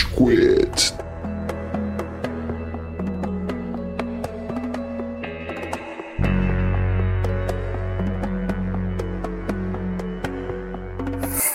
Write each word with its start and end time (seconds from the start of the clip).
Rage 0.00 0.06
Quit. 0.06 0.94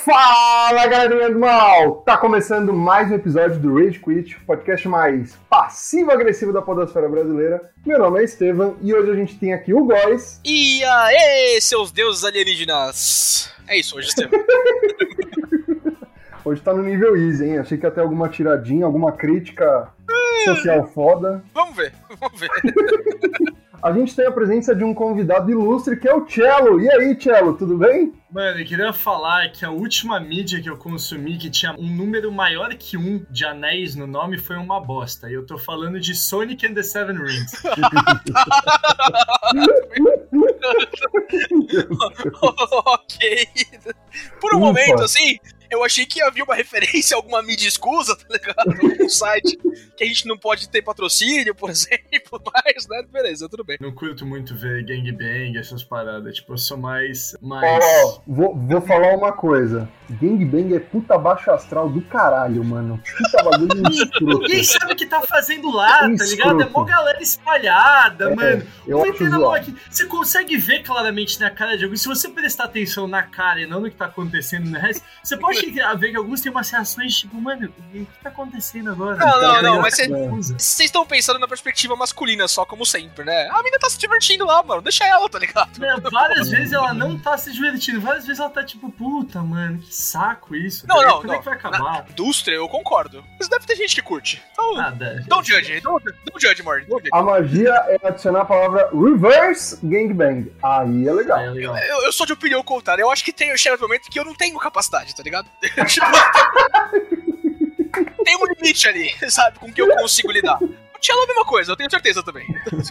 Fala 0.03 0.87
galerinha 0.87 1.31
do 1.31 1.39
mal! 1.39 2.03
Tá 2.05 2.17
começando 2.17 2.71
mais 2.71 3.09
um 3.09 3.15
episódio 3.15 3.59
do 3.59 3.75
Rage 3.75 3.99
Quit, 3.99 4.35
o 4.35 4.45
podcast 4.45 4.87
mais 4.87 5.35
passivo-agressivo 5.49 6.53
da 6.53 6.61
podosfera 6.61 7.09
brasileira. 7.09 7.71
Meu 7.85 7.97
nome 7.97 8.21
é 8.21 8.23
Estevam 8.23 8.77
e 8.81 8.93
hoje 8.93 9.11
a 9.11 9.15
gente 9.15 9.37
tem 9.39 9.53
aqui 9.53 9.73
o 9.73 9.85
Góis. 9.85 10.39
E 10.45 10.83
aê, 10.83 11.59
seus 11.61 11.91
deuses 11.91 12.23
alienígenas! 12.23 13.51
É 13.67 13.77
isso, 13.77 13.97
hoje 13.97 14.09
Estevam. 14.09 14.39
Hoje 16.45 16.61
tá 16.61 16.71
no 16.71 16.83
nível 16.83 17.17
easy, 17.17 17.43
hein? 17.43 17.57
Achei 17.57 17.75
que 17.75 17.87
ia 17.87 17.91
ter 17.91 18.01
alguma 18.01 18.29
tiradinha, 18.29 18.85
alguma 18.85 19.11
crítica 19.11 19.89
social 20.45 20.85
foda. 20.85 21.43
Vamos 21.51 21.75
ver, 21.75 21.91
vamos 22.21 22.39
ver. 22.39 22.49
A 23.81 23.91
gente 23.91 24.15
tem 24.15 24.27
a 24.27 24.31
presença 24.31 24.75
de 24.75 24.83
um 24.83 24.93
convidado 24.93 25.49
ilustre 25.49 25.97
que 25.97 26.07
é 26.07 26.13
o 26.13 26.27
Cello. 26.27 26.79
E 26.79 26.89
aí, 26.89 27.19
Cello, 27.19 27.55
tudo 27.55 27.77
bem? 27.77 28.13
Mano, 28.31 28.59
eu 28.59 28.65
queria 28.65 28.93
falar 28.93 29.51
que 29.51 29.65
a 29.65 29.71
última 29.71 30.19
mídia 30.19 30.61
que 30.61 30.69
eu 30.69 30.77
consumi 30.77 31.37
que 31.37 31.49
tinha 31.49 31.73
um 31.77 31.87
número 31.87 32.31
maior 32.31 32.73
que 32.75 32.95
um 32.95 33.25
de 33.29 33.43
anéis 33.43 33.95
no 33.95 34.05
nome 34.05 34.37
foi 34.37 34.55
uma 34.55 34.79
bosta. 34.79 35.29
E 35.29 35.33
eu 35.33 35.45
tô 35.45 35.57
falando 35.57 35.99
de 35.99 36.13
Sonic 36.13 36.65
and 36.65 36.73
the 36.73 36.83
Seven 36.83 37.17
Rings. 37.17 37.63
ok. 42.85 43.47
Por 44.39 44.53
um 44.53 44.57
Ufa. 44.57 44.65
momento, 44.65 45.03
assim, 45.03 45.37
eu 45.69 45.83
achei 45.83 46.05
que 46.05 46.21
havia 46.21 46.43
uma 46.43 46.55
referência 46.55 47.15
alguma 47.15 47.41
mídia 47.41 47.67
escusa, 47.67 48.15
tá 48.15 48.25
ligado? 48.29 49.03
Um 49.03 49.09
site 49.09 49.57
que 49.97 50.03
a 50.03 50.07
gente 50.07 50.27
não 50.27 50.37
pode 50.37 50.69
ter 50.69 50.81
patrocínio, 50.81 51.53
por 51.55 51.69
exemplo, 51.71 52.41
mas, 52.53 52.87
né? 52.87 53.03
Beleza, 53.11 53.47
tudo 53.49 53.63
bem. 53.63 53.77
Não 53.79 53.91
curto 53.93 54.25
muito 54.25 54.55
ver 54.55 54.83
gangbang, 54.85 55.57
essas 55.57 55.83
paradas. 55.83 56.35
Tipo, 56.35 56.53
eu 56.53 56.57
sou 56.57 56.77
mais. 56.77 57.35
Ó, 57.41 57.47
mais... 57.47 57.83
ó, 58.03 58.21
vou, 58.27 58.55
vou 58.55 58.81
falar 58.81 59.15
uma 59.15 59.31
coisa. 59.33 59.89
Gangbang 60.09 60.75
é 60.75 60.79
puta 60.79 61.17
baixo 61.17 61.49
astral 61.51 61.89
do 61.89 62.01
caralho, 62.01 62.63
mano. 62.63 63.01
Puta 63.17 63.43
bagulho 63.43 63.81
escroto. 63.91 64.39
Ninguém 64.41 64.63
sabe 64.63 64.93
o 64.93 64.95
que 64.95 65.05
tá 65.05 65.21
fazendo 65.21 65.71
lá, 65.71 65.99
tá 65.99 66.09
Escroto. 66.09 66.31
ligado? 66.57 66.61
É 66.61 66.69
mó 66.69 66.83
galera 66.83 67.21
espalhada, 67.21 68.31
É, 68.31 68.35
mano. 68.35 68.67
eu 68.87 68.99
Vai 68.99 69.09
acho 69.09 69.17
ter 69.19 69.29
na 69.29 69.39
mão 69.39 69.53
aqui. 69.53 69.75
Você 69.89 70.05
consegue 70.05 70.57
ver 70.57 70.83
claramente 70.83 71.39
na 71.39 71.49
cara 71.49 71.77
de 71.77 71.83
alguns. 71.83 72.01
Se 72.01 72.07
você 72.07 72.29
prestar 72.29 72.65
atenção 72.65 73.07
na 73.07 73.23
cara 73.23 73.61
e 73.61 73.65
não 73.65 73.79
no 73.79 73.89
que 73.89 73.95
tá 73.95 74.05
acontecendo 74.05 74.69
no 74.69 74.77
resto, 74.79 75.03
você 75.23 75.37
pode 75.37 75.54
ver 75.97 76.11
que 76.11 76.17
alguns 76.17 76.41
têm 76.41 76.51
umas 76.51 76.69
reações 76.69 77.15
tipo, 77.15 77.39
mano, 77.39 77.67
o 77.67 77.91
que 77.91 78.07
tá 78.23 78.29
acontecendo 78.29 78.91
agora? 78.91 79.15
Não, 79.17 79.41
não, 79.41 79.61
não, 79.61 79.81
mas. 79.81 79.95
Vocês 79.97 80.79
estão 80.89 81.05
pensando 81.05 81.39
na 81.39 81.47
perspectiva 81.47 81.95
masculina 81.95 82.47
só, 82.47 82.65
como 82.65 82.85
sempre, 82.85 83.23
né? 83.25 83.47
A 83.51 83.61
mina 83.63 83.77
tá 83.79 83.89
se 83.89 83.97
divertindo 83.97 84.45
lá, 84.45 84.61
mano. 84.63 84.81
Deixa 84.81 85.05
ela, 85.05 85.27
tá 85.29 85.39
ligado? 85.39 85.79
Meu, 85.79 85.99
várias 86.11 86.49
vezes 86.49 86.73
ela 86.73 86.93
não 86.93 87.17
tá 87.17 87.37
se 87.37 87.51
divertindo, 87.51 88.01
várias 88.01 88.25
vezes 88.25 88.39
ela 88.39 88.49
tá 88.49 88.63
tipo, 88.63 88.91
puta, 88.91 89.41
mano, 89.41 89.79
que 89.79 89.93
saco 89.93 90.55
isso. 90.55 90.85
Não, 90.87 90.95
tá 90.95 91.01
ligado? 91.01 91.13
não, 91.13 91.21
Quando 91.21 91.27
não. 91.29 91.35
é 91.35 91.39
que 91.39 91.45
vai 91.45 91.53
acabar? 91.53 92.05
Indústria, 92.09 92.55
eu 92.55 92.67
concordo. 92.69 93.23
Mas 93.39 93.47
deve 93.47 93.65
ter 93.65 93.75
gente 93.75 93.95
que 93.95 94.01
curte. 94.01 94.41
Então, 94.51 94.77
Ah, 94.79 94.89
deve. 94.91 95.21
don't 95.23 95.47
judge, 95.47 95.79
don't, 95.81 96.03
don't 96.05 96.39
judge, 96.41 96.61
Morty. 96.63 96.85
A 97.13 97.21
magia 97.21 97.73
é 97.87 97.99
adicionar 98.07 98.41
a 98.41 98.45
palavra 98.45 98.89
reverse 98.93 99.79
gangbang. 99.83 100.51
Aí 100.63 101.07
é 101.07 101.13
legal. 101.13 101.39
É 101.39 101.49
legal. 101.49 101.77
Eu, 101.77 102.03
eu 102.05 102.11
sou 102.11 102.25
de 102.25 102.33
opinião 102.33 102.61
contrária. 102.63 103.01
Eu 103.01 103.11
acho 103.11 103.23
que 103.23 103.31
tem, 103.33 103.55
chega 103.57 103.75
no 103.75 103.81
momento 103.83 104.09
que 104.09 104.19
eu 104.19 104.25
não 104.25 104.33
tenho 104.35 104.57
capacidade, 104.57 105.15
tá 105.15 105.23
ligado? 105.23 105.44
Tipo, 105.87 106.05
tem 108.23 108.35
um 108.37 108.45
limite 108.53 108.87
ali, 108.87 109.13
sabe? 109.31 109.59
Com 109.59 109.71
que 109.71 109.81
eu 109.81 109.87
consigo 109.97 110.31
lidar. 110.31 110.57
O 110.61 110.75
Cello 111.01 111.21
é 111.21 111.23
a 111.23 111.27
mesma 111.27 111.45
coisa, 111.45 111.71
eu 111.71 111.75
tenho 111.75 111.89
certeza 111.89 112.21
também. 112.23 112.45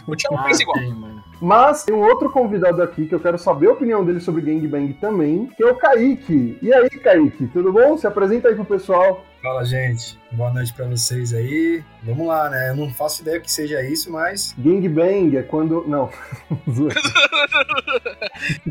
O 0.07 0.15
Cello 0.19 0.37
Ah, 0.39 0.43
pensa 0.43 0.61
igual. 0.61 0.77
tem, 0.79 0.93
mano. 0.93 1.23
Mas 1.45 1.83
tem 1.83 1.93
um 1.93 2.01
outro 2.01 2.27
convidado 2.31 2.81
aqui 2.81 3.05
que 3.05 3.13
eu 3.13 3.19
quero 3.19 3.37
saber 3.37 3.67
a 3.67 3.73
opinião 3.73 4.03
dele 4.03 4.19
sobre 4.19 4.41
gangbang 4.41 4.91
também, 4.93 5.45
que 5.55 5.61
é 5.61 5.67
o 5.67 5.75
Kaique. 5.75 6.57
E 6.59 6.73
aí, 6.73 6.89
Kaique, 6.89 7.45
tudo 7.53 7.71
bom? 7.71 7.95
Se 7.99 8.07
apresenta 8.07 8.47
aí 8.47 8.55
pro 8.55 8.65
pessoal. 8.65 9.23
Fala, 9.43 9.63
gente. 9.63 10.17
Boa 10.31 10.51
noite 10.51 10.73
pra 10.73 10.87
vocês 10.87 11.35
aí. 11.35 11.83
Vamos 12.01 12.25
lá, 12.25 12.49
né? 12.49 12.71
Eu 12.71 12.75
não 12.75 12.91
faço 12.91 13.21
ideia 13.21 13.39
que 13.39 13.51
seja 13.51 13.79
isso, 13.83 14.11
mas 14.11 14.55
Gangbang 14.57 15.37
é 15.37 15.43
quando. 15.43 15.87
Não. 15.87 16.09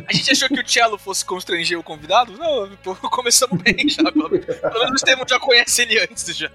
A 0.09 0.13
gente 0.13 0.33
achou 0.33 0.49
que 0.49 0.61
o 0.61 0.69
Cello 0.69 0.99
fosse 0.99 1.25
constranger 1.25 1.79
o 1.79 1.83
convidado? 1.83 2.37
Não, 2.37 2.69
pô, 2.83 2.97
começamos 3.09 3.57
bem 3.63 3.89
já. 3.89 4.03
Pelo, 4.03 4.29
pelo 4.29 4.81
menos 4.81 4.91
o 4.91 4.97
Estevam 4.97 5.25
já 5.29 5.39
conhece 5.39 5.83
ele 5.83 6.01
antes 6.01 6.37
já. 6.37 6.51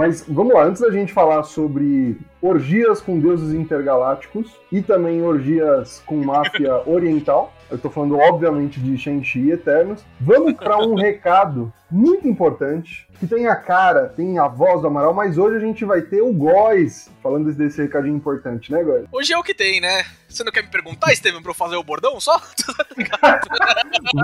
Mas 0.00 0.24
vamos 0.26 0.54
lá, 0.54 0.64
antes 0.64 0.80
da 0.80 0.90
gente 0.90 1.12
falar 1.12 1.42
sobre 1.42 2.16
orgias 2.40 3.02
com 3.02 3.20
deuses 3.20 3.52
intergalácticos 3.52 4.58
e 4.72 4.80
também 4.80 5.20
orgias 5.20 6.02
com 6.06 6.24
máfia 6.24 6.80
oriental, 6.88 7.52
eu 7.70 7.76
tô 7.76 7.90
falando 7.90 8.16
obviamente 8.16 8.80
de 8.80 8.96
Shang-Chi 8.96 9.40
e 9.40 9.50
Eternos, 9.52 10.02
vamos 10.18 10.54
para 10.54 10.78
um 10.78 10.94
recado 10.94 11.70
muito 11.90 12.26
importante, 12.26 13.06
que 13.18 13.26
tem 13.26 13.46
a 13.46 13.54
cara, 13.54 14.08
tem 14.08 14.38
a 14.38 14.48
voz 14.48 14.80
do 14.80 14.86
Amaral, 14.86 15.12
mas 15.12 15.36
hoje 15.36 15.58
a 15.58 15.60
gente 15.60 15.84
vai 15.84 16.00
ter 16.00 16.22
o 16.22 16.32
Góis 16.32 17.10
falando 17.22 17.52
desse 17.52 17.82
recadinho 17.82 18.16
importante, 18.16 18.72
né, 18.72 18.82
Góis? 18.82 19.04
Hoje 19.12 19.34
é 19.34 19.38
o 19.38 19.42
que 19.42 19.52
tem, 19.52 19.82
né? 19.82 20.06
Você 20.26 20.42
não 20.42 20.50
quer 20.50 20.62
me 20.62 20.70
perguntar, 20.70 21.12
Estevam, 21.12 21.42
pra 21.42 21.50
eu 21.50 21.54
fazer 21.54 21.76
o 21.76 21.84
bordão 21.84 22.18
só? 22.18 22.40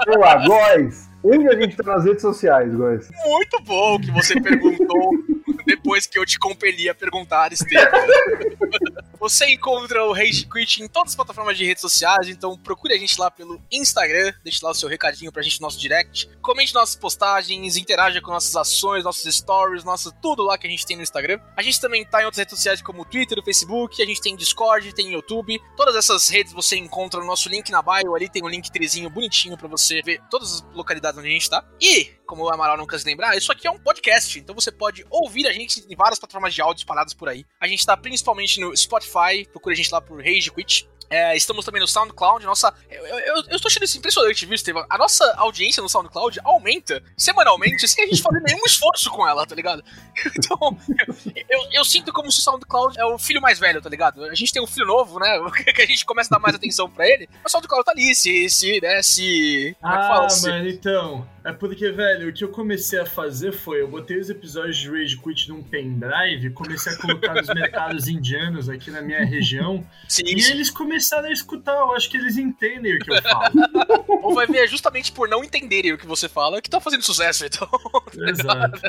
Vamos 0.06 0.20
lá, 0.20 0.46
Góis! 0.46 1.06
Onde 1.22 1.48
a 1.48 1.60
gente 1.60 1.76
tá 1.76 1.82
nas 1.82 2.04
redes 2.06 2.22
sociais, 2.22 2.74
Góis? 2.74 3.10
Muito 3.26 3.62
bom 3.62 4.00
que 4.00 4.10
você 4.12 4.40
perguntou 4.40 5.35
depois 5.64 6.06
que 6.06 6.18
eu 6.18 6.26
te 6.26 6.38
compeli 6.38 6.88
a 6.88 6.94
perguntar, 6.94 7.52
Estevam. 7.52 8.00
Você 9.18 9.50
encontra 9.50 10.04
o 10.04 10.12
Rage 10.12 10.46
Quit 10.46 10.82
em 10.82 10.88
todas 10.88 11.12
as 11.12 11.16
plataformas 11.16 11.56
de 11.56 11.64
redes 11.64 11.80
sociais, 11.80 12.28
então 12.28 12.56
procure 12.58 12.94
a 12.94 12.98
gente 12.98 13.18
lá 13.18 13.30
pelo 13.30 13.60
Instagram, 13.72 14.32
deixe 14.44 14.62
lá 14.62 14.70
o 14.70 14.74
seu 14.74 14.88
recadinho 14.88 15.32
pra 15.32 15.42
gente 15.42 15.60
no 15.60 15.66
nosso 15.66 15.78
direct, 15.78 16.28
comente 16.42 16.74
nossas 16.74 16.96
postagens, 16.96 17.76
interaja 17.76 18.20
com 18.20 18.30
nossas 18.30 18.54
ações, 18.54 19.04
nossos 19.04 19.34
stories, 19.34 19.84
nossa, 19.84 20.12
tudo 20.12 20.42
lá 20.42 20.58
que 20.58 20.66
a 20.66 20.70
gente 20.70 20.84
tem 20.84 20.96
no 20.96 21.02
Instagram. 21.02 21.40
A 21.56 21.62
gente 21.62 21.80
também 21.80 22.04
tá 22.04 22.22
em 22.22 22.24
outras 22.24 22.38
redes 22.38 22.54
sociais 22.54 22.82
como 22.82 23.02
o 23.02 23.04
Twitter, 23.04 23.38
o 23.38 23.44
Facebook, 23.44 24.00
a 24.02 24.06
gente 24.06 24.20
tem 24.20 24.36
Discord, 24.36 24.94
tem 24.94 25.12
YouTube. 25.12 25.60
Todas 25.76 25.96
essas 25.96 26.28
redes 26.28 26.52
você 26.52 26.76
encontra 26.76 27.18
no 27.20 27.26
nosso 27.26 27.48
link 27.48 27.70
na 27.70 27.82
bio, 27.82 28.14
ali 28.14 28.28
tem 28.28 28.44
um 28.44 28.48
link 28.48 28.70
trezinho 28.70 29.08
bonitinho 29.08 29.56
pra 29.56 29.66
você 29.66 30.02
ver 30.02 30.20
todas 30.30 30.52
as 30.52 30.74
localidades 30.74 31.18
onde 31.18 31.28
a 31.28 31.32
gente 31.32 31.48
tá. 31.48 31.64
E, 31.80 32.12
como 32.26 32.44
o 32.44 32.50
Amaral 32.50 32.76
não 32.76 32.86
cansa 32.86 33.04
de 33.04 33.10
lembrar, 33.10 33.36
isso 33.36 33.50
aqui 33.50 33.66
é 33.66 33.70
um 33.70 33.78
podcast, 33.78 34.38
então 34.38 34.54
você 34.54 34.70
pode 34.70 35.06
ouvir 35.10 35.35
a 35.44 35.52
gente 35.52 35.84
em 35.90 35.96
várias 35.96 36.18
plataformas 36.20 36.54
de 36.54 36.62
áudio 36.62 36.80
espalhadas 36.82 37.12
por 37.12 37.28
aí. 37.28 37.44
A 37.60 37.66
gente 37.66 37.84
tá 37.84 37.96
principalmente 37.96 38.60
no 38.60 38.74
Spotify, 38.76 39.44
procure 39.50 39.74
a 39.74 39.76
gente 39.76 39.90
lá 39.90 40.00
por 40.00 40.18
Rage 40.24 40.50
Quit. 40.52 40.88
É, 41.08 41.36
estamos 41.36 41.64
também 41.64 41.80
no 41.80 41.86
SoundCloud. 41.86 42.44
Nossa, 42.44 42.74
eu, 42.90 43.06
eu, 43.06 43.34
eu 43.48 43.56
estou 43.56 43.68
achando 43.68 43.84
isso 43.84 43.96
impressionante, 43.96 44.44
viu, 44.44 44.56
Estevam? 44.56 44.84
A 44.90 44.98
nossa 44.98 45.24
audiência 45.36 45.80
no 45.80 45.88
SoundCloud 45.88 46.40
aumenta 46.42 47.00
semanalmente 47.16 47.86
sem 47.86 48.02
a 48.04 48.06
gente 48.08 48.20
fazer 48.20 48.40
nenhum 48.40 48.64
esforço 48.66 49.08
com 49.10 49.26
ela, 49.28 49.46
tá 49.46 49.54
ligado? 49.54 49.84
Então, 50.36 50.58
eu, 50.98 51.14
eu, 51.48 51.68
eu 51.74 51.84
sinto 51.84 52.12
como 52.12 52.30
se 52.32 52.40
o 52.40 52.42
SoundCloud 52.42 52.98
é 52.98 53.04
o 53.04 53.18
filho 53.18 53.40
mais 53.40 53.56
velho, 53.58 53.80
tá 53.80 53.88
ligado? 53.88 54.24
A 54.24 54.34
gente 54.34 54.52
tem 54.52 54.60
um 54.60 54.66
filho 54.66 54.86
novo, 54.86 55.20
né? 55.20 55.38
Que 55.74 55.82
a 55.82 55.86
gente 55.86 56.04
começa 56.04 56.28
a 56.34 56.38
dar 56.38 56.42
mais 56.42 56.56
atenção 56.56 56.90
pra 56.90 57.06
ele. 57.06 57.28
Mas 57.34 57.44
o 57.44 57.50
SoundCloud 57.52 57.84
tá 57.84 57.92
ali, 57.92 58.12
se. 58.14 58.48
se, 58.50 58.80
né, 58.80 59.00
se. 59.02 59.76
Como 59.80 59.92
é 59.92 59.96
que 59.96 60.02
Ah, 60.04 60.08
fala? 60.08 60.28
Se- 60.30 60.48
mano, 60.48 60.68
então. 60.68 61.28
É 61.46 61.52
porque, 61.52 61.92
velho, 61.92 62.28
o 62.28 62.32
que 62.32 62.42
eu 62.42 62.48
comecei 62.48 62.98
a 62.98 63.06
fazer 63.06 63.52
foi, 63.52 63.80
eu 63.80 63.86
botei 63.86 64.18
os 64.18 64.28
episódios 64.28 64.78
de 64.78 64.90
Rage 64.90 65.16
Quit 65.16 65.48
num 65.48 65.62
pendrive, 65.62 66.50
comecei 66.50 66.92
a 66.92 66.96
colocar 66.96 67.34
nos 67.34 67.46
mercados 67.46 68.08
indianos 68.10 68.68
aqui 68.68 68.90
na 68.90 69.00
minha 69.00 69.24
região, 69.24 69.86
sim, 70.08 70.24
e 70.26 70.42
eles 70.50 70.70
começaram 70.70 71.28
a 71.28 71.32
escutar, 71.32 71.76
eu 71.76 71.94
acho 71.94 72.10
que 72.10 72.16
eles 72.16 72.36
entendem 72.36 72.96
o 72.96 72.98
que 72.98 73.12
eu 73.12 73.22
falo. 73.22 73.54
Ou 74.24 74.34
vai 74.34 74.48
ver 74.48 74.64
é 74.64 74.66
justamente 74.66 75.12
por 75.12 75.28
não 75.28 75.44
entenderem 75.44 75.92
o 75.92 75.98
que 75.98 76.04
você 76.04 76.28
fala 76.28 76.60
que 76.60 76.68
tá 76.68 76.80
fazendo 76.80 77.04
sucesso, 77.04 77.46
então. 77.46 77.68
Exato. 78.26 78.80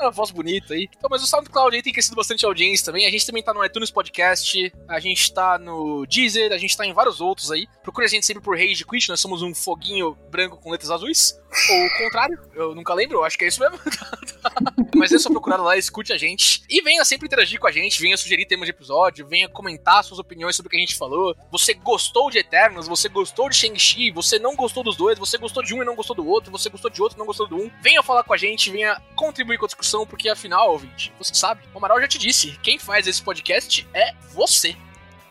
É 0.00 0.02
uma 0.02 0.10
voz 0.10 0.32
bonita 0.32 0.74
aí. 0.74 0.88
Então, 0.96 1.08
mas 1.08 1.22
o 1.22 1.28
SoundCloud 1.28 1.76
aí 1.76 1.82
tem 1.82 1.92
crescido 1.92 2.16
bastante 2.16 2.44
audiência 2.44 2.86
também. 2.86 3.06
A 3.06 3.10
gente 3.10 3.24
também 3.24 3.40
tá 3.40 3.54
no 3.54 3.64
iTunes 3.64 3.92
Podcast, 3.92 4.72
a 4.88 4.98
gente 4.98 5.32
tá 5.32 5.60
no 5.60 6.04
Deezer, 6.06 6.50
a 6.52 6.58
gente 6.58 6.76
tá 6.76 6.84
em 6.84 6.92
vários 6.92 7.20
outros 7.20 7.52
aí. 7.52 7.68
Procure 7.84 8.06
a 8.06 8.10
gente 8.10 8.26
sempre 8.26 8.42
por 8.42 8.56
Rage 8.56 8.84
Quit, 8.84 9.08
nós 9.08 9.20
somos 9.20 9.42
um 9.42 9.54
foguinho 9.54 10.18
branco 10.28 10.56
com 10.56 10.72
letras 10.72 10.90
azuis. 10.90 11.40
Ou 11.70 11.86
o 11.86 11.98
contrário, 11.98 12.38
eu 12.54 12.74
nunca 12.74 12.94
lembro, 12.94 13.22
acho 13.24 13.38
que 13.38 13.44
é 13.44 13.48
isso 13.48 13.60
mesmo. 13.60 13.78
mas 14.96 15.12
é 15.12 15.18
só 15.18 15.30
procurar 15.30 15.56
lá, 15.56 15.76
escute 15.76 16.12
a 16.12 16.18
gente. 16.18 16.62
E 16.68 16.80
venha 16.82 17.04
sempre 17.04 17.26
interagir 17.26 17.60
com 17.60 17.66
a 17.66 17.72
gente, 17.72 18.00
venha 18.00 18.16
sugerir 18.16 18.46
temas 18.46 18.66
de 18.66 18.70
episódio, 18.70 19.26
venha 19.26 19.48
comentar 19.48 20.02
suas 20.02 20.18
opiniões 20.18 20.56
sobre 20.56 20.68
o 20.68 20.70
que 20.70 20.76
a 20.76 20.80
gente 20.80 20.96
falou. 20.96 21.36
Você 21.50 21.74
gostou 21.74 22.30
de 22.30 22.38
Eternos, 22.38 22.88
você 22.88 23.08
gostou 23.08 23.48
de 23.48 23.56
Shang-Chi, 23.56 24.10
você 24.10 24.38
não 24.38 24.56
gostou 24.56 24.82
dos 24.82 24.96
dois, 24.96 25.18
você 25.18 25.36
gostou 25.36 25.62
de 25.62 25.74
um 25.74 25.82
e 25.82 25.84
não 25.84 25.94
gostou 25.94 26.16
do 26.16 26.26
outro, 26.26 26.50
você 26.50 26.68
gostou 26.70 26.90
de 26.90 27.02
outro 27.02 27.18
e 27.18 27.20
não 27.20 27.26
gostou 27.26 27.46
do 27.46 27.56
um. 27.56 27.70
Venha 27.82 28.02
falar 28.02 28.24
com 28.24 28.32
a 28.32 28.36
gente, 28.36 28.70
venha 28.70 29.00
contribuir 29.14 29.58
com 29.58 29.66
a 29.66 29.68
discussão, 29.68 30.06
porque 30.06 30.28
afinal, 30.28 30.70
ouvinte, 30.70 31.12
você 31.18 31.34
sabe, 31.34 31.62
o 31.74 31.78
Amaral 31.78 32.00
já 32.00 32.08
te 32.08 32.18
disse, 32.18 32.58
quem 32.62 32.78
faz 32.78 33.06
esse 33.06 33.22
podcast 33.22 33.86
é 33.92 34.14
você. 34.32 34.76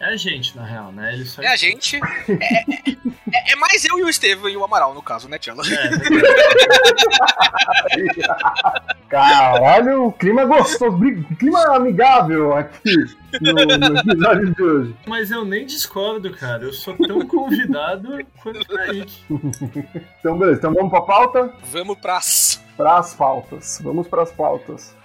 É 0.02 0.06
a 0.06 0.16
gente, 0.18 0.58
na 0.58 0.66
real, 0.66 0.92
né? 0.92 1.14
Ele 1.14 1.26
só 1.26 1.42
É 1.44 1.48
a 1.48 1.56
gente. 1.56 1.98
É, 2.28 2.34
é- 2.34 3.54
é 3.54 3.56
mais 3.56 3.86
eu 3.86 4.00
e 4.00 4.04
o 4.04 4.10
Estevam 4.10 4.50
e 4.50 4.58
o 4.58 4.64
Amaral, 4.64 4.96
no 4.96 5.02
caso, 5.02 5.30
né, 5.30 5.38
Tchela? 5.38 5.62
É, 5.68 5.90
Caralho, 9.10 10.12
clima 10.14 10.46
gostoso, 10.46 10.98
clima 11.38 11.76
amigável 11.76 12.56
aqui 12.56 12.96
no, 13.42 13.54
no 13.54 14.00
episódio 14.00 14.56
de 14.56 14.64
hoje. 14.64 14.96
Mas 15.06 15.30
eu 15.32 15.44
nem 15.46 15.66
discordo, 15.66 16.32
cara. 16.32 16.64
Eu 16.64 16.74
sou 16.74 16.96
tão 16.98 17.26
convidado 17.28 18.18
quanto 18.42 18.62
o 18.62 18.66
Kaique. 18.68 19.22
Então, 20.20 20.38
beleza. 20.38 20.60
Então 20.60 20.74
vamos 20.74 20.92
pra 20.92 21.02
pauta? 21.02 21.54
Vamos 21.72 21.98
pras... 22.00 22.62
Pras 22.78 23.14
pautas. 23.14 23.80
Vamos 23.84 24.08
pras 24.08 24.32
pautas. 24.32 24.96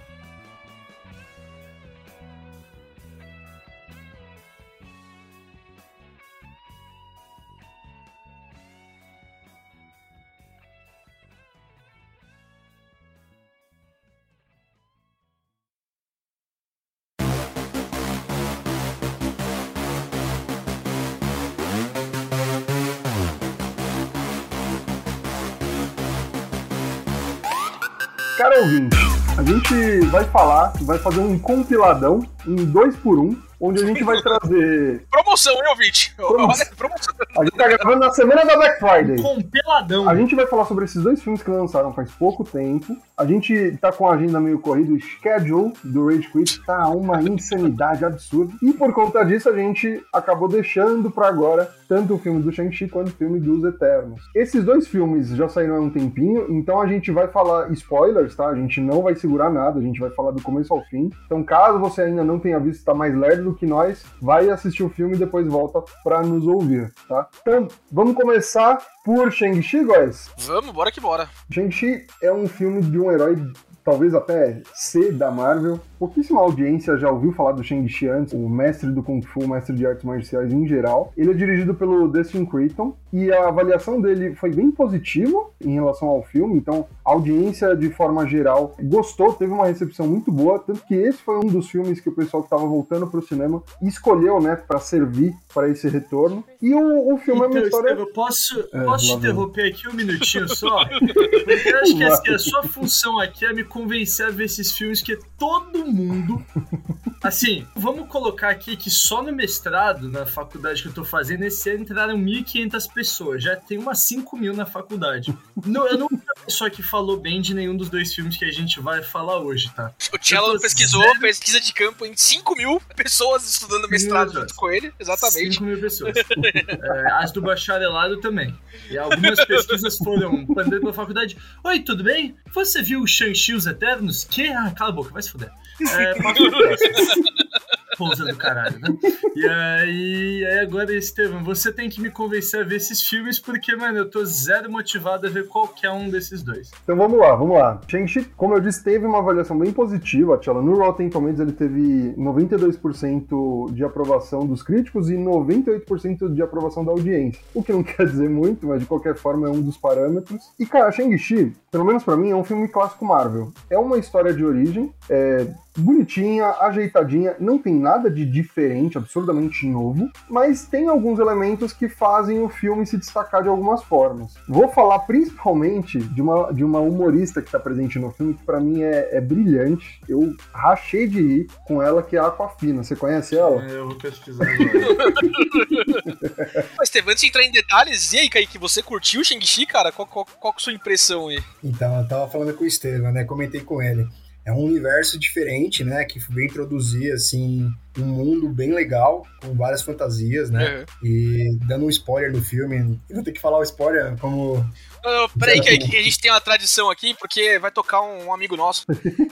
Cara 28.47 28.61
ouvinte, 28.61 28.97
a 29.37 29.43
gente 29.43 30.07
vai 30.07 30.23
falar, 30.23 30.73
vai 30.83 30.97
fazer 30.99 31.19
um 31.19 31.37
compiladão 31.37 32.25
em 32.47 32.55
dois 32.55 32.95
por 32.95 33.19
um 33.19 33.37
onde 33.61 33.83
a 33.83 33.87
gente 33.87 34.05
vai 34.05 34.21
trazer. 34.21 35.05
Promoção, 35.11 35.55
hein, 35.55 35.69
ouvinte? 35.71 36.15
Promoção. 36.17 36.67
promoção. 36.77 37.15
A 37.39 37.45
gente 37.45 37.57
tá 37.57 37.69
gravando 37.69 38.01
na 38.01 38.11
semana 38.13 38.45
da 38.45 38.57
Black 38.57 38.79
Friday. 38.79 39.23
Com 39.23 39.43
peladão. 39.43 40.09
A 40.09 40.15
gente 40.15 40.35
vai 40.35 40.47
falar 40.47 40.65
sobre 40.65 40.85
esses 40.85 41.03
dois 41.03 41.23
filmes 41.23 41.43
que 41.43 41.51
lançaram 41.51 41.93
faz 41.93 42.11
pouco 42.13 42.45
tempo. 42.45 42.97
A 43.17 43.25
gente 43.25 43.77
tá 43.81 43.93
com 43.93 44.09
a 44.09 44.15
agenda 44.15 44.41
meio 44.41 44.59
corrida, 44.59 44.93
o 44.93 45.01
schedule 45.01 45.73
do 45.83 46.07
Rage 46.07 46.29
Quit 46.31 46.65
tá 46.65 46.89
uma 46.89 47.23
insanidade 47.23 48.05
absurda. 48.05 48.53
E 48.63 48.73
por 48.73 48.93
conta 48.93 49.25
disso, 49.25 49.49
a 49.49 49.57
gente 49.57 50.03
acabou 50.13 50.49
deixando 50.49 51.11
pra 51.11 51.29
agora 51.29 51.71
tanto 51.89 52.15
o 52.15 52.19
filme 52.19 52.43
do 52.43 52.53
Shang-Chi 52.53 52.89
quanto 52.89 53.09
o 53.09 53.17
filme 53.17 53.39
dos 53.39 53.65
Eternos. 53.65 54.21
Esses 54.35 54.65
dois 54.65 54.89
filmes 54.89 55.29
já 55.29 55.49
saíram 55.49 55.77
há 55.77 55.81
um 55.81 55.91
tempinho, 55.91 56.47
então 56.51 56.81
a 56.81 56.87
gente 56.87 57.11
vai 57.11 57.29
falar 57.29 57.71
spoilers, 57.73 58.35
tá? 58.35 58.49
A 58.49 58.55
gente 58.55 58.81
não 58.81 59.03
vai 59.03 59.15
segurar 59.15 59.51
nada, 59.51 59.79
a 59.79 59.83
gente 59.83 60.01
vai 60.01 60.11
falar 60.11 60.33
do 60.33 60.43
começo 60.43 60.73
ao 60.75 60.83
fim. 60.85 61.11
Então, 61.27 61.43
caso 61.45 61.79
você 61.79 62.03
ainda 62.03 62.25
não 62.25 62.39
tenha 62.39 62.59
visto, 62.59 62.85
tá 62.85 62.95
mais 62.95 63.15
lerdo 63.15 63.46
do 63.47 63.55
que 63.55 63.65
nós, 63.65 64.05
vai 64.21 64.51
assistir 64.51 64.83
o 64.83 64.91
filme 64.91 65.15
e 65.15 65.19
depois 65.19 65.47
volta 65.47 65.83
para 66.03 66.23
nos 66.23 66.47
ouvir, 66.47 66.93
tá? 67.09 67.29
Então, 67.41 67.69
vamos 67.91 68.15
começar 68.15 68.79
por 69.05 69.33
Shang-Chi, 69.33 69.85
guys? 69.85 70.31
Vamos, 70.39 70.73
bora 70.73 70.91
que 70.91 71.01
bora. 71.01 71.29
Shang-Chi 71.51 72.07
é 72.23 72.33
um 72.33 72.49
filme 72.49 72.83
de 72.83 72.99
um 72.99 73.11
herói 73.11 73.37
talvez 73.85 74.13
até 74.15 74.63
C 74.75 75.13
da 75.13 75.31
Marvel. 75.31 75.81
Pouquíssima 75.99 76.41
audiência 76.41 76.97
já 76.99 77.11
ouviu 77.11 77.33
falar 77.33 77.53
do 77.53 77.65
Shang-Chi 77.65 78.09
antes, 78.09 78.33
o 78.33 78.49
mestre 78.49 78.91
do 78.91 79.03
Kung 79.03 79.23
Fu, 79.23 79.49
mestre 79.49 79.75
de 79.75 79.87
artes 79.87 80.05
marciais 80.05 80.53
em 80.53 80.67
geral. 80.67 81.13
Ele 81.17 81.31
é 81.31 81.35
dirigido 81.35 81.75
pelo 81.75 82.09
Dustin 82.09 82.45
Creighton 82.45 82.95
e 83.13 83.33
a 83.33 83.49
avaliação 83.49 84.01
dele 84.01 84.35
foi 84.35 84.51
bem 84.51 84.71
positiva 84.71 85.47
em 85.61 85.75
relação 85.75 86.09
ao 86.09 86.23
filme, 86.23 86.59
então 86.59 86.87
a 87.05 87.13
audiência 87.13 87.75
de 87.75 87.89
forma 87.91 88.27
geral 88.27 88.75
gostou, 88.83 89.33
teve 89.33 89.53
uma 89.53 89.67
recepção 89.67 90.07
muito 90.07 90.31
boa, 90.31 90.59
tanto 90.59 90.85
que 90.87 90.95
esse 90.95 91.19
foi 91.19 91.37
um 91.37 91.47
dos 91.47 91.71
filmes 91.71 92.01
que 92.01 92.09
o 92.09 92.13
pessoal 92.13 92.43
que 92.43 92.47
estava 92.47 92.67
voltando 92.67 93.07
para 93.07 93.21
o 93.21 93.23
cinema 93.23 93.63
escolheu, 93.81 94.41
né, 94.41 94.57
para 94.57 94.79
servir 94.79 95.35
para 95.55 95.71
esse 95.71 95.89
retorno. 95.89 96.45
E 96.61 96.75
o, 96.75 97.15
o 97.15 97.19
filme 97.19 97.41
então, 97.41 97.45
é 97.45 97.49
uma 97.49 97.59
então, 97.59 97.63
história... 97.63 97.91
Estevam, 97.91 98.13
posso, 98.13 98.69
é, 98.73 98.85
posso 98.85 99.07
te 99.07 99.13
interromper 99.13 99.69
aqui 99.73 99.89
um 99.89 99.95
minutinho 99.95 100.49
só? 100.49 100.85
Porque 100.87 101.69
eu 101.69 101.79
acho 101.81 101.97
que 101.97 102.05
assim, 102.05 102.31
a 102.35 102.39
sua 102.39 102.63
função 102.65 103.19
aqui 103.19 103.47
é 103.47 103.53
me 103.53 103.65
convencer 103.65 104.27
a 104.27 104.31
ver 104.31 104.45
esses 104.45 104.73
filmes 104.73 105.01
que 105.01 105.19
todo 105.39 105.86
mundo. 105.87 106.45
Assim, 107.23 107.67
vamos 107.75 108.09
colocar 108.09 108.51
aqui 108.51 108.77
que 108.77 108.91
só 108.91 109.23
no 109.23 109.33
mestrado, 109.33 110.09
na 110.09 110.25
faculdade 110.25 110.83
que 110.83 110.89
eu 110.89 110.93
tô 110.93 111.05
fazendo, 111.05 111.43
esse 111.43 111.69
ano 111.71 111.83
entraram 111.83 112.17
1.500 112.17 112.93
pessoas. 112.93 113.43
Já 113.43 113.57
tem 113.57 113.79
umas 113.79 113.99
5 114.01 114.37
mil 114.37 114.55
na 114.55 114.65
faculdade. 114.65 115.37
Não, 115.65 115.87
eu 115.87 115.99
não 115.99 116.09
sou 116.09 116.19
a 116.19 116.45
pessoa 116.45 116.71
que 116.71 116.83
falou 116.83 117.19
bem 117.19 117.41
de 117.41 117.55
nenhum 117.55 117.77
dos 117.77 117.91
dois 117.91 118.15
filmes 118.15 118.37
que 118.37 118.45
a 118.45 118.51
gente 118.51 118.81
vai 118.81 119.03
falar 119.03 119.39
hoje, 119.41 119.71
tá? 119.75 119.93
O 120.13 120.19
Cello 120.23 120.61
pesquisou, 120.61 121.03
zero... 121.03 121.21
pesquisa 121.21 121.61
de 121.61 121.73
campo 121.73 122.07
em 122.07 122.17
5 122.17 122.57
mil 122.57 122.81
pessoas 122.95 123.49
estudando 123.49 123.89
mestrado 123.89 124.33
junto 124.33 124.55
com 124.55 124.71
ele. 124.71 124.93
Exatamente. 124.99 125.55
5 125.55 125.65
mil 125.65 125.81
pessoas. 125.81 126.17
é, 126.17 127.13
as 127.13 127.33
do 127.33 127.43
bacharelado 127.43 128.21
também. 128.21 128.57
E 128.91 128.99
algumas 128.99 129.45
pesquisas 129.45 129.99
foram 129.99 130.45
mandando 130.49 130.81
pra 130.81 130.93
faculdade. 130.93 131.37
Oi, 131.65 131.81
tudo 131.81 132.05
bem? 132.05 132.37
Você 132.55 132.83
viu 132.83 133.01
o 133.01 133.07
Shang-Chi 133.07 133.55
os 133.55 133.67
Eternos? 133.67 134.25
Que? 134.25 134.49
Ah, 134.49 134.71
cala 134.71 134.91
a 134.91 134.93
boca, 134.93 135.11
vai 135.11 135.23
se 135.23 135.31
fuder. 135.31 135.51
É, 135.81 136.15
Pousa 137.97 138.25
do 138.27 138.37
caralho, 138.37 138.79
né? 138.79 138.89
E 139.35 139.49
aí, 139.49 140.47
aí 140.47 140.59
agora, 140.59 140.95
Estevam, 140.95 141.43
você 141.43 141.73
tem 141.73 141.89
que 141.89 142.01
me 142.01 142.11
convencer 142.11 142.61
a 142.61 142.65
ver 142.65 142.77
esses 142.77 143.03
filmes, 143.03 143.41
porque, 143.41 143.75
mano, 143.75 143.97
eu 143.99 144.11
tô 144.11 144.23
zero 144.25 144.71
motivado 144.71 145.27
a 145.27 145.31
ver 145.31 145.49
qualquer 145.49 145.91
um 145.91 146.11
desses 146.11 146.43
dois. 146.43 146.71
Então 146.83 146.95
vamos 146.95 147.19
lá, 147.19 147.35
vamos 147.35 147.57
lá. 147.57 147.81
Shang-Chi, 147.89 148.25
como 148.37 148.55
eu 148.55 148.61
disse, 148.61 148.85
teve 148.85 149.07
uma 149.07 149.19
avaliação 149.19 149.59
bem 149.59 149.73
positiva, 149.73 150.37
Tchala. 150.37 150.61
No 150.61 150.75
Rotten 150.77 151.09
Tomatoes 151.09 151.41
ele 151.41 151.53
teve 151.53 152.15
92% 152.19 153.73
de 153.73 153.83
aprovação 153.83 154.47
dos 154.47 154.63
críticos 154.63 155.09
e 155.09 155.15
98% 155.15 156.35
de 156.35 156.43
aprovação 156.43 156.85
da 156.85 156.93
audiência. 156.93 157.41
O 157.55 157.63
que 157.63 157.73
não 157.73 157.83
quer 157.85 158.07
dizer 158.07 158.29
muito, 158.29 158.67
mas 158.67 158.81
de 158.81 158.87
qualquer 158.87 159.17
forma 159.17 159.49
é 159.49 159.51
um 159.51 159.63
dos 159.63 159.77
parâmetros. 159.79 160.53
E, 160.59 160.67
cara, 160.67 160.93
Shang-Chi, 160.93 161.55
pelo 161.71 161.85
menos 161.85 162.05
para 162.05 162.17
mim, 162.17 162.31
é 162.31 162.37
um 162.37 162.45
filme 162.45 162.69
clássico 162.69 163.07
Marvel. 163.07 163.53
É 163.71 163.79
uma 163.79 163.97
história 163.97 164.35
de 164.35 164.45
origem, 164.45 164.93
é 165.09 165.47
bonitinha, 165.77 166.47
ajeitadinha, 166.61 167.37
não 167.39 167.59
tem 167.59 167.75
nada 167.75 168.11
de 168.11 168.25
diferente, 168.25 168.99
absurdamente 168.99 169.67
novo, 169.67 170.11
mas 170.29 170.67
tem 170.67 170.89
alguns 170.89 171.19
elementos 171.19 171.73
que 171.73 171.89
fazem 171.89 172.41
o 172.41 172.49
filme 172.49 172.87
se 172.87 172.97
destacar 172.97 173.43
de 173.43 173.49
algumas 173.49 173.83
formas. 173.83 174.35
Vou 174.49 174.69
falar 174.69 175.01
principalmente 175.01 175.99
de 175.99 176.23
uma, 176.23 176.53
de 176.53 176.65
uma 176.65 176.81
humorista 176.81 177.41
que 177.41 177.49
está 177.49 177.59
presente 177.59 177.99
no 177.99 178.11
filme, 178.11 178.35
que 178.35 178.45
para 178.45 178.61
mim 178.61 178.83
é, 178.83 179.17
é, 179.17 179.21
brilhante. 179.21 180.01
Eu 180.09 180.35
rachei 180.53 181.07
de 181.07 181.21
rir 181.21 181.47
com 181.67 181.83
ela, 181.83 182.03
que 182.03 182.17
é 182.17 182.19
a 182.19 182.27
Aquafina. 182.27 182.83
Você 182.83 182.97
conhece 182.97 183.37
ela? 183.37 183.65
É, 183.65 183.77
eu 183.77 183.89
vou 183.89 183.97
pesquisar 183.97 184.45
agora. 184.45 185.15
Mas, 186.79 186.89
Estevam, 186.89 187.11
antes 187.11 187.23
de 187.23 187.29
entrar 187.29 187.43
em 187.43 187.51
detalhes, 187.51 188.13
e 188.13 188.19
aí, 188.19 188.29
Kaique, 188.29 188.59
você 188.59 188.83
curtiu 188.83 189.21
o 189.21 189.25
Shang-Chi, 189.25 189.67
cara? 189.67 189.93
Qual, 189.93 190.07
qual, 190.07 190.27
qual 190.39 190.53
é 190.53 190.57
a 190.57 190.61
sua 190.61 190.73
impressão 190.73 191.29
aí? 191.29 191.43
Então, 191.63 192.01
eu 192.01 192.09
tava 192.09 192.29
falando 192.29 192.55
com 192.55 192.65
o 192.65 192.67
Estevam, 192.67 193.13
né? 193.13 193.25
Comentei 193.25 193.61
com 193.61 193.83
ele 193.83 194.07
é 194.47 194.53
um 194.53 194.63
universo 194.63 195.19
diferente, 195.19 195.83
né? 195.83 196.05
Que 196.05 196.21
vem 196.31 196.47
produzir, 196.47 197.11
assim, 197.11 197.69
um 197.99 198.05
mundo 198.05 198.49
bem 198.49 198.73
legal, 198.73 199.27
com 199.43 199.53
várias 199.57 199.83
fantasias, 199.83 200.51
né? 200.51 200.87
Uhum. 201.03 201.09
E 201.09 201.59
dando 201.67 201.87
um 201.87 201.91
spoiler 201.91 202.33
no 202.33 202.41
filme. 202.41 203.01
Eu 203.11 203.17
vou 203.17 203.25
ter 203.25 203.33
que 203.33 203.41
falar 203.41 203.59
o 203.59 203.63
spoiler 203.65 204.17
como. 204.19 204.59
Uh, 204.59 205.39
peraí, 205.39 205.61
que, 205.61 205.77
que, 205.79 205.97
a 205.97 206.03
gente 206.03 206.21
tem 206.21 206.31
uma 206.31 206.41
tradição 206.41 206.89
aqui, 206.89 207.13
porque 207.19 207.59
vai 207.59 207.73
tocar 207.73 208.03
um, 208.03 208.27
um 208.27 208.33
amigo 208.33 208.57
nosso, 208.57 208.87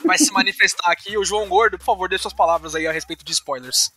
vai 0.05 0.19
se 0.19 0.33
manifestar 0.33 0.91
aqui. 0.91 1.17
O 1.17 1.25
João 1.25 1.49
Gordo, 1.49 1.79
por 1.79 1.85
favor, 1.85 2.09
dê 2.09 2.19
suas 2.19 2.35
palavras 2.35 2.75
aí 2.75 2.85
a 2.89 2.93
respeito 2.93 3.25
de 3.25 3.31
spoilers. 3.31 3.93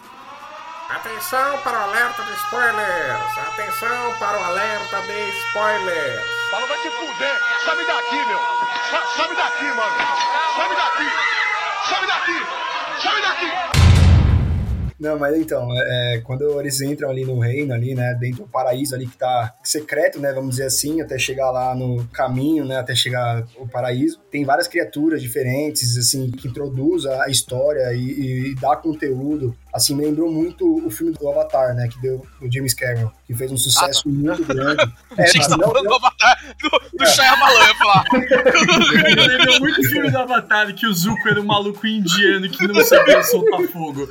Atenção 0.90 1.62
para 1.64 1.80
o 1.80 1.84
alerta 1.90 2.24
de 2.24 2.32
spoilers! 2.46 3.38
Atenção 3.38 4.18
para 4.20 4.40
o 4.40 4.44
alerta 4.46 5.02
de 5.02 5.38
spoilers! 5.50 6.22
Fala, 6.50 6.66
vai 6.66 6.78
te 6.78 6.90
fuder! 6.92 7.40
Sabe 7.66 7.86
daqui, 7.86 8.16
meu! 8.26 8.40
Sabe 9.18 9.36
daqui, 9.36 9.66
mano! 9.66 9.98
Sabe 10.56 10.76
daqui! 10.76 11.10
Sabe 11.90 12.08
daqui! 12.08 13.02
Sabe 13.04 13.22
daqui! 13.22 13.78
Não, 14.98 15.20
mas 15.20 15.36
então, 15.38 15.68
é, 15.74 16.22
quando 16.24 16.60
eles 16.60 16.82
entram 16.82 17.10
ali 17.10 17.24
no 17.24 17.38
reino, 17.38 17.74
ali, 17.74 17.94
né, 17.94 18.18
dentro 18.20 18.46
do 18.46 18.50
paraíso 18.50 18.96
ali 18.96 19.06
que 19.06 19.18
tá 19.18 19.54
secreto, 19.62 20.20
né, 20.20 20.32
vamos 20.32 20.52
dizer 20.52 20.66
assim, 20.66 21.02
até 21.02 21.20
chegar 21.20 21.52
lá 21.52 21.76
no 21.76 22.08
caminho, 22.08 22.66
né, 22.66 22.78
até 22.78 22.96
chegar 22.96 23.46
ao 23.60 23.68
paraíso, 23.68 24.20
tem 24.32 24.44
várias 24.44 24.68
criaturas 24.68 25.22
diferentes, 25.22 25.98
assim, 25.98 26.32
que 26.32 26.48
introduz 26.48 27.06
a 27.06 27.28
história 27.28 27.94
e, 27.94 28.54
e 28.54 28.56
dá 28.56 28.76
conteúdo 28.76 29.56
assim, 29.78 29.96
me 29.96 30.06
lembrou 30.06 30.32
muito 30.32 30.86
o 30.86 30.90
filme 30.90 31.14
do 31.14 31.30
Avatar, 31.30 31.74
né, 31.74 31.88
que 31.88 32.00
deu 32.02 32.26
o 32.42 32.52
James 32.52 32.74
Cameron, 32.74 33.12
que 33.26 33.34
fez 33.34 33.52
um 33.52 33.58
sucesso 33.58 34.02
ah, 34.02 34.04
tá. 34.04 34.10
muito 34.10 34.46
grande. 34.46 34.94
É, 35.18 35.24
Achei 35.24 35.42
que 35.42 35.48
você 35.48 35.58
tá 35.58 35.66
falando 35.66 35.88
do 35.88 35.96
Avatar, 35.96 36.56
do, 36.62 36.70
do 36.96 37.04
é. 37.04 37.08
Shyamalan, 37.08 37.74
falar. 37.80 38.04
me 38.14 39.28
lembrou 39.28 39.60
muito 39.62 39.82
o 39.82 39.84
filme 39.86 40.12
do 40.12 40.18
Avatar, 40.20 40.76
que 40.76 40.86
o 40.86 40.94
Zuko 40.94 41.28
era 41.28 41.42
um 41.42 41.46
maluco 41.46 41.88
indiano 41.88 42.48
que 42.48 42.68
não 42.68 42.84
sabia 42.84 43.24
soltar 43.24 43.64
fogo. 43.64 44.08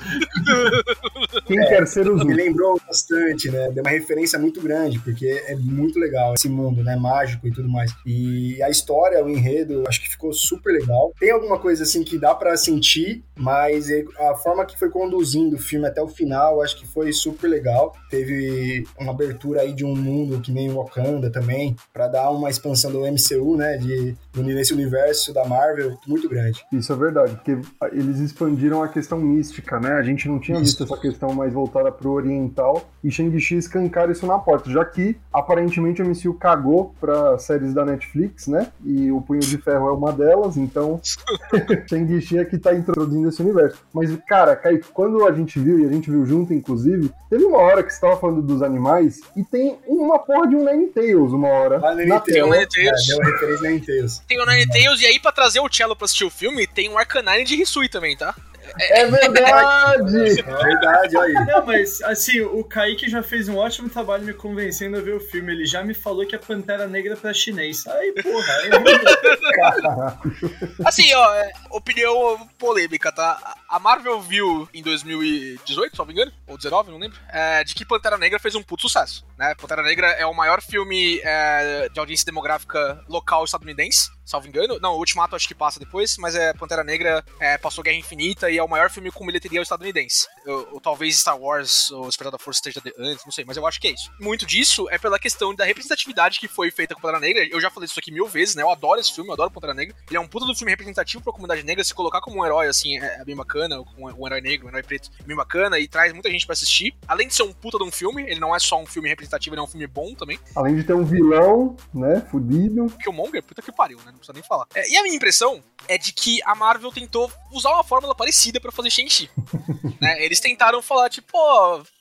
Quem 1.47 1.61
é, 1.61 1.69
quer 1.69 1.87
ser 1.87 2.11
o 2.11 2.19
Zuko? 2.19 2.25
Me 2.25 2.35
lembrou 2.35 2.81
bastante, 2.85 3.49
né, 3.53 3.71
deu 3.71 3.85
uma 3.85 3.91
referência 3.91 4.37
muito 4.37 4.61
grande, 4.61 4.99
porque 4.99 5.27
é 5.47 5.55
muito 5.55 5.97
legal 6.01 6.35
esse 6.35 6.49
mundo, 6.49 6.83
né, 6.83 6.97
mágico 6.97 7.47
e 7.47 7.53
tudo 7.53 7.69
mais. 7.69 7.95
E 8.05 8.61
a 8.61 8.69
história, 8.69 9.25
o 9.25 9.29
enredo, 9.29 9.85
acho 9.87 10.01
que 10.01 10.09
ficou 10.09 10.33
super 10.33 10.73
legal. 10.73 11.13
Tem 11.21 11.31
alguma 11.31 11.59
coisa, 11.59 11.85
assim, 11.85 12.03
que 12.03 12.19
dá 12.19 12.35
para 12.35 12.57
sentir, 12.57 13.23
mas 13.37 13.89
a 14.19 14.35
forma 14.35 14.65
que 14.65 14.79
foi 14.79 14.91
conduzindo 14.91 15.56
do 15.57 15.63
filme 15.63 15.87
até 15.87 16.03
o 16.03 16.09
final, 16.09 16.63
acho 16.63 16.79
que 16.79 16.87
foi 16.87 17.13
super 17.13 17.49
legal. 17.49 17.95
Teve 18.11 18.85
uma 18.99 19.13
abertura 19.13 19.63
aí 19.63 19.73
de 19.73 19.85
um 19.85 19.97
mundo 19.97 20.41
que 20.41 20.53
nem 20.53 20.71
Wakanda 20.71 21.31
também, 21.31 21.75
para 21.93 22.09
dar 22.09 22.31
uma 22.31 22.51
expansão 22.51 22.93
do 22.93 23.01
MCU, 23.01 23.57
né, 23.57 23.77
de 23.79 24.15
nesse 24.37 24.73
universo 24.73 25.33
da 25.33 25.45
Marvel 25.45 25.97
muito 26.07 26.29
grande. 26.29 26.65
Isso 26.73 26.93
é 26.93 26.97
verdade, 26.97 27.35
porque 27.35 27.59
eles 27.93 28.19
expandiram 28.19 28.83
a 28.83 28.89
questão 28.89 29.19
mística, 29.19 29.81
né? 29.81 29.93
A 29.93 30.03
gente 30.03 30.29
não 30.29 30.39
tinha 30.39 30.59
visto 30.59 30.85
essa 30.85 30.97
questão 30.97 31.33
mais 31.35 31.53
voltada 31.53 31.91
pro 31.91 32.13
oriental 32.13 32.89
e 33.03 33.11
Shang-Chi 33.11 33.57
escancar 33.57 34.11
isso 34.11 34.27
na 34.27 34.39
porta, 34.39 34.71
já 34.71 34.85
que 34.85 35.17
aparentemente 35.33 36.03
o 36.03 36.07
MCU 36.07 36.35
cagou 36.35 36.95
para 37.01 37.39
séries 37.39 37.73
da 37.75 37.85
Netflix, 37.85 38.47
né? 38.47 38.71
E 38.85 39.11
o 39.11 39.21
Punho 39.21 39.41
de 39.41 39.59
Ferro 39.59 39.89
é 39.89 39.93
uma 39.93 40.13
delas, 40.13 40.57
então 40.57 41.01
Shang-Chi 41.89 42.39
é 42.39 42.45
que 42.45 42.59
tá 42.59 42.75
introduzindo 42.75 43.29
esse 43.29 43.43
universo. 43.43 43.79
Mas, 43.93 44.15
cara, 44.27 44.55
Kaique, 44.57 44.89
quando 44.93 45.25
a 45.25 45.33
gente 45.33 45.46
viu, 45.55 45.79
e 45.79 45.87
a 45.87 45.88
gente 45.88 46.11
viu 46.11 46.26
junto, 46.26 46.53
inclusive, 46.53 47.11
teve 47.31 47.45
uma 47.45 47.59
hora 47.59 47.83
que 47.83 47.93
você 47.93 48.00
tava 48.00 48.17
falando 48.17 48.43
dos 48.43 48.62
animais 48.62 49.21
e 49.37 49.45
tem 49.45 49.79
uma 49.87 50.19
porra 50.19 50.49
de 50.49 50.57
um 50.57 50.65
Nine 50.65 50.88
Tails 50.88 51.33
uma 51.33 51.49
hora. 51.49 51.81
Ah. 51.83 51.95
Nine 51.95 52.21
Tails. 52.21 52.57
É, 52.57 52.67
deu 52.67 53.21
referência 53.21 53.69
Nine 53.69 53.81
Tails. 53.81 54.23
Tem 54.26 54.41
o 54.41 54.47
Nine 54.47 54.69
Tails, 54.69 55.00
e 55.00 55.07
aí 55.07 55.21
pra 55.21 55.33
trazer 55.33 55.61
o 55.61 55.73
Cello 55.73 55.97
pra 55.97 56.05
assistir 56.05 56.25
o 56.25 56.31
filme, 56.31 56.67
tem 56.67 56.91
um 56.91 56.99
Arcanine 56.99 57.45
de 57.45 57.61
Hisui 57.61 57.88
também, 57.88 58.17
tá? 58.17 58.35
É 58.79 59.07
verdade! 59.07 60.37
É 60.47 60.65
verdade, 60.65 61.17
olha 61.17 61.38
aí. 61.38 61.47
Não, 61.47 61.67
mas 61.67 62.00
assim, 62.03 62.41
o 62.41 62.65
Kaique 62.65 63.09
já 63.09 63.23
fez 63.23 63.49
um 63.49 63.57
ótimo 63.57 63.88
trabalho 63.88 64.25
me 64.25 64.33
convencendo 64.33 64.97
a 64.97 65.00
ver 65.00 65.15
o 65.15 65.21
filme. 65.21 65.53
Ele 65.53 65.67
já 65.67 65.83
me 65.83 65.95
falou 65.95 66.26
que 66.26 66.35
a 66.35 66.38
Pantera 66.38 66.87
Negra 66.87 67.15
é 67.15 67.17
pra 67.17 67.33
chinês. 67.33 67.87
Aí, 67.87 68.12
porra, 68.23 68.53
é 68.62 68.71
Assim, 70.87 71.12
ó, 71.15 71.35
é, 71.35 71.53
opinião 71.71 72.49
polêmica, 72.59 73.12
tá? 73.12 73.57
A 73.69 73.79
Marvel 73.79 74.21
viu 74.21 74.69
em 74.73 74.83
2018, 74.83 75.93
se 75.93 75.99
não 75.99 76.07
me 76.07 76.13
engano, 76.13 76.33
ou 76.47 76.57
19, 76.57 76.91
não 76.91 76.99
lembro, 76.99 77.19
é, 77.29 77.65
de 77.65 77.75
que 77.75 77.85
Pantera 77.85 78.17
Negra 78.17 78.39
fez 78.39 78.55
um 78.55 78.63
puto 78.63 78.83
sucesso, 78.83 79.27
né? 79.37 79.55
Pantera 79.55 79.83
Negra 79.83 80.09
é 80.13 80.27
o 80.27 80.35
maior 80.35 80.63
filme 80.63 81.21
é, 81.23 81.89
de 81.89 81.99
audiência 81.99 82.27
demográfica 82.27 83.05
local 83.09 83.45
estadunidense 83.45 84.11
salvo 84.27 84.49
engano. 84.49 84.79
Não, 84.81 84.95
o 84.95 84.99
Ultimato 84.99 85.37
acho 85.37 85.47
que 85.47 85.55
passa 85.55 85.79
depois, 85.79 86.17
mas 86.19 86.35
é 86.35 86.53
Pantera 86.53 86.83
Negra 86.83 87.25
é, 87.41 87.57
passou 87.57 87.85
Guerra 87.85 87.97
Infinita 87.97 88.51
e 88.51 88.59
é 88.59 88.63
o 88.63 88.69
maior 88.69 88.91
filme 88.91 89.11
com 89.11 89.25
bilheteria 89.25 89.63
estadunidense. 89.63 90.27
Ou, 90.45 90.69
ou 90.73 90.81
talvez 90.81 91.17
Star 91.19 91.39
Wars 91.39 91.91
ou 91.93 92.07
Despertar 92.07 92.33
da 92.33 92.39
Força 92.39 92.59
esteja 92.59 92.83
antes, 92.99 93.25
não 93.25 93.33
sei, 93.33 93.45
mas 93.45 93.57
eu 93.57 93.67
acho 93.67 93.81
que 93.81 93.87
é 93.87 93.93
isso. 93.93 94.11
Muito 94.21 94.45
disso 94.45 94.89
é 94.91 94.99
pela 94.99 95.19
questão 95.19 95.55
da 95.55 95.65
representatividade 95.65 96.41
que 96.41 96.49
foi 96.49 96.71
feita 96.71 96.95
com 96.95 97.01
Pantera 97.01 97.21
Negra. 97.21 97.47
Eu 97.49 97.61
já 97.61 97.71
falei 97.71 97.87
isso 97.87 97.99
aqui 97.99 98.11
mil 98.11 98.27
vezes, 98.27 98.57
né? 98.57 98.63
Eu 98.63 98.71
adoro 98.71 99.01
esse 99.01 99.15
filme, 99.15 99.31
eu 99.31 99.35
adoro 99.35 99.51
Pantera 99.51 99.73
Negra. 99.73 99.95
Ele 100.09 100.17
é 100.17 100.21
um 100.21 100.27
puta 100.27 100.45
do 100.45 100.55
filme 100.55 100.73
representativo 100.73 101.23
pra 101.23 101.33
comunidade 101.33 101.63
negra. 101.63 101.85
Se 101.85 101.95
colocar 101.95 102.21
como 102.21 102.41
um 102.41 102.45
herói, 102.45 102.67
assim, 102.67 102.99
é, 102.99 103.21
é 103.21 103.25
bem 103.25 103.37
bacana, 103.37 103.56
com 103.85 104.05
um 104.05 104.27
herói 104.27 104.41
negro, 104.41 104.67
um 104.67 104.71
herói 104.71 104.83
preto, 104.83 105.11
é 105.21 105.23
bem 105.23 105.37
bacana 105.37 105.79
e 105.79 105.89
traz 105.89 106.13
muita 106.13 106.31
gente 106.31 106.47
pra 106.47 106.53
assistir. 106.53 106.95
Além 107.07 107.29
de 107.29 107.35
ser 107.35 107.43
um 107.43 107.53
puta 107.53 107.79
de 107.79 107.85
um 107.85 107.91
filme, 107.91 108.23
ele 108.23 108.41
não 108.41 108.55
é 108.55 108.59
só 108.59 108.81
um 108.81 108.87
filme 108.87 109.09
representativo, 109.09 109.55
ele 109.55 109.61
é 109.61 109.65
um 109.65 109.69
filme 109.69 109.87
bom 109.87 110.15
também. 110.15 110.39
Além 110.55 110.77
de 110.77 110.85
ter 110.85 110.95
um 110.95 111.05
vilão, 111.05 111.77
né? 111.93 112.27
Fudido. 112.31 112.87
Killmonger, 113.03 113.43
puta 113.43 113.63
que 113.63 113.73
pariu, 113.73 113.99
né? 113.99 114.07
Não 114.07 114.19
precisa 114.19 114.33
nem 114.33 114.43
falar. 114.43 114.67
É, 114.75 114.91
e 114.91 114.97
a 114.97 115.03
minha 115.03 115.15
impressão 115.15 115.63
é 115.89 115.97
de 115.97 116.13
que 116.13 116.41
a 116.45 116.55
Marvel 116.55 116.93
tentou 116.93 117.31
usar 117.53 117.71
uma 117.73 117.85
fórmula 117.85 118.15
parecida 118.15 118.61
para 118.61 118.73
fazer 118.73 118.91
Shang-Chi. 118.91 119.31
né? 120.01 120.25
Eles 120.25 120.41
tentaram 120.41 120.83
falar, 120.83 121.09
tipo, 121.09 121.37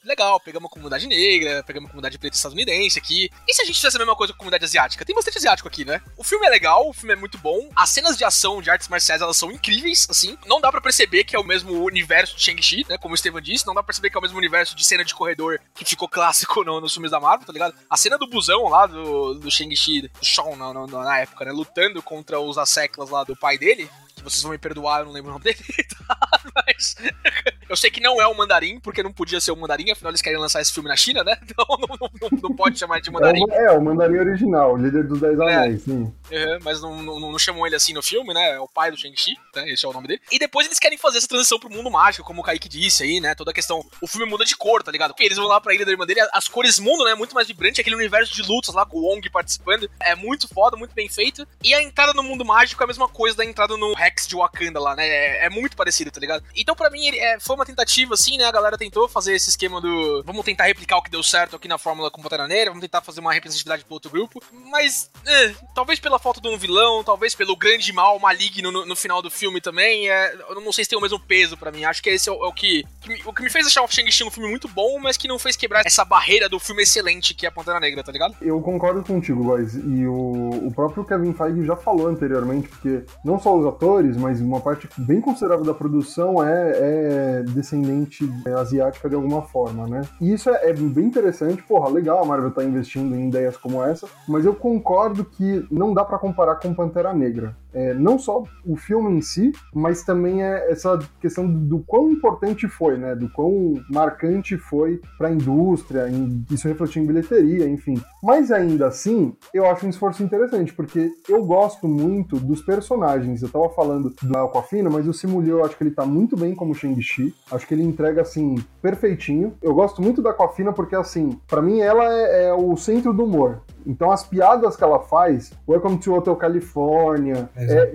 legal, 0.05 0.39
pegamos 0.39 0.69
a 0.69 0.73
comunidade 0.73 1.07
negra, 1.07 1.63
pegamos 1.63 1.87
a 1.87 1.91
comunidade 1.91 2.17
preta 2.17 2.35
estadunidense 2.35 2.99
aqui. 2.99 3.29
E 3.47 3.53
se 3.53 3.61
a 3.61 3.65
gente 3.65 3.75
fizesse 3.75 3.97
a 3.97 3.99
mesma 3.99 4.15
coisa 4.15 4.33
com 4.33 4.37
a 4.37 4.39
comunidade 4.39 4.65
asiática? 4.65 5.03
Tem 5.03 5.15
bastante 5.15 5.37
asiático 5.37 5.67
aqui, 5.67 5.83
né? 5.83 6.01
O 6.17 6.23
filme 6.23 6.45
é 6.45 6.49
legal, 6.49 6.87
o 6.87 6.93
filme 6.93 7.13
é 7.13 7.15
muito 7.15 7.37
bom, 7.37 7.69
as 7.75 7.89
cenas 7.89 8.17
de 8.17 8.23
ação 8.23 8.61
de 8.61 8.69
artes 8.69 8.87
marciais, 8.87 9.21
elas 9.21 9.37
são 9.37 9.51
incríveis, 9.51 10.07
assim. 10.09 10.37
Não 10.45 10.61
dá 10.61 10.71
para 10.71 10.81
perceber 10.81 11.23
que 11.23 11.35
é 11.35 11.39
o 11.39 11.43
mesmo 11.43 11.83
universo 11.83 12.35
de 12.35 12.43
Shang-Chi, 12.43 12.85
né? 12.87 12.97
Como 12.97 13.13
o 13.13 13.15
Estevam 13.15 13.41
disse, 13.41 13.65
não 13.65 13.73
dá 13.73 13.81
pra 13.81 13.87
perceber 13.87 14.09
que 14.09 14.17
é 14.17 14.19
o 14.19 14.21
mesmo 14.21 14.37
universo 14.37 14.75
de 14.75 14.85
cena 14.85 15.03
de 15.03 15.13
corredor 15.13 15.59
que 15.73 15.85
ficou 15.85 16.07
clássico 16.07 16.63
no, 16.63 16.79
nos 16.79 16.93
filmes 16.93 17.11
da 17.11 17.19
Marvel, 17.19 17.45
tá 17.45 17.53
ligado? 17.53 17.75
A 17.89 17.97
cena 17.97 18.17
do 18.17 18.27
busão 18.27 18.67
lá, 18.67 18.85
do, 18.85 19.35
do 19.35 19.51
Shang-Chi, 19.51 20.01
do 20.01 20.55
na, 20.55 20.73
na, 20.73 20.87
na 20.87 21.19
época, 21.19 21.45
né? 21.45 21.51
Lutando 21.51 22.01
contra 22.01 22.39
os 22.39 22.57
asseclas 22.57 23.09
lá 23.09 23.23
do 23.23 23.35
pai 23.35 23.57
dele, 23.57 23.89
vocês 24.29 24.43
vão 24.43 24.51
me 24.51 24.57
perdoar, 24.57 24.99
eu 24.99 25.05
não 25.05 25.13
lembro 25.13 25.29
o 25.29 25.33
nome 25.33 25.43
dele, 25.43 25.57
tá? 26.07 26.17
Mas 26.55 26.95
eu 27.69 27.75
sei 27.75 27.89
que 27.89 28.01
não 28.01 28.21
é 28.21 28.27
o 28.27 28.35
Mandarim, 28.35 28.79
porque 28.79 29.03
não 29.03 29.13
podia 29.13 29.39
ser 29.39 29.51
o 29.51 29.55
Mandarim, 29.55 29.91
afinal 29.91 30.11
eles 30.11 30.21
querem 30.21 30.39
lançar 30.39 30.61
esse 30.61 30.73
filme 30.73 30.89
na 30.89 30.95
China, 30.95 31.23
né? 31.23 31.37
Então 31.55 31.65
não, 31.69 31.97
não, 32.01 32.09
não, 32.21 32.39
não 32.49 32.55
pode 32.55 32.77
chamar 32.77 32.99
de 32.99 33.09
Mandarim. 33.09 33.45
É, 33.51 33.65
é, 33.65 33.71
o 33.71 33.81
Mandarim 33.81 34.17
original, 34.17 34.73
o 34.73 34.77
líder 34.77 35.07
dos 35.07 35.21
Dez 35.21 35.39
Anéis, 35.39 35.81
é. 35.81 35.85
sim. 35.85 36.13
Uhum, 36.31 36.59
mas 36.63 36.81
não, 36.81 37.01
não, 37.01 37.39
chamam 37.39 37.65
ele 37.65 37.75
assim 37.75 37.93
no 37.93 38.01
filme, 38.01 38.33
né? 38.33 38.55
É 38.55 38.59
o 38.59 38.67
pai 38.67 38.91
do 38.91 38.97
Shang-Chi, 38.97 39.35
né? 39.55 39.69
Esse 39.69 39.85
é 39.85 39.89
o 39.89 39.93
nome 39.93 40.07
dele. 40.07 40.21
E 40.31 40.39
depois 40.39 40.65
eles 40.65 40.79
querem 40.79 40.97
fazer 40.97 41.19
essa 41.19 41.27
transição 41.27 41.59
pro 41.59 41.69
mundo 41.69 41.89
mágico, 41.91 42.25
como 42.25 42.41
o 42.41 42.43
Kaique 42.43 42.67
disse 42.67 43.03
aí, 43.03 43.19
né? 43.19 43.35
Toda 43.35 43.51
a 43.51 43.53
questão. 43.53 43.85
O 44.01 44.07
filme 44.07 44.29
muda 44.29 44.43
de 44.43 44.55
cor, 44.55 44.83
tá 44.83 44.91
ligado? 44.91 45.13
Eles 45.19 45.37
vão 45.37 45.47
lá 45.47 45.61
pra 45.61 45.73
ilha 45.73 45.85
da 45.85 45.91
irmã 45.91 46.05
dele, 46.05 46.21
as 46.33 46.47
cores 46.47 46.79
mudam, 46.79 47.05
né? 47.05 47.15
Muito 47.15 47.35
mais 47.35 47.47
vibrante, 47.47 47.79
aquele 47.79 47.95
universo 47.95 48.33
de 48.33 48.41
lutas 48.41 48.73
lá 48.73 48.85
com 48.85 48.97
o 48.97 49.03
Wong 49.03 49.29
participando. 49.29 49.89
É 50.01 50.15
muito 50.15 50.47
foda, 50.47 50.75
muito 50.75 50.93
bem 50.93 51.07
feito. 51.07 51.47
E 51.63 51.73
a 51.73 51.81
entrada 51.81 52.13
no 52.13 52.23
mundo 52.23 52.43
mágico 52.43 52.81
é 52.81 52.85
a 52.85 52.87
mesma 52.87 53.07
coisa 53.07 53.37
da 53.37 53.45
entrada 53.45 53.77
no 53.77 53.93
Rex 54.15 54.27
de 54.27 54.35
Wakanda 54.35 54.79
lá, 54.79 54.95
né? 54.95 55.07
É, 55.07 55.45
é 55.45 55.49
muito 55.49 55.75
parecido, 55.75 56.09
tá 56.09 56.19
ligado? 56.19 56.43
Então, 56.55 56.75
pra 56.75 56.89
mim, 56.89 57.05
ele, 57.05 57.19
é, 57.19 57.37
foi 57.39 57.55
uma 57.55 57.65
tentativa, 57.65 58.13
assim, 58.13 58.37
né? 58.37 58.45
A 58.45 58.51
galera 58.51 58.77
tentou 58.77 59.07
fazer 59.09 59.35
esse 59.35 59.49
esquema 59.49 59.81
do. 59.81 60.23
Vamos 60.23 60.45
tentar 60.45 60.65
replicar 60.65 60.97
o 60.97 61.01
que 61.01 61.11
deu 61.11 61.21
certo 61.21 61.55
aqui 61.55 61.67
na 61.67 61.77
Fórmula 61.77 62.09
com 62.09 62.21
Pantera 62.21 62.47
Negra, 62.47 62.71
vamos 62.71 62.81
tentar 62.81 63.01
fazer 63.01 63.19
uma 63.19 63.33
representatividade 63.33 63.83
pro 63.83 63.93
outro 63.93 64.09
grupo. 64.09 64.41
Mas, 64.71 65.11
é, 65.25 65.53
talvez 65.73 65.99
pela 65.99 66.17
falta 66.17 66.39
de 66.39 66.47
um 66.47 66.57
vilão, 66.57 67.03
talvez 67.03 67.35
pelo 67.35 67.55
grande 67.55 67.91
mal 67.91 68.17
maligno 68.19 68.71
no, 68.71 68.85
no 68.85 68.95
final 68.95 69.21
do 69.21 69.29
filme 69.29 69.59
também. 69.59 70.09
É, 70.09 70.33
eu 70.49 70.61
não 70.61 70.71
sei 70.71 70.85
se 70.85 70.89
tem 70.89 70.97
o 70.97 71.01
mesmo 71.01 71.19
peso 71.19 71.57
para 71.57 71.71
mim. 71.71 71.83
Acho 71.83 72.01
que 72.01 72.09
esse 72.09 72.29
é 72.29 72.31
o, 72.31 72.45
é 72.45 72.47
o 72.47 72.53
que, 72.53 72.85
que 73.01 73.09
me, 73.09 73.21
o 73.25 73.33
que 73.33 73.43
me 73.43 73.49
fez 73.49 73.67
achar 73.67 73.83
o 73.83 73.87
Shang-Chi 73.87 74.23
um 74.23 74.31
filme 74.31 74.49
muito 74.49 74.67
bom, 74.67 74.99
mas 74.99 75.17
que 75.17 75.27
não 75.27 75.37
fez 75.37 75.55
quebrar 75.55 75.85
essa 75.85 76.05
barreira 76.05 76.47
do 76.47 76.59
filme 76.59 76.83
excelente 76.83 77.33
que 77.33 77.45
é 77.45 77.49
a 77.49 77.51
Pantera 77.51 77.79
Negra, 77.79 78.03
tá 78.03 78.11
ligado? 78.11 78.35
Eu 78.41 78.61
concordo 78.61 79.03
contigo, 79.03 79.43
guys. 79.43 79.75
E 79.75 80.05
o, 80.07 80.67
o 80.67 80.71
próprio 80.73 81.03
Kevin 81.03 81.33
Feige 81.33 81.65
já 81.65 81.75
falou 81.75 82.07
anteriormente, 82.07 82.67
porque 82.67 83.03
não 83.23 83.39
só 83.39 83.55
os 83.55 83.65
atores, 83.65 84.04
mas 84.17 84.41
uma 84.41 84.59
parte 84.59 84.87
bem 84.97 85.21
considerável 85.21 85.65
da 85.65 85.73
produção 85.73 86.43
é, 86.43 86.71
é 86.75 87.43
descendente 87.43 88.29
asiática 88.57 89.09
de 89.09 89.15
alguma 89.15 89.41
forma, 89.41 89.87
né? 89.87 90.01
E 90.21 90.33
isso 90.33 90.49
é, 90.49 90.69
é, 90.69 90.73
bem 90.73 91.05
interessante. 91.05 91.63
Porra, 91.63 91.89
legal 91.89 92.21
a 92.21 92.25
Marvel 92.25 92.51
tá 92.51 92.63
investindo 92.63 93.15
em 93.15 93.27
ideias 93.27 93.57
como 93.57 93.83
essa, 93.83 94.07
mas 94.27 94.45
eu 94.45 94.53
concordo 94.53 95.25
que 95.25 95.65
não 95.71 95.93
dá 95.93 96.03
para 96.03 96.17
comparar 96.17 96.55
com 96.55 96.73
Pantera 96.73 97.13
Negra. 97.13 97.55
É, 97.75 97.93
não 97.93 98.17
só 98.17 98.43
o 98.65 98.77
filme 98.77 99.17
em 99.17 99.21
si, 99.21 99.51
mas 99.73 100.03
também 100.03 100.41
é 100.41 100.71
essa 100.71 100.97
questão 101.19 101.45
do 101.45 101.79
quão 101.79 102.09
importante 102.09 102.69
foi, 102.69 102.97
né? 102.97 103.13
Do 103.13 103.29
quão 103.29 103.73
marcante 103.89 104.57
foi 104.57 105.01
para 105.17 105.27
a 105.27 105.31
indústria, 105.31 106.05
isso 106.49 106.67
refletiu 106.67 107.03
em 107.03 107.05
bilheteria, 107.05 107.67
enfim. 107.67 108.01
Mas 108.23 108.49
ainda 108.49 108.87
assim, 108.87 109.35
eu 109.53 109.69
acho 109.69 109.85
um 109.85 109.89
esforço 109.89 110.23
interessante, 110.23 110.73
porque 110.73 111.11
eu 111.27 111.43
gosto 111.43 111.85
muito 111.87 112.39
dos 112.39 112.61
personagens. 112.61 113.41
Eu 113.41 113.49
tava 113.49 113.69
falando 113.69 114.13
do 114.21 114.37
Aquafina, 114.37 114.89
mas 114.89 115.05
o 115.07 115.13
Simulier 115.13 115.55
eu 115.55 115.65
acho 115.65 115.77
que 115.77 115.83
ele 115.83 115.91
tá 115.91 116.05
muito 116.05 116.37
bem 116.37 116.55
como 116.55 116.73
Shang-Chi. 116.73 117.35
Acho 117.51 117.67
que 117.67 117.73
ele 117.73 117.83
entrega, 117.83 118.21
assim, 118.21 118.55
perfeitinho. 118.81 119.53
Eu 119.61 119.73
gosto 119.73 120.01
muito 120.01 120.21
da 120.21 120.29
Aquafina 120.29 120.71
porque, 120.71 120.95
assim, 120.95 121.37
para 121.47 121.61
mim 121.61 121.81
ela 121.81 122.05
é, 122.05 122.45
é 122.45 122.53
o 122.53 122.75
centro 122.77 123.13
do 123.13 123.25
humor. 123.25 123.61
Então 123.85 124.11
as 124.11 124.23
piadas 124.23 124.75
que 124.75 124.83
ela 124.83 124.99
faz, 124.99 125.51
Welcome 125.67 125.99
to 125.99 126.13
Hotel 126.13 126.35
California, 126.35 127.49
é, 127.55 127.91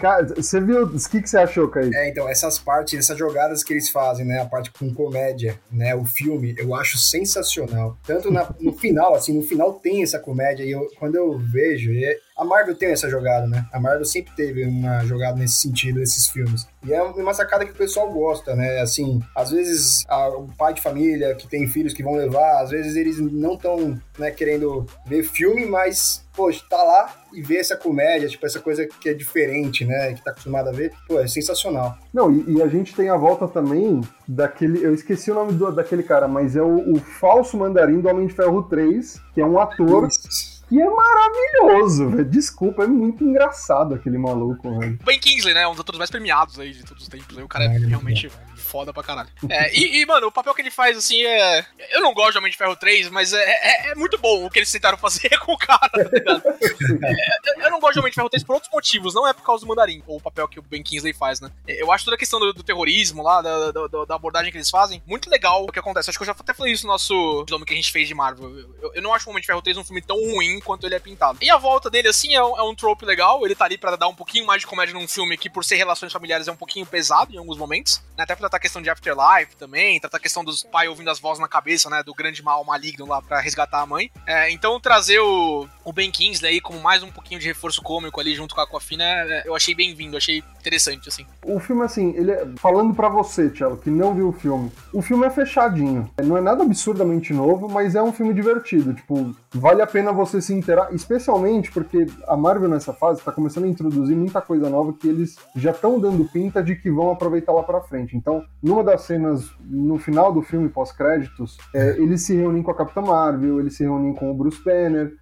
Cara, 0.00 0.26
você 0.34 0.58
viu? 0.58 0.84
O 0.84 1.10
que, 1.10 1.20
que 1.20 1.28
você 1.28 1.36
achou, 1.36 1.68
Caí? 1.68 1.90
É, 1.94 2.08
então, 2.08 2.26
essas 2.26 2.58
partes, 2.58 2.98
essas 2.98 3.18
jogadas 3.18 3.62
que 3.62 3.74
eles 3.74 3.90
fazem, 3.90 4.24
né? 4.24 4.40
A 4.40 4.46
parte 4.46 4.70
com 4.72 4.92
comédia, 4.94 5.60
né? 5.70 5.94
O 5.94 6.06
filme, 6.06 6.54
eu 6.56 6.74
acho 6.74 6.96
sensacional. 6.96 7.98
Tanto 8.06 8.30
na, 8.30 8.48
no 8.58 8.72
final, 8.72 9.14
assim, 9.14 9.34
no 9.34 9.42
final 9.42 9.74
tem 9.74 10.02
essa 10.02 10.18
comédia, 10.18 10.64
e 10.64 10.70
eu, 10.70 10.88
quando 10.98 11.16
eu 11.16 11.38
vejo, 11.38 11.92
a 12.40 12.44
Marvel 12.44 12.74
tem 12.74 12.90
essa 12.90 13.10
jogada, 13.10 13.46
né? 13.46 13.66
A 13.70 13.78
Marvel 13.78 14.06
sempre 14.06 14.32
teve 14.34 14.64
uma 14.64 15.04
jogada 15.04 15.36
nesse 15.36 15.56
sentido, 15.56 16.00
nesses 16.00 16.26
filmes. 16.26 16.66
E 16.82 16.90
é 16.90 17.02
uma 17.02 17.34
sacada 17.34 17.66
que 17.66 17.72
o 17.72 17.76
pessoal 17.76 18.10
gosta, 18.10 18.56
né? 18.56 18.80
Assim, 18.80 19.20
às 19.36 19.50
vezes 19.50 20.06
o 20.08 20.48
pai 20.56 20.72
de 20.72 20.80
família 20.80 21.34
que 21.34 21.46
tem 21.46 21.66
filhos 21.66 21.92
que 21.92 22.02
vão 22.02 22.14
levar, 22.14 22.62
às 22.62 22.70
vezes 22.70 22.96
eles 22.96 23.20
não 23.20 23.54
estão 23.54 24.00
né, 24.18 24.30
querendo 24.30 24.86
ver 25.04 25.22
filme, 25.22 25.66
mas, 25.66 26.24
poxa, 26.34 26.64
tá 26.70 26.82
lá 26.82 27.14
e 27.30 27.42
ver 27.42 27.58
essa 27.58 27.76
comédia, 27.76 28.26
tipo, 28.26 28.46
essa 28.46 28.58
coisa 28.58 28.86
que 28.86 29.10
é 29.10 29.12
diferente, 29.12 29.84
né? 29.84 30.14
Que 30.14 30.24
tá 30.24 30.30
acostumado 30.30 30.70
a 30.70 30.72
ver, 30.72 30.94
pô, 31.06 31.20
é 31.20 31.28
sensacional. 31.28 31.98
Não, 32.10 32.32
e, 32.32 32.56
e 32.56 32.62
a 32.62 32.68
gente 32.68 32.96
tem 32.96 33.10
a 33.10 33.18
volta 33.18 33.46
também 33.48 34.00
daquele. 34.26 34.82
Eu 34.82 34.94
esqueci 34.94 35.30
o 35.30 35.34
nome 35.34 35.52
do, 35.52 35.70
daquele 35.70 36.02
cara, 36.02 36.26
mas 36.26 36.56
é 36.56 36.62
o, 36.62 36.94
o 36.94 36.98
falso 36.98 37.58
mandarim 37.58 38.00
do 38.00 38.08
Homem 38.08 38.26
de 38.26 38.32
Ferro 38.32 38.62
3, 38.62 39.20
que 39.34 39.42
é 39.42 39.44
um 39.44 39.60
ator. 39.60 40.08
Isso 40.08 40.49
E 40.70 40.80
é 40.80 40.88
maravilhoso, 40.88 42.10
velho. 42.10 42.24
Desculpa, 42.24 42.84
é 42.84 42.86
muito 42.86 43.24
engraçado 43.24 43.94
aquele 43.94 44.18
maluco, 44.18 44.78
velho. 44.78 44.98
Ben 45.04 45.18
Kingsley, 45.18 45.52
né? 45.54 45.66
Um 45.66 45.72
dos 45.72 45.80
atores 45.80 45.98
mais 45.98 46.10
premiados 46.10 46.58
aí 46.60 46.72
de 46.72 46.84
todos 46.84 47.02
os 47.02 47.08
tempos. 47.08 47.36
Aí 47.36 47.42
o 47.42 47.48
cara 47.48 47.64
é, 47.64 47.68
É, 47.68 47.74
é 47.76 47.78
realmente 47.78 48.30
foda 48.70 48.92
pra 48.92 49.02
caralho. 49.02 49.28
É, 49.48 49.74
e, 49.74 50.00
e, 50.00 50.06
mano, 50.06 50.28
o 50.28 50.32
papel 50.32 50.54
que 50.54 50.62
ele 50.62 50.70
faz, 50.70 50.96
assim, 50.96 51.24
é. 51.24 51.66
Eu 51.90 52.00
não 52.00 52.14
gosto 52.14 52.32
de 52.32 52.38
Homem 52.38 52.50
de 52.50 52.56
Ferro 52.56 52.76
3, 52.76 53.10
mas 53.10 53.32
é, 53.32 53.38
é, 53.38 53.90
é 53.90 53.94
muito 53.94 54.16
bom 54.16 54.44
o 54.44 54.50
que 54.50 54.58
eles 54.58 54.70
tentaram 54.70 54.96
fazer 54.96 55.30
com 55.40 55.52
o 55.52 55.58
cara, 55.58 55.88
tá 55.88 55.98
ligado? 56.12 56.42
É, 56.46 57.66
eu 57.66 57.70
não 57.70 57.80
gosto 57.80 57.94
de 57.94 57.98
Homem 57.98 58.10
de 58.10 58.14
Ferro 58.14 58.30
3 58.30 58.44
por 58.44 58.54
outros 58.54 58.72
motivos, 58.72 59.14
não 59.14 59.26
é 59.26 59.32
por 59.32 59.42
causa 59.42 59.64
do 59.64 59.68
mandarim, 59.68 60.02
ou 60.06 60.18
o 60.18 60.20
papel 60.20 60.46
que 60.46 60.58
o 60.58 60.62
Ben 60.62 60.82
Kingsley 60.82 61.12
faz, 61.12 61.40
né? 61.40 61.50
Eu 61.66 61.90
acho 61.90 62.04
toda 62.04 62.14
a 62.14 62.18
questão 62.18 62.38
do, 62.38 62.52
do 62.52 62.62
terrorismo 62.62 63.22
lá, 63.22 63.42
da, 63.42 63.72
da, 63.72 64.04
da 64.06 64.14
abordagem 64.14 64.52
que 64.52 64.58
eles 64.58 64.70
fazem, 64.70 65.02
muito 65.06 65.28
legal 65.28 65.64
o 65.64 65.72
que 65.72 65.78
acontece. 65.78 66.10
Acho 66.10 66.18
que 66.18 66.22
eu 66.22 66.26
já 66.26 66.32
até 66.32 66.54
falei 66.54 66.72
isso 66.72 66.86
no 66.86 66.92
nosso 66.92 67.44
nome 67.50 67.64
que 67.64 67.72
a 67.72 67.76
gente 67.76 67.90
fez 67.90 68.06
de 68.06 68.14
Marvel. 68.14 68.48
Eu, 68.80 68.94
eu 68.94 69.02
não 69.02 69.12
acho 69.12 69.26
o 69.26 69.30
Homem 69.30 69.40
de 69.40 69.46
Ferro 69.46 69.62
3 69.62 69.76
um 69.76 69.84
filme 69.84 70.02
tão 70.02 70.16
ruim 70.16 70.60
quanto 70.60 70.86
ele 70.86 70.94
é 70.94 71.00
pintado. 71.00 71.38
E 71.40 71.50
a 71.50 71.56
volta 71.56 71.90
dele, 71.90 72.08
assim, 72.08 72.34
é 72.34 72.42
um, 72.42 72.58
é 72.58 72.62
um 72.62 72.74
trope 72.74 73.04
legal. 73.04 73.44
Ele 73.44 73.54
tá 73.54 73.64
ali 73.64 73.78
pra 73.78 73.96
dar 73.96 74.08
um 74.08 74.14
pouquinho 74.14 74.46
mais 74.46 74.60
de 74.60 74.66
comédia 74.66 74.94
num 74.94 75.08
filme 75.08 75.36
que, 75.36 75.50
por 75.50 75.64
ser 75.64 75.76
relações 75.76 76.12
familiares, 76.12 76.48
é 76.48 76.52
um 76.52 76.56
pouquinho 76.56 76.86
pesado 76.86 77.34
em 77.34 77.38
alguns 77.38 77.56
momentos. 77.56 78.02
Né? 78.16 78.24
Até 78.24 78.34
pra 78.34 78.48
a 78.60 78.62
questão 78.62 78.82
de 78.82 78.90
Afterlife 78.90 79.56
também, 79.56 79.98
tratar 79.98 80.18
a 80.18 80.20
questão 80.20 80.44
dos 80.44 80.62
pais 80.62 80.88
ouvindo 80.88 81.10
as 81.10 81.18
vozes 81.18 81.40
na 81.40 81.48
cabeça, 81.48 81.88
né? 81.88 82.02
Do 82.02 82.14
grande 82.14 82.42
mal 82.42 82.62
maligno 82.62 83.06
lá 83.06 83.22
pra 83.22 83.40
resgatar 83.40 83.80
a 83.80 83.86
mãe. 83.86 84.10
É, 84.26 84.50
então, 84.50 84.78
trazer 84.78 85.18
o, 85.18 85.66
o 85.82 85.92
Ben 85.92 86.10
Kingsley 86.10 86.52
aí 86.52 86.60
como 86.60 86.78
mais 86.80 87.02
um 87.02 87.10
pouquinho 87.10 87.40
de 87.40 87.46
reforço 87.46 87.82
cômico 87.82 88.20
ali 88.20 88.34
junto 88.34 88.54
com 88.54 88.60
a 88.60 88.64
Aquafina, 88.64 89.02
é, 89.04 89.44
eu 89.46 89.56
achei 89.56 89.74
bem-vindo, 89.74 90.16
achei 90.16 90.44
interessante, 90.58 91.08
assim. 91.08 91.24
O 91.42 91.58
filme, 91.58 91.82
assim, 91.82 92.14
ele 92.14 92.32
é... 92.32 92.46
falando 92.56 92.94
pra 92.94 93.08
você, 93.08 93.48
Tchelo, 93.48 93.78
que 93.78 93.88
não 93.88 94.14
viu 94.14 94.28
o 94.28 94.32
filme, 94.32 94.70
o 94.92 95.00
filme 95.00 95.26
é 95.26 95.30
fechadinho. 95.30 96.10
Não 96.22 96.36
é 96.36 96.40
nada 96.42 96.62
absurdamente 96.62 97.32
novo, 97.32 97.68
mas 97.68 97.94
é 97.94 98.02
um 98.02 98.12
filme 98.12 98.34
divertido. 98.34 98.92
Tipo, 98.92 99.34
vale 99.52 99.80
a 99.80 99.86
pena 99.86 100.12
você 100.12 100.42
se 100.42 100.52
inteirar, 100.52 100.92
especialmente 100.92 101.70
porque 101.72 102.06
a 102.28 102.36
Marvel 102.36 102.68
nessa 102.68 102.92
fase 102.92 103.22
tá 103.22 103.32
começando 103.32 103.64
a 103.64 103.68
introduzir 103.68 104.14
muita 104.14 104.42
coisa 104.42 104.68
nova 104.68 104.92
que 104.92 105.08
eles 105.08 105.36
já 105.56 105.70
estão 105.70 105.98
dando 105.98 106.26
pinta 106.26 106.62
de 106.62 106.76
que 106.76 106.90
vão 106.90 107.10
aproveitar 107.10 107.52
lá 107.52 107.62
pra 107.62 107.80
frente. 107.80 108.16
Então, 108.16 108.44
numa 108.62 108.84
das 108.84 109.02
cenas, 109.02 109.50
no 109.64 109.98
final 109.98 110.32
do 110.32 110.42
filme, 110.42 110.68
pós-créditos, 110.68 111.56
é, 111.74 111.96
eles 111.96 112.22
se 112.22 112.36
reúnem 112.36 112.62
com 112.62 112.70
a 112.70 112.74
Capitã 112.74 113.00
Marvel, 113.00 113.58
eles 113.58 113.74
se 113.74 113.84
reúnem 113.84 114.12
com 114.14 114.30
o 114.30 114.34
Bruce 114.34 114.62
Banner. 114.62 115.14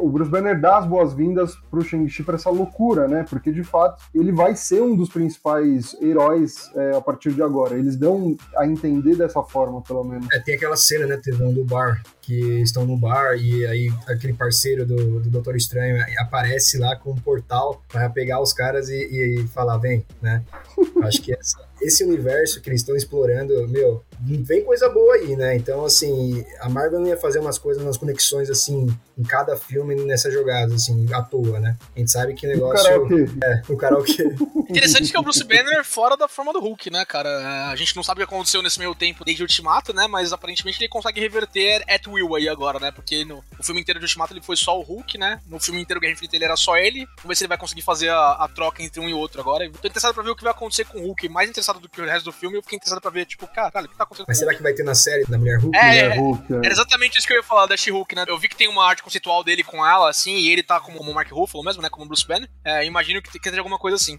O 0.00 0.08
Bruce 0.08 0.30
Banner 0.30 0.58
dá 0.58 0.78
as 0.78 0.86
boas-vindas 0.86 1.54
pro 1.70 1.82
Shang-Chi 1.82 2.22
pra 2.22 2.36
essa 2.36 2.48
loucura, 2.48 3.06
né? 3.06 3.26
Porque, 3.28 3.52
de 3.52 3.62
fato, 3.62 4.02
ele 4.14 4.32
vai 4.32 4.56
ser 4.56 4.80
um 4.82 4.96
dos 4.96 5.10
principais 5.10 5.94
heróis 6.00 6.70
é, 6.74 6.96
a 6.96 7.00
partir 7.02 7.32
de 7.32 7.42
agora. 7.42 7.76
Eles 7.76 7.96
dão 7.96 8.34
a 8.56 8.66
entender 8.66 9.16
dessa 9.16 9.42
forma, 9.42 9.82
pelo 9.82 10.02
menos. 10.02 10.26
É, 10.32 10.40
tem 10.40 10.54
aquela 10.54 10.76
cena, 10.76 11.06
né, 11.06 11.20
Tevão, 11.22 11.52
do 11.52 11.64
bar, 11.64 12.02
que 12.22 12.62
estão 12.62 12.86
no 12.86 12.96
bar 12.96 13.36
e 13.36 13.66
aí 13.66 13.92
aquele 14.08 14.32
parceiro 14.32 14.86
do, 14.86 15.20
do 15.20 15.28
Doutor 15.28 15.56
Estranho 15.56 16.02
aparece 16.18 16.78
lá 16.78 16.96
com 16.96 17.10
um 17.10 17.16
portal 17.16 17.82
para 17.88 18.08
pegar 18.08 18.40
os 18.40 18.54
caras 18.54 18.88
e, 18.88 18.94
e, 18.94 19.40
e 19.40 19.48
falar, 19.48 19.76
vem, 19.76 20.04
né? 20.22 20.42
Acho 21.04 21.20
que 21.20 21.34
essa, 21.34 21.65
esse 21.80 22.04
universo 22.04 22.60
que 22.60 22.68
eles 22.68 22.80
estão 22.80 22.96
explorando, 22.96 23.68
meu, 23.68 24.02
vem 24.20 24.64
coisa 24.64 24.88
boa 24.88 25.14
aí, 25.14 25.36
né? 25.36 25.56
Então, 25.56 25.84
assim, 25.84 26.44
a 26.60 26.68
Marvel 26.68 27.00
não 27.00 27.08
ia 27.08 27.16
fazer 27.16 27.38
umas 27.38 27.58
coisas, 27.58 27.82
umas 27.82 27.96
conexões, 27.96 28.50
assim, 28.50 28.86
em 29.16 29.22
cada 29.22 29.56
filme 29.56 29.94
nessa 29.96 30.30
jogada, 30.30 30.74
assim, 30.74 31.06
à 31.12 31.22
toa, 31.22 31.60
né? 31.60 31.76
A 31.94 31.98
gente 31.98 32.10
sabe 32.10 32.34
que 32.34 32.46
o 32.46 32.50
negócio... 32.50 32.84
O 32.84 33.08
karaokê. 33.08 33.30
É, 33.42 33.62
o 33.72 33.76
karaokê. 33.76 34.22
Interessante 34.68 35.10
que 35.10 35.16
é 35.16 35.20
o 35.20 35.22
Bruce 35.22 35.44
Banner 35.44 35.84
fora 35.84 36.16
da 36.16 36.28
forma 36.28 36.52
do 36.52 36.60
Hulk, 36.60 36.90
né, 36.90 37.04
cara? 37.04 37.70
A 37.70 37.76
gente 37.76 37.94
não 37.94 38.02
sabe 38.02 38.22
o 38.22 38.26
que 38.26 38.34
aconteceu 38.34 38.62
nesse 38.62 38.78
meio 38.78 38.94
tempo 38.94 39.24
desde 39.24 39.42
o 39.42 39.44
Ultimato, 39.44 39.92
né? 39.92 40.06
Mas 40.06 40.32
aparentemente 40.32 40.78
ele 40.78 40.88
consegue 40.88 41.20
reverter 41.20 41.84
at 41.88 42.06
will 42.06 42.34
aí 42.34 42.48
agora, 42.48 42.78
né? 42.78 42.90
Porque 42.90 43.24
no, 43.24 43.44
no 43.56 43.64
filme 43.64 43.80
inteiro 43.80 44.00
de 44.00 44.04
Ultimato 44.04 44.32
ele 44.32 44.42
foi 44.42 44.56
só 44.56 44.78
o 44.78 44.82
Hulk, 44.82 45.18
né? 45.18 45.40
No 45.46 45.60
filme 45.60 45.80
inteiro 45.80 46.00
Guerra 46.00 46.12
Infinita 46.12 46.36
ele 46.36 46.44
era 46.44 46.56
só 46.56 46.76
ele. 46.76 47.06
Vamos 47.16 47.28
ver 47.28 47.36
se 47.36 47.44
ele 47.44 47.48
vai 47.48 47.58
conseguir 47.58 47.82
fazer 47.82 48.08
a, 48.08 48.32
a 48.32 48.48
troca 48.48 48.82
entre 48.82 49.00
um 49.00 49.08
e 49.08 49.14
outro 49.14 49.40
agora. 49.40 49.64
Eu 49.64 49.72
tô 49.72 49.86
interessado 49.86 50.14
pra 50.14 50.22
ver 50.22 50.30
o 50.30 50.36
que 50.36 50.42
vai 50.42 50.52
acontecer 50.52 50.84
com 50.84 50.98
o 50.98 51.06
Hulk. 51.06 51.28
Mais 51.28 51.48
interessado 51.48 51.80
do 51.80 51.88
que 51.88 52.00
o 52.00 52.04
resto 52.04 52.24
do 52.24 52.32
filme, 52.32 52.56
eu 52.56 52.62
fiquei 52.62 52.76
interessado 52.76 53.00
pra 53.00 53.10
ver, 53.10 53.26
tipo, 53.26 53.46
caralho, 53.46 53.86
o 53.86 53.88
que 53.88 53.96
tá 53.96 54.05
acontecendo 54.06 54.26
Mas 54.28 54.38
será 54.38 54.54
que 54.54 54.62
vai 54.62 54.72
ter 54.72 54.82
na 54.82 54.94
série 54.94 55.24
da 55.24 55.38
Mulher 55.38 55.58
Hulk? 55.58 55.76
É, 55.76 55.84
Mulher 55.84 56.10
é, 56.12 56.18
Hulk, 56.18 56.54
é. 56.54 56.56
Era 56.56 56.68
exatamente 56.68 57.18
isso 57.18 57.26
que 57.26 57.32
eu 57.32 57.36
ia 57.36 57.42
falar 57.42 57.66
da 57.66 57.76
She-Hulk, 57.76 58.14
né? 58.14 58.24
Eu 58.26 58.38
vi 58.38 58.48
que 58.48 58.56
tem 58.56 58.68
uma 58.68 58.86
arte 58.86 59.02
conceitual 59.02 59.44
dele 59.44 59.62
com 59.62 59.84
ela, 59.86 60.08
assim, 60.08 60.36
e 60.36 60.50
ele 60.50 60.62
tá 60.62 60.80
como 60.80 61.00
o 61.00 61.14
Mark 61.14 61.30
Ruffalo 61.30 61.64
mesmo, 61.64 61.82
né? 61.82 61.88
Como 61.90 62.06
Bruce 62.06 62.26
Banner. 62.26 62.48
É, 62.64 62.84
imagino 62.84 63.20
que, 63.20 63.38
que 63.38 63.48
seja 63.48 63.60
alguma 63.60 63.78
coisa 63.78 63.96
assim. 63.96 64.18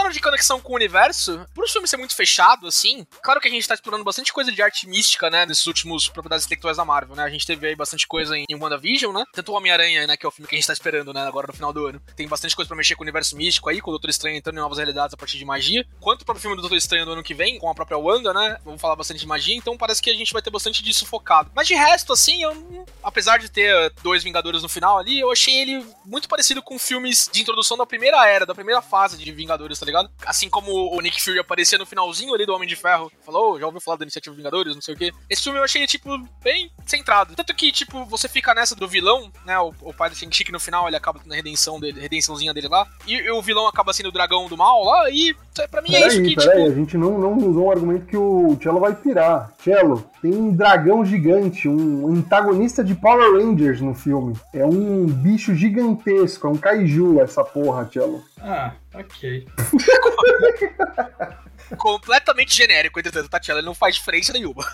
Falaram 0.00 0.12
de 0.14 0.20
conexão 0.20 0.60
com 0.60 0.72
o 0.72 0.76
universo. 0.76 1.46
Por 1.54 1.64
o 1.64 1.68
filme 1.68 1.86
ser 1.86 1.98
muito 1.98 2.16
fechado, 2.16 2.66
assim, 2.66 3.06
claro 3.22 3.38
que 3.38 3.48
a 3.48 3.50
gente 3.50 3.68
tá 3.68 3.74
explorando 3.74 4.02
bastante 4.02 4.32
coisa 4.32 4.50
de 4.50 4.62
arte 4.62 4.88
mística, 4.88 5.28
né? 5.28 5.44
Nesses 5.44 5.66
últimos 5.66 6.08
propriedades 6.08 6.46
intelectuais 6.46 6.78
da 6.78 6.84
Marvel, 6.86 7.14
né? 7.14 7.22
A 7.22 7.28
gente 7.28 7.46
teve 7.46 7.66
aí 7.66 7.76
bastante 7.76 8.06
coisa 8.06 8.34
em, 8.36 8.46
WandaVision, 8.50 9.12
né? 9.12 9.24
Tanto 9.32 9.52
o 9.52 9.54
Homem-Aranha, 9.54 10.06
né? 10.06 10.16
Que 10.16 10.24
é 10.24 10.28
o 10.28 10.32
filme 10.32 10.48
que 10.48 10.54
a 10.54 10.58
gente 10.58 10.66
tá 10.66 10.72
esperando, 10.72 11.12
né? 11.12 11.26
Agora 11.26 11.48
no 11.48 11.52
final 11.52 11.70
do 11.70 11.86
ano. 11.86 12.00
Tem 12.16 12.26
bastante 12.26 12.56
coisa 12.56 12.66
pra 12.66 12.76
mexer 12.76 12.94
com 12.94 13.02
o 13.02 13.04
universo 13.04 13.36
místico 13.36 13.68
aí, 13.68 13.80
com 13.80 13.90
o 13.90 13.92
Doutor 13.92 14.08
Estranho 14.08 14.36
entrando 14.36 14.56
em 14.56 14.60
novas 14.60 14.78
realidades 14.78 15.12
a 15.12 15.16
partir 15.18 15.36
de 15.36 15.44
magia. 15.44 15.86
Quanto 16.00 16.24
para 16.24 16.36
o 16.36 16.40
filme 16.40 16.56
do 16.56 16.62
Doutor 16.62 16.76
Estranho 16.76 17.04
do 17.04 17.12
ano 17.12 17.22
que 17.22 17.34
vem, 17.34 17.58
com 17.58 17.68
a 17.68 17.74
própria 17.74 17.98
Wanda, 17.98 18.32
né? 18.32 18.58
Vamos 18.64 18.80
falar 18.80 18.96
bastante 18.96 19.20
de 19.20 19.26
magia, 19.26 19.54
então 19.54 19.76
parece 19.76 20.00
que 20.00 20.08
a 20.08 20.14
gente 20.14 20.32
vai 20.32 20.40
ter 20.40 20.50
bastante 20.50 20.82
disso 20.82 21.04
focado. 21.04 21.50
Mas 21.54 21.68
de 21.68 21.74
resto, 21.74 22.12
assim, 22.14 22.42
eu, 22.42 22.86
apesar 23.02 23.38
de 23.38 23.50
ter 23.50 23.92
dois 24.02 24.24
Vingadores 24.24 24.62
no 24.62 24.68
final 24.68 24.98
ali, 24.98 25.20
eu 25.20 25.30
achei 25.30 25.54
ele 25.60 25.84
muito 26.06 26.26
parecido 26.26 26.62
com 26.62 26.78
filmes 26.78 27.28
de 27.30 27.42
introdução 27.42 27.76
da 27.76 27.84
primeira 27.84 28.26
era, 28.26 28.46
da 28.46 28.54
primeira 28.54 28.80
fase 28.80 29.18
de 29.18 29.30
Vingadores, 29.30 29.78
tá 29.78 29.89
ligado? 29.90 30.10
Assim 30.24 30.48
como 30.48 30.96
o 30.96 31.00
Nick 31.00 31.22
Fury 31.22 31.38
aparecia 31.38 31.78
no 31.78 31.86
finalzinho 31.86 32.34
ali 32.34 32.46
do 32.46 32.54
Homem 32.54 32.68
de 32.68 32.76
Ferro, 32.76 33.10
falou, 33.24 33.54
"Oh, 33.54 33.58
já 33.58 33.66
ouviu 33.66 33.80
falar 33.80 33.96
da 33.96 34.04
iniciativa 34.04 34.34
Vingadores, 34.34 34.74
não 34.74 34.82
sei 34.82 34.94
o 34.94 34.98
quê. 34.98 35.12
Esse 35.28 35.42
filme 35.42 35.58
eu 35.58 35.64
achei, 35.64 35.86
tipo, 35.86 36.10
bem 36.42 36.70
centrado. 36.86 37.34
Tanto 37.34 37.54
que, 37.54 37.70
tipo, 37.72 38.04
você 38.06 38.28
fica 38.28 38.54
nessa 38.54 38.74
do 38.74 38.88
vilão, 38.88 39.30
né? 39.44 39.58
O, 39.58 39.74
o 39.82 39.94
pai 39.94 40.10
do 40.10 40.16
Shang-Chi, 40.16 40.44
que 40.44 40.52
no 40.52 40.60
final 40.60 40.86
ele 40.86 40.96
acaba 40.96 41.18
tendo 41.18 41.32
a 41.32 41.36
redenção 41.36 41.78
dele, 41.78 42.00
redençãozinha 42.00 42.54
dele 42.54 42.68
lá. 42.68 42.86
E, 43.06 43.14
e 43.14 43.30
o 43.30 43.42
vilão 43.42 43.66
acaba 43.66 43.92
sendo 43.92 44.08
o 44.08 44.12
dragão 44.12 44.48
do 44.48 44.56
mal 44.56 44.84
lá, 44.84 45.10
e 45.10 45.34
pra 45.70 45.82
mim 45.82 45.94
é 45.94 46.06
isso 46.06 46.16
Peraí, 46.16 46.34
que, 46.34 46.36
tipo. 46.36 46.50
a 46.50 46.74
gente 46.74 46.96
não, 46.96 47.18
não 47.18 47.36
usou 47.36 47.66
um 47.66 47.70
argumento 47.70 48.06
que 48.06 48.16
o 48.16 48.56
Cello 48.62 48.80
vai 48.80 48.94
pirar. 48.94 49.52
Cello, 49.62 50.08
tem 50.20 50.34
um 50.34 50.54
dragão 50.54 51.04
gigante, 51.04 51.68
um 51.68 52.08
antagonista 52.08 52.84
de 52.84 52.94
Power 52.94 53.32
Rangers 53.32 53.80
no 53.80 53.94
filme. 53.94 54.36
É 54.52 54.64
um 54.64 55.06
bicho 55.06 55.54
gigantesco, 55.54 56.46
é 56.46 56.50
um 56.50 56.56
kaiju 56.56 57.20
essa 57.20 57.42
porra, 57.42 57.88
Cello. 57.90 58.22
Ah, 58.40 58.72
ok. 58.94 59.46
completamente 61.76 62.56
genérico, 62.56 62.98
entretanto, 62.98 63.28
Tatiana, 63.28 63.60
ele 63.60 63.66
não 63.66 63.74
faz 63.74 63.94
diferença 63.94 64.32
nenhuma. 64.32 64.64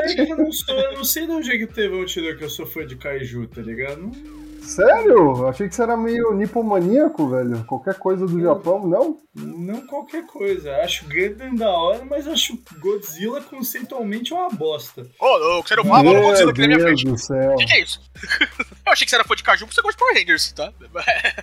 É 0.00 0.30
eu 0.30 0.36
não, 0.36 0.52
sou, 0.52 0.74
eu 0.74 0.94
não 0.94 1.04
sei 1.04 1.26
de 1.26 1.32
onde 1.32 1.52
é 1.52 1.58
que 1.58 1.66
teve 1.66 1.94
um 1.94 2.04
tirou 2.04 2.36
que 2.36 2.44
eu 2.44 2.50
sou 2.50 2.66
fã 2.66 2.86
de 2.86 2.96
Kaiju, 2.96 3.46
tá 3.46 3.60
ligado? 3.60 4.00
Não- 4.00 4.43
Sério? 4.64 5.36
Eu 5.36 5.48
achei 5.48 5.68
que 5.68 5.74
você 5.74 5.82
era 5.82 5.96
meio 5.96 6.32
nipomaníaco, 6.34 7.28
velho. 7.28 7.64
Qualquer 7.64 7.94
coisa 7.94 8.26
do 8.26 8.40
Japão, 8.40 8.86
não? 8.86 9.18
Não 9.34 9.86
qualquer 9.86 10.26
coisa. 10.26 10.76
Acho 10.76 11.06
Gundam 11.08 11.54
da 11.54 11.70
hora, 11.70 12.04
mas 12.04 12.26
acho 12.26 12.58
Godzilla 12.78 13.40
conceitualmente 13.42 14.32
uma 14.32 14.48
bosta. 14.48 15.06
Ô, 15.18 15.36
louco, 15.36 15.68
você 15.68 15.76
não 15.76 15.84
fala 15.84 16.20
Godzilla 16.20 16.50
aqui 16.50 16.60
na 16.60 16.66
minha 16.66 16.78
Deus 16.78 17.00
frente. 17.00 17.06
do 17.06 17.18
céu. 17.18 17.52
O 17.52 17.56
que, 17.56 17.66
que 17.66 17.72
é 17.74 17.82
isso? 17.82 18.00
eu 18.86 18.92
achei 18.92 19.04
que 19.04 19.10
você 19.10 19.16
era 19.16 19.24
fã 19.24 19.34
de 19.34 19.42
Caju 19.42 19.66
porque 19.66 19.74
você 19.74 19.82
gosta 19.82 19.96
de 19.96 19.98
Power 19.98 20.14
Rangers, 20.14 20.52
tá? 20.52 20.72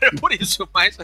Era 0.01 0.11
por 0.19 0.31
isso, 0.31 0.67
mas. 0.73 0.97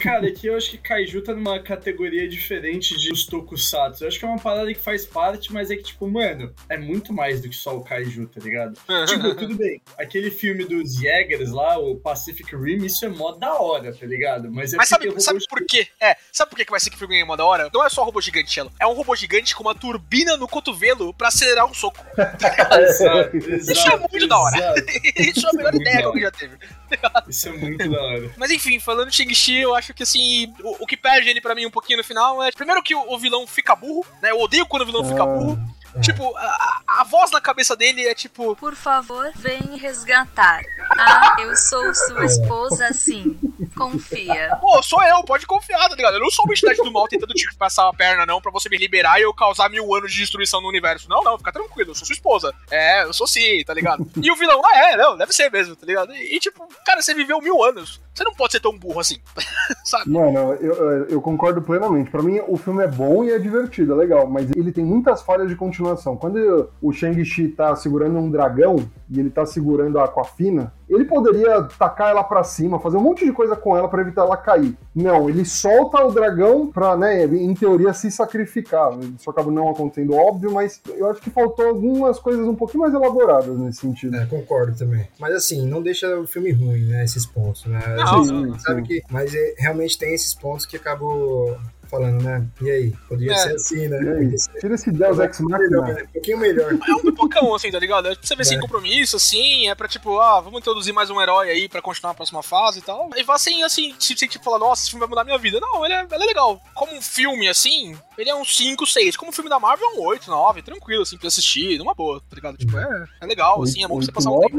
Cara, 0.00 0.26
aqui 0.26 0.48
eu 0.48 0.56
acho 0.56 0.70
que 0.70 0.78
Kaiju 0.78 1.22
tá 1.22 1.34
numa 1.34 1.60
categoria 1.60 2.28
diferente 2.28 2.98
de 2.98 3.12
os 3.12 3.26
Tokusatsu. 3.26 4.04
Eu 4.04 4.08
acho 4.08 4.18
que 4.18 4.24
é 4.24 4.28
uma 4.28 4.38
parada 4.38 4.72
que 4.72 4.80
faz 4.80 5.06
parte, 5.06 5.52
mas 5.52 5.70
é 5.70 5.76
que, 5.76 5.84
tipo, 5.84 6.08
mano, 6.08 6.52
é 6.68 6.76
muito 6.76 7.12
mais 7.12 7.40
do 7.40 7.48
que 7.48 7.56
só 7.56 7.76
o 7.76 7.84
Kaiju, 7.84 8.26
tá 8.26 8.40
ligado? 8.40 8.78
tipo, 9.06 9.34
tudo 9.34 9.54
bem. 9.54 9.80
Aquele 9.96 10.30
filme 10.30 10.64
dos 10.64 10.96
Jägers 10.96 11.50
lá, 11.50 11.61
o 11.78 11.96
Pacific 11.96 12.54
Rim, 12.54 12.84
isso 12.84 13.04
é 13.04 13.08
mó 13.08 13.32
da 13.32 13.54
hora, 13.54 13.92
tá 13.94 14.06
ligado? 14.06 14.50
Mas 14.50 14.72
é 14.72 14.76
Mas 14.76 14.88
sabe, 14.88 15.20
sabe 15.20 15.40
por 15.48 15.64
quê? 15.66 15.88
É, 16.00 16.16
sabe 16.32 16.50
por 16.50 16.56
que 16.56 16.64
que 16.64 16.70
vai 16.70 16.80
ser 16.80 16.90
que 16.90 16.98
filme 16.98 17.22
uma 17.22 17.36
da 17.36 17.44
hora? 17.44 17.70
Não 17.72 17.84
é 17.84 17.88
só 17.88 18.02
um 18.02 18.04
robô 18.04 18.20
gigante, 18.20 18.52
Cello. 18.52 18.72
É 18.80 18.86
um 18.86 18.92
robô 18.92 19.14
gigante 19.16 19.54
com 19.54 19.62
uma 19.62 19.74
turbina 19.74 20.36
no 20.36 20.48
cotovelo 20.48 21.12
pra 21.14 21.28
acelerar 21.28 21.66
um 21.66 21.74
soco. 21.74 21.98
Exato, 22.82 23.36
Isso 23.36 23.70
é 23.70 23.72
exato, 23.72 24.08
muito 24.10 24.26
da 24.26 24.38
hora. 24.38 24.56
exato. 24.56 24.82
Isso 25.18 25.46
é 25.46 25.50
a 25.50 25.52
melhor 25.52 25.74
ideia 25.74 25.96
que 25.98 26.04
alguém 26.04 26.22
já 26.22 26.30
teve. 26.30 26.56
Isso 27.28 27.48
é 27.48 27.52
muito 27.52 27.90
da 27.90 28.02
hora. 28.02 28.30
Mas 28.36 28.50
enfim, 28.50 28.78
falando 28.78 29.10
de 29.10 29.16
Shang-Chi, 29.16 29.58
eu 29.60 29.74
acho 29.74 29.94
que 29.94 30.02
assim, 30.02 30.52
o, 30.62 30.84
o 30.84 30.86
que 30.86 30.96
perde 30.96 31.28
ele 31.28 31.40
pra 31.40 31.54
mim 31.54 31.66
um 31.66 31.70
pouquinho 31.70 31.98
no 31.98 32.04
final 32.04 32.42
é. 32.42 32.50
Primeiro 32.52 32.82
que 32.82 32.94
o, 32.94 33.12
o 33.12 33.18
vilão 33.18 33.46
fica 33.46 33.74
burro, 33.74 34.04
né? 34.20 34.30
Eu 34.30 34.40
odeio 34.40 34.66
quando 34.66 34.82
o 34.82 34.86
vilão 34.86 35.04
fica 35.04 35.24
burro. 35.24 35.58
Tipo, 36.00 36.34
a, 36.36 36.80
a- 37.00 37.04
voz 37.04 37.30
na 37.30 37.40
cabeça 37.40 37.76
dele 37.76 38.06
é 38.06 38.14
tipo. 38.14 38.56
Por 38.56 38.74
favor, 38.74 39.30
vem 39.36 39.76
resgatar. 39.76 40.62
Ah, 40.98 41.36
eu 41.40 41.54
sou 41.56 41.94
sua 41.94 42.24
esposa, 42.24 42.92
sim. 42.92 43.38
Confia. 43.76 44.56
Pô, 44.60 44.82
sou 44.82 45.02
eu, 45.02 45.22
pode 45.24 45.46
confiar, 45.46 45.88
tá 45.88 45.94
ligado? 45.96 46.14
Eu 46.14 46.20
não 46.20 46.30
sou 46.30 46.44
uma 46.44 46.52
entidade 46.54 46.78
do 46.78 46.92
mal 46.92 47.08
tentando 47.08 47.34
te 47.34 47.52
passar 47.56 47.88
a 47.88 47.92
perna, 47.92 48.24
não, 48.26 48.40
pra 48.40 48.50
você 48.50 48.68
me 48.68 48.76
liberar 48.76 49.18
e 49.18 49.22
eu 49.22 49.34
causar 49.34 49.68
mil 49.68 49.94
anos 49.94 50.12
de 50.12 50.18
destruição 50.18 50.60
no 50.60 50.68
universo. 50.68 51.08
Não, 51.08 51.22
não, 51.22 51.36
fica 51.38 51.52
tranquilo, 51.52 51.90
eu 51.90 51.94
sou 51.94 52.06
sua 52.06 52.14
esposa. 52.14 52.54
É, 52.70 53.04
eu 53.04 53.12
sou 53.12 53.26
sim, 53.26 53.62
tá 53.64 53.74
ligado? 53.74 54.06
E 54.22 54.30
o 54.30 54.36
vilão, 54.36 54.60
ah, 54.64 54.78
é, 54.92 54.96
não, 54.96 55.16
deve 55.16 55.32
ser 55.32 55.50
mesmo, 55.50 55.74
tá 55.76 55.86
ligado? 55.86 56.14
E, 56.14 56.36
e, 56.36 56.40
tipo, 56.40 56.66
cara, 56.84 57.02
você 57.02 57.14
viveu 57.14 57.40
mil 57.40 57.62
anos. 57.62 58.00
Você 58.14 58.24
não 58.24 58.34
pode 58.34 58.52
ser 58.52 58.60
tão 58.60 58.76
burro 58.78 59.00
assim, 59.00 59.16
sabe? 59.84 60.10
Mano, 60.10 60.52
eu, 60.60 61.08
eu 61.08 61.20
concordo 61.22 61.62
plenamente. 61.62 62.10
Pra 62.10 62.22
mim, 62.22 62.40
o 62.46 62.56
filme 62.58 62.84
é 62.84 62.88
bom 62.88 63.24
e 63.24 63.32
é 63.32 63.38
divertido, 63.38 63.92
é 63.94 63.96
legal, 63.96 64.26
mas 64.26 64.50
ele 64.54 64.70
tem 64.70 64.84
muitas 64.84 65.22
falhas 65.22 65.48
de 65.48 65.56
continuação. 65.82 66.16
Quando 66.16 66.70
o 66.80 66.92
Shang-Chi 66.92 67.48
tá 67.48 67.74
segurando 67.74 68.18
um 68.18 68.30
dragão 68.30 68.76
e 69.10 69.18
ele 69.18 69.30
tá 69.30 69.44
segurando 69.44 69.98
a 69.98 70.04
Aquafina, 70.04 70.72
ele 70.88 71.04
poderia 71.04 71.62
tacar 71.78 72.10
ela 72.10 72.22
para 72.22 72.44
cima, 72.44 72.78
fazer 72.78 72.96
um 72.96 73.02
monte 73.02 73.24
de 73.24 73.32
coisa 73.32 73.56
com 73.56 73.76
ela 73.76 73.88
para 73.88 74.02
evitar 74.02 74.22
ela 74.22 74.36
cair. 74.36 74.76
Não, 74.94 75.28
ele 75.28 75.44
solta 75.44 76.04
o 76.04 76.12
dragão 76.12 76.68
pra, 76.68 76.96
né, 76.96 77.24
em 77.24 77.54
teoria, 77.54 77.92
se 77.92 78.10
sacrificar. 78.10 78.92
Isso 79.18 79.28
acaba 79.28 79.50
não 79.50 79.68
acontecendo, 79.68 80.14
óbvio, 80.14 80.52
mas 80.52 80.80
eu 80.96 81.10
acho 81.10 81.20
que 81.20 81.30
faltou 81.30 81.66
algumas 81.66 82.18
coisas 82.18 82.46
um 82.46 82.54
pouquinho 82.54 82.82
mais 82.82 82.94
elaboradas 82.94 83.58
nesse 83.58 83.80
sentido. 83.80 84.16
É, 84.16 84.26
concordo 84.26 84.76
também. 84.76 85.08
Mas 85.18 85.34
assim, 85.34 85.66
não 85.66 85.82
deixa 85.82 86.18
o 86.18 86.26
filme 86.26 86.52
ruim, 86.52 86.84
né, 86.84 87.04
esses 87.04 87.26
pontos, 87.26 87.66
né? 87.66 87.80
Não, 87.96 88.24
sim, 88.24 88.58
sabe 88.58 88.82
sim. 88.82 88.86
que, 88.86 89.02
mas 89.10 89.34
é, 89.34 89.54
realmente 89.58 89.98
tem 89.98 90.14
esses 90.14 90.34
pontos 90.34 90.66
que 90.66 90.76
acabou 90.76 91.56
falando, 91.92 92.22
né? 92.22 92.44
E 92.62 92.70
aí? 92.70 92.92
Poderia 93.08 93.32
É. 93.34 93.36
ser 93.36 93.54
assim, 93.54 93.86
né? 93.88 93.96
E 93.96 94.00
aí? 94.00 94.14
Poderia 94.14 94.38
ser 94.38 94.58
Tira 94.60 94.74
esse 94.74 94.90
Deus 94.90 95.18
Ex 95.18 95.40
Machina. 95.40 95.80
né? 95.82 96.02
Um 96.08 96.12
pouquinho 96.12 96.38
melhor. 96.38 96.72
É 96.88 96.92
um 96.94 97.00
pipocão, 97.02 97.54
assim, 97.54 97.70
tá 97.70 97.78
ligado? 97.78 98.08
É 98.08 98.14
pra 98.14 98.26
você 98.26 98.34
ver 98.34 98.44
sem 98.46 98.56
É. 98.56 98.60
compromisso, 98.60 99.16
assim, 99.16 99.68
é 99.68 99.74
pra 99.74 99.86
tipo, 99.86 100.18
ah, 100.18 100.40
vamos 100.40 100.58
introduzir 100.60 100.94
mais 100.94 101.10
um 101.10 101.20
herói 101.20 101.50
aí 101.50 101.68
pra 101.68 101.82
continuar 101.82 102.12
a 102.12 102.14
próxima 102.14 102.42
fase 102.42 102.78
e 102.78 102.82
tal. 102.82 103.10
E 103.16 103.22
vá 103.22 103.36
sem, 103.38 103.62
assim, 103.62 103.94
se 103.98 104.16
você 104.16 104.26
tipo, 104.26 104.42
falar, 104.44 104.58
nossa, 104.58 104.82
esse 104.82 104.90
filme 104.90 105.00
vai 105.00 105.08
mudar 105.10 105.24
minha 105.24 105.38
vida. 105.38 105.60
Não, 105.60 105.84
ele 105.84 105.92
é, 105.94 106.00
ele 106.10 106.22
é 106.24 106.26
legal. 106.26 106.58
Como 106.74 106.94
um 106.96 107.02
filme, 107.02 107.48
assim, 107.48 107.94
ele 108.16 108.30
é 108.30 108.34
um 108.34 108.44
5, 108.44 108.86
6. 108.86 109.16
Como 109.16 109.28
um 109.28 109.32
filme 109.32 109.50
da 109.50 109.60
Marvel, 109.60 109.86
é 109.86 109.98
um 109.98 110.02
8, 110.06 110.30
9, 110.30 110.62
tranquilo, 110.62 111.02
assim, 111.02 111.18
pra 111.18 111.28
assistir, 111.28 111.78
numa 111.78 111.94
boa, 111.94 112.20
tá 112.20 112.34
ligado? 112.34 112.56
Tipo, 112.56 112.78
é, 112.78 113.04
é 113.20 113.26
legal, 113.26 113.62
assim, 113.62 113.84
é 113.84 113.88
bom 113.88 113.96
pra 113.98 114.06
você 114.06 114.12
passar 114.12 114.30
um 114.30 114.40
tempo. 114.40 114.56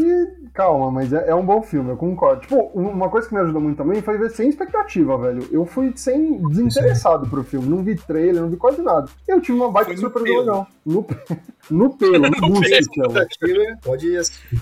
Calma, 0.54 0.92
mas 0.92 1.12
é, 1.12 1.30
é 1.30 1.36
um 1.36 1.44
bom 1.46 1.62
filme, 1.64 1.90
eu 1.90 1.98
concordo. 1.98 2.42
Tipo, 2.42 2.72
um- 2.76 2.90
uma 2.90 3.10
coisa 3.10 3.28
que 3.28 3.34
me 3.34 3.42
ajudou 3.42 3.60
muito 3.62 3.78
também 3.78 4.02
foi 4.02 4.18
ver 4.20 4.30
sem 4.30 4.48
expectativa, 4.50 5.18
velho. 5.18 5.48
Eu 5.52 5.66
fui 5.66 5.92
sem 5.96 6.38
desinteressado 6.50 7.23
pro 7.28 7.44
filme, 7.44 7.68
não 7.68 7.84
vi 7.84 7.96
trailer, 7.96 8.42
não 8.42 8.50
vi 8.50 8.58
quase 8.58 8.82
nada. 8.82 9.10
Eu 9.28 9.42
tive 9.42 9.54
uma 9.58 9.72
baita 9.72 9.96
surpresa 9.98 10.40
legal. 10.40 10.68
No, 10.86 11.08
no 11.72 11.96
pelo, 11.98 12.30
no 12.30 12.62
chama. 12.64 13.22
Aquilo 13.22 13.64
Pode. 13.82 14.08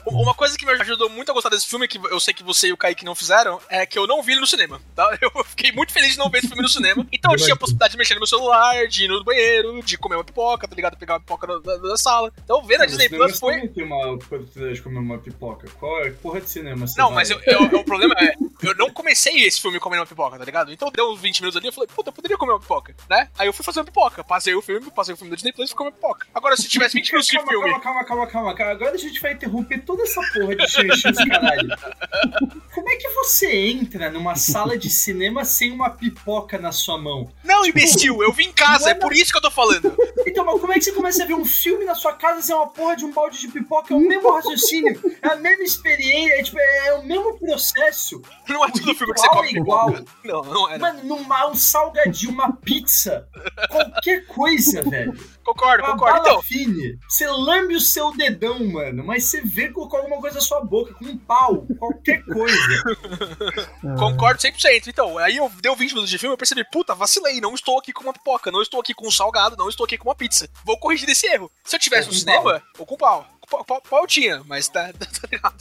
Uma 0.05 0.33
coisa 0.35 0.55
que 0.57 0.65
me 0.65 0.71
ajudou 0.73 1.09
muito 1.09 1.31
a 1.31 1.33
gostar 1.33 1.49
desse 1.49 1.67
filme, 1.67 1.87
que 1.87 1.97
eu 2.11 2.19
sei 2.19 2.33
que 2.33 2.43
você 2.43 2.67
e 2.67 2.73
o 2.73 2.77
Kaique 2.77 3.03
não 3.03 3.15
fizeram, 3.15 3.59
é 3.69 3.85
que 3.85 3.97
eu 3.97 4.05
não 4.05 4.21
vi 4.21 4.33
ele 4.33 4.41
no 4.41 4.47
cinema, 4.47 4.79
tá? 4.95 5.17
Eu 5.21 5.31
fiquei 5.45 5.71
muito 5.71 5.91
feliz 5.93 6.11
de 6.13 6.17
não 6.19 6.29
ver 6.29 6.39
esse 6.39 6.47
filme 6.47 6.61
no 6.61 6.69
cinema. 6.69 7.05
Então 7.11 7.31
eu 7.31 7.37
tinha 7.37 7.53
a 7.53 7.57
possibilidade 7.57 7.91
de 7.93 7.97
mexer 7.97 8.13
no 8.13 8.19
meu 8.19 8.27
celular, 8.27 8.87
de 8.87 9.05
ir 9.05 9.07
no 9.07 9.23
banheiro, 9.23 9.81
de 9.83 9.97
comer 9.97 10.15
uma 10.15 10.23
pipoca, 10.23 10.67
tá 10.67 10.75
ligado? 10.75 10.95
Pegar 10.97 11.15
uma 11.15 11.19
pipoca 11.19 11.47
da, 11.47 11.57
da- 11.59 11.77
da 11.77 11.97
sala. 11.97 12.31
Então 12.43 12.63
ver 12.63 12.77
na 12.77 12.85
Disney 12.85 13.09
Plus 13.09 13.39
foi. 13.39 13.67
tem 13.69 13.83
uma 13.83 14.11
oportunidade 14.13 14.75
de 14.75 14.81
comer 14.81 14.99
uma 14.99 15.17
pipoca. 15.17 15.67
Qual 15.79 15.99
é? 16.03 16.11
Porra 16.11 16.39
de 16.41 16.49
cinema 16.49 16.85
Não, 16.97 17.07
vai? 17.07 17.15
mas 17.15 17.29
eu, 17.31 17.39
eu- 17.45 17.63
o 17.79 17.83
problema 17.83 18.13
é, 18.19 18.33
eu 18.63 18.75
não 18.75 18.89
comecei 18.91 19.43
esse 19.45 19.59
filme 19.61 19.79
comendo 19.79 20.01
uma 20.01 20.07
pipoca, 20.07 20.37
tá 20.37 20.45
ligado? 20.45 20.71
Então 20.71 20.91
deu 20.91 21.11
uns 21.11 21.19
20 21.19 21.39
minutos 21.41 21.57
ali, 21.57 21.67
eu 21.67 21.73
falei, 21.73 21.87
puta, 21.93 22.09
eu 22.09 22.13
poderia 22.13 22.37
comer 22.37 22.50
uma 22.51 22.59
pipoca, 22.59 22.95
né? 23.09 23.29
Aí 23.37 23.47
eu 23.47 23.53
fui 23.53 23.63
fazer 23.65 23.79
uma 23.79 23.85
pipoca, 23.85 24.23
passei 24.23 24.53
o 24.55 24.61
filme, 24.61 24.89
passei 24.91 25.13
o 25.13 25.17
filme 25.17 25.29
da 25.29 25.35
Disney 25.35 25.53
Plus 25.53 25.69
e 25.69 25.71
fui 25.73 25.77
comer 25.77 25.91
pipoca. 25.91 26.27
Agora, 26.33 26.55
se 26.57 26.67
tivesse 26.67 26.95
20 26.95 27.07
minutos 27.11 27.27
de 27.27 27.35
Calma, 27.37 27.49
filme. 27.51 27.69
calma, 27.69 27.81
calma, 27.81 28.05
calma, 28.05 28.27
calma, 28.27 28.55
calma. 28.55 28.71
Agora 28.73 28.91
a 28.95 28.97
gente 28.97 29.19
vai 29.21 29.33
interromper 29.33 29.79
toda 29.85 30.03
essa 30.03 30.21
porra 30.33 30.55
de 30.55 30.67
xixi, 30.67 31.29
caralho. 31.29 31.69
Como 32.73 32.89
é 32.89 32.95
que 32.95 33.09
você 33.09 33.51
entra 33.51 34.09
numa 34.09 34.35
sala 34.35 34.77
de 34.77 34.89
cinema 34.89 35.43
sem 35.45 35.71
uma 35.71 35.89
pipoca 35.89 36.57
na 36.57 36.71
sua 36.71 36.97
mão? 36.97 37.31
Não, 37.43 37.65
imbecil, 37.65 38.21
eu 38.23 38.31
vim 38.31 38.45
em 38.45 38.53
casa, 38.53 38.91
é 38.91 38.93
por 38.93 39.13
isso 39.13 39.31
que 39.31 39.37
eu 39.37 39.41
tô 39.41 39.51
falando. 39.51 39.95
Então, 40.25 40.45
mas 40.45 40.59
como 40.61 40.71
é 40.71 40.75
que 40.75 40.83
você 40.83 40.91
começa 40.91 41.23
a 41.23 41.25
ver 41.25 41.33
um 41.33 41.45
filme 41.45 41.83
na 41.85 41.95
sua 41.95 42.13
casa 42.13 42.41
sem 42.41 42.55
uma 42.55 42.67
porra 42.67 42.95
de 42.95 43.05
um 43.05 43.11
balde 43.11 43.39
de 43.39 43.47
pipoca? 43.47 43.93
É 43.93 43.97
o 43.97 43.99
mesmo 43.99 44.31
raciocínio, 44.33 44.99
é 45.21 45.27
a 45.27 45.35
mesma 45.35 45.63
experiência, 45.63 46.39
é, 46.39 46.43
tipo, 46.43 46.59
é 46.59 46.93
o 46.93 47.03
mesmo 47.05 47.37
processo. 47.39 48.21
Não 48.47 48.63
é 48.63 48.67
O 48.67 48.71
tudo 48.71 48.95
filme 48.95 49.13
que 49.13 49.19
você 49.19 49.27
come 49.29 49.47
é 49.47 49.51
igual. 49.53 49.91
pipoca. 49.91 50.05
Não, 50.23 50.41
não 50.43 50.69
era. 50.69 50.79
Mano, 50.79 51.03
numa, 51.03 51.47
um 51.49 51.55
salgadinho, 51.55 52.30
uma 52.31 52.53
pizza, 52.53 53.27
qualquer 53.69 54.25
coisa, 54.27 54.81
velho. 54.81 55.13
Concordo, 55.43 55.83
Uma 55.83 55.93
concordo. 55.93 56.17
bala 56.17 56.29
Então, 56.29 56.41
fine. 56.43 56.97
Você 57.09 57.27
lambe 57.27 57.75
o 57.75 57.81
seu 57.81 58.15
dedão, 58.15 58.63
mano, 58.67 59.03
mas 59.03 59.25
você 59.25 59.41
vê 59.41 59.69
colocar 59.69 59.97
alguma 59.97 60.19
coisa 60.21 60.35
na 60.35 60.41
sua 60.41 60.61
boca, 60.63 60.93
com 60.93 61.05
um 61.05 61.17
pau, 61.17 61.65
qualquer 61.79 62.23
coisa. 62.25 62.83
Concordo 63.97 64.39
100%. 64.41 64.87
Então, 64.87 65.17
aí 65.17 65.37
eu 65.37 65.49
deu 65.61 65.75
20 65.75 65.89
minutos 65.89 66.09
de 66.09 66.17
filme, 66.17 66.33
eu 66.33 66.37
percebi, 66.37 66.63
puta, 66.71 66.93
vacilei, 66.95 67.41
não 67.41 67.53
estou 67.53 67.79
aqui 67.79 67.91
com 67.91 68.03
uma 68.03 68.13
pipoca, 68.13 68.51
não 68.51 68.61
estou 68.61 68.79
aqui 68.79 68.93
com 68.93 69.07
um 69.07 69.11
salgado, 69.11 69.55
não 69.57 69.69
estou 69.69 69.85
aqui 69.85 69.97
com 69.97 70.09
uma 70.09 70.15
pizza. 70.15 70.47
Vou 70.63 70.77
corrigir 70.77 71.07
desse 71.07 71.25
erro. 71.27 71.51
Se 71.63 71.75
eu 71.75 71.79
tivesse 71.79 72.07
Ou 72.07 72.13
no 72.13 72.13
com 72.13 72.19
cinema, 72.19 72.63
ou 72.77 72.85
com 72.85 72.97
pau. 72.97 73.27
Pau, 73.51 73.65
pau, 73.65 73.81
pau 73.81 74.07
tinha, 74.07 74.41
mas 74.47 74.67
tá, 74.69 74.91
tá 74.97 75.27
ligado. 75.29 75.55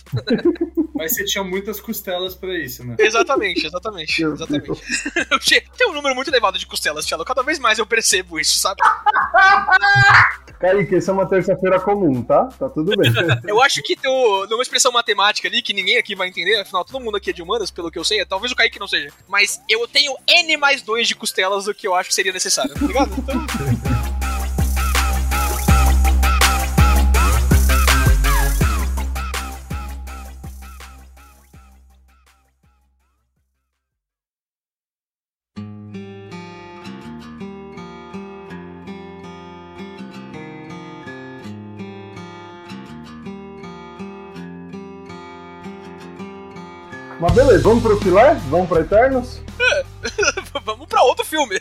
Mas 0.94 1.12
você 1.14 1.24
tinha 1.24 1.42
muitas 1.42 1.80
costelas 1.80 2.34
pra 2.36 2.56
isso, 2.56 2.86
né? 2.86 2.94
Exatamente, 2.98 3.66
exatamente, 3.66 4.22
exatamente. 4.22 4.68
Eu 5.30 5.38
tinha- 5.40 5.62
Tem 5.76 5.88
um 5.88 5.92
número 5.92 6.14
muito 6.14 6.28
elevado 6.30 6.56
de 6.58 6.66
costelas, 6.66 7.04
Tchelo. 7.04 7.24
Cada 7.24 7.42
vez 7.42 7.58
mais 7.58 7.78
eu 7.80 7.86
percebo 7.86 8.38
isso, 8.38 8.58
sabe? 8.58 8.80
Kaique, 10.60 10.96
isso 10.96 11.10
é 11.10 11.14
uma 11.14 11.26
terça-feira 11.26 11.80
comum, 11.80 12.22
tá? 12.22 12.44
Tá 12.58 12.68
tudo 12.68 12.94
bem. 12.96 13.10
Eu 13.48 13.62
acho 13.62 13.82
que 13.82 13.96
tem 13.96 14.10
numa 14.48 14.62
expressão 14.62 14.92
matemática 14.92 15.48
ali, 15.48 15.62
que 15.62 15.72
ninguém 15.72 15.96
aqui 15.96 16.14
vai 16.14 16.28
entender, 16.28 16.60
afinal, 16.60 16.84
todo 16.84 17.02
mundo 17.02 17.16
aqui 17.16 17.30
é 17.30 17.32
de 17.32 17.42
humanas, 17.42 17.70
pelo 17.70 17.90
que 17.90 17.98
eu 17.98 18.04
sei, 18.04 18.24
talvez 18.26 18.52
o 18.52 18.56
Kaique 18.56 18.78
não 18.78 18.86
seja. 18.86 19.10
Mas 19.26 19.60
eu 19.68 19.88
tenho 19.88 20.14
N 20.28 20.56
mais 20.58 20.82
2 20.82 21.08
de 21.08 21.14
costelas 21.16 21.64
do 21.64 21.74
que 21.74 21.88
eu 21.88 21.94
acho 21.94 22.10
que 22.10 22.14
seria 22.14 22.32
necessário, 22.32 22.74
tá 22.74 22.86
ligado? 22.86 23.10
Então. 23.18 24.19
Mas 47.20 47.32
beleza, 47.32 47.62
vamos 47.62 47.82
pro 47.82 48.00
filé? 48.00 48.32
Vamos 48.48 48.66
pro 48.66 48.80
Eternos? 48.80 49.42
Vamos 50.64 50.86
pra 50.86 51.02
outro 51.02 51.24
filme. 51.24 51.60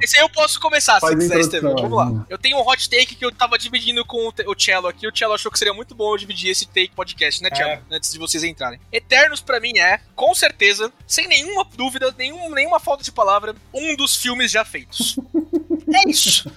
Esse 0.00 0.18
aí 0.18 0.22
eu 0.22 0.28
posso 0.28 0.60
começar, 0.60 0.94
se 0.94 1.00
Faz 1.00 1.14
a 1.14 1.18
quiser, 1.18 1.40
Estevam. 1.40 1.74
Vamos 1.74 1.96
lá. 1.96 2.26
Eu 2.28 2.36
tenho 2.36 2.58
um 2.58 2.68
hot 2.68 2.88
take 2.90 3.14
que 3.14 3.24
eu 3.24 3.32
tava 3.32 3.56
dividindo 3.58 4.04
com 4.04 4.28
o 4.28 4.54
Cello 4.58 4.88
aqui. 4.88 5.08
O 5.08 5.16
Cello 5.16 5.32
achou 5.32 5.50
que 5.50 5.58
seria 5.58 5.72
muito 5.72 5.94
bom 5.94 6.12
eu 6.12 6.18
dividir 6.18 6.50
esse 6.50 6.66
take 6.66 6.90
podcast, 6.94 7.42
né, 7.42 7.48
Cello? 7.54 7.70
É. 7.70 7.80
Antes 7.90 8.12
de 8.12 8.18
vocês 8.18 8.44
entrarem. 8.44 8.78
Eternos, 8.92 9.40
pra 9.40 9.58
mim, 9.58 9.78
é, 9.78 10.00
com 10.14 10.34
certeza, 10.34 10.92
sem 11.06 11.26
nenhuma 11.26 11.66
dúvida, 11.74 12.14
nenhum, 12.18 12.50
nenhuma 12.50 12.78
falta 12.78 13.02
de 13.02 13.10
palavra, 13.10 13.54
um 13.72 13.96
dos 13.96 14.16
filmes 14.16 14.50
já 14.50 14.64
feitos. 14.64 15.16
É 15.94 16.08
isso. 16.08 16.50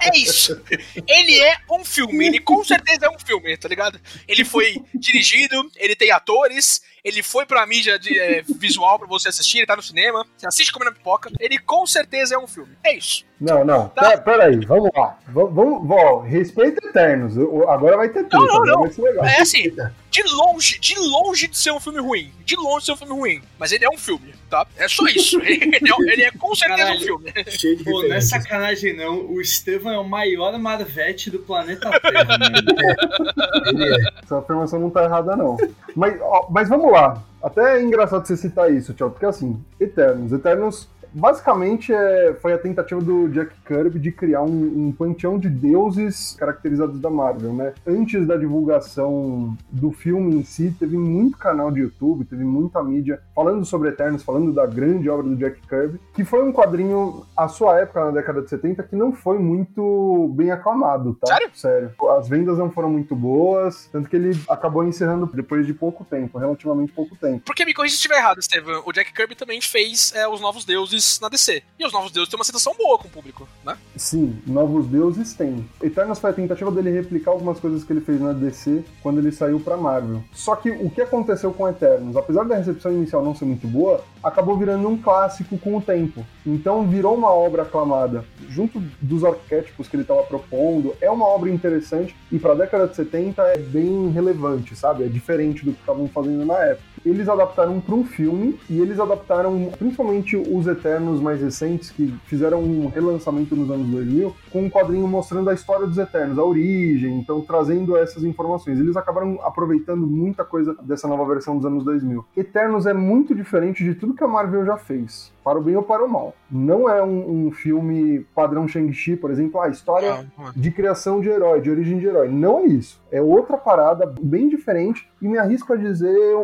É 0.00 0.16
isso. 0.16 0.62
Ele 1.06 1.40
é 1.40 1.56
um 1.70 1.84
filme. 1.84 2.26
Ele 2.26 2.38
com 2.38 2.62
certeza 2.64 3.06
é 3.06 3.10
um 3.10 3.18
filme, 3.18 3.56
tá 3.56 3.68
ligado? 3.68 4.00
Ele 4.28 4.44
foi 4.44 4.82
dirigido, 4.94 5.70
ele 5.76 5.96
tem 5.96 6.10
atores, 6.10 6.82
ele 7.04 7.22
foi 7.22 7.44
pra 7.44 7.66
mídia 7.66 7.98
de, 7.98 8.18
é, 8.18 8.42
visual 8.58 8.98
pra 8.98 9.06
você 9.06 9.28
assistir, 9.28 9.58
ele 9.58 9.66
tá 9.66 9.76
no 9.76 9.82
cinema, 9.82 10.26
você 10.36 10.46
assiste 10.46 10.72
comendo 10.72 10.92
pipoca. 10.92 11.30
Ele 11.38 11.58
com 11.58 11.86
certeza 11.86 12.34
é 12.34 12.38
um 12.38 12.46
filme. 12.46 12.76
É 12.82 12.96
isso. 12.96 13.24
Não, 13.40 13.64
não. 13.64 13.88
Tá. 13.88 14.02
Pera, 14.02 14.18
peraí, 14.18 14.64
vamos 14.64 14.90
lá. 14.96 15.18
Vamos, 15.28 15.54
vamos 15.54 15.90
ó, 15.90 16.20
respeita 16.20 16.86
Eternos. 16.86 17.36
Agora 17.68 17.96
vai 17.96 18.08
ter 18.08 18.24
treta. 18.24 18.38
Não, 18.38 18.46
não, 18.46 18.64
não. 18.64 18.80
Vai 18.80 18.90
ser 18.90 19.02
legal. 19.02 19.24
É 19.24 19.40
assim, 19.40 19.70
de 20.14 20.22
longe, 20.32 20.78
de 20.78 20.96
longe 20.96 21.48
de 21.48 21.58
ser 21.58 21.72
um 21.72 21.80
filme 21.80 21.98
ruim. 21.98 22.30
De 22.44 22.54
longe 22.54 22.80
de 22.80 22.86
ser 22.86 22.92
um 22.92 22.96
filme 22.96 23.12
ruim. 23.14 23.42
Mas 23.58 23.72
ele 23.72 23.84
é 23.84 23.88
um 23.88 23.98
filme, 23.98 24.32
tá? 24.48 24.64
É 24.76 24.86
só 24.86 25.04
isso. 25.06 25.40
Ele 25.40 25.74
é, 25.74 26.12
ele 26.12 26.22
é 26.22 26.30
com 26.30 26.54
certeza 26.54 26.82
Caralho. 26.84 27.00
um 27.00 27.02
filme. 27.02 27.32
Cheio 27.48 27.76
de 27.76 27.82
Pô, 27.82 28.00
não 28.00 28.14
é 28.14 28.20
sacanagem 28.20 28.96
não, 28.96 29.26
o 29.26 29.40
Estevam 29.40 29.92
é 29.92 29.98
o 29.98 30.04
maior 30.04 30.56
Marvete 30.56 31.30
do 31.30 31.40
planeta 31.40 31.90
Terra, 32.00 32.38
mano. 32.38 32.54
Ele 33.66 33.92
é. 33.92 34.22
Essa 34.22 34.38
afirmação 34.38 34.78
não 34.78 34.90
tá 34.90 35.02
errada, 35.02 35.34
não. 35.34 35.56
Mas, 35.96 36.16
ó, 36.20 36.46
mas 36.48 36.68
vamos 36.68 36.92
lá. 36.92 37.20
Até 37.42 37.78
é 37.78 37.82
engraçado 37.82 38.24
você 38.24 38.36
citar 38.36 38.72
isso, 38.72 38.94
Tchau, 38.94 39.10
porque 39.10 39.26
assim, 39.26 39.60
Eternos. 39.80 40.32
Eternos 40.32 40.88
basicamente 41.14 41.92
é, 41.92 42.34
foi 42.40 42.52
a 42.52 42.58
tentativa 42.58 43.00
do 43.00 43.28
Jack 43.28 43.54
Kirby 43.66 43.98
de 43.98 44.10
criar 44.10 44.42
um, 44.42 44.88
um 44.88 44.92
panteão 44.92 45.38
de 45.38 45.48
deuses 45.48 46.36
caracterizados 46.38 47.00
da 47.00 47.08
Marvel, 47.08 47.52
né? 47.52 47.72
Antes 47.86 48.26
da 48.26 48.36
divulgação 48.36 49.56
do 49.70 49.92
filme 49.92 50.36
em 50.36 50.44
si, 50.44 50.74
teve 50.78 50.98
muito 50.98 51.38
canal 51.38 51.70
de 51.70 51.80
YouTube, 51.80 52.24
teve 52.24 52.44
muita 52.44 52.82
mídia 52.82 53.20
falando 53.34 53.64
sobre 53.64 53.90
Eternos, 53.90 54.22
falando 54.22 54.52
da 54.52 54.66
grande 54.66 55.08
obra 55.08 55.26
do 55.26 55.36
Jack 55.36 55.60
Kirby, 55.68 56.00
que 56.12 56.24
foi 56.24 56.42
um 56.42 56.52
quadrinho, 56.52 57.24
à 57.36 57.46
sua 57.46 57.78
época, 57.80 58.04
na 58.06 58.10
década 58.10 58.42
de 58.42 58.50
70, 58.50 58.82
que 58.82 58.96
não 58.96 59.12
foi 59.12 59.38
muito 59.38 60.32
bem 60.34 60.50
aclamado, 60.50 61.14
tá? 61.14 61.28
Sério? 61.28 61.50
Sério. 61.54 61.92
As 62.18 62.28
vendas 62.28 62.58
não 62.58 62.70
foram 62.70 62.90
muito 62.90 63.14
boas, 63.14 63.88
tanto 63.92 64.08
que 64.08 64.16
ele 64.16 64.38
acabou 64.48 64.84
encerrando 64.84 65.30
depois 65.32 65.66
de 65.66 65.72
pouco 65.72 66.04
tempo, 66.04 66.38
relativamente 66.38 66.92
pouco 66.92 67.16
tempo. 67.16 67.42
Porque 67.44 67.64
me 67.64 67.72
corrija 67.72 67.92
se 67.92 67.98
estiver 67.98 68.18
errado, 68.18 68.38
Estevam. 68.38 68.82
O 68.84 68.92
Jack 68.92 69.12
Kirby 69.12 69.34
também 69.34 69.60
fez 69.60 70.12
é, 70.14 70.26
os 70.26 70.40
Novos 70.40 70.64
Deuses 70.64 71.03
na 71.20 71.28
DC. 71.28 71.62
E 71.78 71.86
os 71.86 71.92
Novos 71.92 72.10
Deuses 72.10 72.30
têm 72.30 72.38
uma 72.38 72.42
aceitação 72.42 72.74
boa 72.76 72.98
com 72.98 73.08
o 73.08 73.10
público, 73.10 73.48
né? 73.64 73.76
Sim, 73.96 74.38
Novos 74.46 74.86
Deuses 74.86 75.34
tem. 75.34 75.68
Eternos 75.82 76.18
foi 76.18 76.30
a 76.30 76.34
tentativa 76.34 76.70
dele 76.70 76.90
replicar 76.90 77.32
algumas 77.32 77.60
coisas 77.60 77.84
que 77.84 77.92
ele 77.92 78.00
fez 78.00 78.20
na 78.20 78.32
DC 78.32 78.84
quando 79.02 79.18
ele 79.18 79.32
saiu 79.32 79.60
pra 79.60 79.76
Marvel. 79.76 80.22
Só 80.32 80.56
que 80.56 80.70
o 80.70 80.90
que 80.90 81.02
aconteceu 81.02 81.52
com 81.52 81.68
Eternos, 81.68 82.16
apesar 82.16 82.44
da 82.44 82.56
recepção 82.56 82.92
inicial 82.92 83.24
não 83.24 83.34
ser 83.34 83.44
muito 83.44 83.66
boa, 83.66 84.02
acabou 84.22 84.56
virando 84.56 84.88
um 84.88 84.96
clássico 84.96 85.58
com 85.58 85.76
o 85.76 85.82
tempo. 85.82 86.24
Então 86.46 86.86
virou 86.88 87.14
uma 87.14 87.30
obra 87.30 87.62
aclamada. 87.62 88.24
Junto 88.48 88.80
dos 89.00 89.24
arquétipos 89.24 89.88
que 89.88 89.96
ele 89.96 90.02
estava 90.02 90.22
propondo, 90.22 90.94
é 91.00 91.10
uma 91.10 91.26
obra 91.26 91.50
interessante 91.50 92.14
e 92.30 92.38
pra 92.38 92.54
década 92.54 92.88
de 92.88 92.96
70 92.96 93.42
é 93.42 93.58
bem 93.58 94.10
relevante, 94.10 94.74
sabe? 94.74 95.04
É 95.04 95.08
diferente 95.08 95.64
do 95.64 95.72
que 95.72 95.80
estavam 95.80 96.08
fazendo 96.08 96.44
na 96.44 96.58
época. 96.58 96.93
Eles 97.04 97.28
adaptaram 97.28 97.80
para 97.80 97.94
um 97.94 98.04
filme 98.04 98.58
e 98.68 98.80
eles 98.80 98.98
adaptaram 98.98 99.70
principalmente 99.78 100.36
os 100.36 100.66
Eternos 100.66 101.20
mais 101.20 101.40
recentes, 101.40 101.90
que 101.90 102.14
fizeram 102.26 102.62
um 102.62 102.88
relançamento 102.88 103.54
nos 103.54 103.70
anos 103.70 103.86
2000, 103.88 104.34
com 104.50 104.62
um 104.62 104.70
quadrinho 104.70 105.06
mostrando 105.06 105.50
a 105.50 105.54
história 105.54 105.86
dos 105.86 105.98
Eternos, 105.98 106.38
a 106.38 106.44
origem, 106.44 107.18
então 107.18 107.40
trazendo 107.42 107.96
essas 107.96 108.24
informações. 108.24 108.78
Eles 108.78 108.96
acabaram 108.96 109.38
aproveitando 109.42 110.06
muita 110.06 110.44
coisa 110.44 110.74
dessa 110.82 111.06
nova 111.06 111.26
versão 111.26 111.56
dos 111.56 111.66
anos 111.66 111.84
2000. 111.84 112.24
Eternos 112.36 112.86
é 112.86 112.94
muito 112.94 113.34
diferente 113.34 113.84
de 113.84 113.94
tudo 113.94 114.14
que 114.14 114.24
a 114.24 114.28
Marvel 114.28 114.64
já 114.64 114.76
fez 114.76 115.33
para 115.44 115.58
o 115.58 115.62
bem 115.62 115.76
ou 115.76 115.82
para 115.82 116.02
o 116.02 116.08
mal. 116.08 116.34
Não 116.50 116.88
é 116.88 117.02
um, 117.02 117.46
um 117.46 117.50
filme 117.52 118.20
padrão 118.34 118.66
Shang-Chi, 118.66 119.14
por 119.14 119.30
exemplo, 119.30 119.60
a 119.60 119.68
história 119.68 120.06
é. 120.06 120.26
de 120.56 120.70
criação 120.70 121.20
de 121.20 121.28
herói, 121.28 121.60
de 121.60 121.70
origem 121.70 121.98
de 121.98 122.06
herói. 122.06 122.28
Não 122.28 122.60
é 122.60 122.64
isso. 122.64 123.00
É 123.12 123.20
outra 123.20 123.58
parada 123.58 124.06
bem 124.20 124.48
diferente 124.48 125.08
e 125.20 125.28
me 125.28 125.36
arrisco 125.36 125.74
a 125.74 125.76
dizer 125.76 126.34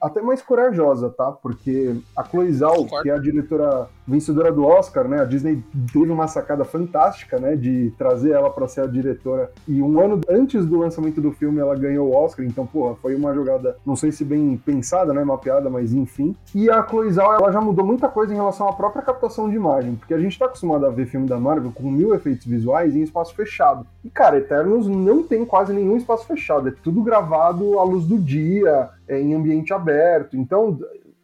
até 0.00 0.22
mais 0.22 0.40
corajosa, 0.40 1.10
tá? 1.10 1.30
Porque 1.30 1.94
a 2.16 2.24
Chloe 2.24 2.52
Zhao, 2.52 2.86
que 3.02 3.10
é 3.10 3.12
a 3.12 3.18
diretora 3.18 3.88
vencedora 4.08 4.50
do 4.50 4.64
Oscar, 4.64 5.06
né? 5.06 5.20
A 5.20 5.24
Disney 5.24 5.62
teve 5.92 6.10
uma 6.10 6.26
sacada 6.26 6.64
fantástica, 6.64 7.38
né? 7.38 7.54
De 7.54 7.92
trazer 7.98 8.30
ela 8.32 8.50
para 8.50 8.66
ser 8.66 8.80
a 8.80 8.86
diretora. 8.86 9.52
E 9.68 9.82
um 9.82 10.00
ano 10.00 10.20
antes 10.28 10.64
do 10.64 10.78
lançamento 10.78 11.20
do 11.20 11.30
filme, 11.30 11.60
ela 11.60 11.76
ganhou 11.76 12.08
o 12.08 12.14
Oscar. 12.14 12.44
Então, 12.44 12.66
porra, 12.66 12.96
foi 12.96 13.14
uma 13.14 13.34
jogada, 13.34 13.76
não 13.84 13.94
sei 13.94 14.10
se 14.10 14.24
bem 14.24 14.56
pensada, 14.64 15.12
né? 15.12 15.22
Mapeada, 15.22 15.68
mas 15.68 15.92
enfim. 15.92 16.34
E 16.54 16.70
a 16.70 16.82
Chloe 16.82 17.12
Zhao, 17.12 17.34
ela 17.34 17.52
já 17.52 17.60
mudou 17.60 17.84
muita 17.84 18.08
coisa 18.08 18.32
em 18.32 18.36
relação 18.36 18.68
à 18.68 18.72
própria 18.72 19.02
captação 19.02 19.50
de 19.50 19.56
imagem. 19.56 19.94
Porque 19.96 20.14
a 20.14 20.18
gente 20.18 20.38
tá 20.38 20.46
acostumado 20.46 20.86
a 20.86 20.90
ver 20.90 21.06
filme 21.06 21.28
da 21.28 21.38
Marvel 21.38 21.72
com 21.74 21.90
mil 21.90 22.14
efeitos 22.14 22.46
visuais 22.46 22.96
em 22.96 23.02
espaço 23.02 23.34
fechado. 23.34 23.86
E, 24.02 24.08
cara, 24.08 24.38
Eternos 24.38 24.86
não 24.88 25.22
tem 25.22 25.44
quase 25.44 25.72
nenhum 25.72 25.96
espaço 25.96 26.26
fechado. 26.26 26.68
É 26.68 26.72
tudo 26.82 27.02
gravado 27.02 27.78
à 27.78 27.84
luz 27.84 28.06
do 28.06 28.18
dia, 28.18 28.88
é, 29.06 29.20
em 29.20 29.34
ambiente 29.34 29.72
aberto. 29.72 30.36
Então, 30.36 30.78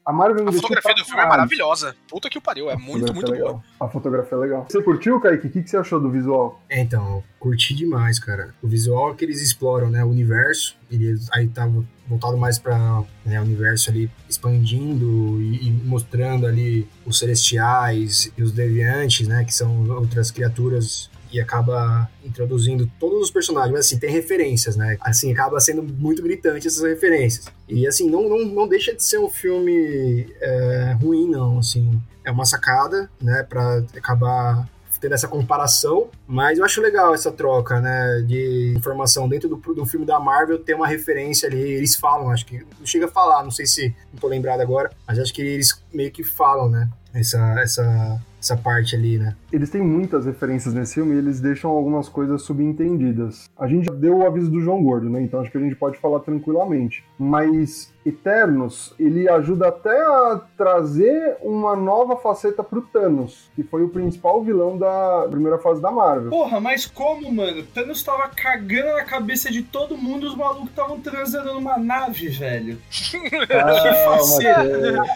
a 0.05 0.13
Marvel 0.13 0.49
A 0.49 0.53
fotografia 0.53 0.95
do 0.95 1.05
filme 1.05 1.23
é 1.23 1.27
maravilhosa. 1.27 1.97
Puta 2.09 2.29
que 2.29 2.37
o 2.37 2.41
pariu, 2.41 2.69
é 2.71 2.75
A 2.75 2.79
muito, 2.79 3.13
muito 3.15 3.31
é 3.31 3.35
legal. 3.35 3.53
boa. 3.55 3.65
A 3.81 3.89
fotografia 3.89 4.37
é 4.37 4.41
legal. 4.41 4.67
Você 4.69 4.83
curtiu, 4.83 5.19
Kaique? 5.21 5.47
O 5.47 5.51
que, 5.51 5.63
que 5.63 5.71
você 5.71 5.77
achou 5.77 6.01
do 6.01 6.11
visual? 6.11 6.61
É, 6.69 6.81
então, 6.81 7.23
curti 7.39 7.75
demais, 7.75 8.19
cara. 8.19 8.55
O 8.63 8.69
visual 8.69 9.15
que 9.15 9.25
eles 9.25 9.41
exploram, 9.41 9.89
né? 9.89 10.05
O 10.05 10.09
universo, 10.09 10.77
eles 10.91 11.29
aí 11.33 11.49
tá 11.49 11.69
voltado 12.07 12.37
mais 12.37 12.59
pra 12.59 13.03
né, 13.25 13.41
o 13.41 13.45
universo 13.45 13.91
ali 13.91 14.11
expandindo 14.29 15.41
e, 15.41 15.69
e 15.69 15.71
mostrando 15.71 16.47
ali 16.47 16.87
os 17.07 17.19
celestiais 17.19 18.31
e 18.37 18.43
os 18.43 18.53
deviantes, 18.53 19.27
né? 19.27 19.43
Que 19.45 19.55
são 19.55 19.89
outras 19.89 20.31
criaturas 20.31 21.11
e 21.35 21.41
acaba 21.41 22.09
introduzindo 22.25 22.89
todos 23.01 23.21
os 23.21 23.31
personagens, 23.31 23.73
mas 23.73 23.87
assim, 23.87 23.99
tem 23.99 24.09
referências, 24.09 24.77
né? 24.77 24.97
Assim, 25.01 25.33
acaba 25.33 25.59
sendo 25.59 25.83
muito 25.83 26.23
gritante 26.23 26.69
essas 26.69 26.85
referências. 26.85 27.47
E 27.69 27.89
assim, 27.89 28.09
não, 28.09 28.29
não, 28.29 28.45
não 28.45 28.69
deixa 28.69 28.95
de 28.95 29.03
ser 29.03 29.19
um 29.19 29.29
filme 29.29 30.33
é, 30.41 30.97
ruim, 31.03 31.29
não, 31.29 31.59
assim. 31.59 32.01
É 32.25 32.31
uma 32.31 32.45
sacada, 32.45 33.11
né, 33.21 33.43
pra 33.43 33.83
acabar 33.97 34.69
tendo 35.01 35.13
essa 35.13 35.29
comparação, 35.29 36.09
mas 36.27 36.59
eu 36.59 36.65
acho 36.65 36.81
legal 36.81 37.13
essa 37.13 37.31
troca, 37.31 37.79
né, 37.79 38.25
de 38.27 38.73
informação 38.75 39.29
dentro 39.29 39.51
do, 39.51 39.57
do 39.75 39.85
filme 39.85 40.07
da 40.07 40.19
Marvel, 40.19 40.59
ter 40.59 40.73
uma 40.73 40.87
referência 40.87 41.47
ali, 41.47 41.61
eles 41.61 41.95
falam, 41.95 42.31
acho 42.31 42.47
que, 42.47 42.65
não 42.79 42.87
chega 42.87 43.05
a 43.05 43.11
falar, 43.11 43.43
não 43.43 43.51
sei 43.51 43.67
se, 43.67 43.95
não 44.11 44.19
tô 44.19 44.29
lembrado 44.29 44.63
agora, 44.63 44.91
mas 45.07 45.19
acho 45.19 45.35
que 45.35 45.43
eles 45.43 45.79
meio 45.93 46.11
que 46.11 46.25
falam, 46.25 46.71
né, 46.71 46.89
essa, 47.13 47.61
essa, 47.61 48.19
essa 48.45 48.57
parte 48.57 48.95
ali, 48.95 49.19
né. 49.19 49.35
Eles 49.51 49.71
têm 49.71 49.83
muitas 49.83 50.27
referências 50.27 50.75
nesse 50.75 50.95
filme 50.95 51.15
e 51.15 51.19
eles 51.19 51.41
deixam 51.41 51.71
algumas 51.71 52.09
coisas 52.09 52.43
subentendidas. 52.43 53.51
A 53.59 53.67
gente 53.67 53.87
já 53.87 53.93
deu 53.93 54.19
o 54.19 54.27
aviso 54.27 54.51
do 54.51 54.61
João 54.61 54.83
Gordo, 54.83 55.09
né? 55.09 55.23
Então 55.23 55.41
acho 55.41 55.51
que 55.51 55.59
a 55.59 55.61
gente 55.61 55.77
pode 55.77 55.99
falar 55.99 56.21
tranquilamente. 56.21 57.05
Mas 57.19 57.93
Eternos, 58.05 58.93
ele 58.99 59.29
ajuda 59.29 59.69
até 59.69 59.99
a 59.99 60.41
trazer 60.57 61.39
uma 61.41 61.75
nova 61.75 62.17
faceta 62.17 62.63
pro 62.63 62.83
Thanos, 62.83 63.49
que 63.57 63.63
foi 63.63 63.83
o 63.83 63.89
principal 63.89 64.43
vilão 64.43 64.77
da 64.77 65.27
primeira 65.31 65.59
fase 65.59 65.81
da 65.81 65.91
Marvel. 65.91 66.29
Porra, 66.31 66.61
mas 66.61 66.85
como, 66.85 67.33
mano? 67.33 67.63
Thanos 67.63 68.03
tava 68.03 68.29
cagando 68.29 68.93
na 68.93 69.05
cabeça 69.05 69.51
de 69.51 69.63
todo 69.63 69.97
mundo, 69.97 70.27
os 70.27 70.37
malucos 70.37 70.69
estavam 70.69 71.01
transando 71.01 71.55
numa 71.55 71.79
nave, 71.79 72.29
velho. 72.29 72.79
Calma, 73.49 74.19
faceira. 74.19 74.65
Tchelo. 74.65 75.07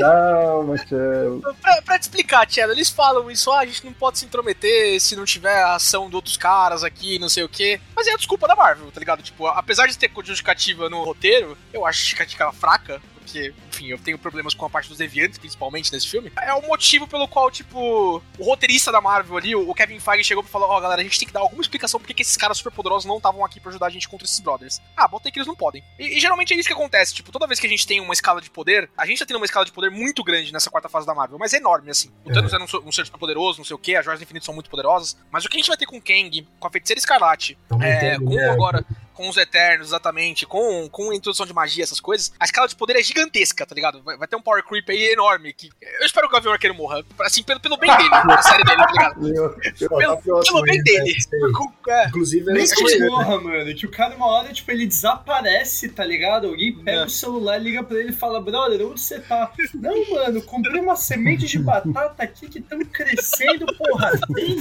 Calma, 0.00 0.78
Tchelo. 0.78 1.42
Pra, 1.60 1.82
pra 1.82 1.98
te 1.98 2.02
explicar, 2.02 2.46
Tchelo, 2.46 2.72
eles 2.72 2.88
falam 2.88 3.30
isso, 3.30 3.50
ah, 3.50 3.60
a 3.60 3.66
gente 3.66 3.84
não 3.84 3.92
pode 3.92 4.18
se 4.18 4.24
intrometer 4.24 4.98
se 4.98 5.14
não 5.14 5.26
tiver 5.26 5.62
a 5.62 5.74
ação 5.74 6.08
de 6.08 6.16
outros 6.16 6.38
caras 6.38 6.82
aqui, 6.82 7.18
não 7.18 7.28
sei 7.28 7.42
o 7.44 7.48
quê. 7.48 7.78
Mas 7.94 8.06
é 8.06 8.12
a 8.12 8.16
desculpa 8.16 8.48
da 8.48 8.56
Marvel, 8.56 8.90
tá 8.90 8.98
ligado? 8.98 9.22
Tipo, 9.22 9.46
apesar 9.46 9.86
de 9.86 9.98
ter 9.98 10.10
justificativa 10.24 10.88
no 10.88 11.07
roteiro, 11.08 11.56
eu 11.72 11.84
acho 11.86 11.98
justificativa 12.00 12.52
fraca. 12.52 13.00
Porque, 13.28 13.52
enfim, 13.68 13.88
eu 13.88 13.98
tenho 13.98 14.18
problemas 14.18 14.54
com 14.54 14.64
a 14.64 14.70
parte 14.70 14.88
dos 14.88 14.96
deviantes, 14.96 15.36
principalmente 15.38 15.92
nesse 15.92 16.08
filme. 16.08 16.32
É 16.40 16.54
o 16.54 16.62
motivo 16.66 17.06
pelo 17.06 17.28
qual, 17.28 17.50
tipo, 17.50 18.22
o 18.38 18.42
roteirista 18.42 18.90
da 18.90 19.02
Marvel 19.02 19.36
ali, 19.36 19.54
o 19.54 19.74
Kevin 19.74 20.00
Feige, 20.00 20.24
chegou 20.24 20.42
pra 20.42 20.50
falar: 20.50 20.64
Ó, 20.66 20.80
galera, 20.80 21.02
a 21.02 21.04
gente 21.04 21.18
tem 21.18 21.28
que 21.28 21.34
dar 21.34 21.40
alguma 21.40 21.60
explicação 21.60 22.00
porque 22.00 22.14
que 22.14 22.22
esses 22.22 22.38
caras 22.38 22.56
superpoderosos 22.56 23.04
não 23.04 23.18
estavam 23.18 23.44
aqui 23.44 23.60
pra 23.60 23.68
ajudar 23.68 23.88
a 23.88 23.90
gente 23.90 24.08
contra 24.08 24.24
esses 24.24 24.40
brothers. 24.40 24.80
Ah, 24.96 25.06
botei 25.06 25.30
que 25.30 25.38
eles 25.38 25.46
não 25.46 25.54
podem. 25.54 25.84
E, 25.98 26.16
e 26.16 26.20
geralmente 26.20 26.54
é 26.54 26.56
isso 26.56 26.66
que 26.68 26.72
acontece. 26.72 27.12
Tipo, 27.12 27.30
toda 27.30 27.46
vez 27.46 27.60
que 27.60 27.66
a 27.66 27.70
gente 27.70 27.86
tem 27.86 28.00
uma 28.00 28.14
escala 28.14 28.40
de 28.40 28.48
poder, 28.48 28.88
a 28.96 29.04
gente 29.04 29.18
tá 29.18 29.26
tendo 29.26 29.36
uma 29.36 29.44
escala 29.44 29.66
de 29.66 29.72
poder 29.72 29.90
muito 29.90 30.24
grande 30.24 30.50
nessa 30.50 30.70
quarta 30.70 30.88
fase 30.88 31.06
da 31.06 31.14
Marvel, 31.14 31.36
mas 31.38 31.52
é 31.52 31.58
enorme, 31.58 31.90
assim. 31.90 32.10
O 32.24 32.30
É. 32.30 32.32
Thanos 32.32 32.50
era 32.54 32.64
um, 32.64 32.66
so- 32.66 32.82
um 32.86 32.90
ser 32.90 33.04
super 33.04 33.18
poderoso, 33.18 33.58
não 33.58 33.64
sei 33.66 33.76
o 33.76 33.78
que, 33.78 33.94
as 33.94 34.02
joias 34.06 34.18
do 34.20 34.22
infinito 34.22 34.46
são 34.46 34.54
muito 34.54 34.70
poderosas. 34.70 35.18
Mas 35.30 35.44
o 35.44 35.50
que 35.50 35.56
a 35.58 35.60
gente 35.60 35.68
vai 35.68 35.76
ter 35.76 35.84
com 35.84 35.98
o 35.98 36.02
Kang, 36.02 36.48
com 36.58 36.66
a 36.66 36.70
feiticeira 36.70 36.98
escarlate, 36.98 37.58
Então, 37.66 37.82
é, 37.82 38.16
com 38.18 38.34
né? 38.34 38.48
agora, 38.48 38.82
com 39.18 39.28
os 39.28 39.36
Eternos, 39.36 39.88
exatamente, 39.88 40.46
com, 40.46 40.88
com 40.88 41.10
a 41.10 41.14
introdução 41.14 41.44
de 41.44 41.52
magia, 41.52 41.82
essas 41.82 41.98
coisas, 41.98 42.32
a 42.38 42.44
escala 42.44 42.68
de 42.68 42.76
poder 42.76 42.94
é 42.96 43.02
gigantesca, 43.02 43.66
tá 43.66 43.74
ligado? 43.74 44.00
Vai, 44.04 44.16
vai 44.16 44.28
ter 44.28 44.36
um 44.36 44.40
power 44.40 44.62
creep 44.64 44.88
aí 44.90 45.10
enorme. 45.12 45.52
Que, 45.52 45.70
eu 46.00 46.06
espero 46.06 46.28
que 46.28 46.34
o 46.34 46.36
Gavião 46.36 46.52
Arqueiro 46.52 46.76
morra. 46.76 47.04
Assim, 47.22 47.42
pelo, 47.42 47.58
pelo 47.58 47.76
bem 47.76 47.90
dele, 47.96 48.08
na 48.10 48.40
série 48.40 48.62
dele, 48.62 48.76
tá 48.76 48.92
ligado? 48.92 49.20
Meu, 49.20 49.44
eu- 49.44 49.88
Pelo, 49.88 50.16
tá 50.16 50.22
pelo 50.52 50.62
bem 50.62 50.80
dele. 50.84 51.16
É. 51.16 51.52
Com- 51.52 51.72
é. 51.90 52.06
Inclusive, 52.06 52.52
Nem 52.52 52.64
que 52.64 52.74
tinham- 52.84 53.08
porra, 53.08 53.40
mano, 53.40 53.74
que 53.74 53.86
o 53.86 53.90
cara 53.90 54.14
uma 54.14 54.26
hora, 54.26 54.52
tipo, 54.52 54.70
ele 54.70 54.86
desaparece, 54.86 55.88
tá 55.88 56.04
ligado? 56.04 56.46
Alguém 56.46 56.72
pega 56.72 57.00
É. 57.00 57.04
o 57.04 57.10
celular, 57.10 57.58
liga 57.58 57.82
pra 57.82 57.98
ele 57.98 58.10
e 58.10 58.12
fala, 58.14 58.40
brother, 58.40 58.86
onde 58.86 59.00
você 59.00 59.18
tá? 59.18 59.50
Não, 59.74 60.10
mano, 60.10 60.40
comprei 60.42 60.80
uma 60.80 60.94
semente 60.94 61.46
de 61.46 61.58
batata 61.58 62.22
aqui 62.22 62.48
que 62.48 62.60
estão 62.60 62.78
crescendo, 62.84 63.66
porra, 63.76 64.12
bem, 64.30 64.56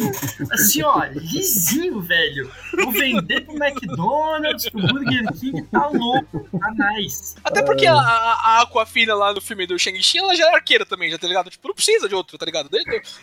assim, 0.52 0.82
ó, 0.82 1.04
lisinho, 1.13 2.02
velho. 2.02 2.52
Vou 2.76 2.91
vender 2.91 3.41
pro 3.41 3.56
McDonald's, 3.56 4.47
pro 4.72 4.82
Burger 4.82 5.34
King, 5.40 5.62
tá 5.64 5.88
louco, 5.88 6.48
tá 6.60 6.72
nice. 6.94 7.36
Até 7.44 7.62
porque 7.62 7.86
a, 7.86 7.94
a, 7.94 8.34
a 8.58 8.62
Aquafina 8.62 9.14
lá 9.14 9.34
no 9.34 9.42
filme 9.42 9.66
do 9.68 9.78
Shang-Chi, 9.78 10.18
ela 10.20 10.36
já 10.36 10.50
é 10.52 10.56
arqueira 10.56 10.86
também, 10.86 11.10
já 11.12 11.18
tá 11.18 11.28
ligado? 11.28 11.50
Tipo, 11.50 11.68
não 11.68 11.76
precisa 11.76 12.08
de 12.08 12.16
outro, 12.16 12.38
tá 12.38 12.46
ligado? 12.46 12.70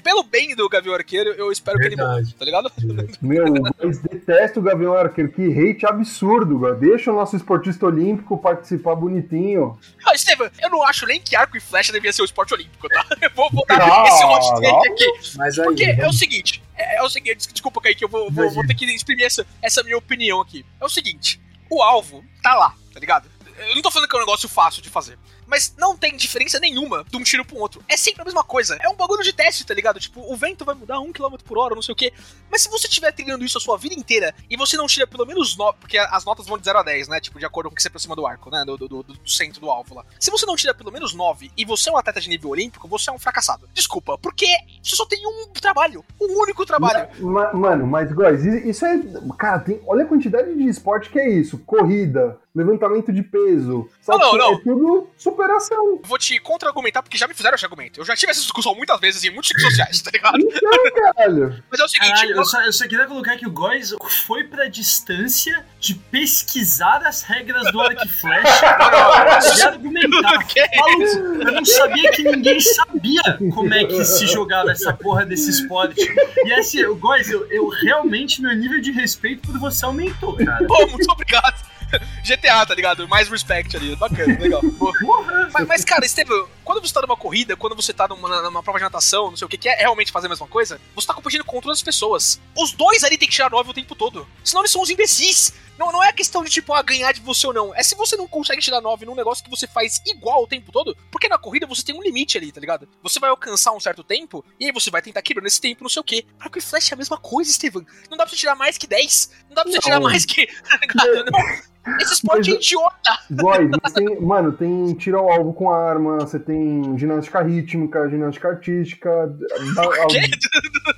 Pelo 0.02 0.22
bem 0.22 0.54
do 0.54 0.68
Gavião 0.68 0.94
Arqueiro, 0.94 1.30
eu 1.30 1.50
espero 1.50 1.78
que 1.78 1.86
ele 1.86 1.96
morra, 1.96 2.14
Verdade. 2.14 2.34
tá 2.34 2.44
ligado? 2.44 2.72
Meu, 3.20 3.44
mas 3.82 3.98
detesto 3.98 4.60
o 4.60 4.62
Gavião 4.62 4.94
Arqueiro. 4.94 5.30
Que 5.32 5.42
hate 5.70 5.86
absurdo, 5.86 6.58
velho. 6.58 6.76
Deixa 6.76 7.12
o 7.12 7.14
nosso 7.14 7.36
esportista 7.36 7.86
olímpico 7.86 8.36
participar 8.38 8.94
bonitinho. 8.94 9.78
Ah, 10.06 10.14
Estevam, 10.14 10.48
eu 10.62 10.70
não 10.70 10.82
acho 10.82 11.06
nem 11.06 11.20
que 11.20 11.34
arco 11.36 11.56
e 11.56 11.60
flecha 11.60 11.92
devia 11.92 12.12
ser 12.12 12.22
o 12.22 12.24
esporte 12.24 12.54
olímpico, 12.54 12.88
tá? 12.88 13.04
Eu 13.20 13.30
vou 13.34 13.50
botar 13.50 13.78
Não, 13.78 14.06
esse 14.06 14.24
hot 14.24 14.60
take 14.62 14.88
aqui. 14.88 15.36
Mas 15.36 15.58
aí, 15.58 15.64
Porque 15.64 15.84
é 15.84 16.06
o 16.06 16.12
seguinte, 16.12 16.62
é, 16.76 16.96
é 16.96 17.02
o 17.02 17.08
seguinte, 17.08 17.48
desculpa, 17.52 17.80
Kaique, 17.80 18.04
eu 18.04 18.08
vou, 18.08 18.30
vou, 18.30 18.50
vou 18.50 18.66
ter 18.66 18.74
que 18.74 18.84
exprimir 18.86 19.26
essa, 19.26 19.46
essa 19.62 19.82
minha 19.82 19.96
opinião 19.96 20.40
aqui. 20.40 20.64
É 20.80 20.84
o 20.84 20.88
seguinte, 20.88 21.40
o 21.70 21.82
alvo 21.82 22.24
tá 22.42 22.54
lá, 22.54 22.74
tá 22.92 23.00
ligado? 23.00 23.28
Eu 23.56 23.74
não 23.74 23.82
tô 23.82 23.90
falando 23.90 24.08
que 24.08 24.16
é 24.16 24.18
um 24.18 24.22
negócio 24.22 24.48
fácil 24.48 24.82
de 24.82 24.90
fazer. 24.90 25.18
Mas 25.54 25.72
não 25.78 25.96
tem 25.96 26.16
diferença 26.16 26.58
nenhuma 26.58 27.04
de 27.08 27.16
um 27.16 27.22
tiro 27.22 27.44
pro 27.44 27.56
outro. 27.58 27.80
É 27.88 27.96
sempre 27.96 28.22
a 28.22 28.24
mesma 28.24 28.42
coisa. 28.42 28.76
É 28.82 28.88
um 28.88 28.96
bagulho 28.96 29.22
de 29.22 29.32
teste, 29.32 29.64
tá 29.64 29.72
ligado? 29.72 30.00
Tipo, 30.00 30.20
o 30.20 30.36
vento 30.36 30.64
vai 30.64 30.74
mudar 30.74 30.98
um 30.98 31.12
km 31.12 31.36
por 31.44 31.56
hora, 31.58 31.76
não 31.76 31.82
sei 31.82 31.92
o 31.92 31.96
quê. 31.96 32.12
Mas 32.50 32.62
se 32.62 32.68
você 32.68 32.88
estiver 32.88 33.12
treinando 33.12 33.44
isso 33.44 33.56
a 33.56 33.60
sua 33.60 33.78
vida 33.78 33.94
inteira 33.94 34.34
e 34.50 34.56
você 34.56 34.76
não 34.76 34.88
tira 34.88 35.06
pelo 35.06 35.24
menos 35.24 35.56
9, 35.56 35.78
porque 35.78 35.96
as 35.96 36.24
notas 36.24 36.44
vão 36.46 36.58
de 36.58 36.64
0 36.64 36.80
a 36.80 36.82
10, 36.82 37.06
né? 37.06 37.20
Tipo, 37.20 37.38
de 37.38 37.46
acordo 37.46 37.68
com 37.68 37.74
o 37.74 37.76
que 37.76 37.82
você 37.82 37.86
aproxima 37.86 38.16
do 38.16 38.26
arco, 38.26 38.50
né? 38.50 38.64
Do, 38.66 38.76
do, 38.76 38.88
do, 38.88 39.02
do 39.04 39.30
centro 39.30 39.60
do 39.60 39.70
alvo 39.70 39.94
lá. 39.94 40.04
Se 40.18 40.28
você 40.28 40.44
não 40.44 40.56
tira 40.56 40.74
pelo 40.74 40.90
menos 40.90 41.14
9 41.14 41.52
e 41.56 41.64
você 41.64 41.88
é 41.88 41.92
um 41.92 41.96
atleta 41.98 42.20
de 42.20 42.28
nível 42.28 42.50
olímpico, 42.50 42.88
você 42.88 43.08
é 43.08 43.12
um 43.12 43.18
fracassado. 43.20 43.70
Desculpa, 43.72 44.18
porque 44.18 44.48
você 44.82 44.96
só 44.96 45.06
tem 45.06 45.24
um 45.24 45.52
trabalho. 45.52 46.04
Um 46.20 46.36
único 46.40 46.66
trabalho. 46.66 47.08
Ma- 47.20 47.52
Mano, 47.52 47.86
mas, 47.86 48.10
guys, 48.12 48.44
isso 48.44 48.84
é. 48.84 48.98
Cara, 49.38 49.60
tem, 49.60 49.80
olha 49.86 50.02
a 50.02 50.08
quantidade 50.08 50.52
de 50.52 50.68
esporte 50.68 51.10
que 51.10 51.18
é 51.20 51.28
isso: 51.30 51.58
corrida, 51.60 52.40
levantamento 52.54 53.12
de 53.12 53.22
peso. 53.22 53.88
Sabe? 54.00 54.18
Não, 54.20 54.32
não, 54.32 54.38
não. 54.38 54.52
É 54.54 54.58
tudo 54.62 55.10
superação. 55.16 55.76
Eu 55.86 56.00
Vou 56.04 56.18
te 56.18 56.38
contra-argumentar 56.38 57.02
porque 57.02 57.18
já 57.18 57.26
me 57.26 57.34
fizeram 57.34 57.54
esse 57.56 57.64
argumento. 57.64 58.00
Eu 58.00 58.04
já 58.04 58.14
tive 58.14 58.30
essa 58.30 58.40
discussão 58.40 58.74
muitas 58.74 59.00
vezes 59.00 59.24
em 59.24 59.30
muitos 59.30 59.48
ciclos 59.48 59.64
sociais, 59.70 60.00
tá 60.02 60.10
ligado? 60.12 60.38
Então, 60.38 60.92
caralho. 60.94 61.62
Mas 61.70 61.80
é 61.80 61.84
o 61.84 61.88
seguinte, 61.88 62.10
Caralho, 62.10 62.30
eu- 62.30 62.36
eu 62.36 62.44
só, 62.44 62.62
eu 62.62 62.72
só 62.72 62.86
queria 62.86 63.06
colocar 63.06 63.36
que 63.36 63.46
o 63.46 63.50
Góis 63.50 63.94
foi 64.26 64.44
pra 64.44 64.68
distância 64.68 65.64
de 65.80 65.94
pesquisar 65.94 67.02
as 67.06 67.22
regras 67.22 67.70
do 67.72 67.80
arco 67.80 68.04
e 68.04 68.08
flecha 68.08 68.66
e 69.58 69.62
argumentar. 69.62 70.38
Maluco, 70.78 71.42
eu 71.48 71.52
não 71.52 71.64
sabia 71.64 72.10
que 72.12 72.22
ninguém 72.22 72.60
sabia 72.60 73.20
como 73.52 73.72
é 73.74 73.84
que 73.84 74.04
se 74.04 74.26
jogava 74.26 74.70
essa 74.70 74.92
porra 74.92 75.24
desse 75.26 75.50
esporte. 75.50 76.00
E 76.44 76.52
assim, 76.52 76.84
o 76.84 76.94
Góis, 76.96 77.28
eu, 77.30 77.50
eu 77.50 77.68
realmente, 77.68 78.40
meu 78.40 78.54
nível 78.54 78.80
de 78.80 78.90
respeito 78.92 79.46
por 79.48 79.58
você 79.58 79.84
aumentou, 79.84 80.36
cara. 80.36 80.64
Pô, 80.66 80.86
muito 80.86 81.10
obrigado. 81.10 81.73
GTA, 82.24 82.66
tá 82.66 82.74
ligado? 82.74 83.08
Mais 83.08 83.28
respect 83.28 83.76
ali. 83.76 83.94
Bacana, 83.96 84.38
legal. 84.38 84.62
Mas, 85.52 85.66
mas, 85.68 85.84
cara, 85.84 86.04
Estevam, 86.04 86.48
quando 86.64 86.80
você 86.80 86.92
tá 86.92 87.00
numa 87.00 87.16
corrida, 87.16 87.56
quando 87.56 87.76
você 87.76 87.92
tá 87.92 88.08
numa, 88.08 88.42
numa 88.42 88.62
prova 88.62 88.78
de 88.78 88.84
natação, 88.84 89.30
não 89.30 89.36
sei 89.36 89.46
o 89.46 89.48
que, 89.48 89.56
que 89.56 89.68
é 89.68 89.76
realmente 89.76 90.10
fazer 90.10 90.26
a 90.26 90.30
mesma 90.30 90.48
coisa, 90.48 90.80
você 90.94 91.06
tá 91.06 91.14
competindo 91.14 91.44
contra 91.44 91.68
outras 91.68 91.82
pessoas. 91.82 92.40
Os 92.56 92.72
dois 92.72 93.04
ali 93.04 93.16
tem 93.16 93.28
que 93.28 93.34
tirar 93.34 93.50
9 93.50 93.70
o 93.70 93.74
tempo 93.74 93.94
todo. 93.94 94.26
Senão 94.42 94.62
eles 94.62 94.72
são 94.72 94.82
uns 94.82 94.90
imbecis. 94.90 95.54
Não, 95.78 95.92
não 95.92 96.02
é 96.02 96.12
questão 96.12 96.42
de, 96.42 96.50
tipo, 96.50 96.72
ah, 96.72 96.82
ganhar 96.82 97.12
de 97.12 97.20
você 97.20 97.46
ou 97.46 97.52
não. 97.52 97.74
É 97.74 97.82
se 97.82 97.94
você 97.94 98.16
não 98.16 98.26
consegue 98.26 98.60
tirar 98.60 98.80
9 98.80 99.06
num 99.06 99.14
negócio 99.14 99.44
que 99.44 99.50
você 99.50 99.66
faz 99.66 100.00
igual 100.06 100.42
o 100.42 100.46
tempo 100.46 100.72
todo, 100.72 100.96
porque 101.10 101.28
na 101.28 101.38
corrida 101.38 101.66
você 101.66 101.84
tem 101.84 101.94
um 101.94 102.02
limite 102.02 102.38
ali, 102.38 102.50
tá 102.50 102.60
ligado? 102.60 102.88
Você 103.02 103.20
vai 103.20 103.30
alcançar 103.30 103.72
um 103.72 103.80
certo 103.80 104.02
tempo, 104.02 104.44
e 104.58 104.66
aí 104.66 104.72
você 104.72 104.90
vai 104.90 105.02
tentar 105.02 105.22
quebrar 105.22 105.42
nesse 105.42 105.60
tempo, 105.60 105.82
não 105.82 105.90
sei 105.90 106.00
o 106.00 106.04
quê. 106.04 106.24
Arco 106.40 106.58
e 106.58 106.60
flecha 106.60 106.92
é 106.92 106.94
a 106.94 106.98
mesma 106.98 107.18
coisa, 107.18 107.50
Estevam. 107.50 107.84
Não 108.10 108.16
dá 108.16 108.24
pra 108.24 108.30
você 108.30 108.36
tirar 108.36 108.54
mais 108.54 108.78
que 108.78 108.86
10. 108.86 109.30
Não 109.48 109.54
dá 109.54 109.62
pra 109.62 109.70
você 109.70 109.76
Não. 109.78 109.82
tirar 109.82 110.00
mais 110.00 110.24
que. 110.24 110.46
Tá? 110.94 111.04
Não. 111.06 111.83
Esse 112.00 112.14
esporte 112.14 112.50
é 112.50 112.54
Mas- 112.54 112.64
idiota. 112.64 113.18
Guys, 113.30 113.70
mas 113.82 113.92
tem, 113.92 114.20
mano, 114.20 114.52
tem 114.52 114.94
tiro 114.94 115.18
ao 115.18 115.30
alvo 115.30 115.52
com 115.52 115.70
arma, 115.70 116.18
você 116.18 116.38
tem 116.38 116.96
ginástica 116.98 117.42
rítmica, 117.42 118.08
ginástica 118.08 118.48
artística. 118.48 119.34
quê? 120.08 120.20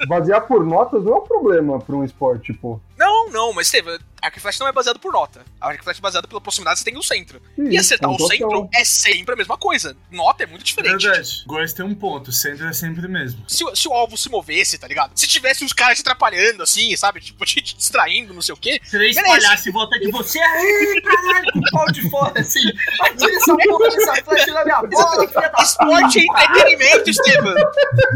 Basear 0.07 0.47
por 0.47 0.65
notas 0.65 1.05
não 1.05 1.15
é 1.15 1.17
um 1.19 1.25
problema 1.25 1.79
pra 1.81 1.97
um 1.97 2.05
esporte, 2.05 2.53
pô. 2.53 2.81
Não, 2.97 3.29
não, 3.31 3.53
mas 3.53 3.67
Estevam, 3.67 3.99
Arco 4.23 4.39
e 4.39 4.41
Flash 4.41 4.59
não 4.59 4.67
é 4.67 4.73
baseado 4.73 4.99
por 4.99 5.13
nota. 5.13 5.45
Arco 5.61 5.81
e 5.81 5.85
Flash 5.85 5.99
é 5.99 6.01
baseado 6.01 6.27
pela 6.27 6.41
proximidade 6.41 6.77
que 6.77 6.79
você 6.81 6.85
tem 6.87 6.95
no 6.95 7.03
centro. 7.03 7.41
E 7.59 7.77
acertar 7.77 8.11
o 8.11 8.15
então, 8.15 8.27
centro 8.27 8.69
é 8.75 8.85
sempre 8.85 9.35
a 9.35 9.37
mesma 9.37 9.57
coisa. 9.59 9.97
Nota 10.11 10.43
é 10.45 10.47
muito 10.47 10.65
diferente. 10.65 11.03
Verdade, 11.07 11.45
Góis 11.47 11.73
tem 11.73 11.85
um 11.85 11.95
ponto, 11.95 12.33
centro 12.33 12.67
é 12.67 12.73
sempre 12.73 13.07
o 13.07 13.11
mesmo. 13.11 13.45
Se, 13.49 13.65
o- 13.65 13.77
se 13.77 13.87
o 13.87 13.93
alvo 13.93 14.17
se 14.17 14.29
movesse, 14.31 14.79
tá 14.79 14.89
ligado? 14.89 15.13
Se 15.15 15.27
tivesse 15.29 15.63
uns 15.65 15.73
caras 15.73 15.99
te 15.99 16.01
atrapalhando, 16.01 16.63
assim, 16.63 16.97
sabe? 16.97 17.21
Tipo, 17.21 17.45
te, 17.45 17.61
te 17.61 17.77
distraindo, 17.77 18.33
não 18.33 18.43
sei 18.43 18.55
o 18.55 18.57
quê. 18.59 18.81
Três 18.91 19.15
Beleza. 19.15 19.35
palhaços 19.47 19.67
em 19.67 19.73
volta 19.73 19.99
de 20.01 20.11
você, 20.11 20.39
aí, 20.41 21.03
caralho, 21.05 21.53
com 21.53 21.59
o 21.59 21.71
pau 21.71 21.87
de 21.93 22.11
fora, 22.11 22.41
assim. 22.41 22.67
Atira 23.01 23.37
essa 23.37 23.57
porra 23.57 23.91
dessa 23.91 24.25
flecha 24.25 24.53
na 24.53 24.65
minha 24.65 24.83
bola, 24.83 25.29
filha 25.29 25.49
da 25.51 25.63
Esporte 25.63 26.19
é 26.19 26.25
entretenimento, 26.25 27.11
Estevam. 27.11 27.55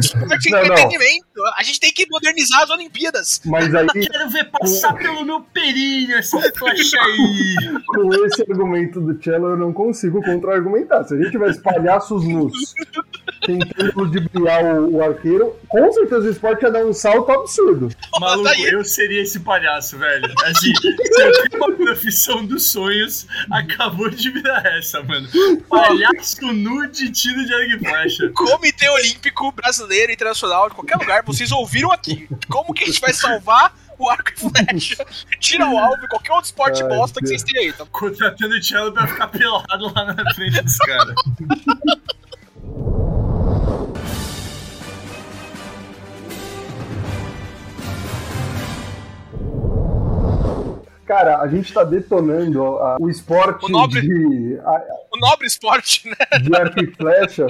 Esporte 0.00 0.48
é 0.48 0.50
Não, 0.50 0.58
não. 0.58 0.74
entretenimento. 0.74 1.24
A 1.56 1.62
gente 1.62 1.80
tem 1.80 1.92
que 1.92 2.06
modernizar 2.10 2.62
as 2.62 2.70
Olimpíadas. 2.70 3.40
Mas 3.44 3.74
aí, 3.74 3.86
Quero 4.10 4.30
ver 4.30 4.50
passar 4.70 4.94
pelo 4.94 5.24
meu 5.24 5.40
períneo 5.40 6.16
essa 6.16 6.40
flecha 6.56 6.96
aí. 7.00 7.56
com 7.87 8.14
esse 8.26 8.42
argumento 8.42 9.00
do 9.00 9.22
Cello, 9.22 9.48
eu 9.48 9.56
não 9.56 9.72
consigo 9.72 10.22
contra-argumentar. 10.22 11.04
Se 11.04 11.14
a 11.14 11.16
gente 11.16 11.30
tivesse 11.30 11.61
palhaços 11.61 12.24
nus 12.26 12.74
tentando 13.44 13.92
ludibriar 13.96 14.64
o, 14.64 14.96
o 14.96 15.02
arqueiro, 15.02 15.56
com 15.68 15.92
certeza 15.92 16.26
o 16.26 16.30
esporte 16.30 16.62
ia 16.62 16.70
dar 16.70 16.85
um 16.85 16.92
salto 16.92 17.30
absurdo. 17.33 17.88
Maluco, 18.20 18.48
Tá 18.48 18.59
eu 18.61 18.85
seria 18.85 19.22
esse 19.22 19.40
palhaço, 19.40 19.98
velho. 19.98 20.33
Assim, 20.44 20.74
se 20.74 21.22
eu 21.22 21.48
tenho 21.48 21.64
uma 21.64 21.72
profissão 21.72 22.44
dos 22.44 22.70
sonhos, 22.70 23.26
acabou 23.50 24.11
de 24.11 24.30
virar 24.30 24.62
essa, 24.76 25.02
mano. 25.02 25.28
Palhaço 25.68 26.52
nu 26.52 26.87
de 26.88 27.11
tiro 27.11 27.44
de 27.44 27.54
arco 27.54 27.72
e 27.72 27.78
flecha. 27.78 28.30
Comitê 28.30 28.88
Olímpico 28.88 29.52
Brasileiro 29.52 30.12
Internacional, 30.12 30.68
de 30.68 30.74
qualquer 30.74 30.96
lugar, 30.96 31.22
vocês 31.24 31.50
ouviram 31.50 31.90
aqui. 31.92 32.28
Como 32.48 32.74
que 32.74 32.85
a 32.85 32.87
gente 32.87 33.00
vai 33.00 33.12
salvar 33.12 33.74
o 34.00 34.08
arco 34.10 34.30
e 34.30 34.40
flecha? 34.40 35.04
Tira 35.38 35.68
o 35.68 35.78
alvo 35.78 36.04
e 36.04 36.08
qualquer 36.08 36.32
outro 36.32 36.46
esporte 36.46 36.82
Ai, 36.82 36.88
bosta 36.88 37.20
que 37.20 37.26
vocês 37.28 37.42
têm 37.42 37.66
aí, 37.66 37.72
tá? 37.72 37.84
Contratando 37.90 38.54
o 38.56 38.62
Cello 38.62 38.92
pra 38.92 39.06
ficar 39.06 39.28
pelado 39.28 39.92
lá 39.94 40.14
na 40.14 40.34
frente 40.34 40.62
dos 40.62 40.76
caras. 40.78 41.14
Cara, 51.06 51.40
a 51.40 51.48
gente 51.48 51.72
tá 51.72 51.82
detonando 51.82 52.62
a- 52.78 52.96
o 53.00 53.10
esporte 53.10 53.64
O 53.66 53.68
nobre- 53.68 54.00
de, 54.00 54.58
a- 54.64 54.82
O 55.12 55.18
nobre 55.18 55.46
esporte, 55.46 56.08
né? 56.08 56.38
de 56.40 56.54
arco 56.54 56.80
e 56.84 56.86
flecha. 56.94 57.46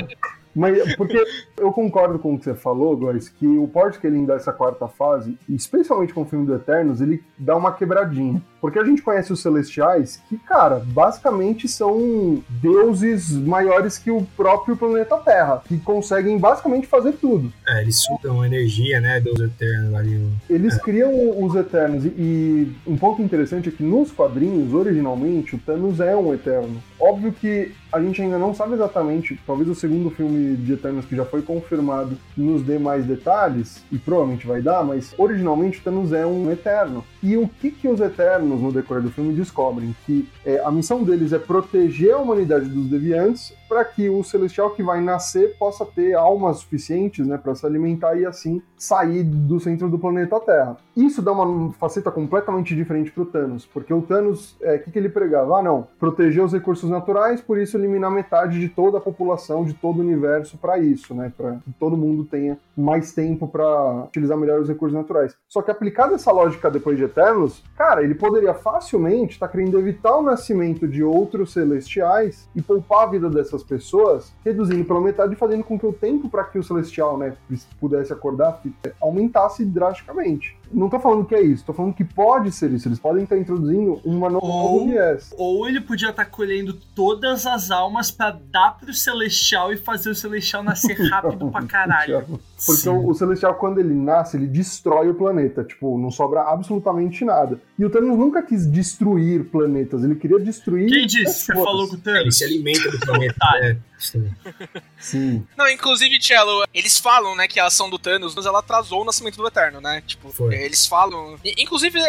Mas, 0.55 0.97
porque 0.97 1.23
eu 1.57 1.73
concordo 1.73 2.19
com 2.19 2.35
o 2.35 2.39
que 2.39 2.45
você 2.45 2.55
falou, 2.55 2.97
Góis, 2.97 3.29
que 3.29 3.47
o 3.47 3.69
porte 3.69 3.99
que 3.99 4.07
ele 4.07 4.25
dá 4.27 4.35
essa 4.35 4.53
quarta 4.53 4.89
fase, 4.89 5.39
especialmente 5.49 6.13
com 6.13 6.23
o 6.23 6.25
filme 6.27 6.47
do 6.47 6.55
Eternos, 6.55 7.01
ele 7.01 7.23
dá 7.39 7.57
uma 7.57 7.73
quebradinha. 7.73 8.43
Porque 8.61 8.79
a 8.79 8.85
gente 8.85 9.03
conhece 9.03 9.33
os 9.33 9.41
Celestiais, 9.41 10.23
que, 10.29 10.37
cara, 10.37 10.83
basicamente 10.87 11.67
são 11.69 12.43
deuses 12.49 13.33
maiores 13.33 13.97
que 13.99 14.11
o 14.11 14.23
próprio 14.37 14.77
planeta 14.77 15.17
Terra, 15.17 15.63
que 15.67 15.79
conseguem 15.79 16.39
basicamente 16.39 16.87
fazer 16.87 17.13
tudo. 17.13 17.53
É, 17.67 17.81
eles 17.81 17.97
sugam 18.03 18.45
energia, 18.45 19.01
né, 19.01 19.21
dos 19.21 19.41
Eternos 19.41 19.95
ali. 19.95 20.29
Eles 20.49 20.77
criam 20.79 21.43
os 21.43 21.55
Eternos, 21.55 22.05
e, 22.05 22.09
e 22.09 22.77
um 22.87 22.97
ponto 22.97 23.23
interessante 23.23 23.69
é 23.69 23.73
que 23.73 23.83
nos 23.83 24.13
quadrinhos, 24.13 24.75
originalmente, 24.75 25.55
o 25.55 25.59
Thanos 25.59 26.01
é 26.01 26.15
um 26.17 26.35
Eterno. 26.35 26.83
Óbvio 26.99 27.33
que 27.33 27.73
a 27.93 28.01
gente 28.01 28.21
ainda 28.23 28.39
não 28.39 28.55
sabe 28.55 28.75
exatamente, 28.75 29.41
talvez 29.47 29.69
o 29.69 29.75
segundo 29.75 30.11
filme 30.11 30.57
de 30.57 30.75
Eternos 30.75 31.05
que 31.07 31.17
já 31.17 31.25
foi 31.25 31.43
confirmado 31.43 32.17
nos 32.37 32.63
dê 32.63 32.79
mais 32.79 33.05
detalhes, 33.05 33.83
e 33.91 33.99
provavelmente 33.99 34.47
vai 34.47 34.61
dar, 34.61 34.85
mas 34.85 35.15
originalmente 35.19 35.79
o 35.79 35.83
Thanos 35.83 36.13
é 36.13 36.25
um 36.27 36.51
Eterno. 36.51 37.05
E 37.23 37.37
o 37.37 37.49
que, 37.49 37.71
que 37.71 37.89
os 37.89 38.01
Eternos, 38.01 38.50
no 38.59 38.73
decorrer 38.73 39.03
do 39.03 39.11
filme, 39.11 39.35
descobrem? 39.35 39.95
Que 40.07 40.29
é, 40.45 40.61
a 40.65 40.71
missão 40.71 41.03
deles 41.03 41.33
é 41.33 41.39
proteger 41.39 42.15
a 42.15 42.19
humanidade 42.19 42.69
dos 42.69 42.89
deviantes 42.89 43.53
para 43.71 43.85
que 43.85 44.09
o 44.11 44.25
Celestial 44.25 44.71
que 44.71 44.83
vai 44.83 45.01
nascer 45.01 45.57
possa 45.57 45.87
ter 45.87 46.15
almas 46.15 46.59
suficientes 46.59 47.25
né, 47.25 47.39
para 47.39 47.55
se 47.55 47.65
alimentar 47.65 48.17
e 48.17 48.27
assim 48.27 48.61
sair 48.77 49.23
do 49.23 49.61
centro 49.61 49.89
do 49.89 49.97
planeta 49.97 50.41
Terra. 50.41 50.77
Isso 50.97 51.23
dá 51.23 51.31
uma 51.31 51.73
faceta 51.75 52.11
completamente 52.11 52.75
diferente 52.75 53.13
para 53.13 53.23
o 53.23 53.27
Thanos, 53.27 53.67
porque 53.67 53.95
o 53.95 54.03
Thanos, 54.03 54.57
o 54.61 54.65
é, 54.65 54.79
que, 54.79 54.91
que 54.91 54.99
ele 54.99 55.09
pregava? 55.09 55.61
Ah, 55.61 55.63
não, 55.63 55.87
proteger 56.01 56.43
os 56.43 56.53
recursos 56.53 56.91
naturais, 56.91 57.41
por 57.41 57.59
isso 57.59 57.77
eliminar 57.77 58.11
metade 58.11 58.59
de 58.59 58.69
toda 58.69 58.99
a 58.99 59.01
população, 59.01 59.65
de 59.65 59.75
todo 59.75 59.99
o 59.99 60.01
universo 60.01 60.59
para 60.59 60.79
isso, 60.79 61.15
né, 61.15 61.33
para 61.37 61.53
que 61.65 61.73
todo 61.79 61.97
mundo 61.97 62.25
tenha 62.25 62.59
mais 62.77 63.13
tempo 63.13 63.47
para 63.47 64.05
utilizar 64.05 64.37
melhor 64.37 64.61
os 64.61 64.69
recursos 64.69 64.99
naturais. 64.99 65.37
Só 65.49 65.63
que 65.63 65.71
aplicada 65.71 66.15
essa 66.15 66.33
lógica 66.33 66.69
depois 66.69 66.97
de 66.97 67.05
Eternos, 67.05 67.63
cara, 67.77 68.03
ele 68.03 68.17
poderia 68.17 68.40
facilmente 68.55 69.33
estar 69.33 69.49
querendo 69.49 69.79
evitar 69.79 70.17
o 70.17 70.23
nascimento 70.23 70.87
de 70.87 71.03
outros 71.03 71.53
celestiais 71.53 72.49
e 72.55 72.63
poupar 72.63 73.05
a 73.05 73.11
vida 73.11 73.29
dessas 73.29 73.63
pessoas, 73.63 74.33
reduzindo 74.45 74.85
pela 74.85 75.01
metade 75.01 75.35
e 75.35 75.37
fazendo 75.37 75.65
com 75.65 75.79
que 75.79 75.87
o 75.87 75.93
tempo 75.93 76.29
para 76.29 76.45
que 76.45 76.59
o 76.59 76.63
celestial, 76.63 77.19
né, 77.19 77.37
pudesse 77.79 78.13
acordar 78.13 78.63
aumentasse 79.01 79.65
drasticamente. 79.65 80.60
Não 80.73 80.89
tô 80.89 81.01
falando 81.01 81.25
que 81.25 81.35
é 81.35 81.43
isso, 81.43 81.65
tô 81.65 81.73
falando 81.73 81.95
que 81.95 82.05
pode 82.05 82.53
ser 82.53 82.71
isso. 82.71 82.87
Eles 82.89 82.99
podem 82.99 83.25
estar 83.25 83.37
introduzindo 83.37 84.01
uma 84.05 84.31
nova 84.31 84.47
Ou- 84.47 84.87
viés. 84.87 85.35
Ou 85.37 85.67
ele 85.69 85.81
podia 85.81 86.11
estar 86.11 86.25
colhendo 86.27 86.75
todas 86.95 87.45
as 87.47 87.71
almas 87.71 88.11
pra 88.11 88.31
dar 88.51 88.79
pro 88.79 88.93
Celestial 88.95 89.73
e 89.73 89.77
fazer 89.77 90.11
o 90.11 90.15
Celestial 90.15 90.63
nascer 90.63 90.95
rápido 91.11 91.51
pra 91.51 91.63
caralho. 91.65 92.25
Porque 92.65 92.83
Sim. 92.83 92.91
o, 92.91 93.09
o 93.09 93.15
Celestial, 93.15 93.55
quando 93.57 93.79
ele 93.81 93.95
nasce, 93.95 94.37
ele 94.37 94.47
destrói 94.47 95.09
o 95.09 95.15
planeta. 95.15 95.65
Tipo, 95.65 95.99
não 95.99 96.11
sobra 96.11 96.43
absolutamente 96.43 97.25
nada. 97.25 97.61
E 97.79 97.85
o 97.85 97.91
Thanos 97.91 98.17
nunca 98.19 98.43
quis 98.43 98.67
destruir 98.71 99.45
planetas, 99.51 100.05
ele 100.05 100.15
queria 100.15 100.39
destruir. 100.39 100.89
Quem 100.89 101.07
disse? 101.07 101.47
Você 101.47 101.53
falou 101.55 101.89
com 101.89 101.95
o 101.95 101.97
Ele 101.97 102.03
Thanos? 102.03 102.39
se 102.39 102.45
alimenta 102.45 102.91
do 102.91 102.99
planeta. 103.01 103.35
Otário. 103.35 103.69
né? 103.75 103.81
Sim. 104.99 105.47
Não, 105.57 105.69
inclusive, 105.69 106.19
Cello, 106.21 106.65
eles 106.73 106.99
falam, 106.99 107.35
né, 107.37 107.47
que 107.47 107.61
a 107.61 107.67
ação 107.67 107.89
do 107.91 107.99
Thanos, 107.99 108.35
ela 108.47 108.61
atrasou 108.61 109.03
o 109.03 109.05
nascimento 109.05 109.37
do 109.37 109.47
Eterno, 109.47 109.81
né? 109.81 110.03
Tipo, 110.07 110.31
Foi. 110.33 110.55
eles 110.55 110.87
falam... 110.87 111.39
e, 111.45 111.55
Inclusive, 111.63 111.99
é- 111.99 112.03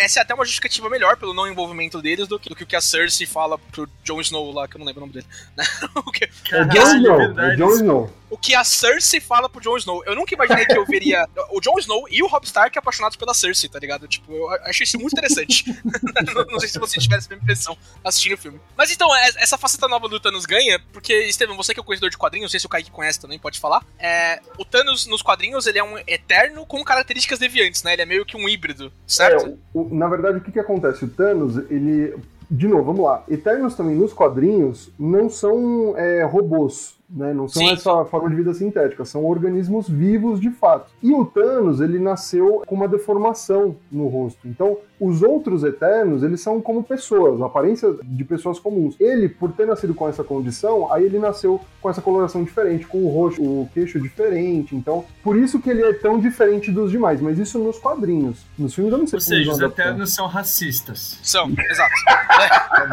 é- 0.00 0.04
essa 0.04 0.20
é 0.20 0.22
até 0.22 0.34
uma 0.34 0.44
justificativa 0.44 0.88
melhor 0.88 1.16
pelo 1.16 1.34
não 1.34 1.46
envolvimento 1.48 2.00
deles 2.02 2.26
do 2.28 2.38
que, 2.38 2.48
do 2.48 2.56
que 2.56 2.64
o 2.64 2.66
que 2.66 2.76
a 2.76 2.80
Cersei 2.80 3.26
fala 3.26 3.58
pro 3.58 3.88
Jon 4.04 4.20
Snow 4.20 4.52
lá, 4.52 4.66
que 4.66 4.76
eu 4.76 4.78
não 4.78 4.86
lembro 4.86 5.02
o 5.02 5.06
nome 5.06 5.12
dele. 5.14 5.26
O 5.94 6.10
que- 6.12 6.24
É 6.24 6.28
Caralho, 6.48 6.72
Jon 6.72 6.94
Snow. 6.94 7.40
É. 7.40 7.56
Jon 7.56 7.70
Snow. 7.74 8.19
O 8.30 8.38
que 8.38 8.54
a 8.54 8.62
Cersei 8.64 9.20
fala 9.20 9.48
pro 9.48 9.60
Jon 9.60 9.76
Snow. 9.76 10.02
Eu 10.06 10.14
nunca 10.14 10.34
imaginei 10.34 10.64
que 10.64 10.78
eu 10.78 10.86
veria 10.86 11.26
o 11.50 11.60
Jon 11.60 11.78
Snow 11.78 12.06
e 12.10 12.22
o 12.22 12.28
Robb 12.28 12.44
Stark 12.46 12.78
apaixonados 12.78 13.16
pela 13.16 13.34
Cersei, 13.34 13.68
tá 13.68 13.78
ligado? 13.78 14.06
Tipo, 14.06 14.32
eu 14.32 14.50
achei 14.64 14.84
isso 14.84 14.98
muito 14.98 15.12
interessante. 15.12 15.64
não, 16.34 16.44
não 16.46 16.60
sei 16.60 16.68
se 16.68 16.78
você 16.78 16.98
tiver 17.00 17.16
essa 17.16 17.28
mesma 17.28 17.42
impressão 17.42 17.76
assistindo 18.04 18.34
o 18.34 18.38
filme. 18.38 18.60
Mas 18.76 18.90
então, 18.90 19.14
é- 19.14 19.30
essa 19.38 19.58
faceta 19.58 19.88
nova 19.88 20.08
do 20.08 20.20
Thanos 20.20 20.46
ganha, 20.46 20.80
porque, 20.92 21.12
Estevam, 21.24 21.56
você 21.56 21.74
que 21.74 21.80
é 21.80 21.82
o 21.82 21.84
conhecedor 21.84 22.10
de 22.10 22.16
quadrinhos, 22.16 22.44
não 22.44 22.50
sei 22.50 22.60
se 22.60 22.66
o 22.66 22.68
Kaique 22.68 22.90
conhece 22.90 23.20
também, 23.20 23.38
pode 23.38 23.58
falar. 23.58 23.84
É, 23.98 24.40
o 24.56 24.64
Thanos 24.64 25.06
nos 25.06 25.22
quadrinhos, 25.22 25.66
ele 25.66 25.78
é 25.78 25.84
um 25.84 25.98
eterno 26.06 26.64
com 26.64 26.82
características 26.84 27.38
deviantes, 27.38 27.82
né? 27.82 27.92
Ele 27.94 28.02
é 28.02 28.06
meio 28.06 28.24
que 28.24 28.36
um 28.36 28.48
híbrido, 28.48 28.92
certo? 29.06 29.46
É, 29.46 29.54
o- 29.74 29.88
na 29.94 30.08
verdade, 30.08 30.38
o 30.38 30.40
que, 30.40 30.52
que 30.52 30.60
acontece? 30.60 31.04
O 31.04 31.08
Thanos, 31.08 31.56
ele. 31.70 32.14
De 32.52 32.66
novo, 32.66 32.84
vamos 32.84 33.04
lá. 33.04 33.22
Eternos 33.28 33.74
também 33.74 33.94
nos 33.94 34.12
quadrinhos 34.12 34.88
não 34.98 35.30
são 35.30 35.94
é, 35.96 36.24
robôs. 36.24 36.94
Né? 37.10 37.34
Não 37.34 37.48
são 37.48 37.66
Sim. 37.66 37.72
essa 37.72 38.04
forma 38.04 38.30
de 38.30 38.36
vida 38.36 38.54
sintética, 38.54 39.04
são 39.04 39.24
organismos 39.24 39.88
vivos 39.88 40.40
de 40.40 40.50
fato. 40.50 40.92
E 41.02 41.12
o 41.12 41.24
Thanos, 41.24 41.80
ele 41.80 41.98
nasceu 41.98 42.62
com 42.66 42.74
uma 42.74 42.86
deformação 42.86 43.76
no 43.90 44.06
rosto. 44.06 44.46
Então, 44.46 44.78
os 45.00 45.22
outros 45.22 45.64
Eternos, 45.64 46.22
eles 46.22 46.42
são 46.42 46.60
como 46.60 46.84
pessoas, 46.84 47.40
aparência 47.40 47.96
de 48.04 48.22
pessoas 48.22 48.58
comuns. 48.58 48.94
Ele, 49.00 49.28
por 49.28 49.50
ter 49.52 49.66
nascido 49.66 49.94
com 49.94 50.06
essa 50.06 50.22
condição, 50.22 50.92
aí 50.92 51.04
ele 51.04 51.18
nasceu 51.18 51.58
com 51.80 51.88
essa 51.88 52.02
coloração 52.02 52.44
diferente, 52.44 52.86
com 52.86 52.98
o 52.98 53.08
rosto, 53.08 53.42
o 53.42 53.68
queixo 53.72 53.98
diferente. 53.98 54.76
Então, 54.76 55.04
por 55.22 55.36
isso 55.36 55.58
que 55.58 55.70
ele 55.70 55.82
é 55.82 55.94
tão 55.94 56.20
diferente 56.20 56.70
dos 56.70 56.90
demais. 56.90 57.20
Mas 57.20 57.38
isso 57.38 57.58
nos 57.58 57.78
quadrinhos. 57.78 58.44
Nos 58.58 58.74
filmes 58.74 58.92
eu 58.92 58.98
não 58.98 59.06
sei 59.06 59.16
Ou 59.16 59.20
seja, 59.20 59.52
os. 59.52 59.60
Eternos 59.60 60.12
são 60.12 60.26
racistas. 60.26 61.18
São, 61.22 61.50
exato. 61.70 61.94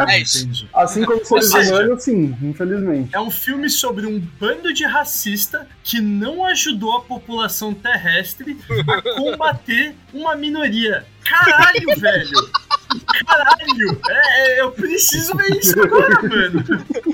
É, 0.07 0.15
é 0.15 0.21
isso. 0.21 0.67
Assim 0.73 1.03
como 1.03 1.19
os 1.21 1.49
seres 1.49 1.69
humanos, 1.69 2.03
sim, 2.03 2.35
infelizmente. 2.41 3.13
É 3.13 3.19
um 3.19 3.31
filme 3.31 3.69
sobre 3.69 4.05
um 4.05 4.19
bando 4.39 4.73
de 4.73 4.85
racista 4.85 5.67
que 5.83 5.99
não 5.99 6.45
ajudou 6.45 6.97
a 6.97 7.01
população 7.01 7.73
terrestre 7.73 8.57
a 8.87 9.01
combater 9.15 9.93
uma 10.13 10.35
minoria. 10.35 11.05
Caralho, 11.29 11.95
velho! 11.97 12.51
Caralho! 13.25 14.01
É, 14.09 14.51
é, 14.57 14.61
eu 14.61 14.71
preciso 14.71 15.35
ver 15.35 15.57
isso 15.57 15.79
agora, 15.81 16.21
mano. 16.23 16.63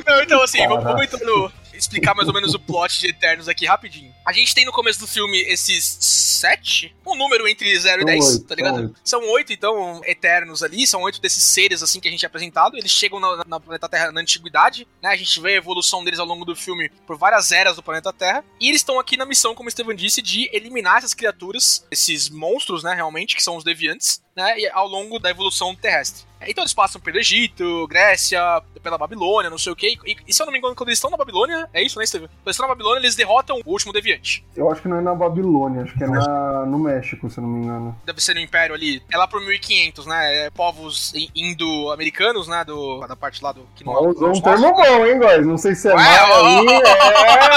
Não, 0.05 0.22
então 0.22 0.41
assim, 0.43 0.59
vamos, 0.59 0.84
Caraca. 0.84 0.89
vamos 0.89 1.03
entrando, 1.03 1.51
explicar 1.74 2.14
mais 2.16 2.28
ou 2.28 2.34
menos 2.34 2.53
o 2.53 2.59
plot 2.59 2.99
de 2.99 3.07
Eternos 3.07 3.47
aqui 3.47 3.66
rapidinho. 3.66 4.14
A 4.26 4.32
gente 4.32 4.53
tem 4.53 4.66
no 4.66 4.72
começo 4.72 4.99
do 4.99 5.07
filme 5.07 5.39
esses 5.41 5.97
sete, 6.43 6.93
um 7.07 7.15
número 7.15 7.47
entre 7.47 7.73
0 7.79 8.01
e 8.01 8.01
São 8.01 8.05
10, 8.05 8.29
oito, 8.35 8.45
tá 8.47 8.55
ligado? 8.55 8.75
são 8.75 8.83
oito. 8.83 8.99
São 9.03 9.29
oito, 9.31 9.53
então, 9.53 10.01
Eternos 10.05 10.61
ali, 10.61 10.85
são 10.85 11.01
oito 11.03 11.21
desses 11.21 11.41
seres 11.43 11.81
assim 11.81 12.01
que 12.01 12.07
a 12.09 12.11
gente 12.11 12.25
é 12.25 12.27
apresentado. 12.27 12.75
Eles 12.77 12.91
chegam 12.91 13.17
na, 13.19 13.43
na 13.47 13.59
planeta 13.61 13.87
Terra 13.87 14.11
na 14.11 14.19
antiguidade, 14.19 14.85
né? 15.01 15.09
A 15.09 15.15
gente 15.15 15.39
vê 15.39 15.51
a 15.53 15.57
evolução 15.57 16.03
deles 16.03 16.19
ao 16.19 16.25
longo 16.25 16.43
do 16.43 16.53
filme 16.55 16.89
por 17.07 17.17
várias 17.17 17.51
eras 17.53 17.77
do 17.77 17.83
planeta 17.83 18.11
Terra. 18.11 18.43
E 18.59 18.67
eles 18.67 18.81
estão 18.81 18.99
aqui 18.99 19.15
na 19.15 19.25
missão, 19.25 19.55
como 19.55 19.67
o 19.67 19.69
Estevam 19.69 19.93
disse, 19.93 20.21
de 20.21 20.49
eliminar 20.51 20.97
essas 20.97 21.13
criaturas, 21.13 21.87
esses 21.89 22.29
monstros, 22.29 22.83
né, 22.83 22.93
realmente, 22.93 23.35
que 23.37 23.43
são 23.43 23.55
os 23.55 23.63
deviantes, 23.63 24.21
né, 24.35 24.59
e- 24.59 24.67
ao 24.69 24.87
longo 24.87 25.19
da 25.19 25.29
evolução 25.29 25.73
terrestre. 25.75 26.25
Então 26.45 26.61
eles 26.61 26.73
passam 26.73 26.99
pelo 26.99 27.17
Egito, 27.19 27.87
Grécia, 27.87 28.61
pela 28.81 28.97
Babilônia, 28.97 29.49
não 29.49 29.57
sei 29.57 29.71
o 29.71 29.75
que. 29.77 29.97
E, 30.05 30.17
e 30.27 30.33
se 30.33 30.41
eu 30.41 30.45
não 30.45 30.51
me 30.51 30.59
engano, 30.59 30.75
quando 30.75 30.89
eles 30.89 30.97
estão 30.97 31.09
na 31.09 31.15
Babilônia, 31.15 31.69
é 31.73 31.81
isso, 31.81 31.97
né, 31.97 32.03
Estevam? 32.03 32.27
Quando 32.27 32.47
eles 32.47 32.55
estão 32.55 32.67
na 32.67 32.73
Babilônia, 32.73 32.99
eles 32.99 33.15
derrotam 33.15 33.61
o 33.65 33.71
último 33.71 33.93
deviante. 33.93 34.45
Eu 34.53 34.69
acho 34.69 34.81
que 34.81 34.89
não 34.89 34.97
é 34.97 35.01
na 35.01 35.15
Babilônia, 35.15 35.83
acho 35.83 35.97
que 35.97 36.03
é 36.03 36.07
na, 36.07 36.19
no 36.67 36.79
México, 36.79 37.29
se 37.29 37.38
eu 37.38 37.43
não 37.43 37.49
me 37.49 37.63
engano. 37.63 37.99
Deve 38.05 38.21
ser 38.21 38.34
no 38.34 38.39
Império 38.39 38.75
ali. 38.75 39.01
É 39.11 39.17
lá 39.17 39.27
pro 39.27 39.41
1500, 39.41 40.05
né? 40.05 40.45
É 40.45 40.49
povos 40.49 41.13
indo-americanos, 41.36 42.47
né? 42.47 42.63
Do, 42.63 43.05
da 43.07 43.15
parte 43.15 43.43
lá 43.43 43.51
do. 43.51 43.67
Que 43.75 43.84
não 43.84 43.93
Usou 44.09 44.29
um 44.29 44.41
termo 44.41 44.73
bom, 44.73 45.05
hein, 45.05 45.19
guys? 45.19 45.45
Não 45.45 45.57
sei 45.57 45.75
se 45.75 45.89
é 45.89 45.95
Ué, 45.95 46.03
ó, 46.03 46.45
aí, 46.45 46.65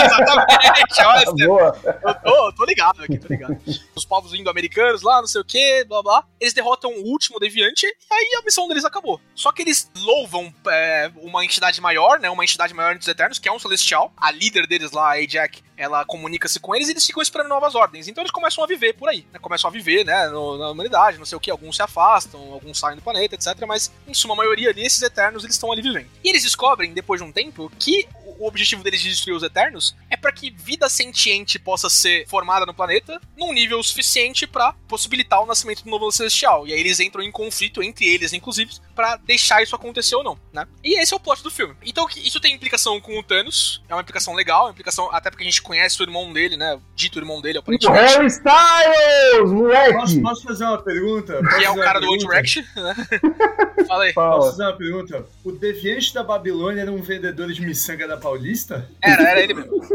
Exatamente, 0.06 1.04
olha, 1.04 1.18
é. 1.18 1.22
Estevam. 1.22 1.56
Boa. 1.56 1.76
Eu 2.04 2.14
tô, 2.14 2.52
tô 2.52 2.64
ligado 2.64 3.02
aqui, 3.02 3.18
tô 3.18 3.28
ligado. 3.28 3.56
Os 3.94 4.04
povos 4.04 4.34
indo-americanos 4.34 5.02
lá, 5.02 5.20
não 5.20 5.26
sei 5.26 5.40
o 5.40 5.44
que, 5.44 5.84
blá 5.84 6.02
blá. 6.02 6.24
Eles 6.40 6.54
derrotam 6.54 6.90
o 6.90 7.04
último 7.10 7.38
deviante 7.38 7.86
e 7.86 8.14
aí 8.14 8.38
a 8.40 8.44
missão 8.44 8.68
deles 8.68 8.84
acabou. 8.84 9.20
Só 9.34 9.52
que 9.52 9.62
eles 9.62 9.90
louvam 9.98 10.52
é, 10.68 11.10
uma 11.16 11.44
entidade 11.44 11.80
maior, 11.80 12.18
né? 12.18 12.30
Uma 12.30 12.44
entidade 12.44 12.74
maior 12.74 12.90
entre 12.90 13.02
os 13.02 13.08
Eternos, 13.08 13.38
que 13.38 13.48
é 13.48 13.52
um 13.52 13.58
Celestial. 13.58 14.12
A 14.16 14.30
líder 14.30 14.66
deles 14.66 14.92
lá, 14.92 15.10
a 15.10 15.14
Ajax, 15.14 15.62
ela 15.76 16.04
comunica-se 16.04 16.58
com 16.60 16.74
eles 16.74 16.88
e 16.88 16.92
eles 16.92 17.04
ficam 17.06 17.22
esperando 17.22 17.48
novas 17.48 17.74
ordens. 17.74 18.08
Então 18.08 18.22
eles 18.22 18.30
começam 18.30 18.62
a 18.64 18.66
viver 18.66 18.94
por 18.94 19.08
aí, 19.08 19.26
né? 19.32 19.38
Começam 19.38 19.68
a 19.68 19.72
viver, 19.72 20.04
né? 20.04 20.28
no- 20.28 20.56
na 20.58 20.70
humanidade, 20.70 21.18
não 21.18 21.26
sei 21.26 21.36
o 21.36 21.40
que. 21.40 21.50
Alguns 21.50 21.76
se 21.76 21.82
afastam, 21.82 22.40
alguns 22.52 22.78
saem 22.78 22.96
do 22.96 23.02
planeta, 23.02 23.34
etc. 23.34 23.64
Mas, 23.66 23.92
em 24.06 24.14
suma 24.14 24.34
a 24.34 24.36
maioria 24.36 24.70
ali, 24.70 24.84
esses 24.84 25.02
Eternos, 25.02 25.44
eles 25.44 25.54
estão 25.56 25.70
ali 25.72 25.82
vivendo. 25.82 26.08
E 26.24 26.28
eles 26.28 26.42
descobrem, 26.42 26.92
depois 26.92 27.20
de 27.20 27.26
um 27.26 27.32
tempo, 27.32 27.70
que 27.78 28.06
o 28.38 28.46
objetivo 28.46 28.82
deles 28.82 29.00
de 29.00 29.08
destruir 29.08 29.34
os 29.34 29.42
Eternos 29.42 29.94
é 30.10 30.16
para 30.16 30.30
que 30.32 30.50
vida 30.50 30.88
sentiente 30.88 31.58
possa 31.58 31.88
ser 31.88 32.26
formada 32.28 32.66
no 32.66 32.74
planeta 32.74 33.18
num 33.36 33.52
nível 33.52 33.82
suficiente 33.82 34.46
para 34.46 34.74
possibilitar 34.88 35.42
o 35.42 35.46
nascimento 35.46 35.82
do 35.84 35.90
novo 35.90 36.10
celestial. 36.12 36.66
E 36.66 36.72
aí 36.72 36.80
eles 36.80 37.00
entram 37.00 37.22
em 37.22 37.30
conflito 37.32 37.82
entre 37.82 38.04
eles, 38.06 38.32
inclusive, 38.34 38.72
para 38.94 39.16
deixar 39.16 39.62
isso 39.62 39.74
acontecer 39.74 40.16
ou 40.16 40.22
não, 40.24 40.38
né? 40.52 40.66
E 40.84 40.98
esse 41.00 41.14
é 41.14 41.16
o 41.16 41.20
plot 41.20 41.42
do 41.42 41.50
filme. 41.50 41.74
Então 41.82 42.06
isso 42.16 42.40
tem 42.40 42.54
implicação 42.54 43.00
com 43.00 43.18
o 43.18 43.22
Thanos, 43.22 43.82
é 43.88 43.94
uma 43.94 44.02
implicação 44.02 44.34
legal, 44.34 44.64
uma 44.66 44.70
implicação 44.72 45.08
até 45.12 45.30
porque 45.30 45.42
a 45.44 45.46
gente 45.46 45.62
conhece 45.66 46.00
o 46.00 46.04
irmão 46.04 46.32
dele, 46.32 46.56
né? 46.56 46.74
O 46.74 46.80
dito 46.94 47.18
irmão 47.18 47.40
dele, 47.42 47.58
O 47.58 47.60
aparentemente. 47.60 48.14
Harry 48.14 48.26
Styles, 48.26 49.50
moleque! 49.50 49.92
Posso, 49.94 50.22
posso 50.22 50.42
fazer 50.44 50.64
uma 50.64 50.78
pergunta? 50.82 51.40
Posso 51.42 51.56
Que 51.58 51.64
é 51.64 51.70
o 51.70 51.76
cara 51.76 52.00
do 52.00 52.06
One? 52.08 52.18
Direction, 52.18 52.62
né? 52.76 52.94
Fala 53.86 54.04
aí. 54.04 54.12
Posso 54.12 54.28
Fala. 54.38 54.50
fazer 54.50 54.62
uma 54.62 54.72
pergunta? 54.76 55.26
O 55.44 55.52
Deviante 55.52 56.14
da 56.14 56.22
Babilônia 56.22 56.80
era 56.82 56.92
um 56.92 57.02
vendedor 57.02 57.52
de 57.52 57.60
miçanga 57.60 58.06
da 58.08 58.16
Paulista? 58.16 58.88
Era, 59.02 59.22
era 59.30 59.40
ele 59.40 59.54
mesmo. 59.54 59.72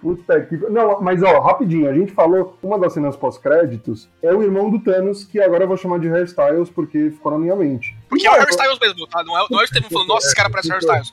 Puta 0.00 0.40
que. 0.42 0.56
Não, 0.56 1.00
mas 1.00 1.22
ó, 1.22 1.40
rapidinho, 1.40 1.88
a 1.88 1.94
gente 1.94 2.12
falou, 2.12 2.58
uma 2.62 2.78
das 2.78 2.92
cenas 2.92 3.16
pós-créditos 3.16 4.08
é 4.22 4.32
o 4.32 4.42
irmão 4.42 4.70
do 4.70 4.78
Thanos, 4.78 5.24
que 5.24 5.40
agora 5.40 5.64
eu 5.64 5.68
vou 5.68 5.76
chamar 5.76 5.98
de 5.98 6.08
Harry 6.08 6.24
Styles 6.24 6.70
porque 6.70 7.10
ficou 7.10 7.32
na 7.32 7.38
minha 7.38 7.56
mente. 7.56 7.96
Porque 8.08 8.26
é 8.26 8.30
o 8.30 8.34
Harry 8.34 8.50
Styles 8.50 8.78
mesmo, 8.78 9.06
tá? 9.06 9.22
Não 9.24 9.38
é, 9.38 9.46
não 9.50 9.58
é 9.58 9.62
o 9.62 9.64
Estevam 9.64 9.90
falando, 9.90 10.08
nossa, 10.08 10.26
esse 10.26 10.36
cara 10.36 10.50
parece 10.50 10.68
o 10.70 10.72
Harry 10.72 10.84
Styles. 10.84 11.12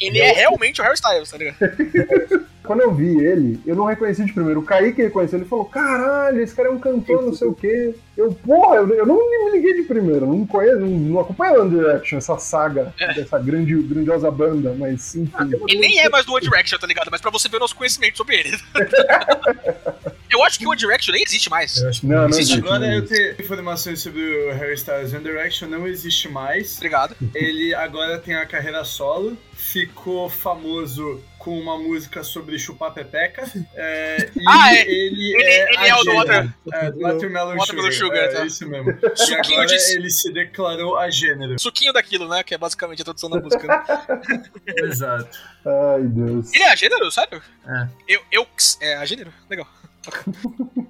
Ele, 0.00 0.18
ele 0.18 0.18
é 0.18 0.32
realmente 0.32 0.80
o 0.80 0.84
Harry 0.84 0.94
Styles, 0.94 1.30
tá 1.30 1.38
ligado? 1.38 1.56
Quando 2.64 2.80
eu 2.80 2.94
vi 2.94 3.18
ele, 3.18 3.60
eu 3.66 3.74
não 3.74 3.84
reconheci 3.84 4.24
de 4.24 4.32
primeiro. 4.32 4.60
O 4.60 4.64
Kaique 4.64 5.02
reconheceu, 5.02 5.38
ele 5.38 5.48
falou: 5.48 5.64
caralho, 5.64 6.40
esse 6.40 6.54
cara 6.54 6.68
é 6.68 6.72
um 6.72 6.78
cantor, 6.78 7.22
não 7.22 7.34
sei 7.34 7.48
o 7.48 7.54
quê. 7.54 7.94
Eu, 8.16 8.32
porra, 8.32 8.76
eu, 8.76 8.88
eu 8.90 9.06
não 9.06 9.16
me 9.16 9.50
liguei 9.50 9.74
de 9.74 9.82
primeiro, 9.82 10.26
não 10.26 10.46
conheço, 10.46 10.80
não, 10.80 10.88
não 10.88 11.20
acompanho 11.20 11.62
One 11.62 11.70
Direction, 11.70 12.18
essa 12.18 12.38
saga 12.38 12.94
dessa 13.14 13.38
grande, 13.38 13.74
grandiosa 13.82 14.30
banda, 14.30 14.74
mas 14.78 15.14
enfim. 15.14 15.32
Ele 15.66 15.80
nem 15.80 16.00
é 16.00 16.08
mais 16.08 16.24
do 16.24 16.34
One 16.34 16.42
Direction, 16.42 16.78
tá 16.78 16.86
ligado? 16.86 17.08
Mas 17.10 17.20
pra 17.20 17.30
você 17.30 17.48
ver 17.48 17.56
o 17.56 17.60
nosso 17.60 17.74
conhecimento 17.74 18.16
sobre 18.16 18.36
ele. 18.36 18.58
eu 20.30 20.44
acho 20.44 20.58
que 20.58 20.66
o 20.66 20.70
One 20.70 20.78
Direction 20.78 21.12
nem 21.12 21.22
existe 21.26 21.50
mais. 21.50 21.78
Eu 21.78 21.88
acho 21.88 22.00
que 22.00 22.06
Não, 22.06 22.22
não 22.22 22.28
Existe. 22.28 22.58
Agora 22.58 22.78
não 22.78 22.92
eu 22.92 23.06
tenho 23.06 23.32
informações 23.32 24.00
sobre 24.00 24.20
o 24.20 24.52
Harry 24.52 24.74
Styles 24.74 25.12
One 25.12 25.24
Direction, 25.24 25.68
não 25.68 25.86
existe 25.86 26.28
mais. 26.28 26.76
Obrigado. 26.76 27.16
Ele 27.34 27.74
agora 27.74 28.18
tem 28.18 28.34
a 28.34 28.46
carreira 28.46 28.84
solo, 28.84 29.36
ficou 29.54 30.28
famoso 30.28 31.20
com 31.42 31.58
uma 31.58 31.76
música 31.76 32.22
sobre 32.22 32.56
chupar 32.56 32.92
pepeca. 32.94 33.42
É, 33.74 34.30
e 34.36 34.42
Ah, 34.46 34.74
é. 34.76 34.82
ele, 34.82 35.34
Ele- 35.34 35.42
é, 35.42 35.74
ele 35.74 35.88
é 35.88 35.94
o 35.96 36.04
do. 36.04 36.14
Water- 36.14 36.54
É, 36.72 36.90
do 36.92 37.00
Watermelon 37.00 37.56
Watermelon 37.56 37.90
Sugar. 37.90 37.92
Sugar, 37.92 38.24
é, 38.24 38.28
tá. 38.28 38.46
isso 38.46 38.68
mesmo. 38.68 38.90
E 38.92 39.16
Suquinho 39.16 39.60
agora 39.60 39.66
de- 39.78 39.94
ele 39.96 40.10
se 40.10 40.32
declarou 40.32 40.96
a 40.96 41.10
gênero. 41.10 41.58
Suquinho 41.58 41.92
daquilo, 41.92 42.28
né? 42.28 42.44
Que 42.44 42.54
é 42.54 42.58
basicamente 42.58 43.02
a 43.02 43.04
tradução 43.04 43.28
da 43.28 43.40
música. 43.40 43.66
né? 43.66 43.82
Exato. 44.84 45.36
Ai, 45.66 46.02
Deus. 46.04 46.52
Ele 46.54 46.62
é 46.62 46.70
a 46.72 46.76
gênero, 46.76 47.10
sério? 47.10 47.42
É. 47.66 47.88
Eu, 48.06 48.22
eu, 48.30 48.46
é 48.80 48.94
a 48.96 49.04
gênero? 49.04 49.32
Legal. 49.50 49.66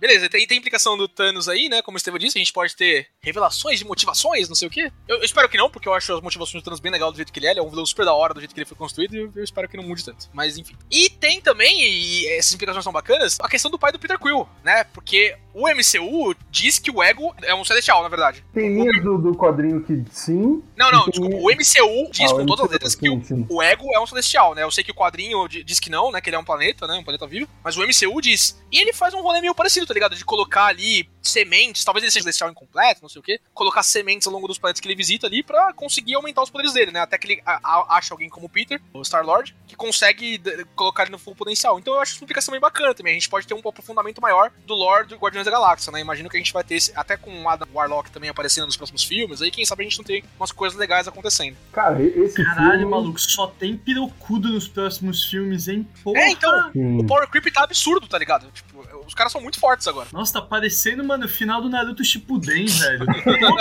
Beleza, 0.00 0.28
tem, 0.28 0.44
tem 0.48 0.58
implicação 0.58 0.96
do 0.98 1.06
Thanos 1.06 1.48
aí, 1.48 1.68
né? 1.68 1.80
Como 1.80 1.94
o 1.94 1.96
Estevam 1.96 2.18
disse, 2.18 2.36
a 2.36 2.40
gente 2.40 2.52
pode 2.52 2.74
ter 2.74 3.06
revelações 3.20 3.78
de 3.78 3.84
motivações, 3.84 4.48
não 4.48 4.56
sei 4.56 4.66
o 4.66 4.70
quê. 4.70 4.90
Eu, 5.06 5.18
eu 5.18 5.22
espero 5.24 5.48
que 5.48 5.56
não, 5.56 5.70
porque 5.70 5.88
eu 5.88 5.94
acho 5.94 6.12
as 6.12 6.20
motivações 6.20 6.60
do 6.60 6.64
Thanos 6.64 6.80
bem 6.80 6.90
legal 6.90 7.12
do 7.12 7.16
jeito 7.16 7.32
que 7.32 7.38
ele 7.38 7.46
é. 7.46 7.52
Ele 7.52 7.60
é 7.60 7.62
um 7.62 7.70
vilão 7.70 7.86
super 7.86 8.04
da 8.04 8.12
hora 8.12 8.34
do 8.34 8.40
jeito 8.40 8.52
que 8.52 8.58
ele 8.58 8.66
foi 8.66 8.76
construído 8.76 9.14
e 9.14 9.18
eu, 9.20 9.32
eu 9.36 9.44
espero 9.44 9.68
que 9.68 9.76
não 9.76 9.84
mude 9.84 10.04
tanto. 10.04 10.28
Mas 10.32 10.58
enfim. 10.58 10.74
E 10.90 11.08
tem 11.08 11.40
também, 11.40 11.84
e 11.84 12.26
essas 12.32 12.52
implicações 12.52 12.82
são 12.82 12.92
bacanas, 12.92 13.38
a 13.40 13.48
questão 13.48 13.70
do 13.70 13.78
pai 13.78 13.92
do 13.92 13.98
Peter 14.00 14.18
Quill, 14.18 14.48
né? 14.64 14.82
Porque 14.82 15.36
o 15.54 15.68
MCU 15.68 16.34
diz 16.50 16.80
que 16.80 16.90
o 16.90 17.00
Ego 17.00 17.32
é 17.42 17.54
um 17.54 17.64
celestial, 17.64 18.02
na 18.02 18.08
verdade. 18.08 18.44
Tem 18.52 18.74
linhas 18.74 19.04
do, 19.04 19.18
do 19.18 19.36
quadrinho 19.36 19.84
que 19.84 20.02
sim. 20.10 20.64
Não, 20.76 20.90
não, 20.90 21.06
desculpa. 21.08 21.36
O 21.36 21.48
MCU 21.48 22.10
diz 22.10 22.28
Ah, 22.32 22.34
com 22.34 22.44
todas 22.46 22.64
as 22.64 22.66
MCU, 22.66 22.72
letras 22.72 22.94
que 22.96 23.06
sim, 23.08 23.16
o, 23.18 23.24
sim. 23.24 23.46
o 23.48 23.62
Ego 23.62 23.86
é 23.94 24.00
um 24.00 24.06
celestial, 24.06 24.52
né? 24.56 24.64
Eu 24.64 24.70
sei 24.72 24.82
que 24.82 24.90
o 24.90 24.94
quadrinho 24.96 25.46
di- 25.46 25.62
diz 25.62 25.78
que 25.78 25.88
não, 25.90 26.10
né? 26.10 26.20
Que 26.20 26.28
ele 26.28 26.34
é 26.36 26.40
um 26.40 26.44
planeta, 26.44 26.88
né? 26.88 26.94
Um 26.96 27.04
planeta 27.04 27.24
vivo. 27.28 27.48
Mas 27.62 27.76
o 27.76 27.82
MCU 27.86 28.20
diz. 28.20 28.51
E 28.70 28.80
ele 28.80 28.92
faz 28.92 29.14
um 29.14 29.20
rolê 29.20 29.40
meio 29.40 29.54
parecido, 29.54 29.86
tá 29.86 29.94
ligado? 29.94 30.16
De 30.16 30.24
colocar 30.24 30.66
ali 30.66 31.10
sementes, 31.22 31.84
talvez 31.84 32.02
ele 32.02 32.10
seja 32.10 32.24
celestial 32.24 32.50
incompleto, 32.50 33.02
não 33.02 33.08
sei 33.08 33.20
o 33.20 33.22
quê, 33.22 33.40
colocar 33.54 33.82
sementes 33.82 34.26
ao 34.26 34.32
longo 34.32 34.48
dos 34.48 34.58
planetas 34.58 34.80
que 34.80 34.88
ele 34.88 34.94
visita 34.94 35.26
ali 35.26 35.42
pra 35.42 35.72
conseguir 35.72 36.14
aumentar 36.14 36.42
os 36.42 36.50
poderes 36.50 36.72
dele, 36.72 36.90
né? 36.90 37.00
Até 37.00 37.16
que 37.18 37.26
ele 37.26 37.42
acha 37.44 38.12
alguém 38.12 38.28
como 38.28 38.46
o 38.46 38.48
Peter, 38.48 38.80
o 38.92 39.04
Star-Lord, 39.04 39.54
que 39.66 39.76
consegue 39.76 40.40
colocar 40.74 41.04
ele 41.04 41.12
no 41.12 41.18
full 41.18 41.34
potencial. 41.34 41.78
Então 41.78 41.94
eu 41.94 42.00
acho 42.00 42.12
essa 42.12 42.18
explicação 42.18 42.52
bem 42.52 42.60
bacana 42.60 42.94
também. 42.94 43.12
A 43.12 43.14
gente 43.14 43.28
pode 43.28 43.46
ter 43.46 43.54
um 43.54 43.58
aprofundamento 43.58 44.20
maior 44.20 44.50
do 44.66 44.74
lore 44.74 45.06
do 45.06 45.16
Guardiões 45.16 45.44
da 45.44 45.50
Galáxia, 45.50 45.92
né? 45.92 46.00
Imagino 46.00 46.28
que 46.28 46.36
a 46.36 46.40
gente 46.40 46.52
vai 46.52 46.64
ter 46.64 46.76
esse, 46.76 46.92
até 46.96 47.16
com 47.16 47.42
o 47.42 47.48
Adam 47.48 47.68
Warlock 47.72 48.10
também 48.10 48.30
aparecendo 48.30 48.66
nos 48.66 48.76
próximos 48.76 49.04
filmes, 49.04 49.42
aí 49.42 49.50
quem 49.50 49.64
sabe 49.64 49.82
a 49.82 49.88
gente 49.88 49.98
não 49.98 50.04
tem 50.04 50.24
umas 50.38 50.52
coisas 50.52 50.78
legais 50.78 51.06
acontecendo. 51.06 51.56
Cara, 51.72 52.02
esse 52.02 52.42
Caralho, 52.42 52.78
filme... 52.78 52.84
maluco, 52.86 53.20
só 53.20 53.46
tem 53.46 53.76
pirocudo 53.76 54.48
nos 54.48 54.68
próximos 54.68 55.24
filmes, 55.24 55.68
hein? 55.68 55.86
Porra! 56.02 56.20
É, 56.20 56.30
então. 56.30 56.72
Sim. 56.72 56.98
O 56.98 57.06
Power 57.06 57.28
Creep 57.28 57.52
tá 57.52 57.62
absurdo, 57.62 58.06
tá 58.06 58.18
ligado? 58.18 58.50
Tipo, 58.52 58.71
os 59.12 59.14
caras 59.14 59.30
são 59.30 59.42
muito 59.42 59.60
fortes 59.60 59.86
agora. 59.86 60.08
Nossa, 60.10 60.32
tá 60.32 60.40
parecendo, 60.40 61.04
mano, 61.04 61.26
o 61.26 61.28
final 61.28 61.60
do 61.60 61.68
Naruto 61.68 62.02
Shippuden, 62.02 62.64
velho. 62.64 63.04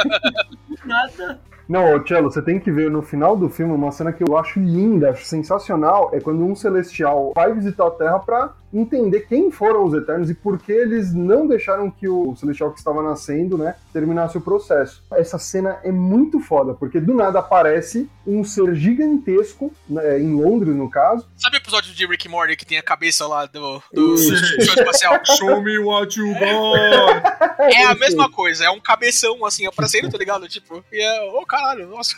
Nada. 0.86 1.42
Não, 1.72 1.96
ô, 1.96 2.06
Cello, 2.06 2.30
você 2.30 2.42
tem 2.42 2.60
que 2.60 2.70
ver 2.70 2.92
no 2.92 3.02
final 3.02 3.38
do 3.38 3.50
filme 3.50 3.72
uma 3.72 3.94
cena 3.94 4.12
que 4.12 4.22
eu 4.22 4.38
acho 4.38 4.60
linda, 4.60 5.12
acho 5.12 5.24
sensacional. 5.24 6.10
É 6.12 6.20
quando 6.20 6.44
um 6.44 6.54
celestial 6.54 7.32
vai 7.34 7.54
visitar 7.54 7.88
a 7.88 7.92
Terra 7.92 8.20
pra 8.20 8.54
entender 8.74 9.22
quem 9.22 9.52
foram 9.52 9.86
os 9.86 9.94
Eternos 9.94 10.30
e 10.30 10.34
por 10.34 10.60
que 10.60 10.72
eles 10.72 11.14
não 11.14 11.48
deixaram 11.48 11.92
que 11.92 12.08
o 12.08 12.36
celestial 12.36 12.72
que 12.72 12.80
estava 12.80 13.02
nascendo, 13.04 13.58
né, 13.58 13.76
terminasse 13.92 14.38
o 14.38 14.42
processo. 14.42 15.04
Essa 15.12 15.38
cena 15.38 15.80
é 15.84 15.92
muito 15.92 16.40
foda, 16.40 16.74
porque 16.74 17.00
do 17.00 17.14
nada 17.14 17.40
aparece 17.40 18.10
um 18.26 18.44
ser 18.44 18.76
gigantesco, 18.76 19.74
né, 19.90 20.20
em 20.20 20.34
Londres, 20.34 20.76
no 20.76 20.90
caso. 20.90 21.28
Sabe 21.38 21.58
o 21.58 21.60
episódio 21.60 21.94
de 21.94 22.06
Rick 22.06 22.30
Morty 22.30 22.56
que 22.56 22.66
tem 22.66 22.78
a 22.78 22.84
cabeça 22.84 23.28
lá 23.28 23.46
do, 23.46 23.82
do 23.92 24.16
espacial? 24.16 25.20
Show 25.38 25.62
me 25.62 25.78
what 25.80 26.18
you 26.18 26.34
got. 26.34 27.60
É 27.60 27.86
a 27.86 27.96
mesma 27.96 28.32
coisa, 28.32 28.66
é 28.66 28.70
um 28.70 28.80
cabeção 28.80 29.46
assim 29.46 29.66
aparecendo, 29.66 30.10
tá 30.10 30.18
ligado? 30.18 30.48
Tipo, 30.48 30.84
e 30.92 31.02
é. 31.02 31.22
Ô 31.32 31.46
caralho, 31.62 31.88
nossa. 31.88 32.16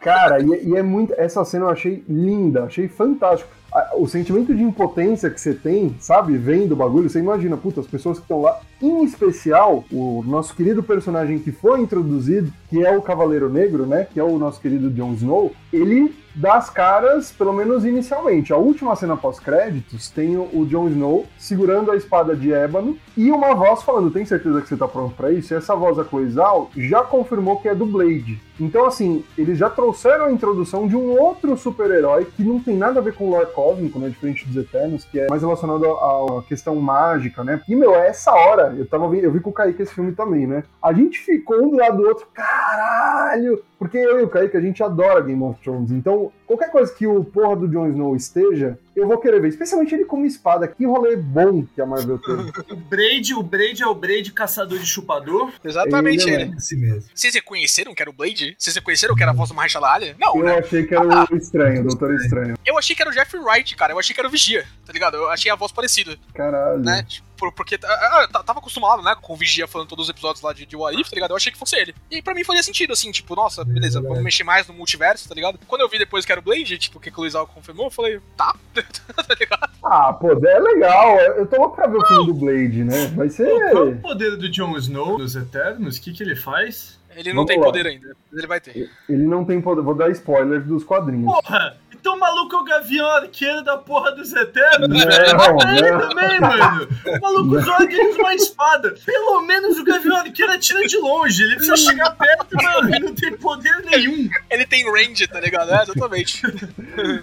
Cara, 0.00 0.40
e, 0.40 0.68
e 0.68 0.76
é 0.76 0.82
muito. 0.82 1.12
Essa 1.16 1.44
cena 1.44 1.66
eu 1.66 1.70
achei 1.70 2.02
linda, 2.08 2.64
achei 2.64 2.88
fantástico. 2.88 3.50
O 3.96 4.06
sentimento 4.06 4.54
de 4.54 4.62
impotência 4.62 5.30
que 5.30 5.40
você 5.40 5.54
tem, 5.54 5.96
sabe, 5.98 6.36
vendo 6.36 6.72
o 6.72 6.76
bagulho, 6.76 7.08
você 7.08 7.18
imagina, 7.18 7.56
puta, 7.56 7.80
as 7.80 7.86
pessoas 7.86 8.18
que 8.18 8.24
estão 8.24 8.42
lá, 8.42 8.60
em 8.82 9.02
especial 9.02 9.84
o 9.90 10.22
nosso 10.26 10.54
querido 10.54 10.82
personagem 10.82 11.38
que 11.38 11.50
foi 11.50 11.80
introduzido, 11.80 12.52
que 12.68 12.84
é 12.84 12.94
o 12.94 13.00
Cavaleiro 13.00 13.48
Negro, 13.48 13.86
né, 13.86 14.06
que 14.12 14.20
é 14.20 14.22
o 14.22 14.36
nosso 14.36 14.60
querido 14.60 14.90
Jon 14.90 15.14
Snow, 15.14 15.52
ele 15.72 16.14
dá 16.34 16.54
as 16.54 16.70
caras, 16.70 17.32
pelo 17.32 17.52
menos 17.52 17.84
inicialmente. 17.84 18.52
A 18.52 18.56
última 18.56 18.96
cena 18.96 19.16
pós-créditos 19.16 20.10
tem 20.10 20.36
o, 20.36 20.66
Jon 20.66 20.88
Snow 20.88 21.26
segurando 21.38 21.90
a 21.90 21.96
espada 21.96 22.34
de 22.34 22.52
ébano 22.52 22.96
e 23.16 23.30
uma 23.30 23.54
voz 23.54 23.82
falando: 23.82 24.10
Tem 24.10 24.24
certeza 24.24 24.60
que 24.60 24.68
você 24.68 24.76
tá 24.76 24.88
pronto 24.88 25.14
pra 25.14 25.30
isso? 25.30 25.52
E 25.52 25.56
essa 25.56 25.74
voz, 25.74 25.98
a 25.98 26.04
Coisal, 26.04 26.70
já 26.76 27.02
confirmou 27.02 27.60
que 27.60 27.68
é 27.68 27.74
do 27.74 27.86
Blade. 27.86 28.40
Então, 28.60 28.84
assim, 28.86 29.24
eles 29.36 29.58
já 29.58 29.68
trouxeram 29.68 30.26
a 30.26 30.32
introdução 30.32 30.86
de 30.86 30.94
um 30.94 31.18
outro 31.18 31.56
super-herói 31.56 32.26
que 32.36 32.44
não 32.44 32.60
tem 32.60 32.76
nada 32.76 33.00
a 33.00 33.02
ver 33.02 33.14
com 33.14 33.26
o 33.26 33.30
lore 33.30 33.50
cósmico, 33.52 33.98
né? 33.98 34.08
Diferente 34.08 34.46
dos 34.46 34.56
Eternos, 34.56 35.04
que 35.04 35.18
é 35.18 35.26
mais 35.28 35.42
relacionado 35.42 35.84
à 35.84 36.42
questão 36.46 36.76
mágica, 36.76 37.42
né? 37.42 37.60
E, 37.68 37.74
meu, 37.74 37.94
é 37.94 38.08
essa 38.08 38.32
hora. 38.32 38.74
Eu, 38.76 38.86
tava, 38.86 39.04
eu 39.16 39.32
vi 39.32 39.40
com 39.40 39.50
o 39.50 39.52
Kaique 39.52 39.82
esse 39.82 39.94
filme 39.94 40.12
também, 40.12 40.46
né? 40.46 40.62
A 40.82 40.92
gente 40.92 41.18
ficou 41.18 41.62
um 41.62 41.70
do 41.70 41.76
lado 41.76 41.96
do 41.96 42.08
outro, 42.08 42.26
caralho! 42.32 43.62
Porque 43.82 43.98
eu 43.98 44.20
e 44.20 44.22
o 44.22 44.28
Kaique, 44.28 44.56
a 44.56 44.60
gente 44.60 44.82
adora 44.82 45.20
Game 45.20 45.42
of 45.42 45.60
Thrones. 45.60 45.90
Então, 45.90 46.30
qualquer 46.46 46.70
coisa 46.70 46.92
que 46.94 47.04
o 47.06 47.24
porra 47.24 47.56
do 47.56 47.66
Jon 47.68 47.88
Snow 47.88 48.14
esteja, 48.14 48.78
eu 48.94 49.08
vou 49.08 49.18
querer 49.18 49.40
ver. 49.40 49.48
Especialmente 49.48 49.92
ele 49.94 50.04
como 50.04 50.24
espada. 50.24 50.68
Que 50.68 50.86
rolê 50.86 51.16
bom 51.16 51.64
que 51.74 51.80
a 51.80 51.86
Marvel 51.86 52.18
teve. 52.18 52.52
O 52.72 52.76
Braid, 52.76 53.34
o 53.34 53.42
Braid 53.42 53.82
é 53.82 53.86
o 53.86 53.94
Braid 53.94 54.32
caçador 54.32 54.78
de 54.78 54.86
chupador. 54.86 55.50
Exatamente 55.64 56.22
Ele, 56.28 56.34
ele. 56.42 56.44
né? 56.50 56.54
Assim 56.56 56.76
mesmo. 56.76 57.04
Vocês 57.14 57.34
reconheceram 57.34 57.94
que 57.94 58.02
era 58.02 58.10
o 58.10 58.12
Blade? 58.12 58.54
Vocês 58.58 58.76
reconheceram 58.76 59.14
que 59.14 59.22
era 59.22 59.32
a 59.32 59.34
voz 59.34 59.48
do 59.48 59.54
Mahershala 59.54 59.88
Ali? 59.94 60.14
Não, 60.18 60.36
Eu 60.36 60.44
né? 60.44 60.58
achei 60.58 60.84
que 60.86 60.94
era 60.94 61.26
o 61.30 61.36
estranho, 61.36 61.80
o 61.80 61.84
Doutor 61.88 62.14
Estranho. 62.14 62.54
Eu 62.64 62.78
achei 62.78 62.94
que 62.94 63.02
era 63.02 63.10
o 63.10 63.12
Jeffrey 63.12 63.42
Wright, 63.42 63.74
cara. 63.76 63.92
Eu 63.92 63.98
achei 63.98 64.14
que 64.14 64.20
era 64.20 64.28
o 64.28 64.30
Vigia, 64.30 64.64
tá 64.86 64.92
ligado? 64.92 65.16
Eu 65.16 65.28
achei 65.30 65.50
a 65.50 65.56
voz 65.56 65.72
parecida, 65.72 66.16
Caralho. 66.34 66.78
né? 66.80 67.02
Tipo, 67.02 67.26
por- 67.42 67.52
porque 67.52 67.76
ah, 67.84 68.26
ah, 68.34 68.42
tava 68.44 68.60
acostumado, 68.60 69.02
né, 69.02 69.16
com 69.20 69.32
o 69.32 69.36
Vigia 69.36 69.66
falando 69.66 69.88
todos 69.88 70.04
os 70.06 70.10
episódios 70.10 70.40
lá 70.42 70.52
de, 70.52 70.64
de 70.64 70.76
What 70.76 71.00
If, 71.00 71.08
tá 71.10 71.14
ligado? 71.16 71.32
Eu 71.32 71.36
achei 71.36 71.50
que 71.50 71.58
fosse 71.58 71.74
ele. 71.76 71.92
E 72.08 72.22
pra 72.22 72.34
mim 72.34 72.44
faria 72.44 72.62
sentido, 72.62 72.92
assim, 72.92 73.10
tipo, 73.10 73.34
nossa, 73.34 73.64
beleza, 73.64 73.94
verdade. 73.94 74.08
vamos 74.08 74.22
mexer 74.22 74.44
mais 74.44 74.68
no 74.68 74.74
multiverso, 74.74 75.28
tá 75.28 75.34
ligado? 75.34 75.58
Quando 75.66 75.80
eu 75.80 75.88
vi 75.88 75.98
depois 75.98 76.24
que 76.24 76.30
era 76.30 76.40
o 76.40 76.44
Blade, 76.44 76.78
tipo, 76.78 77.00
que 77.00 77.10
o 77.10 77.14
Luiz 77.16 77.34
Alves 77.34 77.52
confirmou, 77.54 77.86
eu 77.86 77.90
falei, 77.90 78.20
tá, 78.36 78.54
tá 78.74 79.34
ligado? 79.38 79.70
Ah, 79.82 80.12
pô, 80.12 80.30
é 80.32 80.58
legal. 80.60 81.18
Eu 81.18 81.46
tô 81.46 81.56
louco 81.56 81.74
pra 81.74 81.88
ver 81.88 81.96
o 81.98 82.06
filme 82.06 82.26
do 82.26 82.34
Blade, 82.34 82.84
né? 82.84 83.06
Vai 83.08 83.28
ser. 83.28 83.48
Qual 83.72 83.88
é 83.88 83.90
o 83.90 83.98
poder 84.00 84.36
do 84.36 84.48
Jon 84.48 84.76
Snow 84.78 85.18
nos 85.18 85.34
Eternos? 85.34 85.96
O 85.96 86.00
que, 86.00 86.12
que 86.12 86.22
ele 86.22 86.36
faz? 86.36 87.00
Ele 87.14 87.28
não 87.30 87.44
Vamos 87.44 87.48
tem 87.48 87.58
lá. 87.58 87.66
poder 87.66 87.86
ainda, 87.86 88.16
mas 88.30 88.38
ele 88.38 88.46
vai 88.46 88.58
ter. 88.60 88.90
Ele 89.08 89.24
não 89.24 89.44
tem 89.44 89.60
poder. 89.60 89.82
Vou 89.82 89.94
dar 89.94 90.10
spoilers 90.10 90.64
dos 90.64 90.82
quadrinhos. 90.82 91.26
Porra! 91.30 91.76
Então 92.02 92.16
o 92.16 92.18
maluco 92.18 92.56
é 92.56 92.58
o 92.58 92.64
gavião 92.64 93.08
arqueiro 93.08 93.62
da 93.62 93.78
porra 93.78 94.10
dos 94.10 94.32
Eternos? 94.32 94.88
Não. 94.88 95.54
Mata 95.54 95.70
ele 95.70 95.92
não. 95.92 96.08
também, 96.08 96.40
mano! 96.40 96.88
O 97.06 97.20
maluco 97.20 97.60
joga 97.60 97.92
eles 97.92 98.16
uma 98.16 98.34
espada. 98.34 98.94
Pelo 99.06 99.40
menos 99.42 99.78
o 99.78 99.84
gavião 99.84 100.16
arqueiro 100.16 100.50
atira 100.50 100.84
de 100.84 100.96
longe. 100.96 101.44
Ele 101.44 101.54
precisa 101.54 101.76
chegar 101.76 102.10
perto, 102.16 102.56
mano. 102.56 102.88
Ele 102.92 103.06
não 103.06 103.14
tem 103.14 103.36
poder 103.36 103.84
nenhum. 103.84 104.28
Ele 104.50 104.66
tem 104.66 104.84
range, 104.90 105.28
tá 105.28 105.38
ligado? 105.38 105.70
É, 105.70 105.82
exatamente. 105.84 106.42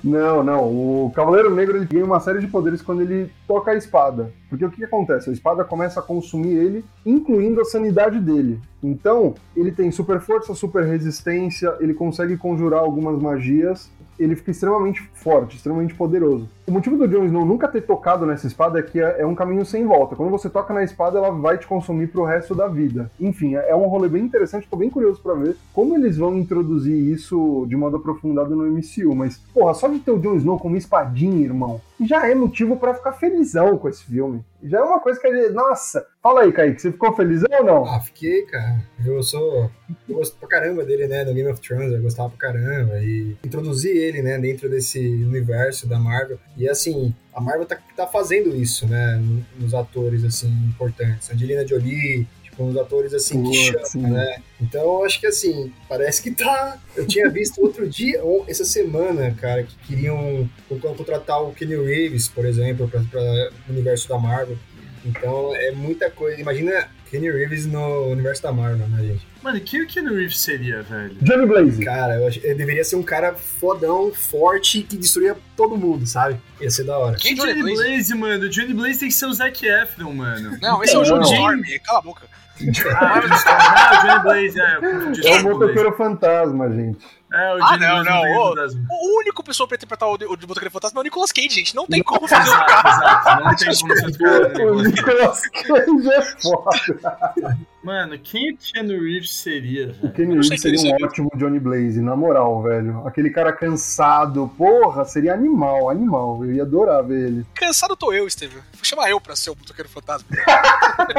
Não, 0.02 0.42
não. 0.42 0.64
O 0.64 1.12
Cavaleiro 1.14 1.54
Negro 1.54 1.76
ele 1.76 1.86
ganha 1.86 2.06
uma 2.06 2.22
série 2.22 2.40
de 2.40 2.48
poderes 2.48 2.82
quando 2.82 3.02
ele 3.02 3.30
toca 3.46 3.72
a 3.72 3.76
espada. 3.76 4.32
Porque 4.50 4.64
o 4.64 4.70
que, 4.72 4.78
que 4.78 4.86
acontece? 4.86 5.30
A 5.30 5.34
espada 5.34 5.66
começa 5.66 6.00
a 6.00 6.04
consumir 6.04 6.56
ele, 6.56 6.86
incluindo 7.06 7.60
a 7.60 7.66
sanidade 7.66 8.18
dele. 8.20 8.62
Então, 8.82 9.36
ele 9.56 9.72
tem 9.72 9.92
super 9.92 10.22
força, 10.22 10.56
super 10.56 10.86
resistência, 10.86 11.76
ele 11.80 11.94
consegue 11.94 12.38
conjurar 12.38 12.80
algumas 12.80 13.22
magias. 13.22 13.92
Ele 14.20 14.36
fica 14.36 14.52
extremamente 14.52 15.02
forte, 15.14 15.56
extremamente 15.56 15.96
poderoso. 15.96 16.50
O 16.68 16.72
motivo 16.72 16.98
do 16.98 17.08
Jon 17.08 17.26
Snow 17.26 17.46
nunca 17.46 17.68
ter 17.68 17.82
tocado 17.82 18.26
nessa 18.26 18.46
espada 18.46 18.80
é 18.80 18.84
que 18.84 19.00
é 19.00 19.22
é 19.22 19.26
um 19.26 19.36
caminho 19.36 19.66
sem 19.66 19.86
volta. 19.86 20.16
Quando 20.16 20.30
você 20.30 20.50
toca 20.50 20.74
na 20.74 20.84
espada, 20.84 21.18
ela 21.18 21.32
vai 21.32 21.58
te 21.58 21.66
consumir 21.66 22.08
pro 22.08 22.26
resto 22.26 22.54
da 22.54 22.68
vida. 22.68 23.10
Enfim, 23.20 23.56
é 23.56 23.70
é 23.70 23.76
um 23.76 23.88
rolê 23.88 24.10
bem 24.10 24.24
interessante, 24.24 24.68
tô 24.68 24.76
bem 24.76 24.90
curioso 24.90 25.22
pra 25.22 25.34
ver 25.36 25.56
como 25.74 25.96
eles 25.96 26.18
vão 26.18 26.38
introduzir 26.38 26.96
isso 26.96 27.66
de 27.68 27.76
modo 27.76 27.98
aprofundado 27.98 28.56
no 28.56 28.66
MCU. 28.66 29.16
Mas, 29.16 29.38
porra, 29.54 29.74
só 29.74 29.88
de 29.88 30.00
ter 30.00 30.12
o 30.12 30.20
Jon 30.20 30.36
Snow 30.36 30.60
como 30.60 30.76
espadinha, 30.76 31.46
irmão, 31.46 31.80
já 32.06 32.28
é 32.28 32.36
motivo 32.36 32.78
pra 32.78 32.94
ficar 32.94 33.14
felizão 33.14 33.78
com 33.78 33.90
esse 33.90 34.04
filme. 34.06 34.44
Já 34.64 34.80
é 34.80 34.82
uma 34.82 35.00
coisa 35.00 35.20
que 35.20 35.28
gente. 35.28 35.54
Nossa! 35.54 36.06
Fala 36.22 36.42
aí, 36.42 36.52
Kaique, 36.52 36.82
você 36.82 36.92
ficou 36.92 37.16
felizão 37.16 37.50
ou 37.60 37.66
não? 37.66 37.86
Ah, 37.86 38.00
fiquei, 38.00 38.44
cara. 38.44 38.84
Eu 39.06 39.22
sou. 39.24 39.70
Eu 40.08 40.16
gosto 40.16 40.38
pra 40.38 40.50
caramba 40.50 40.84
dele, 40.84 41.08
né? 41.08 41.24
No 41.24 41.34
Game 41.34 41.50
of 41.50 41.62
Thrones, 41.62 41.94
eu 41.94 42.02
gostava 42.02 42.30
pra 42.30 42.52
caramba. 42.52 43.00
E 43.00 43.38
introduzi 43.44 43.90
ele, 43.90 44.22
né, 44.22 44.38
dentro 44.38 44.70
desse 44.70 45.00
universo 45.00 45.88
da 45.88 46.00
Marvel. 46.00 46.40
E 46.58 46.68
assim, 46.68 47.14
a 47.34 47.40
Marvel 47.40 47.66
tá, 47.66 47.78
tá 47.96 48.08
fazendo 48.08 48.56
isso, 48.56 48.88
né? 48.88 49.22
Nos 49.58 49.74
atores, 49.74 50.24
assim, 50.24 50.50
importantes. 50.68 51.32
Angelina 51.32 51.66
Jolie, 51.66 52.28
tipo, 52.60 52.64
uns 52.64 52.78
atores 52.78 53.14
assim 53.14 53.42
que 53.44 53.72
Putz, 53.72 53.92
chamam, 53.92 54.12
né? 54.12 54.42
Então 54.62 54.82
eu 54.82 55.06
acho 55.06 55.20
que 55.20 55.28
assim, 55.28 55.72
parece 55.88 56.22
que 56.22 56.32
tá. 56.32 56.78
Eu 56.96 57.08
tinha 57.08 57.30
visto 57.30 57.62
outro 57.62 57.88
dia, 57.88 58.24
ou 58.24 58.46
essa 58.48 58.66
semana, 58.66 59.34
cara, 59.40 59.64
que 59.64 59.76
queriam 59.88 60.50
contratar 60.68 61.42
o 61.42 61.54
Kenny 61.54 61.76
Reeves, 61.76 62.28
por 62.28 62.46
exemplo, 62.46 62.88
pra, 62.88 63.02
pra 63.10 63.22
o 63.68 63.72
universo 63.72 64.10
da 64.10 64.18
Marvel. 64.20 64.58
Então 65.06 65.56
é 65.56 65.72
muita 65.72 66.12
coisa. 66.12 66.40
Imagina 66.40 66.90
Kenny 67.10 67.32
Reeves 67.32 67.66
no 67.66 68.08
universo 68.08 68.44
da 68.44 68.52
Marvel, 68.52 68.88
né, 68.88 69.04
gente? 69.04 69.30
Mano, 69.42 69.60
quem 69.62 69.82
o 69.82 69.88
Keanu 69.88 70.16
Reeves 70.16 70.40
seria, 70.40 70.82
velho? 70.84 71.16
Johnny 71.22 71.46
Blaze. 71.46 71.84
Cara, 71.84 72.16
eu 72.16 72.28
acho, 72.28 72.40
ele 72.44 72.56
deveria 72.56 72.84
ser 72.84 72.98
um 72.98 73.04
cara 73.04 73.34
fodão, 73.34 74.12
forte, 74.14 74.84
que 74.84 74.98
destruía 74.98 75.36
todo 75.56 75.78
mundo, 75.78 76.06
sabe? 76.06 76.38
Ia 76.60 76.70
ser 76.70 76.84
da 76.84 76.98
hora. 76.98 77.16
Quem 77.16 77.36
Johnny 77.36 77.54
Johnny 77.54 77.64
Blaze? 77.64 77.84
Blaze? 77.84 78.16
mano. 78.16 78.46
O 78.46 78.50
Johnny 78.50 78.74
Blaze 78.74 79.00
tem 79.00 79.08
que 79.08 79.16
ser 79.16 79.28
o 79.28 79.34
Zac 79.34 79.66
Efron, 79.66 80.14
mano. 80.14 80.58
Não, 80.62 80.84
esse 80.84 80.94
é 80.94 81.00
o 81.00 81.04
Johnny 81.04 81.80
cala 81.80 82.00
a 82.00 82.02
boca. 82.02 82.28
Ah, 82.96 83.20
o 83.20 84.08
Johnny 84.08 84.24
Blaze, 84.24 84.60
é. 84.60 85.30
É 85.32 85.40
o 85.40 85.44
motoqueiro 85.44 85.96
fantasma, 85.96 86.70
gente. 86.70 87.06
É, 87.32 87.56
o 87.56 87.64
Ah, 87.64 87.78
não, 87.78 88.04
não, 88.04 88.22
fantasma. 88.56 88.82
O 88.90 89.20
único 89.20 89.44
pessoa 89.44 89.68
pra 89.68 89.76
interpretar 89.76 90.10
o, 90.10 90.14
o 90.14 90.36
de 90.38 90.48
Motoqueiro 90.48 90.72
Fantasma 90.72 91.00
é 91.00 91.02
o 91.02 91.04
Nicolas 91.04 91.32
Cage, 91.32 91.50
gente. 91.50 91.76
Não 91.76 91.86
tem 91.86 92.02
como 92.02 92.28
fazer 92.28 92.50
o 92.50 92.54
Exato, 92.54 92.66
cara. 92.66 92.90
exato. 92.90 93.44
Não 93.44 93.56
tem 93.56 93.76
como 93.78 93.96
né, 93.96 94.66
O 94.66 94.82
Nicolas 94.82 95.42
Cage. 95.50 96.10
É 96.12 96.22
foda. 96.42 97.58
Mano, 97.84 98.20
quem 98.20 98.54
o 98.54 98.58
Keanu 98.58 99.00
Reeves 99.04 99.34
seria, 99.36 99.96
O 100.04 100.10
velho? 100.10 100.44
Sei 100.44 100.58
Reeves 100.58 100.62
seria 100.62 100.78
um 100.80 100.82
seria. 100.82 101.06
ótimo 101.06 101.32
Johnny 101.36 101.60
Blaze, 101.60 102.02
na 102.02 102.16
moral, 102.16 102.62
velho. 102.64 103.08
Aquele 103.08 103.30
cara 103.30 103.54
cansado, 103.54 104.52
porra, 104.58 105.06
seria 105.06 105.34
animal, 105.34 105.90
animal. 105.90 106.44
Eu 106.44 106.54
ia 106.54 106.64
adorar 106.64 107.04
ver 107.04 107.28
ele. 107.28 107.46
Cansado 107.54 107.96
tô 107.96 108.12
eu, 108.12 108.30
Steven. 108.30 108.58
Vou 108.74 108.84
chamar 108.84 109.10
eu 109.10 109.22
pra 109.22 109.36
ser 109.36 109.52
o 109.52 109.56
Motoqueiro 109.56 109.88
Fantasma. 109.90 110.28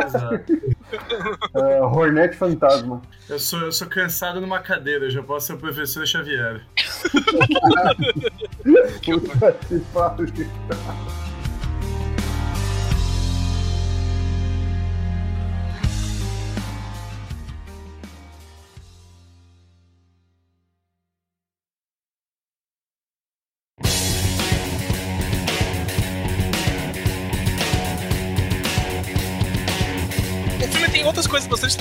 Exato. 0.06 0.52
É, 1.54 1.80
Hornet 1.82 2.36
Fantasma. 2.36 3.00
Eu 3.28 3.38
sou, 3.38 3.60
eu 3.60 3.72
sou 3.72 3.86
cansado 3.88 4.40
numa 4.40 4.58
cadeira, 4.58 5.06
eu 5.06 5.10
já 5.10 5.22
posso 5.22 5.46
ser 5.46 5.52
o 5.54 5.58
professor 5.58 5.99
Xavier. 6.06 6.62
Puta 9.04 9.52
que 9.52 9.78
pariu. 9.92 11.19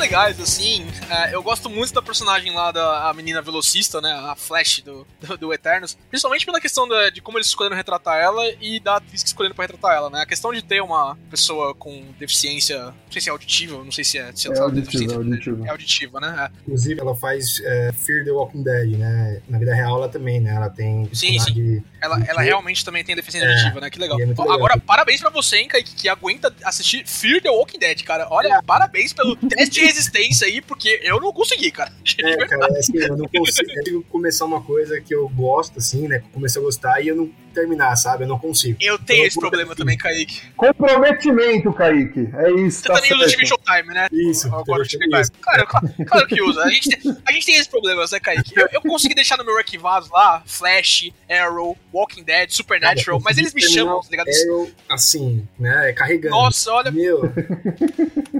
Legais, 0.10 0.39
assim. 0.39 0.86
É, 1.10 1.36
eu 1.36 1.43
gosto 1.43 1.70
muito 1.70 1.93
da 1.93 2.01
personagem 2.01 2.51
lá 2.53 2.72
da 2.72 3.10
a 3.10 3.14
menina 3.14 3.41
velocista, 3.41 4.01
né? 4.01 4.12
A 4.12 4.36
Flash 4.36 4.82
do, 4.84 5.05
do, 5.22 5.38
do 5.38 5.53
Eternos. 5.53 5.95
Principalmente 6.10 6.45
pela 6.45 6.60
questão 6.60 6.88
da, 6.88 7.10
de 7.12 7.22
como 7.22 7.38
eles 7.38 7.47
escolheram 7.47 7.76
retratar 7.76 8.18
ela 8.18 8.43
e 8.60 8.80
da 8.80 8.95
atriz 8.97 9.22
que 9.22 9.28
escolheram 9.30 9.55
pra 9.55 9.66
retratar 9.66 9.95
ela, 9.95 10.10
né? 10.10 10.22
A 10.22 10.26
questão 10.26 10.51
de 10.51 10.64
ter 10.64 10.82
uma 10.82 11.16
pessoa 11.30 11.76
com 11.76 12.03
deficiência, 12.18 12.86
não 12.86 12.93
sei 13.12 13.22
se 13.22 13.30
é 13.30 13.32
auditiva, 13.32 13.84
não 13.84 13.91
sei 13.91 14.03
se 14.03 14.18
é. 14.18 14.32
Se 14.36 14.47
É 14.47 14.51
ela 14.55 14.64
auditiva, 14.66 14.86
deficiência- 14.91 15.14
é 15.14 15.18
auditiva. 15.18 15.68
É 15.68 15.70
auditiva, 15.70 16.20
né? 16.20 16.49
É. 16.51 16.60
Inclusive, 16.64 16.99
ela 17.01 17.16
faz 17.16 17.60
é, 17.64 17.91
Fear 17.93 18.26
the 18.26 18.32
Walking 18.32 18.64
Dead, 18.64 18.97
né? 18.97 19.41
Na 19.47 19.60
vida 19.60 19.76
real, 19.76 19.95
ela 19.97 20.10
também, 20.10 20.39
né? 20.39 20.55
Ela 20.55 20.70
tem 20.70 21.07
Sim, 21.14 21.34
dificuldade- 21.38 21.84
Ela, 22.01 22.16
Porque- 22.16 22.32
ela 22.32 22.41
realmente 22.41 22.84
também 22.84 23.03
tem 23.03 23.16
deficiência 23.16 23.47
É, 23.47 23.51
auditiva, 23.51 23.82
né? 23.82 23.89
Que 23.91 23.99
legal. 23.99 24.20
é 24.20 24.26
legal. 24.26 24.51
Agora, 24.51 24.80
parabéns 24.80 25.20
pra 25.22 25.30
você, 25.30 25.57
hein, 25.57 25.68
Kaique, 25.68 25.93
que 25.93 26.10
aguenta 26.10 26.53
assistir 26.64 27.05
Fear 27.05 27.41
the 27.41 27.49
Walking 27.49 27.78
Dead, 27.78 28.01
cara. 28.03 28.28
Olha, 28.32 28.62
parabéns 28.64 29.14
pelo 29.14 29.36
teste 29.47 29.70
de 29.76 29.82
resistência 29.82 29.99
aí, 30.45 30.62
porque 30.62 31.00
eu 31.04 31.20
não 31.20 31.32
consegui, 31.34 31.72
cara. 31.72 31.91
É, 32.20 32.36
cara, 32.47 32.68
é 32.76 32.80
assim, 32.80 32.97
eu 32.97 33.16
não 33.16 33.26
consigo, 33.28 34.04
começar 34.10 34.45
uma 34.45 34.62
coisa 34.62 35.00
que 35.00 35.14
eu 35.14 35.28
gosto, 35.30 35.80
assim, 35.80 36.08
né? 36.08 36.22
Comecei 36.34 36.62
a 36.62 36.66
gostar 36.66 37.02
e 37.02 37.08
eu 37.08 37.16
não 37.16 37.32
terminar, 37.54 37.95
sabe? 37.95 38.24
Eu 38.24 38.28
não 38.28 38.38
consigo. 38.39 38.78
Eu 38.82 38.97
tenho 39.00 39.24
Eu 39.24 39.28
esse 39.28 39.39
problema 39.39 39.76
também, 39.76 39.97
Kaique. 39.97 40.41
Comprometimento, 40.56 41.72
Kaique. 41.74 42.30
É 42.36 42.52
isso, 42.52 42.82
Você 42.82 42.88
tá 42.88 42.95
também 42.95 43.14
usa 43.14 43.20
certo. 43.30 43.32
time 43.32 43.47
Showtime, 43.47 43.93
né? 43.93 44.08
Isso, 44.12 44.47
Agora 44.47 44.82
o 44.82 44.86
time 44.86 45.06
Showtime. 45.10 45.38
Claro, 45.41 45.68
claro, 45.68 45.88
claro 46.06 46.28
que 46.28 46.41
usa. 46.41 46.62
A 46.64 46.70
gente, 46.70 46.89
tem- 46.89 47.18
a 47.26 47.32
gente 47.32 47.45
tem 47.45 47.56
esses 47.56 47.68
problemas, 47.68 48.12
né, 48.12 48.20
Kaique? 48.20 48.54
Eu, 48.56 48.68
eu 48.72 48.82
consegui 48.82 49.16
deixar 49.16 49.38
no 49.38 49.45
meu 49.45 49.58
arquivado 49.58 50.08
lá 50.12 50.43
Flash, 50.45 51.12
Arrow, 51.30 51.78
Walking 51.93 52.24
Dead, 52.24 52.50
Supernatural, 52.52 53.20
mas 53.24 53.38
eles 53.38 53.54
me 53.54 53.62
chamam, 53.62 54.00
tá 54.02 54.08
ligado? 54.10 54.28
Arrow, 54.30 54.70
assim, 54.89 55.47
né? 55.60 55.93
Carregando. 55.93 56.36
Nossa, 56.36 56.72
olha, 56.72 56.91
Meu, 56.91 57.22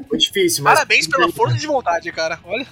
foi 0.07 0.18
difícil, 0.18 0.64
mas... 0.64 0.74
Parabéns 0.76 1.07
pela 1.07 1.32
força 1.32 1.49
de 1.58 1.68
vontade, 1.68 2.12
cara. 2.12 2.39
Olha, 2.43 2.68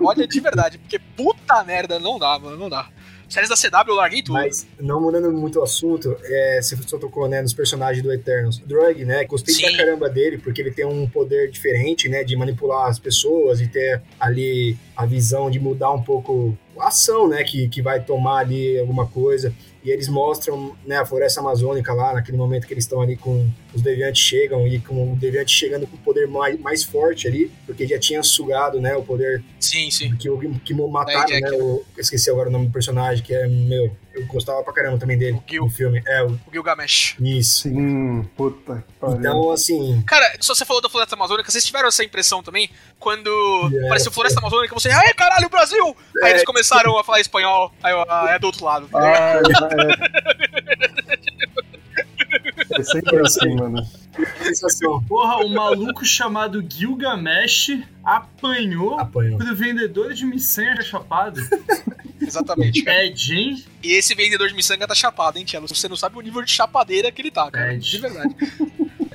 olha 0.00 0.26
de 0.26 0.40
verdade, 0.40 0.78
porque 0.78 0.98
puta 0.98 1.62
merda, 1.64 1.98
não 1.98 2.18
dá, 2.18 2.38
mano, 2.38 2.56
não 2.56 2.68
dá. 2.68 2.88
Séries 3.30 3.48
da 3.48 3.54
CW 3.54 3.92
eu 3.92 3.94
larguei 3.94 4.22
tudo. 4.22 4.34
Mas, 4.34 4.66
não 4.80 5.00
mudando 5.00 5.30
muito 5.32 5.60
o 5.60 5.62
assunto, 5.62 6.16
é, 6.24 6.60
você 6.60 6.76
só 6.84 6.98
tocou 6.98 7.28
né, 7.28 7.40
nos 7.40 7.54
personagens 7.54 8.02
do 8.02 8.12
Eternals. 8.12 8.58
Drug, 8.58 9.04
né? 9.04 9.24
Gostei 9.24 9.54
Sim. 9.54 9.62
pra 9.62 9.76
caramba 9.76 10.10
dele, 10.10 10.36
porque 10.36 10.60
ele 10.60 10.72
tem 10.72 10.84
um 10.84 11.08
poder 11.08 11.48
diferente, 11.48 12.08
né? 12.08 12.24
De 12.24 12.34
manipular 12.34 12.88
as 12.88 12.98
pessoas 12.98 13.60
e 13.60 13.68
ter 13.68 14.02
ali 14.18 14.76
a 14.96 15.06
visão 15.06 15.48
de 15.48 15.60
mudar 15.60 15.92
um 15.92 16.02
pouco 16.02 16.58
a 16.76 16.88
ação, 16.88 17.28
né? 17.28 17.44
Que, 17.44 17.68
que 17.68 17.80
vai 17.80 18.02
tomar 18.02 18.38
ali 18.38 18.76
alguma 18.80 19.06
coisa. 19.06 19.54
E 19.82 19.90
eles 19.90 20.08
mostram 20.08 20.76
né, 20.86 20.96
a 20.96 21.06
floresta 21.06 21.40
amazônica 21.40 21.92
lá, 21.94 22.12
naquele 22.14 22.36
momento 22.36 22.66
que 22.66 22.74
eles 22.74 22.84
estão 22.84 23.00
ali 23.00 23.16
com 23.16 23.48
os 23.74 23.80
deviantes 23.80 24.22
chegam 24.22 24.66
e 24.66 24.78
com 24.78 25.12
o 25.12 25.16
deviante 25.16 25.52
chegando 25.54 25.86
com 25.86 25.96
o 25.96 26.00
poder 26.00 26.28
mais, 26.28 26.58
mais 26.60 26.84
forte 26.84 27.26
ali, 27.26 27.50
porque 27.66 27.86
já 27.86 27.98
tinha 27.98 28.22
sugado 28.22 28.80
né, 28.80 28.94
o 28.94 29.02
poder 29.02 29.42
Sim, 29.58 29.90
sim. 29.90 30.14
que, 30.16 30.28
o- 30.28 30.38
que 30.60 30.74
mataram, 30.74 31.40
né? 31.40 31.50
O, 31.52 31.82
eu 31.96 32.00
esqueci 32.00 32.28
agora 32.30 32.48
o 32.48 32.52
nome 32.52 32.66
do 32.66 32.72
personagem, 32.72 33.24
que 33.24 33.34
é, 33.34 33.46
meu, 33.48 33.90
eu 34.14 34.26
gostava 34.26 34.62
pra 34.62 34.72
caramba 34.72 34.98
também 34.98 35.16
dele 35.18 35.36
O 35.36 35.42
Gil. 35.48 35.64
no 35.64 35.70
filme. 35.70 36.02
É, 36.06 36.22
o, 36.22 36.28
O 36.32 36.40
Gilgamesh. 36.52 37.16
isso. 37.20 37.62
Sim, 37.62 38.22
puta 38.36 38.84
que 38.86 38.92
pariu. 39.00 39.16
Então, 39.18 39.50
assim, 39.50 40.02
Cara, 40.06 40.36
só 40.40 40.54
você 40.54 40.64
falou 40.64 40.82
da 40.82 40.88
Floresta 40.88 41.14
Amazônica, 41.14 41.50
vocês 41.50 41.64
tiveram 41.64 41.88
essa 41.88 42.02
impressão 42.04 42.42
também? 42.42 42.70
Quando 42.98 43.30
É. 43.72 43.86
apareceu 43.86 44.12
Floresta 44.12 44.40
Amazônica, 44.40 44.74
você, 44.74 44.90
ai 44.90 45.12
caralho, 45.14 45.48
Brasil! 45.48 45.96
Aí 46.22 46.30
É. 46.30 46.34
eles 46.34 46.44
começaram 46.44 46.98
a 46.98 47.04
falar 47.04 47.20
espanhol, 47.20 47.72
aí 47.82 47.92
eu, 47.92 48.04
ah, 48.08 48.26
é 48.30 48.38
do 48.38 48.46
outro 48.46 48.64
lado. 48.64 48.88
tá 48.88 49.00
ligado? 49.00 49.46
Ah, 49.46 49.76
é... 50.16 51.60
é 52.74 52.82
sempre 52.82 53.20
assim, 53.20 53.54
mano. 53.54 53.86
sensação. 54.42 55.02
Porra, 55.04 55.36
o 55.44 55.48
maluco 55.50 56.04
chamado 56.04 56.64
Gilgamesh 56.68 57.78
apanhou 58.04 58.98
Apanhou. 58.98 59.38
pro 59.38 59.54
vendedor 59.54 60.12
de 60.14 60.24
miçanha 60.24 60.80
chapado. 60.82 61.40
Exatamente, 62.20 62.82
cara. 62.82 63.06
É, 63.06 63.14
gente. 63.14 63.66
E 63.82 63.92
esse 63.92 64.14
vendedor 64.14 64.48
de 64.48 64.54
miçanga 64.54 64.86
tá 64.86 64.94
chapado, 64.94 65.38
hein, 65.38 65.44
Tielo? 65.44 65.66
Você 65.66 65.88
não 65.88 65.96
sabe 65.96 66.16
o 66.18 66.20
nível 66.20 66.42
de 66.42 66.50
chapadeira 66.50 67.10
que 67.10 67.22
ele 67.22 67.30
tá, 67.30 67.50
cara. 67.50 67.74
É, 67.74 67.76
De 67.76 67.98
verdade. 67.98 68.34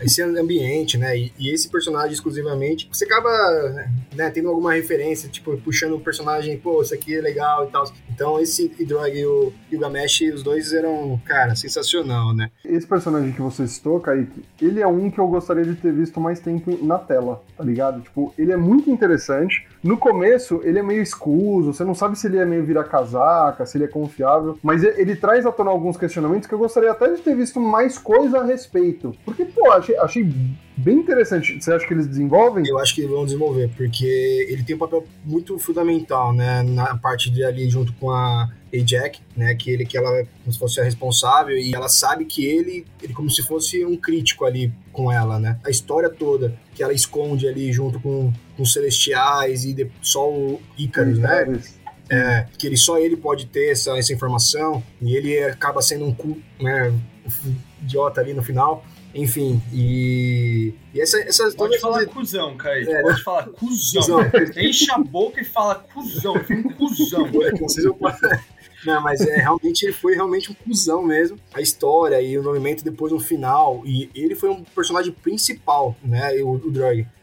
Esse 0.02 0.22
ambiente, 0.22 0.98
né? 0.98 1.18
E, 1.18 1.34
e 1.38 1.54
esse 1.54 1.70
personagem 1.70 2.14
exclusivamente, 2.14 2.88
você 2.92 3.06
acaba 3.06 3.30
né, 4.14 4.30
tendo 4.30 4.50
alguma 4.50 4.74
referência, 4.74 5.30
tipo, 5.30 5.58
puxando 5.58 5.96
o 5.96 6.00
personagem, 6.00 6.58
pô, 6.58 6.82
isso 6.82 6.94
aqui 6.94 7.16
é 7.16 7.22
legal 7.22 7.66
e 7.66 7.72
tal. 7.72 7.84
Então, 8.10 8.40
esse 8.40 8.68
Drog 8.86 9.18
e 9.18 9.26
o 9.26 9.54
Gilgamesh, 9.70 10.22
os 10.34 10.44
dois 10.44 10.74
eram, 10.74 11.20
cara, 11.26 11.56
sensacional, 11.56 12.34
né? 12.34 12.50
Esse 12.64 12.88
personagem 12.88 13.32
que 13.32 13.42
você 13.42 13.68
citou, 13.68 14.00
Kaique, 14.00 14.44
ele 14.62 14.82
é 14.82 14.88
um 14.88 15.10
que 15.10 15.20
eu 15.20 15.28
gostaria 15.28 15.64
de 15.64 15.76
ter 15.76 15.92
visto 15.92 16.20
mais 16.20 16.40
tempo 16.40 16.78
na 16.84 16.98
tela, 16.98 17.44
tá 17.58 17.64
ligado? 17.64 18.02
Tipo, 18.02 18.34
ele 18.38 18.52
é 18.52 18.58
muito 18.58 18.90
interessante. 18.90 19.68
No 19.84 19.98
começo, 19.98 20.62
ele 20.64 20.80
é 20.80 20.84
meio 20.84 21.02
escuso, 21.02 21.74
você 21.74 21.84
não 21.84 21.94
sabe 21.94 22.18
se 22.18 22.28
ele 22.28 22.38
é 22.38 22.46
meio 22.46 22.66
vira-casaca, 22.66 23.66
se 23.66 23.78
ele 23.78 23.86
é 23.86 23.88
confiável, 23.88 24.58
mas 24.64 24.84
ele, 24.84 25.02
ele 25.02 25.16
traz 25.16 25.46
à 25.46 25.52
tona 25.52 25.72
alguns 25.72 25.98
questionamentos 25.98 26.48
que 26.48 26.54
eu 26.54 26.60
gostaria 26.60 26.92
até 26.92 27.12
de 27.12 27.22
ter 27.22 27.36
visto 27.36 27.60
mais 27.60 27.98
coisa 27.98 28.40
a 28.40 28.44
respeito. 28.44 29.16
Porque, 29.24 29.46
pô, 29.46 29.72
achei, 29.86 29.98
achei 29.98 30.34
bem 30.76 30.98
interessante. 30.98 31.62
Você 31.62 31.72
acha 31.72 31.86
que 31.88 31.94
eles 31.94 32.08
desenvolvem? 32.08 32.68
Eu 32.68 32.80
acho 32.80 32.94
que 32.96 33.06
vão 33.06 33.26
desenvolver, 33.26 33.70
porque 33.76 34.48
ele 34.50 34.64
tem 34.64 34.76
um 34.76 34.80
papel 34.80 35.06
muito 35.24 35.58
fundamental, 35.60 36.34
né, 36.34 36.64
na 36.64 36.98
parte 36.98 37.30
de 37.30 37.44
ali 37.44 37.70
junto 37.70 37.94
com 37.94 38.10
a 38.10 38.50
Jack, 38.84 39.22
né, 39.38 39.56
que 39.56 39.72
ele 39.72 39.86
que 39.86 39.98
ela 39.98 40.10
é 40.18 40.28
como 40.44 40.52
se 40.52 40.60
fosse 40.60 40.82
a 40.82 40.84
responsável 40.84 41.58
e 41.58 41.74
ela 41.74 41.88
sabe 41.88 42.26
que 42.26 42.46
ele, 42.46 42.86
ele 43.02 43.14
como 43.14 43.30
se 43.30 43.42
fosse 43.42 43.86
um 43.86 43.96
crítico 43.96 44.44
ali 44.44 44.74
com 44.92 45.10
ela, 45.10 45.40
né? 45.40 45.58
A 45.66 45.70
história 45.70 46.10
toda 46.10 46.58
que 46.74 46.84
ela 46.84 46.92
esconde 46.92 47.48
ali 47.48 47.72
junto 47.72 48.02
com, 48.02 48.34
com 48.58 48.64
os 48.64 48.74
celestiais 48.74 49.64
e 49.64 49.74
de, 49.74 49.90
só 50.02 50.30
o 50.30 50.62
Ícaros, 50.78 51.20
né? 51.20 51.58
É, 52.08 52.46
que 52.58 52.68
ele 52.68 52.78
só 52.78 53.00
ele 53.00 53.18
pode 53.18 53.48
ter 53.48 53.72
essa, 53.72 53.98
essa 53.98 54.14
informação 54.14 54.84
e 55.02 55.16
ele 55.16 55.40
acaba 55.44 55.82
sendo 55.82 56.06
um 56.06 56.14
cu, 56.14 56.38
né, 56.62 56.92
um 56.92 57.56
idiota 57.82 58.22
ali 58.22 58.34
no 58.34 58.44
final. 58.44 58.86
Enfim, 59.16 59.62
e, 59.74 60.74
e 60.94 61.00
essa, 61.00 61.18
essas 61.22 61.56
Pode 61.56 61.80
falar 61.80 62.02
essas- 62.02 62.14
cuzão, 62.14 62.58
Kaique. 62.58 62.92
É. 62.92 63.02
Pode 63.02 63.24
falar 63.24 63.44
cuzão. 63.48 64.02
Cuzão. 64.02 64.20
Enche 64.58 64.92
a 64.92 64.98
boca 64.98 65.40
e 65.40 65.46
fala 65.46 65.76
cuzão. 65.76 66.36
Foi 66.44 66.58
um 66.58 66.64
cuzão. 66.64 67.26
É 67.42 68.40
Não, 68.86 69.02
mas 69.02 69.20
é, 69.22 69.38
realmente 69.38 69.84
ele 69.84 69.94
foi 69.94 70.14
realmente 70.14 70.52
um 70.52 70.54
cuzão 70.54 71.02
mesmo. 71.02 71.40
A 71.54 71.60
história 71.60 72.22
e 72.22 72.38
o 72.38 72.44
movimento 72.44 72.84
depois 72.84 73.12
no 73.12 73.20
final. 73.20 73.82
E 73.84 74.12
ele 74.14 74.36
foi 74.36 74.50
um 74.50 74.64
personagem 74.64 75.12
principal, 75.12 75.96
né? 76.04 76.34
O, 76.44 76.52
o. 76.58 76.74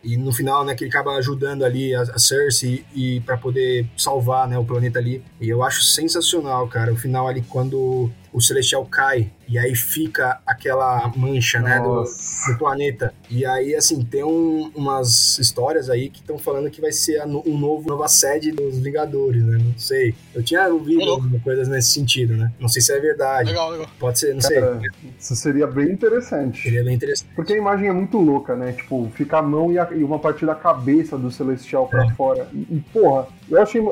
E 0.03 0.17
no 0.17 0.33
final, 0.33 0.65
né, 0.65 0.75
que 0.75 0.83
ele 0.83 0.91
acaba 0.91 1.13
ajudando 1.13 1.63
ali 1.65 1.95
a, 1.95 2.03
a 2.03 2.19
Cersei 2.19 2.85
e 2.93 3.21
para 3.21 3.37
poder 3.37 3.87
salvar, 3.97 4.49
né, 4.49 4.59
o 4.59 4.65
planeta 4.65 4.99
ali. 4.99 5.23
E 5.41 5.49
eu 5.49 5.63
acho 5.63 5.83
sensacional, 5.85 6.67
cara. 6.67 6.93
O 6.93 6.97
final 6.97 7.29
ali 7.29 7.43
quando 7.43 8.11
o 8.33 8.41
Celestial 8.41 8.85
cai 8.87 9.31
e 9.49 9.59
aí 9.59 9.75
fica 9.75 10.41
aquela 10.47 11.13
mancha, 11.15 11.61
né, 11.61 11.79
do, 11.79 12.05
do 12.05 12.59
planeta. 12.59 13.13
E 13.29 13.45
aí, 13.45 13.75
assim, 13.75 14.03
tem 14.03 14.25
um- 14.25 14.71
umas 14.75 15.39
histórias 15.39 15.91
aí 15.91 16.09
que 16.09 16.21
estão 16.21 16.39
falando 16.39 16.71
que 16.71 16.81
vai 16.81 16.93
ser 16.93 17.19
a 17.21 17.27
um 17.27 17.59
novo, 17.59 17.89
nova 17.89 18.09
sede 18.09 18.51
dos 18.53 18.79
Vingadores, 18.79 19.43
né? 19.45 19.59
Não 19.63 19.77
sei. 19.79 20.15
Eu 20.35 20.43
tinha 20.43 20.67
ouvido 20.69 21.03
Ô, 21.03 21.05
louco. 21.05 21.23
alguma 21.25 21.41
coisa 21.41 21.71
nesse 21.71 21.91
sentido, 21.91 22.35
né? 22.35 22.51
Não 22.59 22.69
sei 22.69 22.81
se 22.81 22.93
é 22.93 22.99
verdade. 23.01 23.51
Legal, 23.51 23.71
legal. 23.71 23.87
Pode 23.99 24.19
ser, 24.19 24.33
não 24.33 24.41
sei. 24.41 24.61
Cara, 24.61 24.81
isso 25.19 25.37
seria 25.37 25.67
bem 25.67 25.91
interessante. 25.91 26.63
Seria 26.63 26.83
bem 26.85 26.95
interessante. 26.95 27.29
Porque 27.37 27.53
a 27.53 27.57
imagem 27.59 27.89
é 27.89 27.93
muito 27.93 28.17
louca, 28.19 28.57
né? 28.57 28.73
Tipo, 28.73 29.11
fica 29.15 29.39
a 29.39 29.43
mão 29.43 29.71
e, 29.71 29.79
a- 29.79 29.89
e 29.93 30.03
uma 30.03 30.19
parte 30.19 30.47
da 30.47 30.55
cabeça 30.55 31.19
do 31.19 31.31
Celestial 31.31 31.87
pra 31.89 32.09
fora. 32.15 32.49
E, 32.55 32.59
e, 32.77 32.85
porra, 32.93 33.27
eu 33.51 33.61
achei. 33.61 33.83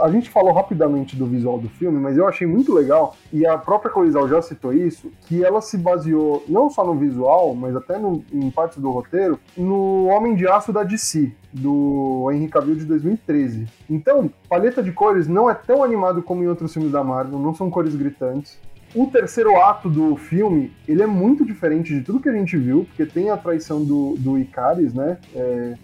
A 0.00 0.10
gente 0.10 0.28
falou 0.30 0.52
rapidamente 0.52 1.14
do 1.14 1.26
visual 1.26 1.58
do 1.60 1.68
filme, 1.68 2.00
mas 2.00 2.16
eu 2.16 2.26
achei 2.26 2.46
muito 2.46 2.74
legal. 2.74 3.16
E 3.32 3.46
a 3.46 3.56
própria 3.56 3.83
Corisal 3.90 4.28
já 4.28 4.40
citou 4.42 4.72
isso, 4.72 5.10
que 5.26 5.44
ela 5.44 5.60
se 5.60 5.76
baseou 5.78 6.44
não 6.48 6.68
só 6.70 6.84
no 6.84 6.94
visual, 6.94 7.54
mas 7.54 7.74
até 7.76 7.98
no- 7.98 8.24
em 8.32 8.50
partes 8.50 8.78
do 8.78 8.90
roteiro, 8.90 9.38
no 9.56 10.06
Homem 10.06 10.34
de 10.34 10.46
Aço 10.46 10.72
da 10.72 10.82
DC, 10.82 11.32
do 11.52 12.28
Henry 12.32 12.48
Cavill 12.48 12.76
de 12.76 12.84
2013. 12.84 13.66
Então, 13.88 14.30
paleta 14.48 14.82
de 14.82 14.92
cores 14.92 15.28
não 15.28 15.48
é 15.48 15.54
tão 15.54 15.82
animado 15.82 16.22
como 16.22 16.42
em 16.42 16.48
outros 16.48 16.72
filmes 16.72 16.92
da 16.92 17.02
Marvel, 17.04 17.38
não 17.38 17.54
são 17.54 17.70
cores 17.70 17.94
gritantes. 17.94 18.58
O 18.94 19.06
terceiro 19.08 19.56
ato 19.60 19.90
do 19.90 20.14
filme, 20.14 20.70
ele 20.86 21.02
é 21.02 21.06
muito 21.06 21.44
diferente 21.44 21.92
de 21.92 22.02
tudo 22.02 22.20
que 22.20 22.28
a 22.28 22.32
gente 22.32 22.56
viu, 22.56 22.84
porque 22.84 23.04
tem 23.04 23.28
a 23.28 23.36
traição 23.36 23.82
do, 23.84 24.14
do 24.16 24.38
Icaris, 24.38 24.94
né? 24.94 25.18
É, 25.34 25.74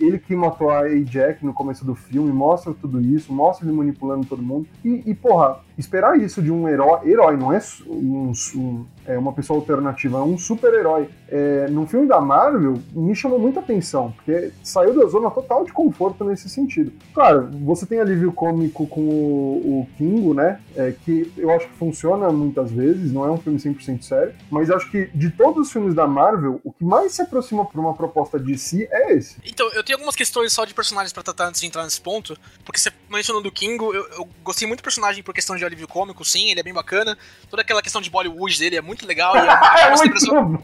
ele 0.00 0.18
que 0.18 0.34
matou 0.36 0.70
a 0.70 0.78
Ajax 0.80 1.42
no 1.42 1.52
começo 1.52 1.84
do 1.84 1.94
filme, 1.94 2.32
mostra 2.32 2.72
tudo 2.72 3.00
isso, 3.00 3.32
mostra 3.32 3.66
ele 3.66 3.76
manipulando 3.76 4.24
todo 4.24 4.40
mundo. 4.42 4.66
E, 4.84 5.02
e, 5.04 5.14
porra, 5.14 5.58
esperar 5.78 6.18
isso 6.18 6.42
de 6.42 6.50
um 6.50 6.68
herói, 6.68 7.08
herói 7.08 7.36
não 7.36 7.52
é 7.52 7.60
um, 7.86 8.32
um 8.56 8.86
é 9.06 9.18
uma 9.18 9.32
pessoa 9.32 9.58
alternativa, 9.58 10.18
é 10.18 10.22
um 10.22 10.38
super-herói. 10.38 11.08
É, 11.28 11.66
no 11.68 11.86
filme 11.86 12.06
da 12.06 12.20
Marvel, 12.20 12.80
me 12.92 13.14
chamou 13.14 13.38
muita 13.38 13.60
atenção, 13.60 14.12
porque 14.12 14.52
saiu 14.62 14.94
da 14.94 15.06
zona 15.06 15.30
total 15.30 15.64
de 15.64 15.72
conforto 15.72 16.24
nesse 16.24 16.48
sentido. 16.48 16.92
Claro, 17.12 17.50
você 17.64 17.86
tem 17.86 18.00
alívio 18.00 18.32
cômico 18.32 18.86
com 18.86 19.00
o, 19.00 19.80
o 19.80 19.88
Kingo, 19.96 20.32
né? 20.32 20.60
É, 20.76 20.94
que 21.04 21.32
eu 21.36 21.50
acho 21.50 21.68
que 21.68 21.74
funciona 21.74 22.30
muitas 22.30 22.70
vezes, 22.70 23.12
não 23.12 23.24
é 23.24 23.30
um 23.30 23.38
filme 23.38 23.58
100% 23.58 24.02
sério, 24.02 24.34
mas 24.50 24.70
acho 24.70 24.90
que 24.90 25.10
de 25.14 25.30
todos 25.30 25.66
os 25.66 25.72
filmes 25.72 25.94
da 25.94 26.06
Marvel, 26.06 26.60
o 26.64 26.72
que 26.72 26.84
mais 26.84 27.12
se 27.12 27.22
aproxima 27.22 27.64
para 27.64 27.80
uma 27.80 27.94
proposta 27.94 28.38
de 28.38 28.56
si 28.56 28.86
é 28.90 29.14
esse. 29.14 29.36
Então, 29.44 29.70
eu 29.72 29.82
tenho 29.82 29.96
algumas 29.96 30.16
questões 30.16 30.52
só 30.52 30.64
de 30.64 30.74
personagens 30.74 31.12
para 31.12 31.22
tratar 31.22 31.48
antes 31.48 31.60
de 31.60 31.66
entrar 31.66 31.84
nesse 31.84 32.00
ponto, 32.00 32.36
porque 32.64 32.78
você 32.78 32.90
mencionou 33.10 33.42
do 33.42 33.50
Kingo, 33.52 33.92
eu, 33.94 34.06
eu 34.12 34.28
gostei 34.42 34.66
muito 34.66 34.80
do 34.80 34.84
personagem 34.84 35.22
por 35.22 35.34
questão 35.34 35.56
de 35.56 35.63
alívio 35.66 35.88
cômico, 35.88 36.24
sim, 36.24 36.50
ele 36.50 36.60
é 36.60 36.62
bem 36.62 36.72
bacana. 36.72 37.16
Toda 37.50 37.62
aquela 37.62 37.82
questão 37.82 38.00
de 38.00 38.10
Bollywood 38.10 38.58
dele 38.58 38.76
é 38.76 38.80
muito 38.80 39.06
legal. 39.06 39.34
E 39.36 39.38
é, 39.38 39.42
é, 39.86 39.96
muito 39.96 40.26
bom. 40.26 40.58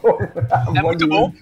É 0.75 0.81
muito 0.81 1.07
bom. 1.07 1.33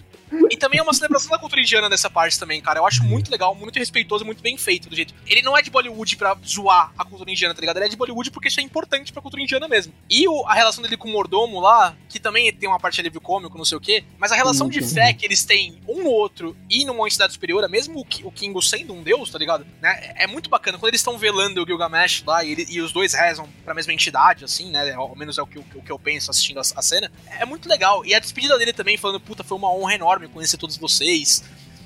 E 0.50 0.58
também 0.58 0.80
é 0.80 0.84
uma 0.84 0.94
celebração 0.94 1.32
da 1.32 1.38
cultura 1.38 1.62
indiana 1.62 1.90
nessa 1.90 2.10
parte 2.10 2.40
também, 2.40 2.62
cara. 2.62 2.80
Eu 2.80 2.88
acho 2.88 3.04
muito 3.04 3.32
legal, 3.32 3.54
muito 3.56 3.78
respeitoso, 3.78 4.26
muito 4.26 4.42
bem 4.42 4.58
feito 4.58 4.90
do 4.90 4.96
jeito. 4.96 5.14
Ele 5.28 5.42
não 5.42 5.58
é 5.58 5.62
de 5.62 5.70
Bollywood 5.70 6.18
pra 6.18 6.36
zoar 6.46 6.92
a 6.98 7.06
cultura 7.06 7.32
indiana, 7.32 7.54
tá 7.54 7.62
ligado? 7.62 7.78
Ele 7.78 7.86
é 7.86 7.90
de 7.90 7.98
Bollywood 7.98 8.32
porque 8.32 8.48
isso 8.48 8.60
é 8.60 8.64
importante 8.64 9.12
pra 9.12 9.22
cultura 9.22 9.42
indiana 9.42 9.68
mesmo. 9.68 9.94
E 10.10 10.28
o, 10.28 10.46
a 10.48 10.54
relação 10.54 10.82
dele 10.82 10.98
com 10.98 11.08
o 11.08 11.12
mordomo 11.12 11.60
lá, 11.60 11.96
que 12.08 12.20
também 12.20 12.52
tem 12.54 12.68
uma 12.68 12.80
parte 12.80 13.00
alívio 13.00 13.22
cômico, 13.22 13.58
não 13.58 13.66
sei 13.66 13.78
o 13.78 13.82
quê, 13.82 14.04
mas 14.18 14.32
a 14.32 14.36
relação 14.36 14.68
de 14.68 14.82
fé 14.82 15.14
que 15.14 15.26
eles 15.26 15.44
têm 15.44 15.80
um 15.88 16.04
no 16.04 16.10
outro 16.10 16.56
e 16.70 16.86
numa 16.86 17.08
entidade 17.08 17.34
superior, 17.34 17.68
mesmo 17.70 18.00
o, 18.00 18.28
o 18.28 18.32
Kingo 18.32 18.62
sendo 18.62 18.94
um 18.94 19.04
deus, 19.04 19.30
tá 19.30 19.38
ligado? 19.38 19.66
Né? 19.82 20.14
É 20.16 20.28
muito 20.28 20.50
bacana. 20.50 20.78
Quando 20.78 20.90
eles 20.90 21.02
estão 21.02 21.18
velando 21.18 21.64
o 21.64 21.66
Gilgamesh 21.66 22.24
lá 22.26 22.44
e, 22.44 22.52
ele, 22.52 22.66
e, 22.70 22.82
os 22.82 22.92
dois 22.92 23.14
rezam 23.14 23.48
pra 23.64 23.74
mesma 23.74 23.94
entidade, 23.94 24.46
assim, 24.46 24.72
né? 24.72 24.94
Ao 24.94 25.16
menos 25.16 25.38
é 25.38 25.42
o 25.42 25.48
que, 25.48 25.60
o, 25.60 25.66
o 25.76 25.82
que 25.82 25.92
eu 25.92 26.00
penso 26.00 26.32
assistindo 26.32 26.58
a, 26.58 26.62
a 26.62 26.82
cena. 26.82 27.12
É 27.40 27.46
muito 27.46 27.70
legal. 27.70 28.06
E 28.06 28.14
a 28.14 28.20
despedida 28.20 28.58
dele 28.58 28.74
também, 28.74 28.98
falando, 28.98 29.20
puta, 29.20 29.44
foi 29.44 29.58
uma 29.58 29.72
honra 29.72 29.96
enorme 29.96 30.19
conhecer 30.28 30.58
todos 30.58 30.76
vocês 30.78 31.44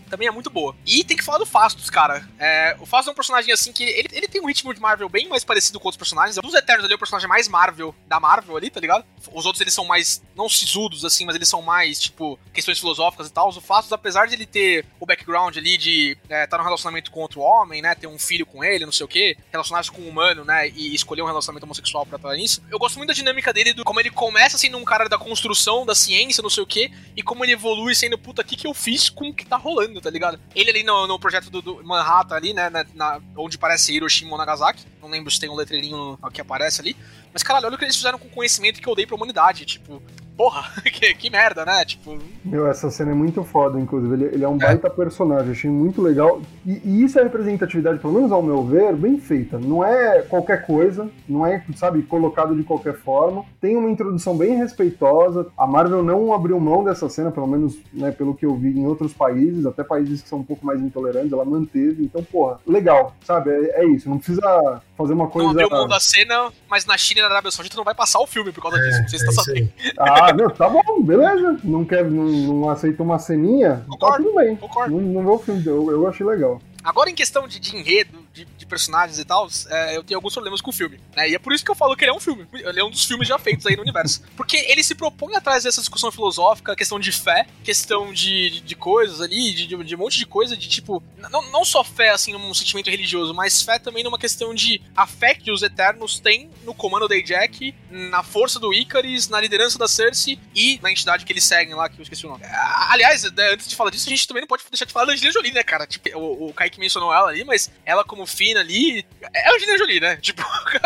também 0.10 0.28
é 0.28 0.32
muito 0.32 0.50
boa. 0.50 0.76
E 0.86 1.04
tem 1.04 1.18
que 1.18 1.24
falar 1.24 1.38
do 1.38 1.46
Fastos, 1.46 1.90
cara. 1.90 2.28
É, 2.40 2.76
o 2.80 2.86
Fastos 2.86 3.08
é 3.10 3.12
um 3.12 3.16
personagem 3.16 3.52
assim 3.54 3.72
que 3.72 3.84
ele, 3.84 4.10
ele 4.12 4.28
tem 4.28 4.42
um 4.42 4.48
ritmo 4.48 4.74
de 4.74 4.80
Marvel 4.80 5.10
bem 5.10 5.28
mais 5.28 5.44
parecido 5.44 5.80
com 5.80 5.88
outros 5.88 5.98
personagens. 5.98 6.36
Dos 6.36 6.54
Eternos 6.54 6.86
ali 6.86 6.94
é 6.94 6.96
o 6.96 7.00
personagem 7.00 7.28
mais 7.28 7.48
Marvel 7.48 7.94
da 8.08 8.20
Marvel 8.20 8.58
ali, 8.58 8.70
tá 8.70 8.80
ligado? 8.80 9.06
Os 9.32 9.46
outros 9.46 9.62
eles 9.62 9.74
são 9.74 9.86
mais, 9.86 10.22
não 10.36 10.50
sisudos 10.50 11.06
assim, 11.06 11.26
mas 11.26 11.36
eles 11.36 11.48
são 11.48 11.62
mais, 11.62 12.00
tipo, 12.00 12.40
questões 12.54 12.80
filosóficas 12.80 13.28
e 13.28 13.34
tal. 13.34 13.50
O 13.50 13.62
Fastos, 13.62 13.94
apesar 13.94 14.28
de 14.28 14.36
ele 14.36 14.46
ter 14.46 14.86
o 15.00 15.06
background 15.06 15.56
ali 15.58 15.78
de 15.78 16.18
estar 16.24 16.36
é, 16.36 16.48
tá 16.48 16.58
num 16.58 16.64
relacionamento 16.64 17.12
com 17.12 17.22
outro 17.22 17.42
homem, 17.42 17.82
né, 17.82 17.96
ter 17.96 18.08
um 18.08 18.20
filho 18.20 18.46
com 18.46 18.64
ele, 18.64 18.86
não 18.86 18.92
sei 18.92 19.06
o 19.06 19.08
quê, 19.08 19.38
relacionar-se 19.52 19.92
com 19.92 20.02
um 20.02 20.10
humano, 20.10 20.44
né, 20.44 20.70
e 20.70 20.94
escolher 20.94 21.22
um 21.22 21.28
relacionamento 21.28 21.66
homossexual 21.66 22.06
pra 22.06 22.18
estar 22.18 22.34
nisso, 22.36 22.62
eu 22.70 22.80
gosto 22.80 22.98
muito 22.98 23.10
da 23.10 23.14
dinâmica 23.14 23.54
dele, 23.54 23.74
do 23.74 23.84
como 23.84 24.00
ele 24.00 24.10
começa 24.10 24.58
sendo 24.58 24.78
um 24.78 24.84
cara 24.84 25.08
da 25.08 25.18
construção, 25.18 25.86
da 25.86 25.96
ciência, 25.96 26.42
não 26.42 26.50
sei 26.50 26.64
o 26.64 26.68
quê, 26.68 26.92
e 27.16 27.22
como 27.22 27.44
ele 27.44 27.54
evolui 27.54 27.96
sendo, 27.96 28.18
puta, 28.18 28.42
o 28.42 28.46
que, 28.46 28.56
que 28.56 28.68
eu 28.68 28.74
fiz 28.74 29.10
com 29.10 29.30
o 29.30 29.34
que 29.34 29.46
tá 29.46 29.58
rolando, 29.58 30.02
tá 30.04 30.10
ligado? 30.10 30.40
Ele 30.54 30.70
ali 30.70 30.84
no, 30.84 31.08
no 31.08 31.18
projeto 31.18 31.50
do, 31.50 31.62
do, 31.62 31.84
Manhattan 31.84 32.36
ali, 32.36 32.54
né, 32.54 32.70
na, 32.70 32.86
na, 32.94 33.22
onde 33.38 33.58
parece 33.58 33.94
Hiroshima 33.94 34.32
ou 34.32 34.38
Nagasaki, 34.38 34.86
não 35.02 35.10
lembro 35.10 35.32
se 35.32 35.40
tem 35.40 35.50
um 35.50 35.56
letreirinho 35.56 36.20
que 36.32 36.42
aparece 36.42 36.82
ali, 36.82 36.96
mas 37.32 37.42
caralho, 37.42 37.68
olha 37.68 37.76
o 37.76 37.78
que 37.78 37.86
eles 37.86 37.96
fizeram 37.96 38.20
com 38.20 38.28
o 38.28 38.32
conhecimento 38.32 38.82
que 38.82 38.88
eu 38.88 38.96
dei 38.96 39.06
pra 39.06 39.16
humanidade, 39.16 39.66
tipo, 39.66 40.04
porra, 40.38 40.64
que, 40.84 41.14
que, 41.16 41.30
merda, 41.30 41.66
né? 41.66 41.84
Tipo. 41.86 42.18
Meu, 42.44 42.68
essa 42.68 42.90
cena 42.90 43.12
é 43.12 43.16
muito 43.16 43.44
foda, 43.44 43.80
inclusive. 43.80 44.14
Ele, 44.14 44.36
ele 44.36 44.44
é 44.44 44.48
um 44.48 44.56
é. 44.56 44.60
baita 44.60 44.90
personagem, 44.90 45.52
achei 45.52 45.70
muito 45.70 46.02
legal. 46.02 46.42
E, 46.66 46.82
e, 46.84 47.04
isso 47.04 47.20
é 47.20 47.24
representatividade, 47.24 48.00
pelo 48.00 48.14
menos 48.14 48.32
ao 48.32 48.42
meu 48.42 48.64
ver, 48.64 48.96
bem 48.96 49.20
feita. 49.20 49.58
Não 49.58 49.84
é 49.84 50.22
qualquer 50.22 50.66
coisa, 50.66 51.10
não 51.28 51.46
é, 51.46 51.64
sabe, 51.76 52.02
colocado 52.04 52.56
de 52.56 52.64
qualquer 52.64 52.96
forma. 52.96 53.44
Tem 53.60 53.76
uma 53.76 53.90
introdução 53.90 54.38
bem 54.38 54.58
respeitosa. 54.58 55.48
A 55.58 55.66
Marvel 55.66 56.04
não 56.04 56.34
abriu 56.34 56.60
mão 56.60 56.84
dessa 56.84 57.10
cena, 57.10 57.32
pelo 57.32 57.48
menos, 57.48 57.78
né, 57.94 58.12
pelo 58.12 58.36
que 58.36 58.46
eu 58.46 58.56
vi 58.56 58.78
em 58.78 58.86
outros 58.86 59.14
países, 59.14 59.66
até 59.66 59.84
países 59.84 60.22
que 60.22 60.30
são 60.30 60.40
um 60.40 60.44
pouco 60.44 60.66
mais 60.66 60.82
intolerantes, 60.82 61.32
ela 61.32 61.46
manteve. 61.46 62.04
Então, 62.04 62.24
porra, 62.24 62.60
legal, 62.68 63.14
sabe? 63.26 63.52
É, 63.52 63.84
é 63.84 63.86
isso. 63.86 64.10
Não 64.10 64.18
precisa 64.18 64.82
fazer 64.98 65.14
uma 65.14 65.28
coisa. 65.28 65.48
Não 65.48 65.52
abriu 65.52 65.70
mão 65.70 65.88
da 65.88 66.00
cena, 66.00 66.52
mas 66.70 66.86
na 66.86 66.98
China 66.98 67.20
e 67.20 67.24
na 67.24 67.30
Arábia 67.30 67.52
Saudita 67.52 67.76
não 67.76 67.84
vai 67.84 67.96
passar 67.96 68.20
o 68.20 68.28
filme 68.28 68.52
por 68.52 68.62
causa 68.62 68.78
é, 68.78 68.82
disso. 68.82 69.02
Não 69.02 69.08
sei 69.08 69.20
se 69.20 69.26
tá 69.26 69.32
é 69.32 69.36
sabendo. 69.36 69.74
Ah, 69.98 70.34
não, 70.34 70.50
tá 70.50 70.70
bom, 70.70 71.02
beleza. 71.02 71.60
Não, 71.64 71.86
quer, 71.86 72.10
não, 72.10 72.24
não 72.26 72.70
aceita 72.70 73.04
uma 73.04 73.20
ceninha? 73.20 73.78
Tá 73.78 73.86
concordo, 73.90 74.18
tá 74.18 74.24
tudo 74.24 74.36
bem. 74.36 74.56
Concordo. 74.56 74.96
Não, 74.96 75.02
não 75.02 75.24
vou 75.24 75.40
filme, 75.40 75.66
eu, 75.66 75.92
eu 75.92 76.08
achei 76.08 76.26
legal. 76.26 76.62
Agora, 76.84 77.10
em 77.10 77.16
questão 77.16 77.48
de, 77.48 77.60
de 77.60 77.78
enredo, 77.78 78.20
de, 78.34 78.46
de, 78.64 78.68
personagens 78.68 79.20
e 79.20 79.26
tal, 79.26 79.48
é, 79.70 79.98
eu 79.98 80.04
tenho 80.04 80.18
alguns 80.18 80.34
problemas 80.34 80.62
com 80.62 80.70
o 80.70 80.74
filme. 80.74 81.00
Né? 81.16 81.30
E 81.30 81.36
é 81.36 81.40
por 81.40 81.54
isso 81.54 81.64
que 81.64 81.72
eu 81.72 81.76
falo 81.76 81.96
que 81.96 82.04
ele 82.04 82.12
é 82.12 82.14
um 82.14 82.20
filme. 82.20 82.48
Ele 82.54 82.80
é 82.80 82.84
um 82.84 82.90
dos 82.90 83.06
filmes 83.06 83.28
já 83.28 83.38
feitos 83.38 83.66
aí 83.66 83.76
no 83.76 83.82
universo. 83.82 84.24
Porque 84.36 84.58
ele 84.58 84.84
se 84.84 84.96
propõe 84.96 85.36
atrás 85.36 85.64
dessa 85.64 85.82
discussão 85.82 86.12
filosófica, 86.12 86.76
questão 86.76 87.00
de 87.00 87.12
fé, 87.12 87.46
questão 87.64 88.12
de, 88.12 88.50
de, 88.50 88.62
de 88.62 88.76
coisas 88.76 89.22
ali, 89.22 89.54
de, 89.54 89.68
de, 89.68 89.96
um 89.96 90.00
monte 90.00 90.18
de 90.18 90.26
coisa, 90.26 90.56
de 90.56 90.68
tipo. 90.68 91.04
Não, 91.30 91.42
não 91.52 91.66
só 91.66 91.84
fé, 91.84 92.10
assim, 92.10 92.34
num 92.34 92.54
sentimento 92.54 92.90
religioso, 92.90 93.34
mas 93.34 93.62
fé 93.62 93.78
também 93.80 94.04
numa 94.04 94.18
questão 94.18 94.54
de 94.54 94.82
a 94.96 95.06
fé 95.06 95.36
que 95.36 95.52
os 95.52 95.62
Eternos 95.62 96.20
têm 96.20 96.50
no 96.64 96.74
comando 96.74 97.08
da 97.08 97.20
Jack, 97.20 97.74
na 97.90 98.24
força 98.24 98.60
do 98.60 98.74
Icaris, 98.74 99.28
na 99.30 99.40
liderança 99.40 99.78
da 99.78 99.88
Cersei 99.88 100.40
e 100.56 100.80
na 100.82 100.92
entidade 100.92 101.26
que 101.26 101.32
eles 101.32 101.44
seguem 101.44 101.76
lá, 101.76 101.90
que 101.90 102.00
eu 102.00 102.04
esqueci 102.04 102.26
o 102.26 102.30
nome. 102.30 102.44
Aliás, 102.90 103.24
né, 103.32 103.54
antes 103.54 103.68
de 103.68 103.76
falar 103.76 103.90
disso, 103.90 104.08
a 104.08 104.10
gente 104.10 104.28
também 104.28 104.42
não 104.42 104.48
pode 104.48 104.64
deixar 104.70 104.86
de 104.86 104.94
falar 104.94 105.06
da 105.06 105.14
Angelina 105.14 105.34
Jolie, 105.34 105.52
né, 105.52 105.64
cara? 105.64 105.86
Tipo, 105.86 106.18
o, 106.18 106.50
o 106.50 106.54
Kaique 106.54 106.80
mencionou 106.80 107.14
ela 107.14 107.30
ali, 107.30 107.44
mas 107.44 107.72
ela 107.86 108.04
como 108.04 108.26
fina 108.54 108.60
ali, 108.60 109.06
é 109.34 109.50
a 109.50 109.54
Angelina 109.54 109.78
Jolie, 109.78 110.00
né? 110.00 110.16
Tipo, 110.22 110.44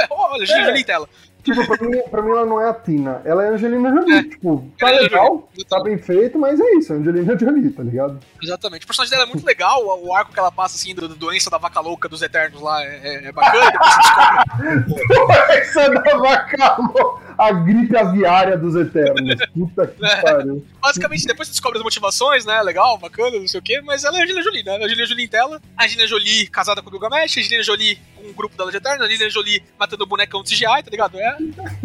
olha, 0.09 0.43
Angelina 0.43 0.63
é. 0.63 0.68
Jolie 0.68 0.82
em 0.82 0.86
tela. 0.86 1.09
Tipo, 1.48 1.66
pra 1.66 1.88
mim, 1.88 1.98
pra 2.12 2.22
mim 2.22 2.32
ela 2.32 2.45
não 2.45 2.60
é 2.60 2.70
a 2.70 2.74
Tina, 2.74 3.22
ela 3.24 3.43
é 3.43 3.48
a 3.48 3.52
Angelina 3.52 3.89
Jolie. 3.89 4.16
É. 4.18 4.24
Tipo, 4.24 4.70
tá 4.78 4.89
legal, 4.89 5.50
Jolie. 5.54 5.66
tá 5.70 5.82
bem 5.82 5.98
feito, 5.98 6.38
mas 6.38 6.60
é 6.60 6.74
isso, 6.74 6.93
Angelina 6.93 7.39
Jolie, 7.39 7.70
tá 7.70 7.84
ligado? 7.84 8.20
Exatamente. 8.43 8.84
O 8.84 8.88
personagem 8.88 9.12
dela 9.12 9.24
é 9.24 9.34
muito 9.34 9.45
legal, 9.45 9.82
o 9.86 10.14
arco 10.14 10.34
que 10.34 10.39
ela 10.39 10.52
passa, 10.52 10.76
assim, 10.76 10.93
da 10.93 11.08
doença 11.08 11.50
da 11.50 11.58
vaca 11.58 11.80
louca 11.80 12.10
dos 12.10 12.22
Eternos 12.22 12.62
lá 12.62 12.84
é, 12.84 13.28
é 13.28 13.32
bacana, 13.32 13.72
você 14.88 15.06
descobre. 15.08 15.48
doença 15.48 15.89
da 15.89 16.18
vaca 16.18 16.78
louca! 16.82 17.28
a 17.38 17.52
gripe 17.52 17.95
aviária 17.95 18.58
dos 18.58 18.76
Eternos. 18.76 19.36
Puta 19.54 19.88
que 19.88 20.04
é. 20.04 20.22
pariu. 20.22 20.66
Basicamente, 20.82 21.26
depois 21.26 21.48
você 21.48 21.52
descobre 21.52 21.78
as 21.78 21.84
motivações, 21.84 22.45
né? 22.45 22.62
Legal, 22.64 22.98
bacana, 22.98 23.39
não 23.39 23.48
sei 23.48 23.60
o 23.60 23.64
quê, 23.64 23.80
mas 23.82 24.04
ela 24.04 24.18
é 24.18 24.22
a 24.22 24.24
Angelina 24.24 24.43
Jolie, 24.43 24.64
né? 24.64 24.72
A 24.72 24.86
Angelina 24.86 25.06
Jolie 25.06 25.26
em 25.26 25.28
tela, 25.28 25.62
a 25.78 25.84
Angelina 25.86 26.08
Jolie 26.08 26.48
casada 26.48 26.82
com 26.82 26.89
o 26.89 26.91
Gilgamesh, 26.91 27.38
a 27.38 27.39
Angelina 27.39 27.64
Jolie 27.64 28.00
grupo 28.38 28.56
dela 28.56 28.72
de 28.72 28.78
Eterno, 28.78 29.04
a 29.04 29.06
Angelina 29.06 29.30
Jolie 29.30 29.64
matando 29.78 30.04
o 30.04 30.08
bonecão 30.08 30.42
de 30.44 30.54
CGI, 30.54 30.84
tá 30.84 30.90
ligado? 30.90 31.20
É, 31.20 31.38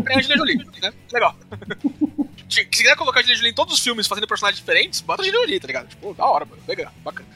é 0.09 0.19
Angelina 0.19 0.37
Jolie, 0.37 0.59
né? 0.81 0.93
Legal. 1.13 1.37
Se 2.49 2.65
quiser 2.67 2.95
colocar 2.97 3.21
a 3.21 3.23
Angelina 3.23 3.39
Jolie 3.39 3.53
em 3.53 3.55
todos 3.55 3.75
os 3.75 3.81
filmes 3.81 4.07
fazendo 4.07 4.27
personagens 4.27 4.61
diferentes, 4.61 5.01
bota 5.01 5.23
a 5.23 5.25
Angelina 5.25 5.43
Jolie, 5.43 5.61
tá 5.61 5.67
ligado? 5.67 5.89
Tipo, 5.89 6.15
da 6.15 6.27
hora, 6.27 6.45
mano. 6.45 6.63
Legal, 6.69 6.93
bacana. 7.03 7.29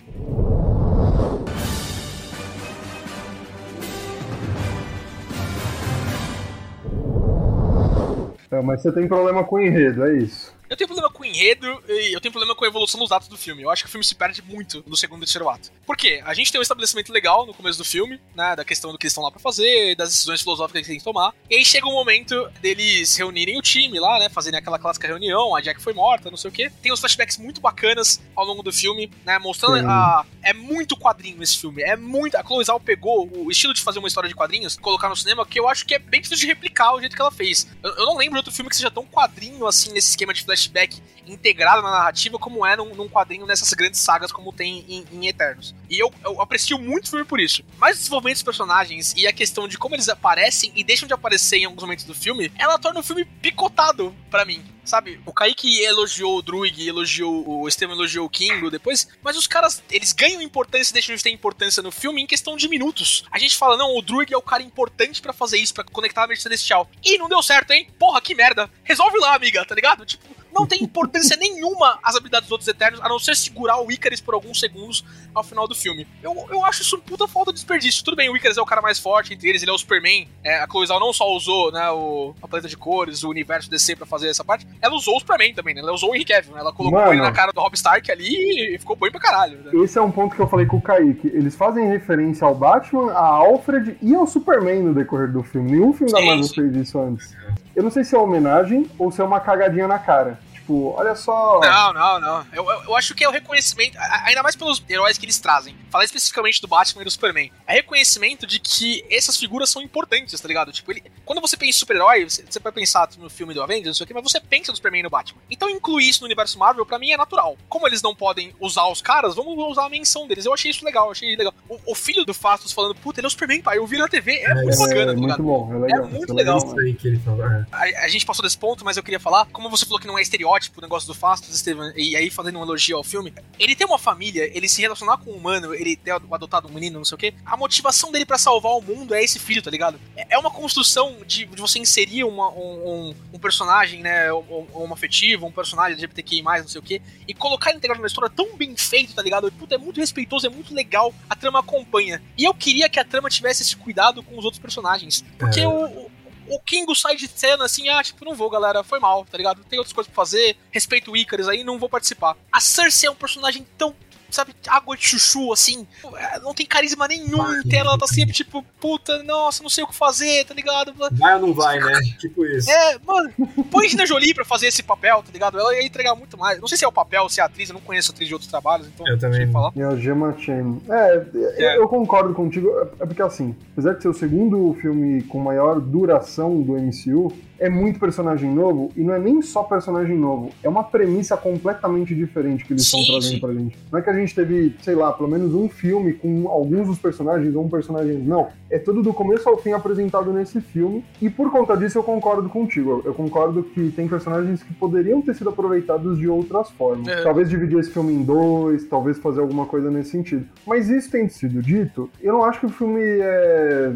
É, 8.51 8.62
mas 8.62 8.81
você 8.81 8.93
tem 8.93 9.09
problema 9.09 9.45
com 9.45 9.57
o 9.57 9.61
enredo, 9.61 10.05
é 10.05 10.19
isso. 10.19 10.56
Eu 10.69 10.77
tenho 10.77 10.89
problema 10.89 11.11
com 11.11 11.23
o 11.23 11.27
enredo 11.27 11.83
e 11.89 12.14
eu 12.14 12.21
tenho 12.21 12.33
problema 12.33 12.55
com 12.55 12.64
a 12.64 12.69
evolução 12.69 12.99
dos 13.01 13.12
atos 13.12 13.29
do 13.29 13.37
filme. 13.37 13.62
Eu 13.62 13.71
acho 13.71 13.83
que 13.83 13.89
o 13.89 13.91
filme 13.91 14.05
se 14.05 14.14
perde 14.14 14.43
muito 14.43 14.83
no 14.87 14.97
segundo 14.97 15.19
e 15.19 15.27
terceiro 15.27 15.49
ato. 15.49 15.71
Por 15.87 15.97
quê? 15.97 16.21
A 16.25 16.35
gente 16.35 16.51
tem 16.51 16.59
um 16.59 16.62
estabelecimento 16.62 17.12
legal 17.12 17.47
no 17.47 17.55
começo 17.55 17.79
do 17.79 17.85
filme, 17.85 18.21
né? 18.35 18.57
Da 18.57 18.64
questão 18.64 18.91
do 18.91 18.99
que 18.99 19.07
eles 19.07 19.12
estão 19.12 19.23
lá 19.23 19.31
pra 19.31 19.39
fazer, 19.39 19.95
das 19.95 20.11
decisões 20.11 20.41
filosóficas 20.43 20.73
que 20.73 20.79
eles 20.79 20.89
têm 20.89 20.99
que 20.99 21.05
tomar. 21.05 21.33
E 21.49 21.57
aí 21.57 21.64
chega 21.64 21.87
o 21.87 21.91
um 21.91 21.95
momento 21.95 22.49
deles 22.61 23.17
reunirem 23.17 23.59
o 23.59 23.62
time 23.62 23.99
lá, 24.01 24.19
né? 24.19 24.29
Fazerem 24.29 24.59
aquela 24.59 24.79
clássica 24.79 25.07
reunião, 25.07 25.55
a 25.55 25.61
Jack 25.61 25.81
foi 25.81 25.93
morta, 25.93 26.31
não 26.31 26.37
sei 26.37 26.51
o 26.51 26.53
quê. 26.53 26.71
Tem 26.83 26.93
uns 26.93 27.01
flashbacks 27.01 27.39
muito 27.39 27.61
bacanas 27.61 28.21
ao 28.35 28.45
longo 28.45 28.62
do 28.62 28.73
filme, 28.73 29.11
né? 29.25 29.39
Mostrando 29.39 29.79
Sim. 29.79 29.87
a. 29.87 30.25
É 30.43 30.53
muito 30.53 30.97
quadrinho 30.97 31.43
esse 31.43 31.59
filme. 31.59 31.83
É 31.83 31.97
muito. 31.97 32.37
A 32.37 32.45
Chloe 32.45 32.64
Zhao 32.64 32.81
pegou 32.81 33.29
o 33.33 33.51
estilo 33.51 33.75
de 33.75 33.83
fazer 33.83 33.99
uma 33.99 34.09
história 34.09 34.29
de 34.29 34.35
quadrinhos, 34.35 34.77
colocar 34.77 35.09
no 35.09 35.17
cinema, 35.17 35.47
que 35.47 35.59
eu 35.59 35.69
acho 35.69 35.87
que 35.87 35.95
é 35.95 35.99
bem 35.99 36.21
difícil 36.21 36.47
de 36.47 36.47
replicar 36.47 36.95
o 36.95 37.01
jeito 37.01 37.14
que 37.14 37.23
ela 37.23 37.33
fez. 37.33 37.67
Eu, 37.83 37.91
eu 37.91 38.07
não 38.07 38.17
lembro 38.17 38.35
de 38.35 38.39
outro 38.39 38.53
filme 38.53 38.69
que 38.69 38.77
seja 38.77 38.91
tão 38.91 39.05
quadrinho 39.05 39.67
assim, 39.67 39.93
nesse 39.93 40.11
esquema 40.11 40.33
de 40.33 40.45
flashback 40.57 41.03
integrado 41.27 41.83
na 41.83 41.91
narrativa 41.91 42.39
como 42.39 42.65
é 42.65 42.77
num, 42.77 42.95
num 42.95 43.09
quadrinho 43.09 43.47
nessas 43.47 43.73
grandes 43.73 44.01
sagas 44.01 44.31
como 44.33 44.53
tem 44.53 44.85
em, 44.89 45.05
em 45.13 45.27
Eternos. 45.27 45.75
E 45.91 45.99
eu, 46.01 46.13
eu, 46.25 46.41
aprecio 46.41 46.79
muito 46.79 47.07
o 47.07 47.11
filme 47.11 47.25
por 47.25 47.41
isso. 47.41 47.63
Mas 47.79 47.97
o 47.97 47.99
desenvolvimento 47.99 48.37
dos 48.37 48.43
personagens 48.43 49.13
e 49.17 49.27
a 49.27 49.33
questão 49.33 49.69
de 49.69 49.77
como 49.77 49.95
eles 49.95 50.09
aparecem 50.09 50.73
e 50.75 50.85
deixam 50.85 51.07
de 51.07 51.15
aparecer 51.15 51.59
em 51.59 51.65
alguns 51.65 51.83
momentos 51.83 52.05
do 52.05 52.15
filme, 52.15 52.53
ela 52.57 52.79
torna 52.79 53.01
o 53.01 53.03
filme 53.03 53.25
picotado 53.25 54.15
para 54.31 54.45
mim. 54.45 54.65
Sabe, 54.85 55.21
o 55.27 55.33
Kaique 55.33 55.83
elogiou 55.83 56.39
o 56.39 56.43
Druig, 56.43 56.87
elogiou 56.87 57.45
o 57.45 57.67
Estevam 57.67 57.97
elogiou 57.97 58.25
o 58.25 58.31
Kingo 58.31 58.71
depois, 58.71 59.09
mas 59.21 59.37
os 59.37 59.49
caras, 59.49 59.83
eles 59.91 60.13
ganham 60.13 60.41
importância 60.41 60.93
e 60.93 60.95
deixam 60.95 61.17
de 61.17 61.25
ter 61.25 61.31
importância 61.31 61.83
no 61.83 61.91
filme 61.91 62.23
em 62.23 62.27
questão 62.27 62.57
de 62.57 62.69
minutos. 62.69 63.25
A 63.33 63.39
gente 63.41 63.57
fala, 63.57 63.77
não, 63.77 63.97
o 63.97 64.03
Druig 64.03 64.33
é 64.33 64.37
o 64.37 64.43
cara 64.43 64.63
importante 64.63 65.21
para 65.21 65.33
fazer 65.33 65.59
isso, 65.59 65.75
para 65.75 65.83
conectar 65.83 66.23
a 66.23 66.27
mente 66.29 66.41
celestial. 66.41 66.89
E 67.03 67.19
não 67.19 67.29
deu 67.29 67.43
certo, 67.43 67.73
hein? 67.73 67.89
Porra, 67.99 68.21
que 68.21 68.33
merda. 68.33 68.71
Resolve 68.85 69.19
lá, 69.19 69.35
amiga, 69.35 69.65
tá 69.65 69.75
ligado? 69.75 70.07
Tipo, 70.07 70.25
não 70.57 70.67
tem 70.67 70.83
importância 70.83 71.37
nenhuma 71.41 71.99
as 72.03 72.17
habilidades 72.17 72.47
dos 72.47 72.53
outros 72.53 72.69
Eternos, 72.69 73.01
a 73.01 73.09
não 73.09 73.19
ser 73.19 73.37
segurar 73.37 73.81
o 73.81 73.91
Icaris 73.91 74.21
por 74.21 74.35
alguns 74.35 74.59
segundos, 74.59 75.05
ao 75.35 75.45
final 75.45 75.69
do 75.69 75.75
filme. 75.75 76.07
Eu, 76.23 76.47
eu 76.51 76.65
acho 76.65 76.83
isso 76.83 76.97
um 76.97 77.01
puta 77.01 77.29
falta 77.29 77.53
de 77.53 77.57
desperdício. 77.57 78.03
Tudo 78.05 78.17
bem, 78.17 78.31
o 78.31 78.37
Icarus 78.37 78.57
é 78.57 78.63
o 78.63 78.67
cara 78.67 78.81
mais 78.81 78.99
forte 78.99 79.35
entre 79.35 79.49
eles, 79.49 79.63
ele 79.63 79.71
é 79.71 79.75
o 79.75 79.79
Superman. 79.79 80.27
É, 80.43 80.59
a 80.59 80.67
Chloe 80.67 80.87
Zhao 80.87 80.99
não 80.99 81.13
só 81.13 81.31
usou 81.31 81.71
né, 81.71 81.91
o, 81.91 82.35
a 82.43 82.49
paleta 82.49 82.69
de 82.69 82.77
cores, 82.77 83.23
o 83.23 83.29
universo 83.29 83.71
DC 83.71 83.97
pra 83.97 84.07
fazer 84.07 84.29
essa 84.29 84.45
parte, 84.45 84.67
ela 84.81 84.95
usou 84.95 85.17
o 85.17 85.21
Superman 85.21 85.53
também, 85.53 85.75
né? 85.75 85.81
Ela 85.81 85.93
usou 85.93 86.11
o 86.11 86.15
Henry 86.15 86.25
Cavill, 86.25 86.55
né? 86.55 86.61
Ela 86.61 86.73
colocou 86.73 86.99
Mano. 86.99 87.13
ele 87.13 87.21
na 87.21 87.33
cara 87.33 87.53
do 87.53 87.61
Rob 87.61 87.75
Stark 87.75 88.11
ali 88.11 88.75
e 88.75 88.79
ficou 88.79 88.97
bom 88.97 89.11
pra 89.11 89.21
caralho. 89.21 89.59
Né? 89.59 89.73
Esse 89.83 89.99
é 89.99 90.03
um 90.03 90.11
ponto 90.11 90.35
que 90.35 90.41
eu 90.41 90.49
falei 90.49 90.67
com 90.67 90.79
o 90.79 90.83
Kaique. 90.83 91.29
Eles 91.29 91.55
fazem 91.55 91.89
referência 91.89 92.47
ao 92.47 92.55
Batman, 92.55 93.13
a 93.13 93.27
Alfred 93.27 93.97
e 94.01 94.15
ao 94.15 94.27
Superman 94.27 94.83
no 94.83 94.95
decorrer 94.95 95.31
do 95.31 95.43
filme. 95.43 95.73
Nenhum 95.73 95.93
filme 95.93 96.13
da 96.13 96.19
Sim, 96.19 96.27
Marvel 96.27 96.45
sim. 96.45 96.55
fez 96.55 96.77
isso 96.77 96.99
antes. 96.99 97.37
Eu 97.75 97.83
não 97.83 97.91
sei 97.91 98.05
se 98.05 98.15
é 98.15 98.19
homenagem 98.19 98.87
ou 98.99 99.13
se 99.13 99.21
é 99.21 99.25
uma 99.25 99.41
cagadinha 99.41 99.87
na 99.87 99.99
cara. 99.99 100.39
Tipo, 100.67 100.95
olha 100.97 101.14
só. 101.14 101.61
Não, 101.61 101.93
não, 101.93 102.21
não. 102.21 102.47
Eu, 102.53 102.69
eu, 102.69 102.83
eu 102.83 102.97
acho 102.97 103.14
que 103.14 103.23
é 103.23 103.29
o 103.29 103.31
reconhecimento, 103.31 103.97
ainda 104.25 104.43
mais 104.43 104.57
pelos 104.57 104.83
heróis 104.91 105.17
que 105.17 105.25
eles 105.25 105.39
trazem. 105.39 105.77
Falar 105.91 106.05
especificamente 106.05 106.61
do 106.61 106.67
Batman 106.67 107.03
e 107.03 107.05
do 107.05 107.11
Superman. 107.11 107.53
É 107.69 107.75
reconhecimento 107.75 108.45
de 108.49 108.59
que 108.59 109.05
essas 109.09 109.37
figuras 109.37 109.71
são 109.71 109.81
importantes, 109.81 110.39
tá 110.41 110.49
ligado? 110.49 110.73
Tipo, 110.73 110.91
ele, 110.91 111.05
quando 111.25 111.41
você 111.41 111.57
pensa 111.57 111.71
em 111.71 111.73
super-herói, 111.79 112.25
você, 112.25 112.45
você 112.45 112.59
vai 112.59 112.73
pensar 112.73 113.09
no 113.17 113.31
filme 113.31 113.55
do 113.55 113.62
Avengers, 113.62 113.87
não 113.87 113.95
sei 113.95 114.05
o 114.05 114.07
quê, 114.09 114.14
mas 114.14 114.25
você 114.25 114.41
pensa 114.41 114.73
no 114.73 114.77
Superman 114.77 115.01
e 115.01 115.03
no 115.05 115.11
Batman. 115.11 115.41
Então 115.49 115.71
incluir 115.71 116.09
isso 116.09 116.21
no 116.23 116.27
universo 116.27 116.59
Marvel, 116.59 116.85
pra 116.85 116.99
mim, 116.99 117.12
é 117.12 117.17
natural. 117.17 117.57
Como 117.69 117.87
eles 117.87 118.03
não 118.03 118.14
podem 118.14 118.53
usar 118.61 118.89
os 118.89 119.01
caras, 119.01 119.37
vamos 119.37 119.57
usar 119.71 119.87
a 119.87 119.89
menção 119.89 120.27
deles. 120.27 120.47
Eu 120.47 120.53
achei 120.53 120.73
isso 120.73 120.85
legal, 120.85 121.12
achei 121.12 121.37
legal. 121.37 121.55
O, 121.69 121.93
o 121.93 121.95
filho 121.95 122.25
do 122.25 122.35
Fastos 122.35 122.73
falando, 122.73 122.97
puta, 122.97 123.21
ele 123.21 123.27
é 123.27 123.29
o 123.29 123.31
Superman, 123.31 123.62
pai, 123.62 123.79
eu 123.79 123.87
vi 123.87 123.99
na 123.99 124.09
TV, 124.09 124.39
é, 124.39 124.53
muito 124.55 124.75
é, 124.75 124.79
bacana, 124.79 125.07
tá 125.07 125.12
muito 125.12 125.23
ligado? 125.23 125.43
bom, 125.45 125.73
é 125.73 125.79
legal. 125.79 125.99
É 125.99 126.09
muito 126.09 126.25
isso 126.25 126.35
legal. 126.35 126.59
Isso 126.59 126.81
aí 126.81 126.95
que 126.95 127.07
ele 127.07 127.21
falou. 127.21 127.47
é. 127.47 127.67
A, 127.71 128.05
a 128.05 128.09
gente 128.09 128.27
passou 128.27 128.43
desse 128.43 128.59
ponto, 128.59 128.85
mas 128.85 128.97
eu 128.97 129.03
queria 129.05 129.21
falar, 129.21 129.47
como 129.53 129.71
você 129.71 129.87
falou 129.87 130.01
que 130.01 130.09
não 130.09 130.19
é 130.19 130.23
estereótipo 130.23 130.56
o 130.79 130.81
negócio 130.81 131.07
do 131.07 131.15
Fastos, 131.15 131.55
Estevam, 131.55 131.93
e 131.97 132.17
aí 132.17 132.31
fazendo 132.31 132.59
um 132.59 132.63
elogio 132.63 132.97
ao 132.97 133.05
filme, 133.05 133.33
ele 133.59 133.75
tem 133.77 133.87
uma 133.87 133.99
família, 133.99 134.51
ele 134.57 134.69
se 134.69 134.81
relacionar 134.81 135.19
com 135.19 135.31
um 135.31 135.35
humano, 135.37 135.75
ele 135.75 135.97
ter 135.97 136.11
adotado 136.11 136.69
um 136.69 136.73
menino, 136.73 136.99
não 136.99 137.05
sei 137.05 137.15
o 137.15 137.19
quê, 137.19 137.35
a 137.45 137.57
motivação 137.57 138.11
dele 138.13 138.25
pra 138.27 138.39
salvar 138.39 138.73
o 138.73 138.81
mundo 138.83 139.15
é 139.15 139.23
esse 139.23 139.39
filho, 139.39 139.63
tá 139.63 139.71
ligado? 139.71 139.99
É 140.17 140.27
é 140.37 140.39
uma 140.39 140.51
construção 140.51 141.19
de, 141.27 141.45
de 141.47 141.61
você 141.61 141.79
inserir 141.79 142.25
uma- 142.25 142.51
um, 142.51 143.15
um- 143.33 143.39
personagem, 143.39 144.03
né, 144.03 144.33
um, 144.33 144.67
um 144.75 144.93
afetivo, 144.93 145.47
um 145.47 145.53
personagem 145.53 145.93
LGBTQI+, 145.93 146.43
não 146.43 146.67
sei 146.69 146.81
o 146.81 146.83
quê, 146.83 147.01
e 147.29 147.33
colocar 147.33 147.71
ele 147.71 147.79
integrado 147.79 148.01
numa 148.01 148.09
história 148.09 148.29
tão 148.29 148.57
bem 148.57 148.77
feito, 148.77 149.15
tá 149.15 149.23
ligado? 149.23 149.51
Puta, 149.53 149.77
é 149.77 149.79
muito 149.79 150.01
respeitoso, 150.01 150.47
é 150.47 150.51
muito 150.51 150.75
legal, 150.75 151.15
a 151.31 151.37
trama 151.37 151.61
acompanha. 151.61 152.21
E 152.37 152.43
eu 152.45 152.53
queria 152.53 152.89
que 152.89 152.99
a 152.99 153.05
trama 153.05 153.31
tivesse 153.31 153.63
esse 153.63 153.77
cuidado 153.77 154.23
com 154.23 154.37
os 154.37 154.45
outros 154.45 154.61
personagens, 154.61 155.25
porque 155.39 155.61
É. 155.61 155.69
o, 155.69 156.11
o- 156.49 156.61
Kingo 156.61 156.94
sai 156.94 157.16
de 157.16 157.28
cena 157.28 157.64
assim, 157.64 157.88
ah, 157.88 158.03
tipo, 158.03 158.24
não 158.24 158.34
vou, 158.34 158.51
galera, 158.51 158.82
foi 158.82 158.99
mal, 158.99 159.24
tá 159.24 159.36
ligado? 159.38 159.64
Tem 159.64 159.78
outras 159.78 159.92
coisas 159.92 160.12
pra 160.12 160.22
fazer, 160.24 160.57
respeito 160.70 161.11
o 161.11 161.16
Icarus 161.16 161.49
aí, 161.49 161.62
não 161.64 161.78
vou 161.78 161.88
participar. 161.88 162.36
A 162.53 162.61
Cersei 162.61 163.09
é 163.09 163.11
um 163.11 163.14
personagem 163.16 163.66
tão, 163.78 163.94
sabe, 164.37 164.55
água 164.68 164.97
de 164.97 165.07
chuchu, 165.07 165.53
assim, 165.53 165.87
é, 166.16 166.39
não 166.41 166.55
tem 166.55 166.64
carisma 166.66 167.09
nenhum 167.09 167.53
em 167.61 167.62
tela, 167.62 167.91
ela 167.91 167.99
tá 167.99 168.07
sempre 168.07 168.32
tipo, 168.34 168.64
puta, 168.80 169.22
nossa, 169.22 169.62
não 169.62 169.70
sei 169.70 169.82
o 169.84 169.87
que 169.87 169.95
fazer, 169.95 170.45
tá 170.45 170.55
ligado? 170.55 170.93
Vai 171.12 171.34
ou 171.34 171.41
não 171.41 171.55
vai, 171.55 171.78
né? 171.80 172.01
Tipo 172.18 172.45
isso. 172.47 172.70
É, 172.70 172.99
mano, 173.07 173.30
põe 173.70 173.89
Gina 173.89 174.07
Jolie 174.07 174.34
pra 174.34 174.45
fazer 174.45 174.66
esse 174.68 174.82
papel, 174.82 175.22
tá 175.22 175.30
ligado? 175.32 175.59
Ela 175.59 175.74
ia 175.74 175.84
entregar 175.84 176.14
muito 176.14 176.37
mais. 176.39 176.61
Não 176.61 176.68
sei 176.68 176.78
se 176.78 176.84
é 176.84 176.89
o 176.89 176.93
papel, 176.93 177.28
se 177.28 177.41
é 177.41 177.43
a 177.43 177.47
atriz, 177.47 177.68
eu 177.68 177.74
não 177.74 177.80
conheço 177.80 178.11
a 178.11 178.14
atriz 178.14 178.28
de 178.28 178.34
outros 178.34 178.51
trabalhos, 178.51 178.87
então 178.87 179.07
Eu 179.07 179.18
também 179.18 179.51
falar. 179.51 179.72
E 179.76 179.82
a 179.82 179.95
Gemma 179.97 180.37
Chan. 180.39 180.78
É, 180.89 181.26
eu- 181.34 181.51
É. 181.59 181.78
eu 181.78 181.89
concordo 181.89 182.34
contigo. 182.34 182.68
É 183.01 183.07
porque 183.07 183.22
assim, 183.22 183.55
apesar 183.72 183.95
de 183.95 184.03
ser 184.03 184.09
o 184.09 184.14
segundo 184.14 184.74
filme 184.80 185.22
com 185.24 185.39
maior 185.39 185.80
duração 185.80 186.61
do 186.62 186.76
MCU, 186.76 187.32
é 187.59 187.68
muito 187.68 187.99
personagem 187.99 188.51
novo 188.55 188.93
e 188.97 189.01
não 189.01 189.14
é 189.14 189.18
nem 189.18 189.41
só 189.41 189.62
personagem 189.62 190.16
novo, 190.16 190.51
é 190.62 190.68
uma 190.68 190.84
premissa 190.84 191.37
completamente 191.37 192.14
diferente 192.14 192.64
que 192.64 192.72
eles 192.72 192.82
estão 192.82 193.03
trazendo 193.05 193.34
sim. 193.34 193.41
pra 193.41 193.53
gente. 193.55 193.78
Não 193.91 193.99
é 193.99 194.03
que 194.03 194.11
a 194.11 194.12
gente 194.12 194.26
teve, 194.33 194.74
sei 194.83 194.95
lá, 194.95 195.12
pelo 195.12 195.29
menos 195.29 195.55
um 195.55 195.68
filme 195.68 196.12
com 196.12 196.49
alguns 196.49 196.87
dos 196.87 196.99
personagens 196.99 197.55
ou 197.55 197.64
um 197.64 197.68
personagem. 197.68 198.18
Não. 198.18 198.49
É 198.70 198.79
tudo 198.79 199.03
do 199.03 199.12
começo 199.12 199.49
ao 199.49 199.57
fim 199.59 199.72
apresentado 199.72 200.33
nesse 200.33 200.61
filme. 200.61 201.05
E 201.20 201.29
por 201.31 201.51
conta 201.51 201.77
disso 201.77 201.99
eu 201.99 202.03
concordo 202.03 202.49
contigo. 202.49 203.03
Eu- 203.05 203.14
concordo 203.14 203.62
que 203.62 203.91
tem 203.91 204.07
personagens 204.07 204.62
que 204.62 204.72
poderiam 204.74 205.20
ter 205.22 205.35
sido 205.35 205.51
aproveitados 205.51 206.18
de 206.18 206.29
outras 206.29 206.70
formas. 206.70 207.09
É. 207.09 207.22
Talvez 207.22 207.49
dividir 207.49 207.79
esse 207.79 207.91
filme 207.91 208.12
em 208.12 208.22
dois, 208.22 208.85
talvez 208.85 209.18
fazer 209.18 209.41
alguma 209.41 209.66
coisa 209.66 209.91
nesse 209.91 210.11
sentido. 210.11 210.47
Mas 210.66 210.89
isso 210.89 211.11
tendo 211.11 211.31
sido 211.31 211.62
dito, 211.62 212.11
eu 212.22 212.33
não 212.33 212.45
acho 212.45 212.61
que 212.61 212.66
o 212.66 212.70
filme 212.70 213.01
é 213.03 213.93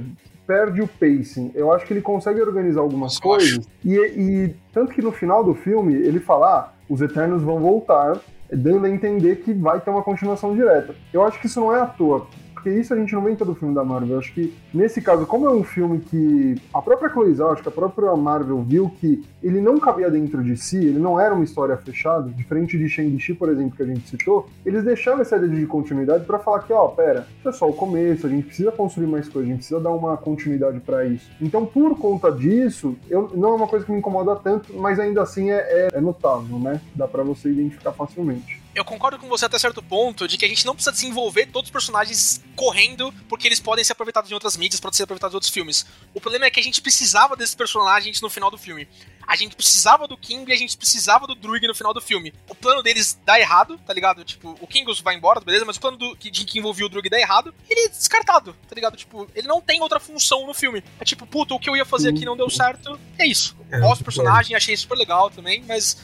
perde 0.47 0.83
o 0.83 0.89
pacing. 0.89 1.53
Eu 1.55 1.73
acho 1.73 1.87
que 1.87 1.93
ele 1.93 2.01
consegue 2.01 2.41
organizar 2.41 2.81
algumas 2.81 3.19
coisas. 3.21 3.65
E, 3.85 3.95
e 3.95 4.55
tanto 4.73 4.93
que 4.93 5.01
no 5.01 5.13
final 5.13 5.45
do 5.45 5.55
filme 5.55 5.95
ele 5.95 6.19
fala: 6.19 6.47
ah, 6.49 6.73
os 6.89 7.01
Eternos 7.01 7.41
vão 7.43 7.61
voltar, 7.61 8.19
dando 8.53 8.87
a 8.87 8.91
entender 8.91 9.37
que 9.37 9.53
vai 9.53 9.81
ter 9.81 9.91
uma 9.91 10.03
continuação 10.03 10.55
direta. 10.55 10.95
Eu 11.13 11.23
acho 11.23 11.41
que 11.41 11.47
isso 11.47 11.61
não 11.61 11.75
é 11.75 11.81
à 11.81 11.87
toa. 11.87 12.27
Porque 12.63 12.79
isso 12.79 12.93
a 12.93 12.97
gente 12.97 13.15
não 13.15 13.23
vê 13.23 13.33
em 13.33 13.37
todo 13.37 13.55
filme 13.55 13.75
da 13.75 13.83
Marvel. 13.83 14.19
Acho 14.19 14.35
que, 14.35 14.53
nesse 14.73 15.01
caso, 15.01 15.25
como 15.25 15.47
é 15.47 15.51
um 15.51 15.65
filme 15.65 15.99
que 15.99 16.57
a 16.75 16.83
própria 16.83 17.09
Chloe 17.09 17.35
acho 17.51 17.63
que 17.63 17.69
a 17.69 17.73
própria 17.73 18.15
Marvel 18.15 18.61
viu 18.63 18.91
que 19.01 19.25
ele 19.43 19.63
não 19.63 19.79
cabia 19.81 20.11
dentro 20.11 20.45
de 20.45 20.57
si, 20.59 20.77
ele 20.77 20.99
não 20.99 21.19
era 21.19 21.35
uma 21.35 21.43
história 21.43 21.75
fechada, 21.79 22.29
diferente 22.29 22.77
de 22.77 22.87
Shang-Chi, 22.87 23.33
por 23.33 23.49
exemplo, 23.49 23.75
que 23.77 23.83
a 23.83 23.87
gente 23.87 24.07
citou, 24.07 24.47
eles 24.67 24.85
deixaram 24.85 25.21
essa 25.23 25.37
ideia 25.37 25.51
de 25.53 25.65
continuidade 25.67 26.25
pra 26.27 26.39
falar 26.39 26.59
que, 26.61 26.73
ó, 26.73 26.89
pera, 26.89 27.27
isso 27.39 27.49
é 27.49 27.53
só 27.53 27.67
o 27.67 27.73
começo, 27.73 28.27
a 28.27 28.31
gente 28.31 28.47
precisa 28.47 28.71
construir 28.71 29.07
mais 29.07 29.27
coisas, 29.27 29.49
a 29.49 29.53
gente 29.53 29.61
precisa 29.61 29.81
dar 29.81 29.93
uma 29.93 30.19
continuidade 30.19 30.81
pra 30.81 31.07
isso. 31.07 31.31
Então, 31.41 31.65
por 31.65 31.99
conta 31.99 32.31
disso, 32.31 32.95
eu, 33.09 33.31
não 33.35 33.51
é 33.51 33.55
uma 33.55 33.67
coisa 33.67 33.87
que 33.87 33.91
me 33.93 33.99
incomoda 33.99 34.37
tanto, 34.37 34.75
mas 34.77 34.99
ainda 35.01 35.23
assim 35.23 35.51
é, 35.51 35.57
é- 35.57 35.89
é 35.95 36.01
notável, 36.01 36.59
né? 36.59 36.79
Dá 36.95 37.09
pra 37.09 37.23
você 37.23 37.49
identificar 37.51 37.93
facilmente. 37.93 38.60
Eu 38.75 38.85
concordo 38.85 39.19
com 39.19 39.29
você 39.29 39.47
até 39.47 39.59
certo 39.59 39.83
ponto 39.83 40.29
de 40.29 40.37
que 40.37 40.45
a 40.45 40.49
gente 40.49 40.65
não 40.65 40.75
precisa 40.75 40.93
desenvolver 40.93 41.47
todos 41.47 41.69
os 41.69 41.73
personagens 41.73 42.41
correndo 42.55 43.13
porque 43.29 43.49
eles 43.49 43.59
podem 43.59 43.85
ser 43.85 43.93
aproveitados 43.93 44.31
em 44.31 44.35
outras 44.35 44.57
mídias, 44.57 44.81
podem 44.81 44.97
ser 44.97 45.03
aproveitados 45.03 45.35
em 45.35 45.37
outros 45.37 45.53
filmes. 45.53 45.85
O 46.15 46.21
problema 46.21 46.47
é 46.47 46.51
que 46.51 46.61
a 46.61 46.63
gente 46.63 46.81
precisava 46.81 47.37
desses 47.37 47.55
personagens 47.55 48.21
no 48.21 48.31
final 48.31 48.51
do 48.51 48.57
filme. 48.57 48.87
A 49.27 49.37
gente 49.37 49.55
precisava 49.55 50.09
do 50.09 50.17
King 50.17 50.51
e 50.51 50.55
a 50.55 50.57
gente 50.57 50.77
precisava 50.77 51.27
do 51.27 51.35
Druig 51.35 51.67
no 51.67 51.75
final 51.75 51.95
do 51.95 52.01
filme. 52.01 52.33
O 52.49 52.55
plano 52.55 52.83
deles 52.83 53.19
dá 53.25 53.39
errado, 53.39 53.79
tá 53.87 53.93
ligado? 53.93 54.25
Tipo, 54.25 54.57
o 54.61 54.67
Kingus 54.67 55.01
vai 55.01 55.15
embora, 55.15 55.41
beleza, 55.41 55.65
mas 55.65 55.77
o 55.77 55.81
plano 55.81 55.97
do, 55.97 56.17
que, 56.17 56.31
de 56.31 56.45
que 56.45 56.59
envolvia 56.59 56.87
o 56.87 56.89
Druig 56.89 57.09
dá 57.09 57.19
errado, 57.19 57.55
ele 57.69 57.81
é 57.81 57.89
descartado, 57.89 58.57
tá 58.69 58.75
ligado? 58.75 58.97
Tipo, 58.97 59.29
ele 59.35 59.47
não 59.47 59.61
tem 59.61 59.81
outra 59.81 60.01
função 60.01 60.47
no 60.47 60.55
filme. 60.55 60.83
É 60.99 61.05
tipo, 61.05 61.27
puta, 61.27 61.55
o 61.55 61.61
que 61.61 61.69
eu 61.69 61.77
ia 61.77 61.85
fazer 61.85 62.11
aqui 62.11 62.25
não 62.25 62.37
deu 62.37 62.51
certo, 62.51 62.99
é 63.19 63.27
isso. 63.27 63.57
É, 63.71 63.79
Gosto 63.79 63.81
do 63.81 63.81
concordo. 63.81 64.05
personagem, 64.05 64.57
achei 64.57 64.77
super 64.77 64.97
legal 64.97 65.31
também, 65.31 65.63
mas 65.67 65.97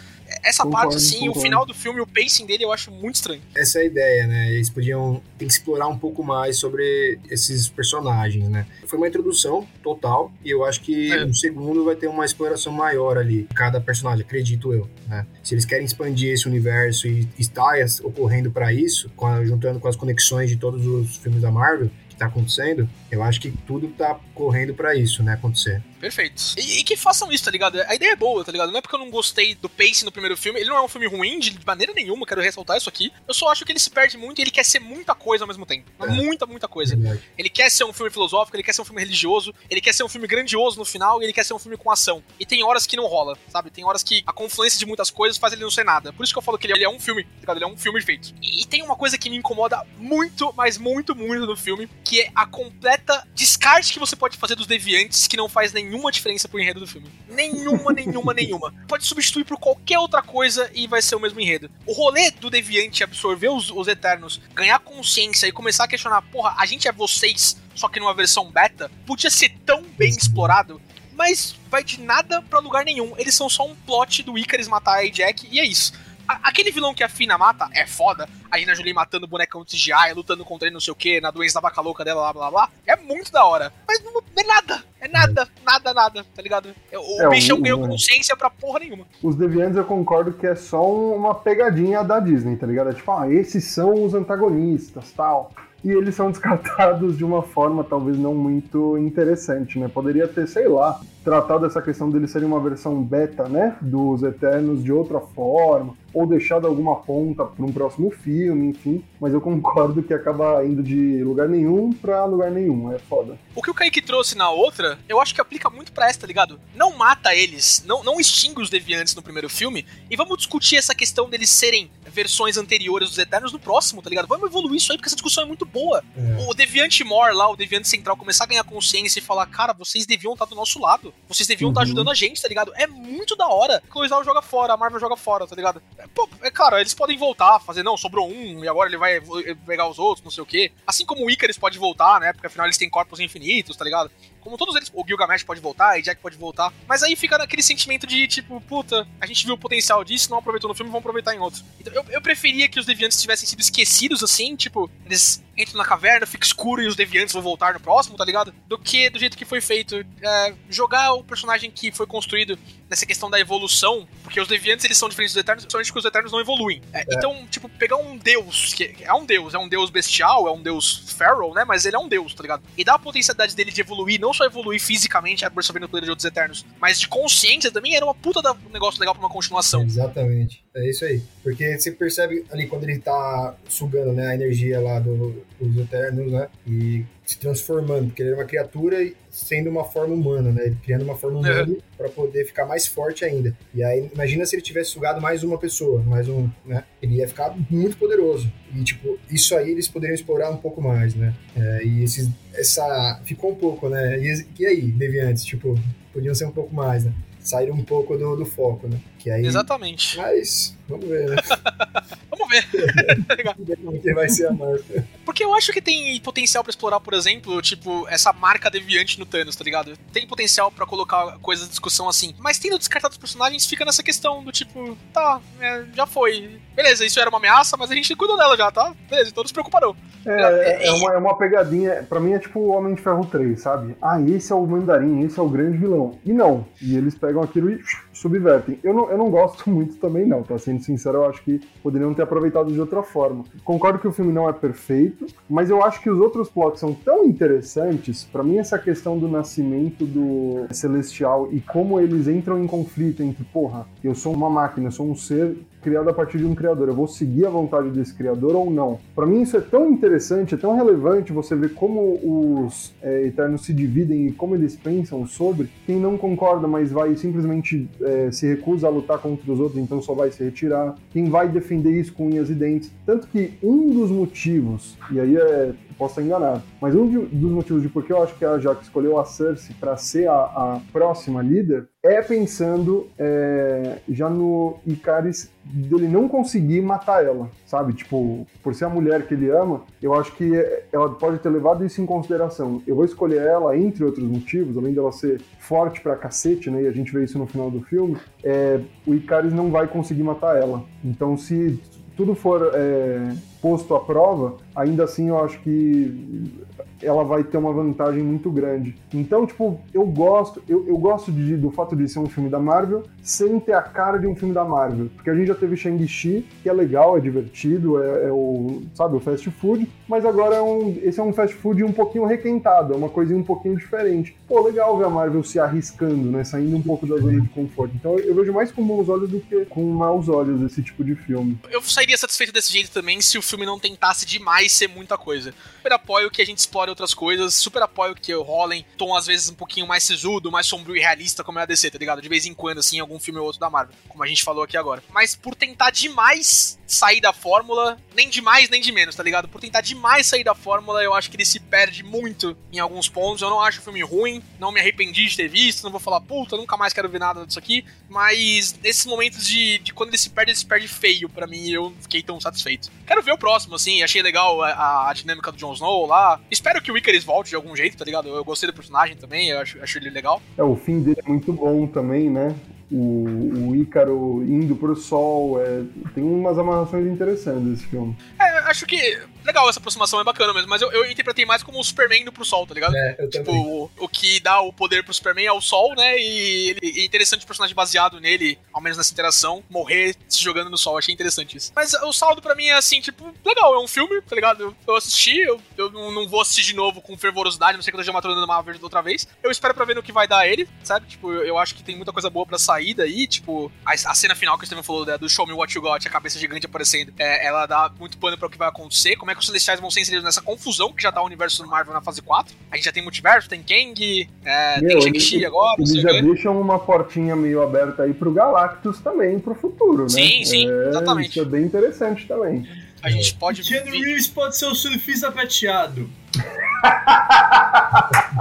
essa 0.42 0.62
Concordo, 0.62 0.88
parte, 0.90 0.96
assim, 0.96 1.18
concordo. 1.20 1.38
o 1.38 1.42
final 1.42 1.66
do 1.66 1.74
filme, 1.74 2.00
o 2.00 2.06
pacing 2.06 2.46
dele 2.46 2.64
eu 2.64 2.72
acho 2.72 2.90
muito 2.90 3.16
estranho. 3.16 3.40
Essa 3.54 3.78
é 3.78 3.82
a 3.82 3.84
ideia, 3.84 4.26
né? 4.26 4.52
Eles 4.52 4.70
podiam 4.70 5.22
explorar 5.40 5.88
um 5.88 5.98
pouco 5.98 6.22
mais 6.24 6.56
sobre 6.58 7.18
esses 7.30 7.68
personagens, 7.68 8.48
né? 8.48 8.66
Foi 8.86 8.98
uma 8.98 9.08
introdução 9.08 9.66
total 9.82 10.32
e 10.44 10.50
eu 10.50 10.64
acho 10.64 10.80
que 10.80 11.12
É. 11.12 11.24
no 11.24 11.34
segundo 11.34 11.84
vai 11.84 11.96
ter 11.96 12.06
uma 12.08 12.24
exploração 12.24 12.72
maior 12.72 13.18
ali, 13.18 13.46
cada 13.54 13.80
personagem, 13.80 14.24
acredito 14.24 14.72
eu, 14.72 14.88
né? 15.08 15.26
Se 15.42 15.54
eles 15.54 15.64
querem 15.64 15.84
expandir 15.84 16.32
esse 16.32 16.46
universo 16.46 17.06
e 17.06 17.28
está 17.38 17.66
ocorrendo 18.02 18.50
para 18.50 18.72
isso, 18.72 19.10
juntando 19.44 19.78
com 19.80 19.88
as 19.88 19.96
conexões 19.96 20.48
de 20.50 20.56
todos 20.56 20.86
os 20.86 21.16
filmes 21.16 21.42
da 21.42 21.50
Marvel 21.50 21.90
que 22.08 22.16
tá 22.16 22.26
acontecendo, 22.26 22.88
eu 23.10 23.22
acho 23.22 23.40
que 23.40 23.50
tudo 23.66 23.88
tá 23.88 24.18
correndo 24.34 24.72
para 24.74 24.94
isso, 24.94 25.22
né, 25.22 25.34
acontecer. 25.34 25.82
Perfeito. 26.00 26.54
E, 26.56 26.80
e 26.80 26.84
que 26.84 26.96
façam 26.96 27.30
isso, 27.32 27.44
tá 27.44 27.50
ligado? 27.50 27.80
A 27.86 27.94
ideia 27.94 28.12
é 28.12 28.16
boa, 28.16 28.44
tá 28.44 28.52
ligado? 28.52 28.70
Não 28.70 28.78
é 28.78 28.80
porque 28.82 28.94
eu 28.94 28.98
não 29.00 29.10
gostei 29.10 29.54
do 29.54 29.68
pacing 29.68 30.04
no 30.04 30.12
primeiro 30.12 30.36
filme. 30.36 30.60
Ele 30.60 30.68
não 30.68 30.76
é 30.76 30.82
um 30.82 30.88
filme 30.88 31.06
ruim 31.06 31.38
de 31.38 31.58
maneira 31.66 31.92
nenhuma, 31.92 32.26
quero 32.26 32.40
ressaltar 32.40 32.76
isso 32.76 32.88
aqui. 32.88 33.12
Eu 33.26 33.34
só 33.34 33.48
acho 33.50 33.64
que 33.64 33.72
ele 33.72 33.78
se 33.78 33.90
perde 33.90 34.16
muito 34.16 34.38
e 34.38 34.42
ele 34.42 34.50
quer 34.50 34.64
ser 34.64 34.78
muita 34.80 35.14
coisa 35.14 35.44
ao 35.44 35.48
mesmo 35.48 35.64
tempo. 35.66 35.90
É. 36.00 36.06
Muita, 36.06 36.46
muita 36.46 36.68
coisa. 36.68 36.96
Verdade. 36.96 37.22
Ele 37.36 37.48
quer 37.48 37.70
ser 37.70 37.84
um 37.84 37.92
filme 37.92 38.10
filosófico, 38.10 38.56
ele 38.56 38.62
quer 38.62 38.72
ser 38.74 38.82
um 38.82 38.84
filme 38.84 39.00
religioso, 39.00 39.54
ele 39.70 39.80
quer 39.80 39.92
ser 39.94 40.04
um 40.04 40.08
filme 40.08 40.26
grandioso 40.26 40.78
no 40.78 40.84
final 40.84 41.20
e 41.20 41.24
ele 41.24 41.32
quer 41.32 41.44
ser 41.44 41.54
um 41.54 41.58
filme 41.58 41.76
com 41.76 41.90
ação. 41.90 42.22
E 42.38 42.46
tem 42.46 42.62
horas 42.62 42.86
que 42.86 42.96
não 42.96 43.06
rola, 43.06 43.36
sabe? 43.48 43.70
Tem 43.70 43.84
horas 43.84 44.02
que 44.02 44.22
a 44.26 44.32
confluência 44.32 44.78
de 44.78 44.86
muitas 44.86 45.10
coisas 45.10 45.38
faz 45.38 45.52
ele 45.52 45.62
não 45.62 45.70
ser 45.70 45.84
nada. 45.84 46.12
Por 46.12 46.22
isso 46.24 46.32
que 46.32 46.38
eu 46.38 46.42
falo 46.42 46.58
que 46.58 46.66
ele 46.66 46.82
é- 46.82 46.86
é 46.86 46.88
um 46.88 47.00
filme, 47.00 47.24
tá 47.24 47.30
ligado? 47.40 47.56
Ele 47.58 47.64
é 47.64 47.68
um 47.68 47.76
filme 47.76 48.00
feito. 48.02 48.34
E, 48.42 48.62
e 48.62 48.66
tem 48.66 48.82
uma 48.82 48.96
coisa 48.96 49.18
que 49.18 49.28
me 49.30 49.36
incomoda 49.36 49.82
muito, 49.96 50.52
mas 50.56 50.78
muito, 50.78 51.14
muito 51.16 51.46
no 51.46 51.56
filme, 51.56 51.88
que 52.04 52.20
é 52.20 52.30
a 52.34 52.46
completa 52.46 53.26
descarte 53.34 53.92
que 53.92 53.98
você 53.98 54.14
pode 54.14 54.36
fazer 54.36 54.54
dos 54.54 54.66
deviantes 54.66 55.26
que 55.26 55.36
não 55.36 55.48
faz 55.48 55.72
nenhuma 55.96 56.12
diferença 56.12 56.46
pro 56.46 56.60
enredo 56.60 56.80
do 56.80 56.86
filme. 56.86 57.08
Nenhuma, 57.28 57.92
nenhuma, 57.94 58.34
nenhuma. 58.34 58.74
Pode 58.86 59.06
substituir 59.06 59.44
por 59.44 59.58
qualquer 59.58 59.98
outra 59.98 60.22
coisa 60.22 60.70
e 60.74 60.86
vai 60.86 61.00
ser 61.00 61.16
o 61.16 61.20
mesmo 61.20 61.40
enredo. 61.40 61.70
O 61.86 61.92
rolê 61.92 62.30
do 62.30 62.50
deviante 62.50 63.02
absorver 63.02 63.48
os, 63.48 63.70
os 63.70 63.88
Eternos, 63.88 64.40
ganhar 64.54 64.78
consciência 64.78 65.46
e 65.46 65.52
começar 65.52 65.84
a 65.84 65.88
questionar, 65.88 66.22
porra, 66.22 66.54
a 66.58 66.66
gente 66.66 66.86
é 66.86 66.92
vocês, 66.92 67.56
só 67.74 67.88
que 67.88 67.98
numa 67.98 68.14
versão 68.14 68.50
beta, 68.50 68.90
podia 69.06 69.30
ser 69.30 69.50
tão 69.64 69.82
bem 69.82 70.10
explorado, 70.10 70.80
mas 71.12 71.56
vai 71.70 71.82
de 71.82 72.00
nada 72.00 72.42
pra 72.42 72.58
lugar 72.58 72.84
nenhum. 72.84 73.14
Eles 73.16 73.34
são 73.34 73.48
só 73.48 73.66
um 73.66 73.74
plot 73.74 74.22
do 74.22 74.36
Icarus 74.36 74.68
matar 74.68 74.98
a 74.98 75.08
Jack 75.08 75.48
e 75.50 75.58
é 75.58 75.64
isso. 75.64 75.92
A- 76.28 76.40
aquele 76.48 76.70
vilão 76.72 76.94
que 76.94 77.02
a 77.04 77.08
Fina 77.08 77.36
mata 77.38 77.68
é 77.72 77.86
foda. 77.86 78.28
A 78.50 78.58
Gina 78.58 78.74
Jolie 78.74 78.92
matando 78.94 79.26
o 79.26 79.28
bonecão 79.28 79.64
de 79.64 79.70
CGI, 79.72 80.12
lutando 80.14 80.44
contra 80.44 80.66
ele, 80.68 80.74
não 80.74 80.80
sei 80.80 80.92
o 80.92 80.96
que, 80.96 81.20
na 81.20 81.30
doença 81.30 81.54
da 81.54 81.60
vaca 81.68 81.80
louca 81.80 82.04
dela, 82.04 82.20
blá 82.20 82.32
blá 82.32 82.50
blá. 82.50 82.68
É 82.86 82.96
muito 82.96 83.30
da 83.32 83.44
hora. 83.44 83.72
Mas 83.86 84.02
não 84.02 84.20
é 84.36 84.42
nada. 84.44 84.82
É 85.00 85.06
É 85.06 85.08
nada, 85.08 85.48
nada, 85.64 85.94
nada, 85.94 86.26
tá 86.34 86.42
ligado? 86.42 86.74
O 86.92 87.22
É, 87.22 87.28
bichão 87.28 87.58
o- 87.58 87.62
ganhou 87.62 87.84
o- 87.84 87.88
consciência 87.88 88.36
pra 88.36 88.50
porra 88.50 88.80
nenhuma. 88.80 89.06
Os 89.22 89.36
Deviantes 89.36 89.76
eu 89.76 89.84
concordo 89.84 90.32
que 90.32 90.46
é 90.46 90.56
só 90.56 90.82
uma 90.90 91.32
pegadinha 91.34 92.02
da 92.02 92.18
Disney, 92.18 92.56
tá 92.56 92.66
ligado? 92.66 92.90
É 92.90 92.92
tipo, 92.92 93.12
ah, 93.12 93.30
esses 93.32 93.64
são 93.66 94.04
os 94.04 94.14
antagonistas, 94.14 95.12
tal. 95.12 95.52
E 95.84 95.90
eles 95.90 96.14
são 96.16 96.30
descartados 96.32 97.16
de 97.16 97.24
uma 97.24 97.42
forma 97.42 97.84
talvez 97.84 98.18
não 98.18 98.34
muito 98.34 98.98
interessante, 98.98 99.78
né? 99.78 99.86
Poderia 99.88 100.26
ter, 100.26 100.48
sei 100.48 100.66
lá, 100.66 101.00
tratado 101.26 101.66
essa 101.66 101.82
questão 101.82 102.08
deles 102.08 102.30
serem 102.30 102.46
uma 102.46 102.60
versão 102.60 103.02
beta, 103.02 103.48
né? 103.48 103.76
Dos 103.80 104.22
Eternos 104.22 104.84
de 104.84 104.92
outra 104.92 105.18
forma, 105.18 105.92
ou 106.14 106.24
deixado 106.24 106.68
alguma 106.68 106.94
ponta 107.00 107.44
para 107.44 107.64
um 107.64 107.72
próximo 107.72 108.12
filme, 108.12 108.68
enfim. 108.68 109.04
Mas 109.20 109.34
eu 109.34 109.40
concordo 109.40 110.04
que 110.04 110.14
acaba 110.14 110.64
indo 110.64 110.84
de 110.84 111.24
lugar 111.24 111.48
nenhum 111.48 111.92
pra 111.92 112.24
lugar 112.24 112.52
nenhum, 112.52 112.92
é 112.92 112.98
foda. 113.00 113.36
O 113.56 113.60
que 113.60 113.70
o 113.70 113.74
Kaique 113.74 114.00
trouxe 114.00 114.36
na 114.36 114.50
outra, 114.50 115.00
eu 115.08 115.20
acho 115.20 115.34
que 115.34 115.40
aplica 115.40 115.68
muito 115.68 115.90
pra 115.90 116.08
essa, 116.08 116.20
tá 116.20 116.28
ligado? 116.28 116.60
Não 116.76 116.96
mata 116.96 117.34
eles, 117.34 117.82
não, 117.84 118.04
não 118.04 118.20
extingue 118.20 118.62
os 118.62 118.70
deviantes 118.70 119.16
no 119.16 119.22
primeiro 119.22 119.48
filme, 119.48 119.84
e 120.08 120.14
vamos 120.14 120.36
discutir 120.36 120.76
essa 120.76 120.94
questão 120.94 121.28
deles 121.28 121.50
serem 121.50 121.90
versões 122.06 122.56
anteriores 122.56 123.08
dos 123.08 123.18
Eternos 123.18 123.52
no 123.52 123.58
próximo, 123.58 124.00
tá 124.00 124.08
ligado? 124.08 124.28
Vamos 124.28 124.48
evoluir 124.48 124.76
isso 124.76 124.92
aí, 124.92 124.96
porque 124.96 125.08
essa 125.08 125.16
discussão 125.16 125.42
é 125.42 125.46
muito 125.46 125.66
boa. 125.66 126.02
É. 126.16 126.46
O 126.48 126.54
Deviante 126.54 127.02
Mor 127.02 127.34
lá, 127.34 127.50
o 127.50 127.56
Deviante 127.56 127.88
Central, 127.88 128.16
começar 128.16 128.44
a 128.44 128.46
ganhar 128.46 128.64
consciência 128.64 129.18
e 129.18 129.22
falar, 129.22 129.44
cara, 129.46 129.72
vocês 129.72 130.06
deviam 130.06 130.32
estar 130.32 130.46
do 130.46 130.54
nosso 130.54 130.80
lado. 130.80 131.12
Vocês 131.28 131.46
deviam 131.48 131.70
estar 131.70 131.80
Uhum. 131.80 131.84
ajudando 131.86 132.10
a 132.10 132.14
gente, 132.14 132.40
tá 132.40 132.46
ligado? 132.48 132.72
É 132.76 132.86
muito 132.86 133.34
da 133.34 133.48
hora. 133.48 133.82
A 133.84 133.90
Cloizal 133.92 134.22
joga 134.22 134.40
fora, 134.40 134.72
a 134.74 134.76
Marvel 134.76 135.00
joga 135.00 135.16
fora, 135.16 135.46
tá 135.46 135.56
ligado? 135.56 135.82
É, 135.98 136.06
Pô, 136.06 136.28
é 136.40 136.50
claro, 136.50 136.78
eles 136.78 136.94
podem 136.94 137.18
voltar, 137.18 137.58
fazer, 137.58 137.82
não, 137.82 137.96
sobrou 137.96 138.28
um, 138.30 138.64
e 138.64 138.68
agora 138.68 138.88
ele 138.88 138.96
vai 138.96 139.18
vo- 139.18 139.42
pegar 139.66 139.88
os 139.88 139.98
outros, 139.98 140.24
não 140.24 140.30
sei 140.30 140.42
o 140.42 140.46
quê. 140.46 140.70
Assim 140.86 141.04
como 141.04 141.26
o 141.26 141.30
Icarus 141.30 141.58
pode 141.58 141.78
voltar, 141.78 142.20
né? 142.20 142.32
Porque 142.32 142.46
afinal 142.46 142.66
eles 142.66 142.78
têm 142.78 142.88
corpos 142.88 143.18
infinitos, 143.18 143.76
tá 143.76 143.84
ligado? 143.84 144.10
Como 144.40 144.56
todos 144.56 144.76
eles, 144.76 144.88
o 144.94 145.04
Gilgamesh 145.04 145.42
pode 145.42 145.60
voltar, 145.60 145.98
e 145.98 146.02
Jack 146.02 146.20
pode 146.22 146.36
voltar. 146.36 146.72
Mas 146.86 147.02
aí 147.02 147.16
fica 147.16 147.36
naquele 147.36 147.62
sentimento 147.62 148.06
de, 148.06 148.28
tipo, 148.28 148.60
puta, 148.60 149.04
a 149.20 149.26
gente 149.26 149.44
viu 149.44 149.54
o 149.56 149.58
potencial 149.58 150.04
disso, 150.04 150.30
não 150.30 150.38
aproveitou 150.38 150.68
no 150.68 150.74
filme, 150.74 150.88
vamos 150.92 151.02
aproveitar 151.02 151.34
em 151.34 151.40
outro. 151.40 151.64
Então 151.80 151.92
eu, 151.92 152.04
eu 152.08 152.22
preferia 152.22 152.68
que 152.68 152.78
os 152.78 152.86
deviantes 152.86 153.20
tivessem 153.20 153.48
sido 153.48 153.58
esquecidos 153.60 154.22
assim, 154.22 154.54
tipo, 154.54 154.88
eles 155.04 155.42
entram 155.56 155.78
na 155.78 155.84
caverna, 155.84 156.26
fica 156.26 156.44
escuro 156.46 156.82
e 156.82 156.86
os 156.86 156.96
deviantes 156.96 157.32
vão 157.32 157.42
voltar 157.42 157.74
no 157.74 157.80
próximo, 157.80 158.16
tá 158.16 158.24
ligado? 158.24 158.52
Do 158.66 158.78
que 158.78 159.08
do 159.10 159.18
jeito 159.18 159.36
que 159.36 159.44
foi 159.44 159.60
feito. 159.60 160.04
É, 160.22 160.54
jogar 160.68 161.12
o 161.14 161.24
personagem 161.24 161.70
que 161.70 161.90
foi 161.92 162.06
construído 162.06 162.58
nessa 162.88 163.04
questão 163.04 163.28
da 163.28 163.40
evolução, 163.40 164.06
porque 164.22 164.40
os 164.40 164.46
deviantes 164.46 164.84
eles 164.84 164.96
são 164.96 165.08
diferentes 165.08 165.34
dos 165.34 165.40
eternos, 165.40 165.66
somente 165.68 165.92
que 165.92 165.98
os 165.98 166.04
eternos 166.04 166.30
não 166.30 166.40
evoluem. 166.40 166.80
É, 166.92 167.04
Então, 167.10 167.46
tipo, 167.50 167.68
pegar 167.68 167.96
um 167.96 168.16
deus, 168.16 168.72
que 168.74 168.96
é 169.00 169.12
um 169.12 169.24
deus, 169.26 169.54
é 169.54 169.58
um 169.58 169.68
deus 169.68 169.90
bestial, 169.90 170.46
é 170.46 170.52
um 170.52 170.62
deus 170.62 171.12
feral, 171.16 171.52
né? 171.52 171.64
Mas 171.64 171.84
ele 171.84 171.96
é 171.96 171.98
um 171.98 172.08
deus, 172.08 172.32
tá 172.34 172.42
ligado? 172.42 172.62
E 172.76 172.84
dá 172.84 172.94
a 172.94 172.98
potencialidade 172.98 173.56
dele 173.56 173.72
de 173.72 173.80
evoluir, 173.80 174.20
não 174.20 174.32
só 174.32 174.44
evoluir 174.44 174.80
fisicamente, 174.80 175.44
absorvendo 175.44 175.84
o 175.84 175.88
poder 175.88 176.04
de 176.04 176.10
outros 176.10 176.24
eternos, 176.24 176.64
mas 176.80 177.00
de 177.00 177.08
consciência 177.08 177.72
também 177.72 177.96
era 177.96 178.04
uma 178.04 178.14
puta 178.14 178.40
da- 178.40 178.52
um 178.52 178.70
negócio 178.72 179.00
legal 179.00 179.14
pra 179.14 179.24
uma 179.24 179.30
continuação. 179.32 179.82
Exatamente. 179.82 180.64
É 180.74 180.88
isso 180.88 181.04
aí. 181.04 181.22
Porque 181.42 181.78
você 181.78 181.90
percebe 181.90 182.44
ali 182.52 182.66
quando 182.66 182.84
ele 182.84 182.98
tá 182.98 183.54
sugando 183.68 184.12
né, 184.12 184.28
a 184.28 184.34
energia 184.34 184.78
lá 184.80 185.00
do- 185.00 185.44
dos 185.60 185.76
Eternos, 185.76 186.32
né? 186.32 186.48
E 186.66 187.04
se 187.24 187.38
transformando, 187.38 188.06
porque 188.06 188.22
ele 188.22 188.32
é 188.32 188.34
uma 188.34 188.44
criatura 188.44 189.02
e 189.02 189.16
sendo 189.30 189.70
uma 189.70 189.84
forma 189.84 190.14
humana, 190.14 190.52
né? 190.52 190.66
Ele 190.66 190.76
criando 190.82 191.02
uma 191.02 191.16
forma 191.16 191.40
humana 191.40 191.76
pra 191.96 192.08
poder 192.08 192.44
ficar 192.46 192.66
mais 192.66 192.86
forte 192.86 193.24
ainda. 193.24 193.56
E 193.74 193.82
aí, 193.82 194.10
imagina 194.12 194.44
se 194.46 194.54
ele 194.54 194.62
tivesse 194.62 194.90
sugado 194.90 195.20
mais 195.20 195.42
uma 195.42 195.58
pessoa, 195.58 196.02
mais 196.02 196.28
um, 196.28 196.48
né? 196.64 196.84
Ele 197.02 197.16
ia 197.16 197.28
ficar 197.28 197.54
muito 197.70 197.96
poderoso. 197.96 198.52
E, 198.74 198.84
tipo, 198.84 199.18
isso 199.30 199.56
aí 199.56 199.70
eles 199.70 199.88
poderiam 199.88 200.14
explorar 200.14 200.50
um 200.50 200.56
pouco 200.56 200.80
mais, 200.80 201.14
né? 201.14 201.34
É, 201.56 201.84
e 201.84 202.04
esses, 202.04 202.28
essa... 202.54 203.20
Ficou 203.24 203.52
um 203.52 203.56
pouco, 203.56 203.88
né? 203.88 204.18
E, 204.18 204.46
e 204.58 204.66
aí, 204.66 204.82
Deviantes? 204.92 205.44
Tipo, 205.44 205.74
podiam 206.12 206.34
ser 206.34 206.44
um 206.44 206.52
pouco 206.52 206.74
mais, 206.74 207.04
né? 207.04 207.12
Saíram 207.40 207.74
um 207.74 207.84
pouco 207.84 208.16
do, 208.16 208.36
do 208.36 208.44
foco, 208.44 208.88
né? 208.88 209.00
Que 209.18 209.30
aí... 209.30 209.46
Exatamente. 209.46 210.16
Mas, 210.16 210.76
vamos 210.88 211.08
ver, 211.08 211.28
né? 211.30 211.36
Vamos 212.36 212.48
ver. 212.48 212.66
Que 214.02 214.14
vai 214.14 214.28
ser 214.28 214.46
a 214.46 214.52
marca. 214.52 215.04
Porque 215.24 215.44
eu 215.44 215.54
acho 215.54 215.72
que 215.72 215.80
tem 215.80 216.20
potencial 216.20 216.62
pra 216.62 216.70
explorar, 216.70 217.00
por 217.00 217.14
exemplo, 217.14 217.60
tipo, 217.60 218.06
essa 218.08 218.32
marca 218.32 218.70
deviante 218.70 219.18
no 219.18 219.26
Thanos, 219.26 219.56
tá 219.56 219.64
ligado? 219.64 219.96
Tem 220.12 220.26
potencial 220.26 220.70
pra 220.70 220.86
colocar 220.86 221.38
coisas 221.38 221.64
de 221.66 221.70
discussão 221.70 222.08
assim. 222.08 222.34
Mas 222.38 222.58
tendo 222.58 222.78
descartado 222.78 223.12
os 223.12 223.18
personagens, 223.18 223.66
fica 223.66 223.84
nessa 223.84 224.02
questão 224.02 224.44
do 224.44 224.52
tipo, 224.52 224.96
tá, 225.12 225.40
é, 225.60 225.84
já 225.94 226.06
foi. 226.06 226.60
Beleza, 226.74 227.04
isso 227.04 227.18
era 227.18 227.28
uma 227.28 227.38
ameaça, 227.38 227.76
mas 227.76 227.90
a 227.90 227.94
gente 227.94 228.14
cuidou 228.14 228.36
dela 228.36 228.56
já, 228.56 228.70
tá? 228.70 228.94
Beleza, 229.08 229.30
então 229.30 229.42
não 229.42 229.48
se 229.48 229.54
preocupa 229.54 229.80
não. 229.80 229.96
É, 230.26 230.88
é, 230.88 230.92
uma, 230.92 231.12
é 231.14 231.18
uma 231.18 231.38
pegadinha, 231.38 232.04
pra 232.08 232.18
mim 232.18 232.32
é 232.32 232.38
tipo 232.38 232.58
o 232.58 232.68
Homem 232.68 232.94
de 232.94 233.02
Ferro 233.02 233.24
3, 233.26 233.60
sabe? 233.60 233.96
Ah, 234.02 234.20
esse 234.20 234.52
é 234.52 234.54
o 234.54 234.66
mandarim, 234.66 235.24
esse 235.24 235.38
é 235.38 235.42
o 235.42 235.48
grande 235.48 235.78
vilão. 235.78 236.18
E 236.24 236.32
não. 236.32 236.66
E 236.82 236.96
eles 236.96 237.14
pegam 237.14 237.42
aquilo 237.42 237.70
e 237.70 237.78
subvertem. 238.16 238.78
Eu 238.82 238.94
não, 238.94 239.10
eu 239.10 239.18
não 239.18 239.30
gosto 239.30 239.68
muito 239.70 239.96
também, 239.96 240.26
não, 240.26 240.42
tá? 240.42 240.58
Sendo 240.58 240.82
sincero, 240.82 241.18
eu 241.18 241.26
acho 241.26 241.42
que 241.42 241.60
poderiam 241.82 242.14
ter 242.14 242.22
aproveitado 242.22 242.72
de 242.72 242.80
outra 242.80 243.02
forma. 243.02 243.44
Concordo 243.64 243.98
que 243.98 244.08
o 244.08 244.12
filme 244.12 244.32
não 244.32 244.48
é 244.48 244.52
perfeito, 244.52 245.26
mas 245.48 245.70
eu 245.70 245.82
acho 245.82 246.00
que 246.00 246.10
os 246.10 246.18
outros 246.18 246.48
plots 246.48 246.80
são 246.80 246.94
tão 246.94 247.24
interessantes. 247.24 248.24
Pra 248.24 248.42
mim, 248.42 248.58
essa 248.58 248.78
questão 248.78 249.18
do 249.18 249.28
nascimento 249.28 250.04
do 250.04 250.66
Celestial 250.72 251.48
e 251.52 251.60
como 251.60 252.00
eles 252.00 252.26
entram 252.26 252.62
em 252.62 252.66
conflito 252.66 253.22
entre, 253.22 253.44
porra, 253.44 253.86
eu 254.02 254.14
sou 254.14 254.32
uma 254.32 254.48
máquina, 254.48 254.88
eu 254.88 254.92
sou 254.92 255.08
um 255.08 255.14
ser 255.14 255.56
criado 255.86 256.10
a 256.10 256.12
partir 256.12 256.38
de 256.38 256.44
um 256.44 256.52
criador. 256.52 256.88
Eu 256.88 256.94
vou 256.94 257.06
seguir 257.06 257.46
a 257.46 257.50
vontade 257.50 257.90
desse 257.90 258.12
criador 258.12 258.56
ou 258.56 258.68
não? 258.68 258.98
Pra 259.14 259.24
mim 259.24 259.42
isso 259.42 259.56
é 259.56 259.60
tão 259.60 259.88
interessante, 259.88 260.56
é 260.56 260.58
tão 260.58 260.74
relevante 260.74 261.32
você 261.32 261.54
ver 261.54 261.74
como 261.74 262.66
os 262.66 262.92
é, 263.00 263.24
Eternos 263.28 263.64
se 263.64 263.72
dividem 263.72 264.26
e 264.26 264.32
como 264.32 264.56
eles 264.56 264.74
pensam 264.74 265.24
sobre. 265.28 265.68
Quem 265.86 266.00
não 266.00 266.18
concorda, 266.18 266.66
mas 266.66 266.90
vai 266.90 267.14
simplesmente 267.14 267.88
é, 268.02 268.32
se 268.32 268.48
recusa 268.48 268.88
a 268.88 268.90
lutar 268.90 269.20
contra 269.20 269.52
os 269.52 269.60
outros, 269.60 269.80
então 269.80 270.02
só 270.02 270.12
vai 270.12 270.32
se 270.32 270.42
retirar. 270.42 270.96
Quem 271.12 271.30
vai 271.30 271.48
defender 271.48 271.92
isso 271.92 272.12
com 272.12 272.26
unhas 272.26 272.50
e 272.50 272.54
dentes. 272.54 272.90
Tanto 273.06 273.28
que 273.28 273.52
um 273.62 273.86
dos 273.86 274.10
motivos, 274.10 274.98
e 275.12 275.20
aí 275.20 275.36
é 275.36 275.72
posso 275.98 276.12
estar 276.20 276.22
enganado. 276.22 276.62
Mas 276.80 276.94
um 276.94 277.08
de- 277.08 277.26
dos 277.34 277.50
motivos 277.50 277.82
de 277.82 277.88
por 277.88 278.04
que 278.04 278.12
eu 278.12 278.22
acho 278.22 278.34
que 278.36 278.44
a 278.44 278.58
Jaque 278.58 278.82
escolheu 278.84 279.18
a 279.18 279.24
Cersei 279.24 279.74
para 279.78 279.96
ser 279.96 280.28
a, 280.28 280.34
a 280.34 280.80
próxima 280.92 281.42
líder 281.42 281.88
é 282.02 282.22
pensando 282.22 283.08
é, 283.18 283.98
já 284.08 284.30
no 284.30 284.76
Icaris 284.86 285.50
dele 285.64 286.06
não 286.06 286.28
conseguir 286.28 286.80
matar 286.80 287.24
ela, 287.24 287.48
sabe? 287.66 287.92
Tipo, 287.92 288.46
por 288.62 288.72
ser 288.74 288.84
a 288.84 288.88
mulher 288.88 289.26
que 289.26 289.34
ele 289.34 289.50
ama, 289.50 289.82
eu 290.00 290.14
acho 290.14 290.30
que 290.36 290.52
ela 290.92 291.10
pode 291.10 291.38
ter 291.40 291.48
levado 291.50 291.84
isso 291.84 292.00
em 292.00 292.06
consideração. 292.06 292.80
Eu 292.86 292.94
vou 292.94 293.04
escolher 293.04 293.42
ela, 293.42 293.76
entre 293.76 294.04
outros 294.04 294.24
motivos, 294.24 294.78
além 294.78 294.94
dela 294.94 295.10
ser 295.10 295.40
forte 295.58 296.00
pra 296.00 296.14
cacete, 296.14 296.70
né? 296.70 296.82
E 296.82 296.86
a 296.86 296.92
gente 296.92 297.12
vê 297.12 297.24
isso 297.24 297.38
no 297.38 297.46
final 297.48 297.68
do 297.70 297.80
filme. 297.80 298.16
é, 298.44 298.80
o 299.04 299.12
Icaris 299.12 299.52
não 299.52 299.70
vai 299.72 299.88
conseguir 299.88 300.22
matar 300.22 300.56
ela. 300.56 300.84
Então, 301.04 301.36
se 301.36 301.80
tudo 302.16 302.34
for 302.34 302.70
é, 302.74 303.34
posto 303.60 303.94
à 303.94 304.00
prova, 304.00 304.56
ainda 304.74 305.04
assim 305.04 305.28
eu 305.28 305.38
acho 305.38 305.60
que 305.60 306.65
ela 307.02 307.24
vai 307.24 307.44
ter 307.44 307.56
uma 307.58 307.72
vantagem 307.72 308.22
muito 308.22 308.50
grande. 308.50 308.94
Então, 309.12 309.46
tipo, 309.46 309.80
eu 309.92 310.04
gosto, 310.06 310.62
eu, 310.68 310.86
eu 310.86 310.96
gosto 310.96 311.30
de- 311.32 311.56
do 311.56 311.70
fato 311.70 311.94
de 311.96 312.08
ser 312.08 312.18
um 312.18 312.26
filme 312.26 312.48
da 312.48 312.58
Marvel 312.58 313.04
sem 313.22 313.58
ter 313.60 313.72
a 313.74 313.82
cara 313.82 314.18
de 314.18 314.26
um 314.26 314.34
filme 314.36 314.54
da 314.54 314.64
Marvel. 314.64 315.08
Porque 315.14 315.28
a 315.30 315.34
gente 315.34 315.48
já 315.48 315.54
teve 315.54 315.76
Shang-Chi, 315.76 316.46
que 316.62 316.68
é 316.68 316.72
legal, 316.72 317.16
é 317.16 317.20
divertido, 317.20 318.02
é, 318.02 318.28
é 318.28 318.32
o, 318.32 318.82
sabe, 318.94 319.16
o 319.16 319.20
fast 319.20 319.50
food, 319.50 319.88
mas 320.08 320.24
agora 320.24 320.56
é 320.56 320.62
um, 320.62 320.98
esse 321.02 321.18
é 321.18 321.22
um 321.22 321.32
fast 321.32 321.54
food 321.56 321.82
um 321.84 321.92
pouquinho 321.92 322.24
requentado, 322.24 322.92
é 322.94 322.96
uma 322.96 323.08
coisinha 323.08 323.38
um 323.38 323.42
pouquinho 323.44 323.76
diferente. 323.76 324.36
Pô, 324.48 324.60
legal 324.60 324.96
ver 324.96 325.04
a 325.04 325.10
Marvel 325.10 325.42
se 325.42 325.58
arriscando, 325.58 326.30
né, 326.30 326.44
saindo 326.44 326.76
um 326.76 326.82
pouco 326.82 327.06
da 327.06 327.16
zona 327.16 327.40
de 327.40 327.48
conforto. 327.48 327.94
Então 327.96 328.18
eu 328.18 328.34
vejo 328.34 328.52
mais 328.52 328.70
com 328.70 328.84
bons 328.86 329.08
olhos 329.08 329.28
do 329.28 329.40
que 329.40 329.64
com 329.66 329.84
maus 329.92 330.28
olhos 330.28 330.62
esse 330.62 330.82
tipo 330.82 331.02
de 331.04 331.14
filme. 331.14 331.58
Eu 331.70 331.82
sairia 331.82 332.16
satisfeito 332.16 332.52
desse 332.52 332.72
jeito 332.72 332.90
também 332.92 333.20
se 333.20 333.36
o 333.38 333.42
filme 333.42 333.66
não 333.66 333.78
tentasse 333.78 334.24
demais 334.24 334.72
ser 334.72 334.88
muita 334.88 335.18
coisa. 335.18 335.52
Super 335.78 335.92
apoio 335.92 336.30
que 336.30 336.40
a 336.40 336.46
gente 336.46 336.58
explore 336.58 336.85
outras 336.90 337.14
coisas, 337.14 337.54
super 337.54 337.82
apoio 337.82 338.14
que 338.14 338.32
rolem 338.34 338.84
tom 338.96 339.16
às 339.16 339.26
vezes 339.26 339.48
um 339.48 339.54
pouquinho 339.54 339.86
mais 339.86 340.02
sisudo, 340.02 340.50
mais 340.50 340.66
sombrio 340.66 340.96
e 340.96 341.00
realista, 341.00 341.44
como 341.44 341.58
é 341.58 341.62
a 341.62 341.66
DC, 341.66 341.90
tá 341.90 341.98
ligado? 341.98 342.22
De 342.22 342.28
vez 342.28 342.46
em 342.46 342.54
quando, 342.54 342.78
assim, 342.78 343.00
algum 343.00 343.18
filme 343.18 343.40
ou 343.40 343.46
outro 343.46 343.60
da 343.60 343.70
Marvel, 343.70 343.94
como 344.08 344.22
a 344.22 344.26
gente 344.26 344.42
falou 344.42 344.62
aqui 344.62 344.76
agora. 344.76 345.02
Mas 345.10 345.34
por 345.34 345.54
tentar 345.54 345.90
demais 345.90 346.78
sair 346.86 347.20
da 347.20 347.32
fórmula, 347.32 347.98
nem 348.14 348.28
de 348.28 348.40
mais 348.40 348.70
nem 348.70 348.80
de 348.80 348.92
menos, 348.92 349.14
tá 349.14 349.22
ligado? 349.22 349.48
Por 349.48 349.60
tentar 349.60 349.80
demais 349.80 350.26
sair 350.26 350.44
da 350.44 350.54
fórmula, 350.54 351.02
eu 351.02 351.14
acho 351.14 351.30
que 351.30 351.36
ele 351.36 351.44
se 351.44 351.58
perde 351.58 352.02
muito 352.02 352.56
em 352.72 352.78
alguns 352.78 353.08
pontos. 353.08 353.42
Eu 353.42 353.50
não 353.50 353.60
acho 353.60 353.80
o 353.80 353.82
filme 353.82 354.02
ruim, 354.02 354.42
não 354.58 354.72
me 354.72 354.80
arrependi 354.80 355.26
de 355.26 355.36
ter 355.36 355.48
visto, 355.48 355.82
não 355.82 355.90
vou 355.90 356.00
falar, 356.00 356.20
puta, 356.20 356.56
nunca 356.56 356.76
mais 356.76 356.92
quero 356.92 357.08
ver 357.08 357.18
nada 357.18 357.46
disso 357.46 357.58
aqui. 357.58 357.84
Mas 358.08 358.74
nesses 358.82 359.06
momentos 359.06 359.46
de, 359.46 359.78
de 359.78 359.92
quando 359.92 360.10
ele 360.10 360.18
se 360.18 360.30
perde, 360.30 360.52
ele 360.52 360.58
se 360.58 360.66
perde 360.66 360.88
feio 360.88 361.28
pra 361.28 361.46
mim 361.46 361.66
e 361.66 361.72
eu 361.72 361.94
fiquei 362.00 362.22
tão 362.22 362.40
satisfeito. 362.40 362.90
Quero 363.06 363.22
ver 363.22 363.32
o 363.32 363.38
próximo, 363.38 363.74
assim, 363.74 364.02
achei 364.02 364.22
legal 364.22 364.62
a, 364.62 365.10
a 365.10 365.12
dinâmica 365.12 365.50
do 365.50 365.58
Jon 365.58 365.72
Snow 365.72 366.06
lá. 366.06 366.40
Espero 366.50 366.75
que 366.80 366.92
o 366.92 366.96
Icarus 366.96 367.24
volte 367.24 367.50
de 367.50 367.56
algum 367.56 367.74
jeito, 367.74 367.96
tá 367.96 368.04
ligado? 368.04 368.28
Eu 368.28 368.44
gostei 368.44 368.68
do 368.68 368.72
personagem 368.74 369.16
também, 369.16 369.50
eu 369.50 369.58
acho, 369.58 369.82
acho 369.82 369.98
ele 369.98 370.10
legal. 370.10 370.40
É, 370.56 370.62
o 370.62 370.76
fim 370.76 371.02
dele 371.02 371.20
é 371.24 371.28
muito 371.28 371.52
bom 371.52 371.86
também, 371.86 372.30
né? 372.30 372.54
O, 372.90 373.68
o 373.68 373.76
Ícaro 373.76 374.44
indo 374.44 374.76
pro 374.76 374.94
sol, 374.94 375.60
é, 375.60 375.82
tem 376.14 376.22
umas 376.22 376.56
amarrações 376.58 377.06
interessantes 377.06 377.80
esse 377.80 377.86
filme. 377.86 378.16
É, 378.40 378.58
acho 378.70 378.86
que 378.86 379.20
legal, 379.46 379.68
essa 379.68 379.78
aproximação 379.78 380.20
é 380.20 380.24
bacana 380.24 380.52
mesmo, 380.52 380.68
mas 380.68 380.82
eu, 380.82 380.90
eu 380.92 381.10
interpretei 381.10 381.44
mais 381.46 381.62
como 381.62 381.78
o 381.80 381.84
Superman 381.84 382.22
indo 382.22 382.32
pro 382.32 382.44
sol, 382.44 382.66
tá 382.66 382.74
ligado? 382.74 382.94
É, 382.96 383.16
eu 383.18 383.30
Tipo, 383.30 383.52
o, 383.52 383.90
o 383.98 384.08
que 384.08 384.40
dá 384.40 384.60
o 384.60 384.72
poder 384.72 385.04
pro 385.04 385.12
Superman 385.14 385.46
é 385.46 385.52
o 385.52 385.60
Sol, 385.60 385.94
né? 385.94 386.18
E 386.18 386.70
ele- 386.70 387.00
é 387.00 387.04
interessante 387.04 387.44
o 387.44 387.46
personagem 387.46 387.74
baseado 387.74 388.20
nele, 388.20 388.58
ao 388.72 388.80
menos 388.80 388.96
nessa 388.96 389.12
interação, 389.12 389.62
morrer 389.70 390.16
se 390.28 390.42
jogando 390.42 390.70
no 390.70 390.78
Sol. 390.78 390.96
Achei 390.98 391.12
interessante 391.14 391.56
isso. 391.56 391.72
Mas 391.74 391.92
o 391.94 392.12
saldo 392.12 392.40
pra 392.42 392.54
mim 392.54 392.66
é 392.66 392.74
assim, 392.74 393.00
tipo, 393.00 393.34
legal, 393.44 393.74
é 393.74 393.78
um 393.78 393.86
filme, 393.88 394.20
tá 394.22 394.34
ligado? 394.34 394.62
Eu, 394.62 394.76
eu 394.88 394.96
assisti, 394.96 395.38
eu, 395.40 395.60
eu 395.76 395.90
não 395.90 396.10
não 396.12 396.28
vou 396.28 396.40
assistir 396.40 396.62
de 396.62 396.74
novo 396.74 397.00
com 397.02 397.16
fervorosidade, 397.18 397.76
não 397.76 397.82
sei 397.82 397.92
quando 397.92 398.00
eu 398.00 398.06
já 398.06 398.12
maturando 398.12 398.42
uma 398.44 398.62
vez 398.62 398.82
outra 398.82 399.02
vez. 399.02 399.26
Eu 399.42 399.50
espero 399.50 399.74
pra 399.74 399.84
ver 399.84 399.94
no 399.94 400.02
que 400.02 400.12
vai 400.12 400.26
dar 400.26 400.46
ele, 400.48 400.68
sabe? 400.82 401.06
Tipo, 401.06 401.30
eu, 401.32 401.44
eu 401.44 401.58
acho 401.58 401.74
que 401.74 401.82
tem 401.82 401.94
muita 401.96 402.12
coisa 402.12 402.30
boa 402.30 402.46
pra 402.46 402.58
sair 402.58 402.94
daí, 402.94 403.26
tipo, 403.26 403.70
a, 403.84 403.92
a 403.92 404.14
cena 404.14 404.34
final 404.34 404.56
que 404.56 404.64
o 404.64 404.66
Steven 404.66 404.82
falou 404.82 405.04
né, 405.04 405.18
do 405.18 405.28
Show 405.28 405.46
Me 405.46 405.52
What 405.52 405.74
You 405.76 405.82
Got, 405.82 406.06
a 406.06 406.10
cabeça 406.10 406.38
gigante 406.38 406.66
aparecendo, 406.66 407.12
é, 407.18 407.46
ela 407.46 407.66
dá 407.66 407.90
muito 407.98 408.16
pano 408.18 408.36
pra 408.38 408.46
o 408.46 408.50
que 408.50 408.58
vai 408.58 408.68
acontecer, 408.68 409.16
como 409.16 409.30
é 409.30 409.34
que 409.36 409.40
os 409.40 409.46
Celestiais 409.46 409.78
vão 409.80 409.90
ser 409.90 410.00
inseridos 410.00 410.24
nessa 410.24 410.42
confusão 410.42 410.92
que 410.92 411.02
já 411.02 411.12
tá 411.12 411.22
o 411.22 411.26
universo 411.26 411.62
do 411.62 411.68
Marvel 411.68 411.94
na 411.94 412.00
fase 412.00 412.20
4. 412.22 412.54
A 412.70 412.76
gente 412.76 412.84
já 412.84 412.92
tem 412.92 413.02
multiverso, 413.02 413.48
tem 413.48 413.62
Kang, 413.62 414.28
é, 414.44 414.80
Meu, 414.80 414.88
tem 415.00 415.02
Shang-Chi 415.02 415.44
agora, 415.44 415.76
Eles 415.78 415.92
já 416.02 416.10
deixam 416.20 416.60
uma 416.60 416.78
portinha 416.78 417.36
meio 417.36 417.62
aberta 417.62 418.02
aí 418.04 418.12
pro 418.14 418.32
Galactus 418.32 418.98
também, 419.00 419.38
pro 419.38 419.54
futuro, 419.54 420.04
né? 420.04 420.08
Sim, 420.08 420.44
sim, 420.44 420.70
É, 420.70 420.88
exatamente. 420.88 421.30
Isso 421.30 421.40
é 421.40 421.44
bem 421.44 421.64
interessante 421.64 422.26
também. 422.26 422.66
A 423.02 423.10
gente 423.10 423.34
pode 423.34 423.62
Keanu. 423.62 423.90
Reeves 423.90 424.26
pode 424.26 424.56
ser 424.56 424.66
o 424.66 424.74
surfista 424.74 425.30
prateado. 425.30 426.10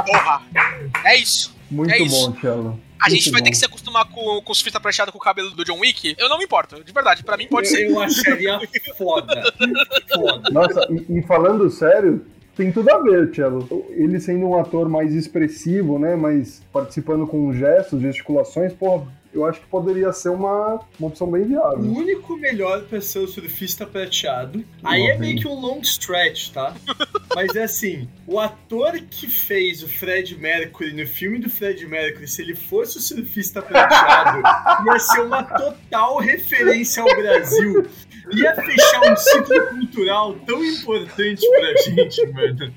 Porra! 0.06 0.42
É 1.04 1.18
isso. 1.18 1.54
Muito 1.70 1.94
É 1.94 2.00
bom, 2.00 2.32
Tchelo. 2.34 2.80
A 3.06 3.10
gente 3.10 3.30
vai 3.30 3.42
ter 3.42 3.50
bom. 3.50 3.52
que 3.52 3.58
se 3.58 3.66
acostumar 3.66 4.06
com, 4.06 4.42
com 4.42 4.52
os 4.52 4.62
fita 4.62 4.80
prateado 4.80 5.12
com 5.12 5.18
o 5.18 5.22
cabelo 5.22 5.52
do 5.52 5.64
John 5.64 5.80
Wick. 5.80 6.16
Eu 6.18 6.28
não 6.28 6.38
me 6.38 6.46
importo, 6.46 6.84
de 6.84 6.92
verdade. 6.92 7.24
Pra 7.24 7.38
mim 7.38 7.48
pode 7.48 7.68
ser. 7.68 7.90
Eu 7.90 8.00
acharia 8.00 8.60
foda. 8.98 9.54
Foda. 10.14 10.50
Nossa, 10.50 10.88
e, 10.90 11.20
e 11.20 11.22
falando 11.22 11.70
sério, 11.70 12.26
tem 12.56 12.72
tudo 12.72 12.90
a 12.90 13.02
ver, 13.04 13.32
Tchelo. 13.32 13.86
Ele 13.92 14.20
sendo 14.20 14.48
um 14.48 14.60
ator 14.60 14.90
mais 14.90 15.14
expressivo, 15.14 16.00
né? 16.00 16.16
Mais 16.16 16.64
participando 16.74 17.28
com 17.28 17.54
gestos, 17.54 18.02
gesticulações, 18.02 18.74
porra, 18.74 19.06
eu 19.36 19.46
acho 19.46 19.60
que 19.62 19.68
poderia 19.68 20.12
ser 20.14 20.30
uma, 20.30 20.80
uma 21.00 21.08
opção 21.10 21.30
bem 21.30 21.44
O 21.44 21.48
viável. 21.48 21.80
único 21.80 22.38
melhor 22.38 22.84
pra 22.84 23.02
ser 23.02 23.20
o 23.20 23.28
surfista 23.28 23.86
prateado. 23.86 24.64
Aí 24.84 25.02
é 25.08 25.18
meio 25.18 25.38
que 25.40 25.48
um 25.48 25.54
long 25.54 25.80
stretch, 25.82 26.52
tá? 26.52 26.74
Mas 27.36 27.54
é 27.56 27.64
assim: 27.64 28.08
o 28.26 28.40
ator 28.40 28.94
que 29.10 29.28
fez 29.28 29.84
o 29.84 29.88
Fred 29.90 30.38
Mercury 30.38 30.94
no 30.94 31.06
filme 31.06 31.38
do 31.40 31.50
Fred 31.50 31.86
Mercury, 31.86 32.28
se 32.28 32.42
ele 32.42 32.56
fosse 32.56 32.98
o 32.98 33.02
surfista 33.02 33.62
prateado, 33.62 34.42
ia 34.88 35.00
ser 35.00 35.22
uma 35.22 35.44
total 35.44 36.18
referência 36.20 37.04
ao 37.04 37.10
Brasil. 37.16 37.86
Ia 38.32 38.56
fechar 38.56 39.12
um 39.12 39.16
ciclo 39.16 39.68
cultural 39.68 40.34
tão 40.48 40.64
importante 40.66 41.46
pra 41.48 41.76
gente, 41.84 42.26
mano. 42.28 42.74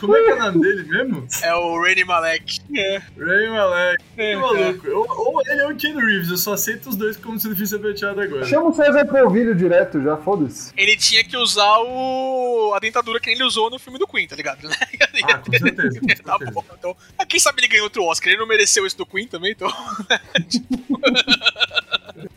Como 0.00 0.16
é 0.16 0.22
que 0.22 0.30
é 0.30 0.34
o 0.34 0.38
nome 0.38 0.60
dele 0.60 0.82
mesmo? 0.84 1.26
É 1.42 1.54
o 1.54 1.80
Rani 1.82 2.04
Malek. 2.04 2.60
É. 2.76 2.98
Ray 3.18 3.48
Malek. 3.50 4.04
É, 4.16 4.32
Que 4.34 4.36
maluco. 4.40 4.90
Ou, 4.90 5.06
ou 5.34 5.42
ele 5.46 5.60
é 5.60 5.66
o 5.68 5.76
Ken 5.76 5.94
Reeves, 5.94 6.30
eu 6.30 6.36
só 6.36 6.52
aceito 6.54 6.88
os 6.88 6.96
dois 6.96 7.16
como 7.16 7.38
surfista 7.38 7.78
prateado 7.78 8.20
agora. 8.20 8.44
Chama 8.46 8.68
o 8.68 8.72
César 8.72 9.04
Polvilho 9.06 9.54
direto, 9.54 10.00
já 10.02 10.16
foda-se. 10.16 10.72
Ele 10.76 10.96
tinha 10.96 11.22
que 11.24 11.36
usar 11.36 11.78
o. 11.80 12.72
a 12.74 12.78
dentadura 12.78 13.18
que 13.20 13.30
ele 13.30 13.42
usou 13.44 13.70
no 13.70 13.78
filme 13.78 13.98
do 13.98 14.06
Queen, 14.06 14.26
tá 14.26 14.36
ligado? 14.36 14.68
Ah, 15.22 15.38
com 15.38 15.52
certeza, 15.52 16.00
com 16.00 16.06
Tá 16.24 16.38
bom, 16.52 16.64
então. 16.78 16.96
ah, 17.18 17.26
Quem 17.26 17.38
sabe 17.38 17.60
ele 17.60 17.68
ganhou 17.68 17.84
outro 17.84 18.04
Oscar? 18.04 18.30
Ele 18.30 18.38
não 18.40 18.46
mereceu 18.46 18.86
esse 18.86 18.96
do 18.96 19.04
Queen 19.04 19.26
também, 19.26 19.52
então. 19.52 19.68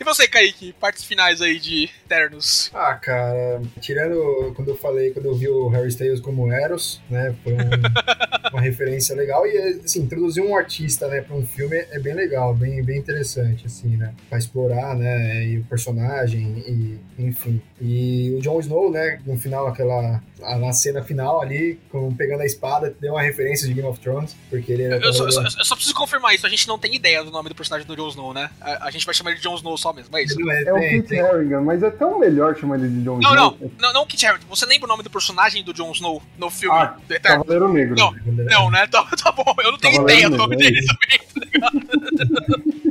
e 0.03 0.05
você, 0.05 0.27
Kaique? 0.27 0.73
Partes 0.79 1.03
finais 1.03 1.41
aí 1.41 1.59
de 1.59 1.89
Eternos. 2.05 2.69
Ah, 2.73 2.93
cara, 2.95 3.61
tirando 3.81 4.53
quando 4.55 4.69
eu 4.69 4.77
falei, 4.77 5.11
quando 5.11 5.25
eu 5.25 5.35
vi 5.35 5.47
o 5.47 5.67
Harry 5.69 5.87
Styles 5.89 6.19
como 6.19 6.51
Eros, 6.51 7.01
né, 7.09 7.33
foi 7.43 7.53
um- 7.53 7.57
uma 8.53 8.61
referência 8.61 9.15
legal 9.15 9.47
e, 9.47 9.57
assim, 9.83 10.01
introduzir 10.01 10.43
um 10.43 10.55
artista, 10.55 11.07
né, 11.07 11.21
pra 11.21 11.35
um 11.35 11.45
filme 11.45 11.75
é 11.91 11.99
bem 11.99 12.13
legal, 12.13 12.53
bem, 12.53 12.83
bem 12.83 12.99
interessante, 12.99 13.65
assim, 13.65 13.95
né, 13.97 14.13
pra 14.29 14.37
explorar, 14.37 14.95
né, 14.95 15.45
e 15.45 15.57
o 15.59 15.63
personagem 15.63 16.63
e, 16.67 16.99
enfim. 17.17 17.61
E 17.81 18.33
o 18.37 18.41
Jon 18.41 18.59
Snow, 18.59 18.91
né, 18.91 19.19
no 19.25 19.37
final, 19.37 19.67
aquela, 19.67 20.21
na 20.59 20.73
cena 20.73 21.01
final 21.03 21.41
ali, 21.41 21.79
com, 21.91 22.13
pegando 22.13 22.41
a 22.41 22.45
espada, 22.45 22.95
deu 22.99 23.13
uma 23.13 23.21
referência 23.21 23.67
de 23.67 23.73
Game 23.73 23.87
of 23.87 23.99
Thrones, 23.99 24.35
porque 24.49 24.71
ele 24.71 24.83
era... 24.83 24.97
Eu 24.97 25.13
só, 25.13 25.25
eu 25.25 25.31
só- 25.31 25.41
eu 25.43 25.65
só 25.65 25.75
preciso 25.75 25.95
confirmar 25.95 26.33
isso, 26.35 26.45
a 26.45 26.49
gente 26.49 26.67
não 26.67 26.77
tem 26.77 26.93
ideia 26.95 27.23
do 27.23 27.31
nome 27.31 27.49
do 27.49 27.55
personagem 27.55 27.87
do 27.87 27.95
Jon 27.95 28.09
Snow, 28.09 28.33
né? 28.33 28.49
A, 28.61 28.87
a 28.87 28.91
gente 28.91 29.05
vai 29.05 29.13
chamar 29.15 29.31
ele 29.31 29.37
de 29.39 29.43
Jon 29.43 29.55
Snow 29.55 29.77
só 29.77 29.91
mesmo, 29.93 30.15
é 30.17 30.23
isso? 30.23 30.39
Não, 30.39 30.51
é, 30.51 30.63
É 30.63 30.73
o 30.73 30.79
Kit 30.79 31.19
Harington, 31.19 31.61
mas 31.63 31.81
é 31.83 31.89
tão 31.91 32.19
melhor 32.19 32.55
chamar 32.57 32.77
ele 32.79 32.89
de 32.89 33.03
John 33.03 33.19
Não, 33.19 33.31
Snow. 33.31 33.57
não, 33.61 33.71
não, 33.79 33.93
não 33.93 34.05
Kit 34.05 34.25
Harington. 34.25 34.47
Você 34.49 34.65
lembra 34.65 34.85
o 34.85 34.89
nome 34.89 35.03
do 35.03 35.09
personagem 35.09 35.63
do 35.63 35.73
Jon 35.73 35.91
Snow 35.91 36.21
no 36.37 36.49
filme 36.49 36.75
Ah, 36.77 36.95
do 37.07 37.13
Eterno? 37.13 37.43
Cavaleiro 37.43 37.73
Negro. 37.73 37.95
Não. 37.95 38.11
Não, 38.25 38.71
né? 38.71 38.85
Tá, 38.87 39.03
tá 39.03 39.31
bom, 39.31 39.43
eu 39.63 39.71
não 39.71 39.77
tenho 39.77 39.95
Cavaleiro 39.97 40.19
ideia 40.19 40.29
do 40.29 40.37
nome 40.37 40.55
Negro, 40.55 40.77
é 40.77 40.81
dele 40.81 40.87
também, 40.87 41.19
tá 41.33 41.69
ligado? 41.71 42.73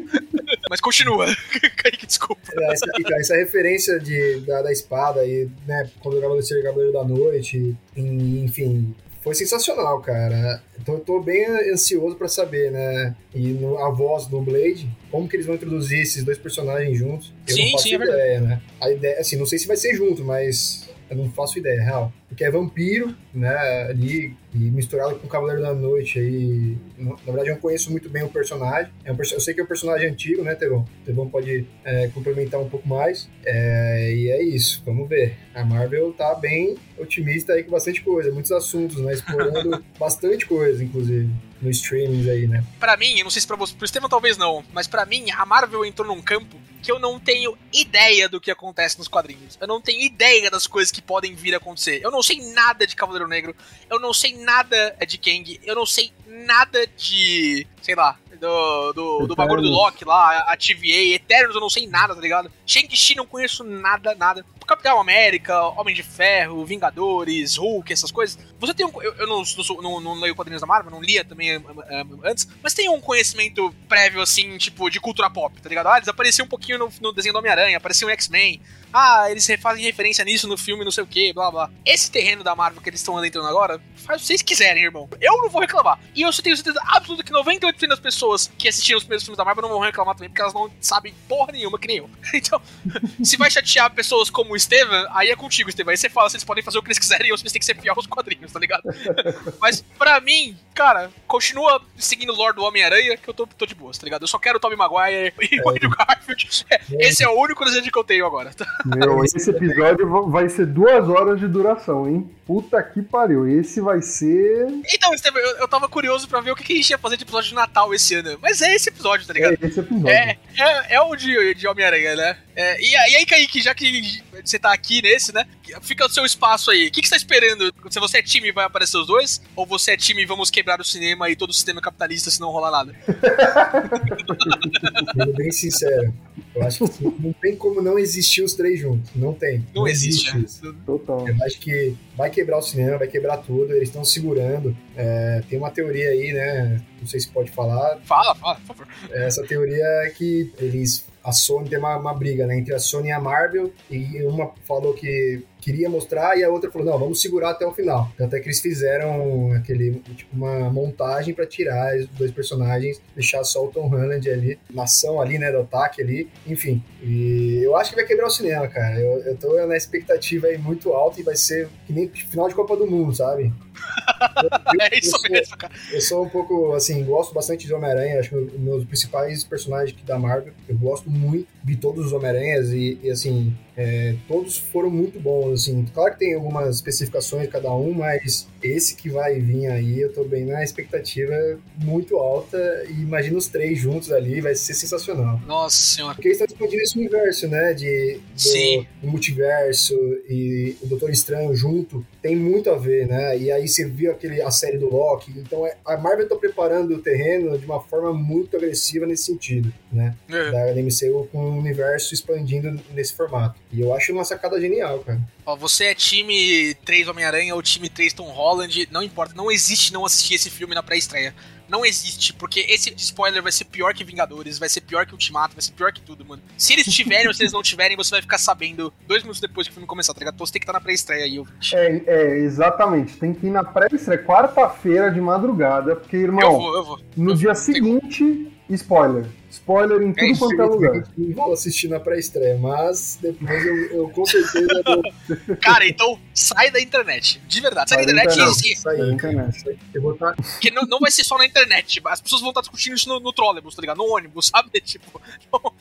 Mas 0.72 0.80
continua. 0.80 1.26
Kaique, 1.76 2.06
desculpa. 2.06 2.40
É, 2.58 2.72
essa, 2.72 2.86
então, 2.98 3.18
essa 3.20 3.36
referência 3.36 4.00
de, 4.00 4.40
da, 4.40 4.62
da 4.62 4.72
espada 4.72 5.22
e, 5.22 5.46
né, 5.68 5.90
quando 6.00 6.16
eu 6.16 6.42
ser 6.42 6.62
Cavaleiro 6.62 6.94
da 6.94 7.04
Noite, 7.04 7.76
e, 7.94 8.00
enfim, 8.42 8.94
foi 9.20 9.34
sensacional, 9.34 10.00
cara. 10.00 10.62
Então 10.80 10.94
eu 10.94 11.00
tô 11.00 11.20
bem 11.20 11.44
ansioso 11.70 12.16
pra 12.16 12.26
saber, 12.26 12.70
né? 12.72 13.14
E 13.34 13.48
no- 13.48 13.76
a 13.84 13.90
voz 13.90 14.26
do 14.26 14.40
Blade, 14.40 14.88
como 15.10 15.28
que 15.28 15.36
eles 15.36 15.44
vão 15.44 15.56
introduzir 15.56 16.00
esses 16.00 16.24
dois 16.24 16.38
personagens 16.38 16.96
juntos? 16.96 17.34
Eu 17.46 17.54
Sim, 17.54 17.64
não 17.66 17.72
faço 17.72 17.82
sim, 17.84 17.94
é 17.94 17.98
verdade. 17.98 18.18
ideia, 18.20 18.40
né? 18.40 18.62
A 18.80 18.90
ideia, 18.90 19.20
assim, 19.20 19.36
não 19.36 19.44
sei 19.44 19.58
se 19.58 19.66
vai 19.68 19.76
ser 19.76 19.94
junto, 19.94 20.24
mas 20.24 20.88
eu 21.12 21.18
não 21.18 21.30
faço 21.30 21.58
ideia, 21.58 21.82
real. 21.82 22.12
Porque 22.26 22.42
é 22.42 22.50
vampiro, 22.50 23.14
né, 23.34 23.86
ali, 23.90 24.34
e 24.54 24.58
misturado 24.70 25.16
com 25.16 25.26
o 25.26 25.30
Cavaleiro 25.30 25.60
da 25.60 25.74
Noite 25.74 26.18
aí. 26.18 26.78
Na 26.96 27.14
verdade, 27.26 27.50
eu 27.50 27.54
não 27.54 27.60
conheço 27.60 27.90
muito 27.90 28.08
bem 28.08 28.22
o 28.22 28.28
personagem. 28.28 28.90
É 29.04 29.12
um 29.12 29.16
eu 29.16 29.40
sei 29.40 29.52
que 29.52 29.60
é 29.60 29.64
um 29.64 29.66
personagem 29.66 30.08
antigo, 30.08 30.42
né, 30.42 30.54
Tevão? 30.54 30.86
Tevão 31.04 31.28
pode 31.28 31.66
é, 31.84 32.08
complementar 32.08 32.60
um 32.60 32.68
pouco 32.68 32.88
mais. 32.88 33.28
É, 33.44 34.14
e 34.14 34.30
é 34.30 34.42
isso, 34.42 34.82
vamos 34.86 35.08
ver. 35.08 35.36
A 35.54 35.62
Marvel 35.64 36.12
tá 36.14 36.34
bem 36.34 36.76
otimista 36.98 37.52
aí 37.52 37.62
com 37.62 37.70
bastante 37.70 38.00
coisa, 38.02 38.32
muitos 38.32 38.52
assuntos, 38.52 38.96
né? 38.96 39.12
Explorando 39.12 39.84
bastante 40.00 40.46
coisa, 40.46 40.82
inclusive, 40.82 41.30
no 41.62 41.70
streaming 41.70 42.28
aí, 42.28 42.46
né? 42.46 42.64
Pra 42.80 42.96
mim, 42.96 43.18
eu 43.18 43.24
não 43.24 43.30
sei 43.30 43.40
se 43.40 43.46
pra 43.46 43.56
você, 43.56 43.74
pro 43.74 43.84
Estevam 43.84 44.08
talvez 44.08 44.36
não, 44.36 44.64
mas 44.72 44.86
pra 44.86 45.06
mim, 45.06 45.30
a 45.30 45.46
Marvel 45.46 45.84
entrou 45.84 46.06
num 46.06 46.20
campo 46.20 46.60
que 46.82 46.90
eu 46.90 46.98
não 46.98 47.18
tenho 47.20 47.56
ideia 47.72 48.28
do 48.28 48.40
que 48.40 48.50
acontece 48.50 48.98
nos 48.98 49.06
quadrinhos. 49.06 49.56
Eu 49.60 49.68
não 49.68 49.80
tenho 49.80 50.00
ideia 50.00 50.50
das 50.50 50.66
coisas 50.66 50.90
que 50.90 51.00
podem 51.00 51.34
vir 51.34 51.54
a 51.54 51.58
acontecer. 51.58 52.00
Eu 52.02 52.10
não 52.10 52.22
sei 52.22 52.52
nada 52.52 52.84
de 52.84 52.96
Cavaleiro 52.96 53.28
Negro, 53.28 53.54
eu 53.88 54.00
não 54.00 54.12
sei 54.12 54.36
nada 54.36 54.96
de 55.06 55.16
Kang, 55.16 55.60
eu 55.62 55.74
não 55.76 55.86
sei 55.86 56.12
nada 56.26 56.84
de, 56.96 57.66
sei 57.80 57.94
lá, 57.94 58.18
do, 58.42 58.92
do, 58.92 59.26
do 59.28 59.36
bagulho 59.36 59.62
do. 59.62 59.68
Loki 59.68 60.04
lá, 60.04 60.38
a 60.38 60.56
TVA, 60.56 61.14
Eternos, 61.14 61.54
eu 61.54 61.60
não 61.60 61.70
sei 61.70 61.86
nada, 61.86 62.14
tá 62.14 62.20
ligado? 62.20 62.50
Shang-Chi 62.66 63.14
não 63.14 63.26
conheço 63.26 63.62
nada, 63.62 64.14
nada. 64.16 64.44
Capitão 64.72 64.98
América, 64.98 65.60
Homem 65.78 65.94
de 65.94 66.02
Ferro, 66.02 66.64
Vingadores, 66.64 67.56
Hulk, 67.56 67.92
essas 67.92 68.10
coisas. 68.10 68.38
Você 68.58 68.72
tem 68.72 68.86
um. 68.86 69.02
Eu, 69.02 69.12
eu 69.16 69.26
não, 69.26 69.42
não, 69.42 69.82
não, 69.82 70.00
não 70.00 70.14
leio 70.14 70.34
quadrinhos 70.34 70.62
da 70.62 70.66
Marvel, 70.66 70.90
não 70.90 71.02
lia 71.02 71.22
também 71.22 71.50
eh, 71.50 71.60
eh, 71.90 72.04
antes, 72.24 72.48
mas 72.62 72.72
tem 72.72 72.88
um 72.88 72.98
conhecimento 72.98 73.74
prévio, 73.86 74.22
assim, 74.22 74.56
tipo, 74.56 74.88
de 74.88 74.98
cultura 74.98 75.28
pop, 75.28 75.60
tá 75.60 75.68
ligado? 75.68 75.88
Ah, 75.88 75.98
eles 75.98 76.08
apareciam 76.08 76.46
um 76.46 76.48
pouquinho 76.48 76.78
no, 76.78 76.90
no 77.02 77.12
desenho 77.12 77.34
do 77.34 77.38
Homem-Aranha, 77.40 77.76
apareciam 77.76 78.08
em 78.08 78.14
X-Men. 78.14 78.62
Ah, 78.92 79.30
eles 79.30 79.46
fazem 79.60 79.82
referência 79.82 80.24
nisso 80.24 80.46
no 80.46 80.56
filme, 80.56 80.84
não 80.84 80.90
sei 80.90 81.02
o 81.02 81.06
que, 81.06 81.32
blá 81.32 81.50
blá. 81.50 81.70
Esse 81.84 82.10
terreno 82.10 82.44
da 82.44 82.54
Marvel 82.54 82.80
que 82.80 82.90
eles 82.90 83.00
estão 83.00 83.22
entrando 83.24 83.48
agora, 83.48 83.80
faz 83.96 84.20
o 84.20 84.22
que 84.22 84.26
vocês 84.26 84.42
quiserem, 84.42 84.84
irmão. 84.84 85.08
Eu 85.20 85.38
não 85.38 85.48
vou 85.48 85.60
reclamar. 85.60 85.98
E 86.14 86.22
eu 86.22 86.32
tenho 86.32 86.56
certeza 86.56 86.80
absoluta 86.88 87.22
que 87.22 87.32
98% 87.32 87.88
das 87.88 88.00
pessoas 88.00 88.50
que 88.58 88.68
assistiram 88.68 88.98
os 88.98 89.04
primeiros 89.04 89.24
filmes 89.24 89.38
da 89.38 89.44
Marvel 89.44 89.62
não 89.62 89.70
vão 89.70 89.80
reclamar 89.80 90.14
também, 90.14 90.28
porque 90.28 90.42
elas 90.42 90.52
não 90.52 90.70
sabem 90.80 91.14
porra 91.26 91.52
nenhuma 91.52 91.78
que 91.78 91.88
nem 91.88 91.98
eu. 91.98 92.10
Então, 92.34 92.60
se 93.22 93.36
vai 93.36 93.50
chatear 93.50 93.90
pessoas 93.94 94.28
como 94.28 94.52
o 94.52 94.56
Estevam, 94.62 95.06
aí 95.10 95.28
é 95.30 95.36
contigo, 95.36 95.68
Estevam. 95.68 95.90
Aí 95.90 95.96
você 95.96 96.08
fala, 96.08 96.30
vocês 96.30 96.44
podem 96.44 96.62
fazer 96.62 96.78
o 96.78 96.82
que 96.82 96.88
eles 96.88 96.98
quiserem 96.98 97.28
e 97.28 97.30
vocês 97.30 97.52
têm 97.52 97.60
que 97.60 97.66
ser 97.66 97.76
fiel 97.76 97.94
aos 97.96 98.06
quadrinhos, 98.06 98.52
tá 98.52 98.58
ligado? 98.58 98.82
Mas 99.60 99.82
pra 99.98 100.20
mim, 100.20 100.56
cara, 100.74 101.10
continua 101.26 101.82
seguindo 101.96 102.32
o 102.32 102.36
Lord 102.36 102.56
do 102.56 102.64
Homem-Aranha, 102.64 103.16
que 103.16 103.28
eu 103.28 103.34
tô, 103.34 103.46
tô 103.46 103.66
de 103.66 103.74
boas, 103.74 103.98
tá 103.98 104.04
ligado? 104.04 104.22
Eu 104.22 104.28
só 104.28 104.38
quero 104.38 104.56
o 104.58 104.60
Tobey 104.60 104.76
Maguire 104.76 105.32
e 105.40 105.60
o 105.60 105.68
Andrew 105.70 105.90
Garfield. 105.90 106.66
É, 106.70 106.80
esse 107.08 107.22
é 107.24 107.28
o 107.28 107.38
único 107.38 107.64
desejo 107.64 107.90
que 107.90 107.98
eu 107.98 108.04
tenho 108.04 108.24
agora. 108.26 108.52
tá? 108.54 108.66
Meu, 108.84 109.22
esse 109.24 109.50
episódio 109.50 110.08
va- 110.08 110.22
vai 110.22 110.48
ser 110.48 110.66
duas 110.66 111.08
horas 111.08 111.38
de 111.40 111.46
duração, 111.48 112.08
hein? 112.08 112.30
Puta 112.46 112.82
que 112.82 113.00
pariu. 113.02 113.46
Esse 113.48 113.80
vai 113.80 114.02
ser. 114.02 114.66
Então, 114.92 115.14
Estevam, 115.14 115.40
eu, 115.40 115.56
eu 115.58 115.68
tava 115.68 115.88
curioso 115.88 116.28
pra 116.28 116.40
ver 116.40 116.50
o 116.50 116.56
que, 116.56 116.64
que 116.64 116.72
a 116.72 116.76
gente 116.76 116.90
ia 116.90 116.98
fazer 116.98 117.16
de 117.16 117.22
episódio 117.24 117.48
de 117.50 117.54
Natal 117.54 117.94
esse 117.94 118.14
ano. 118.16 118.38
Mas 118.42 118.60
é 118.60 118.74
esse 118.74 118.88
episódio, 118.88 119.26
tá 119.26 119.32
ligado? 119.32 119.56
É 119.62 119.66
esse 119.66 119.80
episódio. 119.80 120.08
É, 120.08 120.36
é, 120.58 120.94
é 120.96 121.00
o 121.00 121.14
de, 121.16 121.54
de 121.54 121.66
Homem-Aranha, 121.68 122.16
né? 122.16 122.36
É, 122.54 122.80
e, 122.80 122.90
e 122.90 122.96
aí, 123.16 123.24
Kaique, 123.24 123.62
já 123.62 123.74
que 123.74 124.20
você 124.44 124.58
tá 124.58 124.72
aqui 124.72 125.02
nesse, 125.02 125.32
né? 125.32 125.46
Fica 125.82 126.06
o 126.06 126.10
seu 126.10 126.24
espaço 126.24 126.70
aí. 126.70 126.88
O 126.88 126.92
que, 126.92 127.00
que 127.00 127.08
você 127.08 127.14
tá 127.14 127.16
esperando? 127.16 127.72
Se 127.90 128.00
você 128.00 128.18
é 128.18 128.22
time, 128.22 128.52
vai 128.52 128.64
aparecer 128.64 128.96
os 128.96 129.06
dois? 129.06 129.40
Ou 129.56 129.66
você 129.66 129.92
é 129.92 129.96
time, 129.96 130.24
vamos 130.26 130.50
quebrar 130.50 130.80
o 130.80 130.84
cinema 130.84 131.30
e 131.30 131.36
todo 131.36 131.50
o 131.50 131.54
sistema 131.54 131.80
capitalista 131.80 132.30
se 132.30 132.40
não 132.40 132.50
rolar 132.50 132.70
nada? 132.70 132.94
Sendo 135.14 135.32
bem 135.34 135.50
sincero, 135.50 136.12
eu 136.54 136.62
acho 136.62 136.88
que 136.88 137.04
não 137.04 137.32
tem 137.32 137.56
como 137.56 137.80
não 137.80 137.98
existir 137.98 138.42
os 138.42 138.54
três 138.54 138.78
juntos. 138.78 139.10
Não 139.14 139.32
tem. 139.32 139.66
Não 139.74 139.88
existe, 139.88 140.36
né? 140.36 140.44
isso. 140.44 140.74
Total. 140.84 141.26
Eu 141.26 141.36
acho 141.44 141.58
que 141.58 141.96
vai 142.16 142.30
quebrar 142.30 142.58
o 142.58 142.62
cinema, 142.62 142.98
vai 142.98 143.08
quebrar 143.08 143.38
tudo. 143.38 143.72
Eles 143.72 143.88
estão 143.88 144.04
segurando. 144.04 144.76
É, 144.96 145.42
tem 145.48 145.58
uma 145.58 145.70
teoria 145.70 146.10
aí, 146.10 146.32
né? 146.32 146.82
Não 147.00 147.06
sei 147.06 147.20
se 147.20 147.28
pode 147.28 147.50
falar. 147.50 147.98
Fala, 148.04 148.34
fala, 148.34 148.56
por 148.56 148.66
favor. 148.66 148.88
Essa 149.10 149.42
teoria 149.44 149.84
é 150.04 150.10
que 150.10 150.52
eles. 150.58 151.06
A 151.24 151.32
Sony 151.32 151.68
tem 151.68 151.78
uma, 151.78 151.96
uma 151.96 152.14
briga, 152.14 152.46
né? 152.46 152.58
Entre 152.58 152.74
a 152.74 152.78
Sony 152.78 153.08
e 153.08 153.12
a 153.12 153.20
Marvel. 153.20 153.72
E 153.90 154.22
uma 154.24 154.52
falou 154.66 154.94
que 154.94 155.44
queria 155.62 155.88
mostrar 155.88 156.36
e 156.36 156.42
a 156.42 156.50
outra 156.50 156.70
falou, 156.70 156.88
não, 156.88 156.98
vamos 156.98 157.22
segurar 157.22 157.50
até 157.50 157.64
o 157.64 157.72
final. 157.72 158.10
Tanto 158.18 158.34
é 158.34 158.40
que 158.40 158.48
eles 158.48 158.60
fizeram 158.60 159.52
aquele, 159.52 160.02
tipo, 160.16 160.34
uma 160.34 160.68
montagem 160.68 161.32
pra 161.32 161.46
tirar 161.46 161.96
os 161.96 162.08
dois 162.08 162.32
personagens, 162.32 163.00
deixar 163.14 163.44
só 163.44 163.64
o 163.64 163.68
Tom 163.68 163.86
Holland 163.86 164.28
ali, 164.28 164.58
na 164.68 164.82
ação 164.82 165.20
ali, 165.20 165.38
né, 165.38 165.52
do 165.52 165.60
ataque 165.60 166.02
ali, 166.02 166.28
enfim. 166.46 166.82
E 167.00 167.60
eu 167.62 167.76
acho 167.76 167.90
que 167.90 167.96
vai 167.96 168.04
quebrar 168.04 168.26
o 168.26 168.30
cinema, 168.30 168.66
cara. 168.66 168.98
Eu, 168.98 169.20
eu 169.20 169.36
tô 169.36 169.54
na 169.64 169.76
expectativa 169.76 170.48
aí 170.48 170.58
muito 170.58 170.92
alta 170.92 171.20
e 171.20 171.22
vai 171.22 171.36
ser 171.36 171.68
que 171.86 171.92
nem 171.92 172.08
final 172.08 172.48
de 172.48 172.54
Copa 172.56 172.76
do 172.76 172.86
Mundo, 172.86 173.14
sabe? 173.14 173.52
é 174.80 174.98
isso 174.98 175.14
eu 175.16 175.20
sou, 175.20 175.30
mesmo, 175.30 175.56
cara. 175.56 175.72
Eu 175.92 176.00
sou 176.00 176.24
um 176.24 176.28
pouco, 176.28 176.72
assim, 176.72 177.04
gosto 177.04 177.32
bastante 177.32 177.66
de 177.66 177.72
Homem-Aranha, 177.72 178.18
acho 178.18 178.30
que 178.30 178.36
um 178.36 178.58
meus 178.58 178.84
principais 178.84 179.44
personagens 179.44 179.96
da 180.04 180.18
Marvel, 180.18 180.52
eu 180.68 180.76
gosto 180.76 181.10
muito 181.10 181.48
de 181.62 181.76
todos 181.76 182.06
os 182.06 182.12
Homem-Aranhas 182.12 182.70
e, 182.70 182.98
e, 183.02 183.10
assim, 183.10 183.56
é, 183.76 184.16
todos 184.28 184.58
foram 184.58 184.90
muito 184.90 185.18
bons, 185.20 185.62
assim. 185.62 185.84
Claro 185.94 186.12
que 186.12 186.20
tem 186.20 186.34
algumas 186.34 186.76
especificações 186.76 187.48
cada 187.48 187.72
um, 187.74 187.92
mas 187.92 188.46
esse 188.62 188.94
que 188.96 189.08
vai 189.10 189.38
vir 189.40 189.66
aí, 189.66 190.00
eu 190.00 190.12
tô 190.12 190.24
bem 190.24 190.44
na 190.44 190.62
expectativa 190.62 191.32
muito 191.78 192.16
alta 192.16 192.58
e 192.88 192.92
imagino 193.02 193.38
os 193.38 193.46
três 193.48 193.78
juntos 193.78 194.12
ali, 194.12 194.40
vai 194.40 194.54
ser 194.54 194.74
sensacional. 194.74 195.40
Nossa 195.46 195.76
senhora. 195.76 196.14
Porque 196.14 196.28
eles 196.28 196.40
estão 196.40 196.54
expandindo 196.54 196.82
esse 196.82 196.98
universo, 196.98 197.48
né, 197.48 197.74
de, 197.74 198.20
do, 198.34 198.40
Sim. 198.40 198.86
do 199.00 199.08
multiverso 199.08 199.94
e 200.28 200.76
o 200.82 200.86
Doutor 200.86 201.10
Estranho 201.10 201.54
junto, 201.54 202.04
tem 202.20 202.36
muito 202.36 202.70
a 202.70 202.76
ver, 202.76 203.06
né, 203.06 203.36
e 203.38 203.50
aí 203.50 203.66
você 203.66 203.84
viu 203.84 204.10
aquele, 204.12 204.40
a 204.42 204.50
série 204.50 204.78
do 204.78 204.88
Loki, 204.90 205.32
então 205.36 205.66
é, 205.66 205.76
a 205.84 205.96
Marvel 205.96 206.28
tá 206.28 206.36
preparando 206.36 206.94
o 206.94 206.98
terreno 206.98 207.58
de 207.58 207.64
uma 207.64 207.80
forma 207.80 208.12
muito 208.12 208.56
agressiva 208.56 209.06
nesse 209.06 209.24
sentido, 209.24 209.72
né, 209.92 210.14
É. 210.28 210.50
da 210.50 210.82
MCU 210.82 211.28
com 211.30 211.38
o 211.38 211.58
universo 211.58 212.14
expandindo 212.14 212.80
nesse 212.94 213.14
formato. 213.14 213.60
E 213.72 213.80
eu 213.80 213.94
acho 213.94 214.12
uma 214.12 214.24
sacada 214.24 214.60
genial, 214.60 215.00
cara. 215.00 215.20
Ó, 215.44 215.56
você 215.56 215.86
é 215.86 215.94
time 215.94 216.74
3 216.84 217.08
Homem-Aranha 217.08 217.54
ou 217.54 217.62
time 217.62 217.88
3 217.88 218.12
Tom 218.12 218.30
Holland, 218.30 218.88
não 218.90 219.02
importa, 219.02 219.34
não 219.34 219.50
existe 219.50 219.92
não 219.92 220.04
assistir 220.04 220.34
esse 220.34 220.48
filme 220.50 220.74
na 220.74 220.82
pré-estreia. 220.82 221.34
Não 221.68 221.86
existe, 221.86 222.34
porque 222.34 222.60
esse 222.68 222.92
spoiler 222.98 223.42
vai 223.42 223.50
ser 223.50 223.64
pior 223.64 223.94
que 223.94 224.04
Vingadores, 224.04 224.58
vai 224.58 224.68
ser 224.68 224.82
pior 224.82 225.06
que 225.06 225.12
Ultimato, 225.14 225.54
vai 225.54 225.62
ser 225.62 225.72
pior 225.72 225.90
que 225.90 226.02
tudo, 226.02 226.22
mano. 226.22 226.42
Se 226.58 226.74
eles 226.74 226.84
tiverem 226.86 227.26
ou 227.28 227.32
se 227.32 227.42
eles 227.42 227.52
não 227.52 227.62
tiverem, 227.62 227.96
você 227.96 228.10
vai 228.10 228.20
ficar 228.20 228.36
sabendo 228.36 228.92
dois 229.06 229.22
minutos 229.22 229.40
depois 229.40 229.66
que 229.66 229.70
o 229.70 229.74
filme 229.74 229.86
começar, 229.86 230.12
tá 230.12 230.18
ligado? 230.18 230.34
Então 230.34 230.46
você 230.46 230.52
tem 230.52 230.60
que 230.60 230.64
estar 230.64 230.74
na 230.74 230.80
pré-estreia 230.82 231.24
aí, 231.24 231.38
ouvinte. 231.38 231.74
É, 231.74 232.02
é, 232.06 232.38
exatamente. 232.40 233.16
Tem 233.16 233.32
que 233.32 233.46
ir 233.46 233.50
na 233.50 233.64
pré-estreia, 233.64 234.22
quarta-feira 234.22 235.10
de 235.10 235.20
madrugada, 235.20 235.96
porque, 235.96 236.16
Eu 236.16 236.20
irmão, 236.22 236.52
vou, 236.58 236.76
eu 236.76 236.84
vou. 236.84 237.00
no 237.16 237.30
eu 237.30 237.36
dia 237.36 237.54
vou, 237.54 237.62
seguinte, 237.62 238.52
spoiler. 238.70 239.26
Spoiler 239.50 240.00
em 240.00 240.14
tudo 240.14 240.24
isso, 240.26 240.40
quanto 240.40 240.62
é 240.62 240.64
lugar. 240.64 241.04
Vou 241.34 241.52
assistir 241.52 241.86
na 241.86 242.00
pré-estreia, 242.00 242.56
mas 242.56 243.18
depois 243.20 243.66
eu, 243.66 243.76
eu 243.92 244.08
com 244.08 244.24
certeza 244.24 244.82
vou. 244.82 245.02
Cara, 245.60 245.86
então 245.86 246.18
sai 246.32 246.70
da 246.70 246.80
internet. 246.80 247.38
De 247.46 247.60
verdade, 247.60 247.90
sai, 247.90 247.98
Sai 247.98 248.06
da 248.06 248.12
da 248.24 248.24
internet 248.24 248.58
internet. 248.58 248.66
e-. 248.66 248.72
É, 248.72 248.82
cara. 248.96 249.12
internet. 249.12 249.78
Eu 249.92 250.00
vou 250.02 250.14
estar 250.14 250.34
Porque 250.36 250.70
não, 250.70 250.82
não 250.84 250.98
vai 250.98 251.10
ser 251.10 251.22
só 251.24 251.36
na 251.36 251.44
internet. 251.44 252.00
As 252.06 252.20
pessoas 252.22 252.40
vão 252.40 252.48
estar 252.50 252.62
discutindo 252.62 252.94
isso 252.96 253.06
no, 253.10 253.20
no 253.20 253.30
trolebus, 253.30 253.74
tá 253.74 253.82
ligado? 253.82 253.98
No 253.98 254.04
ônibus, 254.14 254.46
sabe? 254.54 254.80
Tipo, 254.80 255.20
então, 255.46 255.72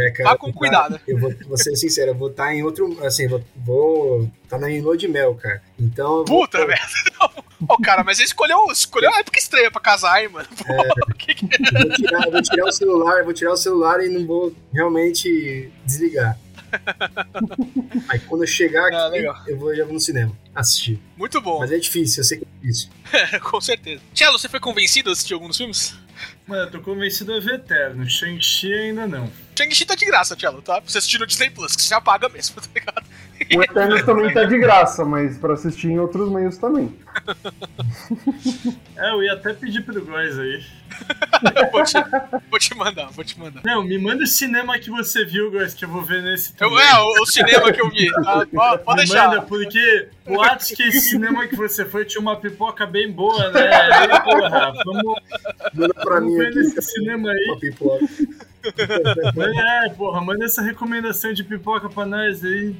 É, 0.00 0.10
cara, 0.10 0.30
vá 0.30 0.36
com 0.38 0.52
cuidado. 0.52 1.00
eu 1.06 1.16
vou, 1.18 1.32
vou 1.46 1.56
ser 1.56 1.76
sincero, 1.76 2.10
eu 2.10 2.16
vou 2.16 2.28
estar 2.28 2.52
em 2.52 2.64
outro. 2.64 2.98
Assim, 3.06 3.28
vou. 3.28 3.40
vou 3.54 4.28
tá 4.48 4.58
na 4.58 4.66
lua 4.66 4.96
de 4.96 5.06
mel, 5.06 5.34
cara. 5.36 5.62
Então. 5.84 6.18
eu 6.18 6.24
vou- 6.24 6.40
Puta, 6.42 6.66
velho. 6.66 6.80
Ô, 7.68 7.76
cara, 7.80 8.02
mas 8.02 8.16
você 8.18 8.24
escolheu, 8.24 8.58
escolheu 8.72 9.12
a 9.14 9.18
época 9.20 9.38
estranha 9.38 9.70
pra 9.70 9.80
casar, 9.80 10.22
hein, 10.22 10.28
mano? 10.28 10.48
Pô, 10.48 11.14
que 11.18 11.34
que- 11.34 11.44
eu 11.46 11.80
vou 11.88 11.90
tirar, 11.96 12.30
vou 12.30 12.42
tirar 12.42 12.64
o 12.66 12.72
celular, 12.72 13.24
vou 13.24 13.32
tirar 13.32 13.52
o 13.52 13.56
celular 13.56 14.04
e 14.04 14.08
não 14.08 14.26
vou 14.26 14.52
realmente 14.72 15.70
desligar. 15.84 16.38
Aí 18.08 18.18
quando 18.20 18.42
eu 18.42 18.46
chegar 18.46 18.86
aqui, 18.86 19.26
Ah, 19.26 19.42
eu 19.46 19.58
vou, 19.58 19.74
já 19.74 19.84
vou 19.84 19.92
no 19.94 20.00
cinema 20.00 20.36
assistir. 20.54 20.98
Muito 21.16 21.40
bom, 21.40 21.58
Mas 21.60 21.70
é 21.72 21.78
difícil, 21.78 22.20
eu 22.20 22.24
sei 22.24 22.38
que 22.38 22.44
é 22.44 22.48
difícil. 22.60 22.90
com 23.42 23.60
certeza. 23.60 24.02
Tchelo, 24.14 24.38
você 24.38 24.48
foi 24.48 24.58
convencido 24.60 25.10
a 25.10 25.12
assistir 25.12 25.34
alguns 25.34 25.56
filmes? 25.56 25.94
Mano, 26.46 26.62
eu 26.62 26.70
tô 26.70 26.80
convencido 26.80 27.34
a 27.34 27.40
ver 27.40 27.54
Eterno. 27.54 28.08
Shang-Chi 28.08 28.72
ainda 28.72 29.06
não. 29.06 29.30
Shang-Chi 29.56 29.86
tá 29.86 29.94
de 29.94 30.04
graça, 30.04 30.34
Tchelo, 30.34 30.60
tá? 30.60 30.80
Pra 30.80 30.90
você 30.90 30.98
assistir 30.98 31.18
no 31.18 31.26
Disney 31.26 31.50
Plus, 31.50 31.76
que 31.76 31.82
você 31.82 31.88
já 31.88 32.00
paga 32.00 32.28
mesmo, 32.28 32.56
tá 32.60 32.68
ligado? 32.74 33.06
O 33.56 33.62
Eternos 33.62 34.02
também 34.02 34.32
tá 34.32 34.44
de 34.44 34.58
graça, 34.58 35.04
mas 35.04 35.36
pra 35.38 35.54
assistir 35.54 35.88
em 35.88 35.98
outros 35.98 36.30
meios 36.30 36.56
também. 36.56 36.96
É, 38.96 39.10
eu 39.10 39.22
ia 39.22 39.32
até 39.32 39.52
pedir 39.52 39.82
pro 39.84 40.04
Góis 40.04 40.38
aí. 40.38 40.64
vou, 41.72 41.82
te, 41.82 41.94
vou 42.50 42.58
te 42.58 42.74
mandar, 42.76 43.10
vou 43.10 43.24
te 43.24 43.38
mandar. 43.38 43.62
Não, 43.64 43.82
me 43.82 43.98
manda 43.98 44.22
o 44.22 44.26
cinema 44.26 44.78
que 44.78 44.90
você 44.90 45.24
viu, 45.24 45.50
Góis, 45.50 45.74
que 45.74 45.84
eu 45.84 45.88
vou 45.88 46.02
ver 46.02 46.22
nesse 46.22 46.52
Eu, 46.60 46.78
é, 46.78 47.00
o, 47.00 47.22
o 47.22 47.26
cinema 47.26 47.72
que 47.72 47.80
eu 47.80 47.90
vi. 47.90 48.10
Tá? 48.12 48.46
Pode, 48.52 48.84
pode 48.84 48.96
deixar. 48.98 49.28
manda, 49.28 49.42
porque 49.42 50.08
o 50.26 50.40
Atos 50.40 50.70
que 50.70 50.82
esse 50.82 51.10
cinema 51.10 51.46
que 51.46 51.56
você 51.56 51.84
foi 51.84 52.04
tinha 52.04 52.20
uma 52.20 52.36
pipoca 52.36 52.86
bem 52.86 53.10
boa, 53.10 53.50
né? 53.50 53.68
Aí, 53.74 54.20
porra, 54.20 54.72
vamos, 54.84 55.20
Manda 55.74 55.94
pra 55.94 56.20
mim 56.20 56.31
aqui 56.40 56.54
nesse 56.54 56.82
cinema 56.82 57.30
aí. 57.30 57.44
uma 57.48 57.58
pipoca. 57.58 58.06
Manda, 59.36 59.60
é, 59.86 59.88
porra, 59.90 60.20
manda 60.20 60.44
essa 60.44 60.62
recomendação 60.62 61.32
de 61.32 61.42
pipoca 61.44 61.88
pra 61.88 62.06
nós 62.06 62.44
aí. 62.44 62.76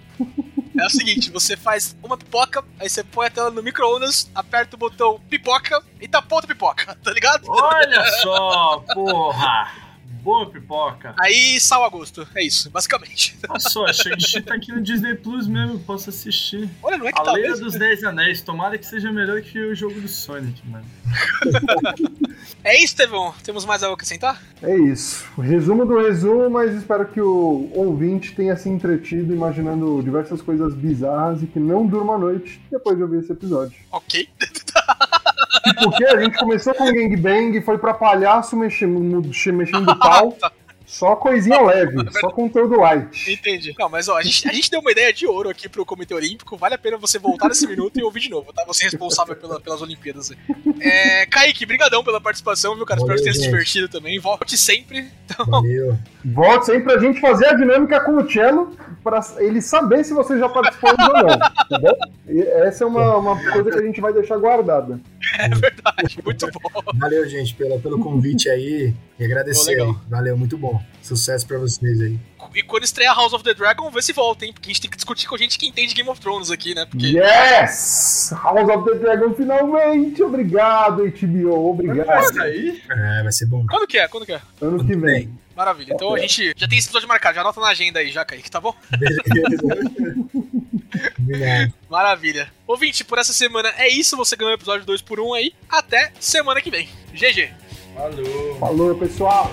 É 0.78 0.86
o 0.86 0.90
seguinte, 0.90 1.30
você 1.30 1.56
faz 1.56 1.96
uma 2.02 2.16
pipoca, 2.16 2.64
aí 2.78 2.88
você 2.88 3.04
põe 3.04 3.26
a 3.26 3.30
tela 3.30 3.50
no 3.50 3.62
micro-ondas, 3.62 4.30
aperta 4.34 4.76
o 4.76 4.78
botão 4.78 5.20
pipoca 5.28 5.82
e 6.00 6.08
tapou 6.08 6.36
outra 6.36 6.54
pipoca, 6.54 6.96
tá 7.02 7.12
ligado? 7.12 7.44
Olha 7.48 8.04
só, 8.22 8.78
porra! 8.94 9.81
Boa 10.22 10.48
pipoca. 10.48 11.14
Aí 11.20 11.58
sal 11.60 11.84
a 11.84 11.88
gosto, 11.88 12.26
é 12.34 12.44
isso, 12.44 12.70
basicamente. 12.70 13.36
Olha 13.48 13.58
só, 13.58 13.92
Shang-Chi 13.92 14.40
tá 14.42 14.54
aqui 14.54 14.70
no 14.70 14.80
Disney 14.80 15.16
Plus 15.16 15.48
mesmo, 15.48 15.80
posso 15.80 16.10
assistir. 16.10 16.70
Olha, 16.82 16.96
não 16.96 17.08
é 17.08 17.12
que 17.12 17.18
A 17.20 17.24
tá 17.24 17.32
Leia 17.32 17.50
mesmo. 17.50 17.64
dos 17.64 17.74
Dez 17.76 18.04
Anéis, 18.04 18.40
tomara 18.40 18.78
que 18.78 18.86
seja 18.86 19.10
melhor 19.10 19.40
que 19.42 19.58
o 19.58 19.74
jogo 19.74 20.00
do 20.00 20.06
Sonic, 20.08 20.62
mano. 20.68 20.84
É 22.64 22.76
isso, 22.76 22.86
Estevão. 22.94 23.34
Temos 23.42 23.64
mais 23.64 23.82
algo 23.82 23.94
a 23.94 23.96
acrescentar? 23.96 24.40
É 24.62 24.76
isso. 24.76 25.24
Resumo 25.40 25.84
do 25.84 25.98
resumo, 26.00 26.48
mas 26.48 26.72
espero 26.74 27.06
que 27.06 27.20
o 27.20 27.70
ouvinte 27.74 28.34
tenha 28.36 28.56
se 28.56 28.68
entretido 28.68 29.32
imaginando 29.34 30.00
diversas 30.02 30.40
coisas 30.40 30.72
bizarras 30.72 31.42
e 31.42 31.46
que 31.46 31.58
não 31.58 31.84
durma 31.84 32.14
a 32.14 32.18
noite 32.18 32.60
depois 32.70 32.96
de 32.96 33.02
ouvir 33.02 33.18
esse 33.20 33.32
episódio. 33.32 33.76
Ok. 33.90 34.28
Porque 35.82 36.04
a 36.04 36.20
gente 36.20 36.38
começou 36.38 36.74
com 36.74 36.92
gangbang, 36.92 37.60
foi 37.60 37.78
pra 37.78 37.94
palhaço 37.94 38.56
mexendo, 38.56 39.22
mexendo 39.52 39.98
pau. 39.98 40.36
Só 40.92 41.16
coisinha 41.16 41.58
leve, 41.62 41.96
só 42.20 42.30
conteúdo 42.30 42.76
light. 42.78 43.32
Entendi. 43.32 43.74
Não, 43.78 43.88
mas 43.88 44.08
ó, 44.08 44.18
a 44.18 44.22
gente, 44.22 44.46
a 44.46 44.52
gente 44.52 44.70
deu 44.70 44.80
uma 44.80 44.92
ideia 44.92 45.10
de 45.10 45.26
ouro 45.26 45.48
aqui 45.48 45.66
pro 45.66 45.86
Comitê 45.86 46.12
Olímpico. 46.12 46.54
Vale 46.58 46.74
a 46.74 46.78
pena 46.78 46.98
você 46.98 47.18
voltar 47.18 47.48
nesse 47.48 47.66
minuto 47.66 47.98
e 47.98 48.02
ouvir 48.02 48.20
de 48.20 48.28
novo, 48.28 48.52
tá? 48.52 48.62
Você 48.66 48.84
é 48.84 48.88
responsável 48.90 49.34
pela- 49.34 49.58
pelas 49.58 49.80
Olimpíadas 49.80 50.30
aí. 50.30 50.36
É, 50.80 51.24
Kaique, 51.24 51.64
brigadão 51.64 52.04
pela 52.04 52.20
participação, 52.20 52.76
viu, 52.76 52.84
cara? 52.84 53.00
Espero 53.00 53.16
que 53.16 53.20
Valeu, 53.22 53.32
tenha 53.32 53.42
se 53.42 53.50
divertido 53.50 53.88
também. 53.88 54.18
Volte 54.20 54.58
sempre. 54.58 55.08
Então, 55.24 55.46
Valeu. 55.46 55.98
Volte 56.22 56.66
sempre 56.66 56.82
pra 56.82 56.98
gente 56.98 57.18
fazer 57.20 57.46
a 57.46 57.54
dinâmica 57.54 57.98
com 58.00 58.16
o 58.18 58.30
Cello, 58.30 58.76
pra 59.02 59.20
ele 59.38 59.62
saber 59.62 60.04
se 60.04 60.12
você 60.12 60.38
já 60.38 60.46
participou 60.46 60.90
ou 60.90 60.96
não, 60.98 61.38
tá 61.38 61.78
bom? 61.80 61.96
E 62.28 62.38
essa 62.42 62.84
é 62.84 62.86
uma, 62.86 63.16
uma 63.16 63.50
coisa 63.52 63.70
que 63.70 63.78
a 63.78 63.82
gente 63.82 63.98
vai 63.98 64.12
deixar 64.12 64.36
guardada. 64.36 65.00
é 65.38 65.48
verdade. 65.48 66.18
Muito 66.22 66.46
bom. 66.52 66.82
Valeu, 66.96 67.26
gente, 67.26 67.54
pela, 67.54 67.78
pelo 67.78 67.98
convite 67.98 68.50
aí. 68.50 68.92
E 69.18 69.24
agradecer 69.24 69.64
Pô, 69.64 69.70
legal. 69.70 69.88
aí. 69.88 70.10
Valeu, 70.10 70.36
muito 70.36 70.58
bom. 70.58 70.81
Sucesso 71.02 71.46
pra 71.46 71.58
vocês 71.58 72.00
aí. 72.00 72.18
E 72.54 72.62
quando 72.62 72.84
estrear 72.84 73.16
House 73.16 73.32
of 73.32 73.42
the 73.42 73.54
Dragon, 73.54 73.90
vê 73.90 74.02
se 74.02 74.12
volta, 74.12 74.44
hein? 74.44 74.52
Porque 74.52 74.68
a 74.68 74.72
gente 74.72 74.82
tem 74.82 74.90
que 74.90 74.96
discutir 74.96 75.26
com 75.26 75.34
a 75.34 75.38
gente 75.38 75.58
que 75.58 75.66
entende 75.66 75.94
Game 75.94 76.08
of 76.08 76.20
Thrones 76.20 76.50
aqui, 76.50 76.74
né? 76.74 76.84
Porque. 76.84 77.06
Yes! 77.06 78.32
House 78.42 78.68
of 78.68 78.90
the 78.90 78.98
Dragon 78.98 79.34
finalmente! 79.34 80.22
Obrigado, 80.22 81.02
HBO, 81.04 81.70
obrigado. 81.70 82.24
Isso 82.24 82.42
aí? 82.42 82.82
É, 82.90 83.22
vai 83.22 83.32
ser 83.32 83.46
bom. 83.46 83.64
Quando 83.68 83.86
que 83.86 83.98
é? 83.98 84.08
Quando 84.08 84.26
que 84.26 84.32
é? 84.32 84.40
Ano 84.60 84.84
que 84.84 84.94
vem. 84.96 85.32
Maravilha. 85.56 85.92
Então 85.94 86.14
a 86.14 86.18
gente 86.18 86.52
já 86.56 86.66
tem 86.66 86.78
esse 86.78 86.88
episódio 86.88 87.08
marcado, 87.08 87.34
já 87.34 87.40
anota 87.42 87.60
na 87.60 87.68
agenda 87.68 88.00
aí, 88.00 88.10
já, 88.10 88.24
Kaique, 88.24 88.50
tá 88.50 88.60
bom? 88.60 88.74
Beleza. 88.90 89.22
Maravilha. 91.88 92.48
Ouvinte, 92.66 93.04
por 93.04 93.18
essa 93.18 93.32
semana 93.32 93.72
é 93.76 93.88
isso. 93.88 94.16
Você 94.16 94.36
ganhou 94.36 94.52
o 94.52 94.56
episódio 94.56 94.84
2 94.86 95.02
por 95.02 95.20
1 95.20 95.34
aí. 95.34 95.52
Até 95.68 96.12
semana 96.18 96.60
que 96.60 96.70
vem. 96.70 96.88
GG. 97.12 97.50
Falou. 97.94 98.58
Falou, 98.58 98.94
pessoal! 98.94 99.52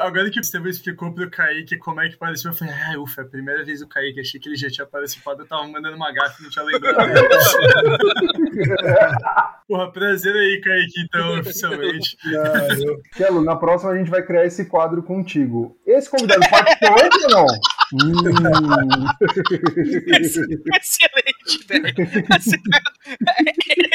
Agora 0.00 0.30
que 0.30 0.38
o 0.38 0.40
Estevão 0.40 0.68
explicou 0.68 1.12
pro 1.12 1.30
Kaique 1.30 1.78
como 1.78 2.00
é 2.00 2.08
que 2.08 2.16
pareceu, 2.16 2.50
eu 2.50 2.56
falei, 2.56 2.74
ah, 2.74 3.00
ufa, 3.00 3.22
é 3.22 3.24
a 3.24 3.28
primeira 3.28 3.64
vez 3.64 3.82
o 3.82 3.88
Kaique, 3.88 4.20
achei 4.20 4.40
que 4.40 4.48
ele 4.48 4.56
já 4.56 4.68
tinha 4.68 4.86
participado, 4.86 5.42
eu 5.42 5.46
tava 5.46 5.66
mandando 5.66 5.96
uma 5.96 6.12
gafa 6.12 6.36
e 6.40 6.44
não 6.44 6.50
tinha 6.50 6.64
lembrado 6.64 6.98
Porra, 9.68 9.92
prazer 9.92 10.34
aí, 10.34 10.60
Kaique, 10.62 11.00
então, 11.02 11.40
oficialmente. 11.40 12.16
Kelo, 13.14 13.44
na 13.44 13.54
próxima 13.54 13.92
a 13.92 13.98
gente 13.98 14.10
vai 14.10 14.22
criar 14.22 14.46
esse 14.46 14.64
quadro 14.64 15.02
contigo. 15.02 15.78
Esse 15.86 16.10
convidado 16.10 16.40
participou 16.48 17.04
antes 17.04 17.22
ou 17.24 17.30
não? 17.30 17.44
Hum. 17.92 18.12
Excelente, 20.80 21.66
velho. 21.66 21.94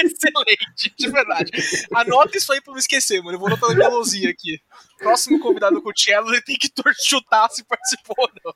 Excelente, 0.04 0.94
de 0.98 1.10
verdade. 1.10 1.52
Anota 1.94 2.38
isso 2.38 2.52
aí 2.54 2.62
pra 2.62 2.74
não 2.74 2.80
esquecer, 2.80 3.22
mano. 3.22 3.36
Eu 3.36 3.40
vou 3.40 3.48
anotar 3.48 3.70
na 3.70 3.76
minha 3.76 3.90
luzinha 3.90 4.30
aqui. 4.30 4.60
Próximo 5.04 5.40
convidado 5.40 5.82
com 5.82 5.90
o 5.90 5.94
Cello, 5.96 6.30
ele 6.32 6.42
tem 6.42 6.58
que 6.58 6.70
chutar 7.08 7.50
se 7.50 7.64
participou 7.64 8.16
ou 8.18 8.30
não. 8.44 8.54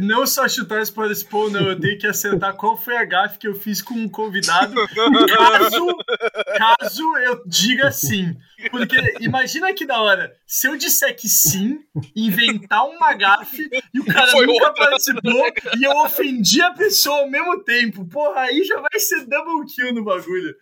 Não 0.00 0.26
só 0.26 0.48
chutar 0.48 0.84
se 0.84 0.92
participou 0.92 1.44
ou 1.44 1.50
não, 1.50 1.68
eu 1.68 1.78
tenho 1.78 1.98
que 1.98 2.06
acertar 2.06 2.54
qual 2.56 2.76
foi 2.76 2.96
a 2.96 3.04
gafe 3.04 3.38
que 3.38 3.46
eu 3.46 3.54
fiz 3.54 3.80
com 3.82 3.94
um 3.94 4.08
convidado, 4.08 4.74
caso, 5.28 5.86
caso 6.56 7.16
eu 7.18 7.42
diga 7.46 7.90
sim. 7.90 8.36
Porque 8.70 8.96
imagina 9.20 9.72
que 9.74 9.84
da 9.84 10.00
hora, 10.00 10.32
se 10.46 10.68
eu 10.68 10.76
disser 10.76 11.16
que 11.16 11.28
sim, 11.28 11.80
inventar 12.14 12.84
uma 12.86 13.12
gafe 13.12 13.68
e 13.92 14.00
o 14.00 14.04
cara 14.04 14.30
Foi 14.30 14.46
nunca 14.46 14.68
outra. 14.68 14.86
participou 14.86 15.46
e 15.76 15.84
eu 15.84 15.96
ofendi 15.98 16.60
a 16.62 16.72
pessoa 16.72 17.20
ao 17.20 17.30
mesmo 17.30 17.62
tempo. 17.64 18.04
Porra, 18.06 18.42
aí 18.42 18.62
já 18.64 18.80
vai 18.80 19.00
ser 19.00 19.26
double 19.26 19.66
kill 19.66 19.92
no 19.92 20.04
bagulho. 20.04 20.54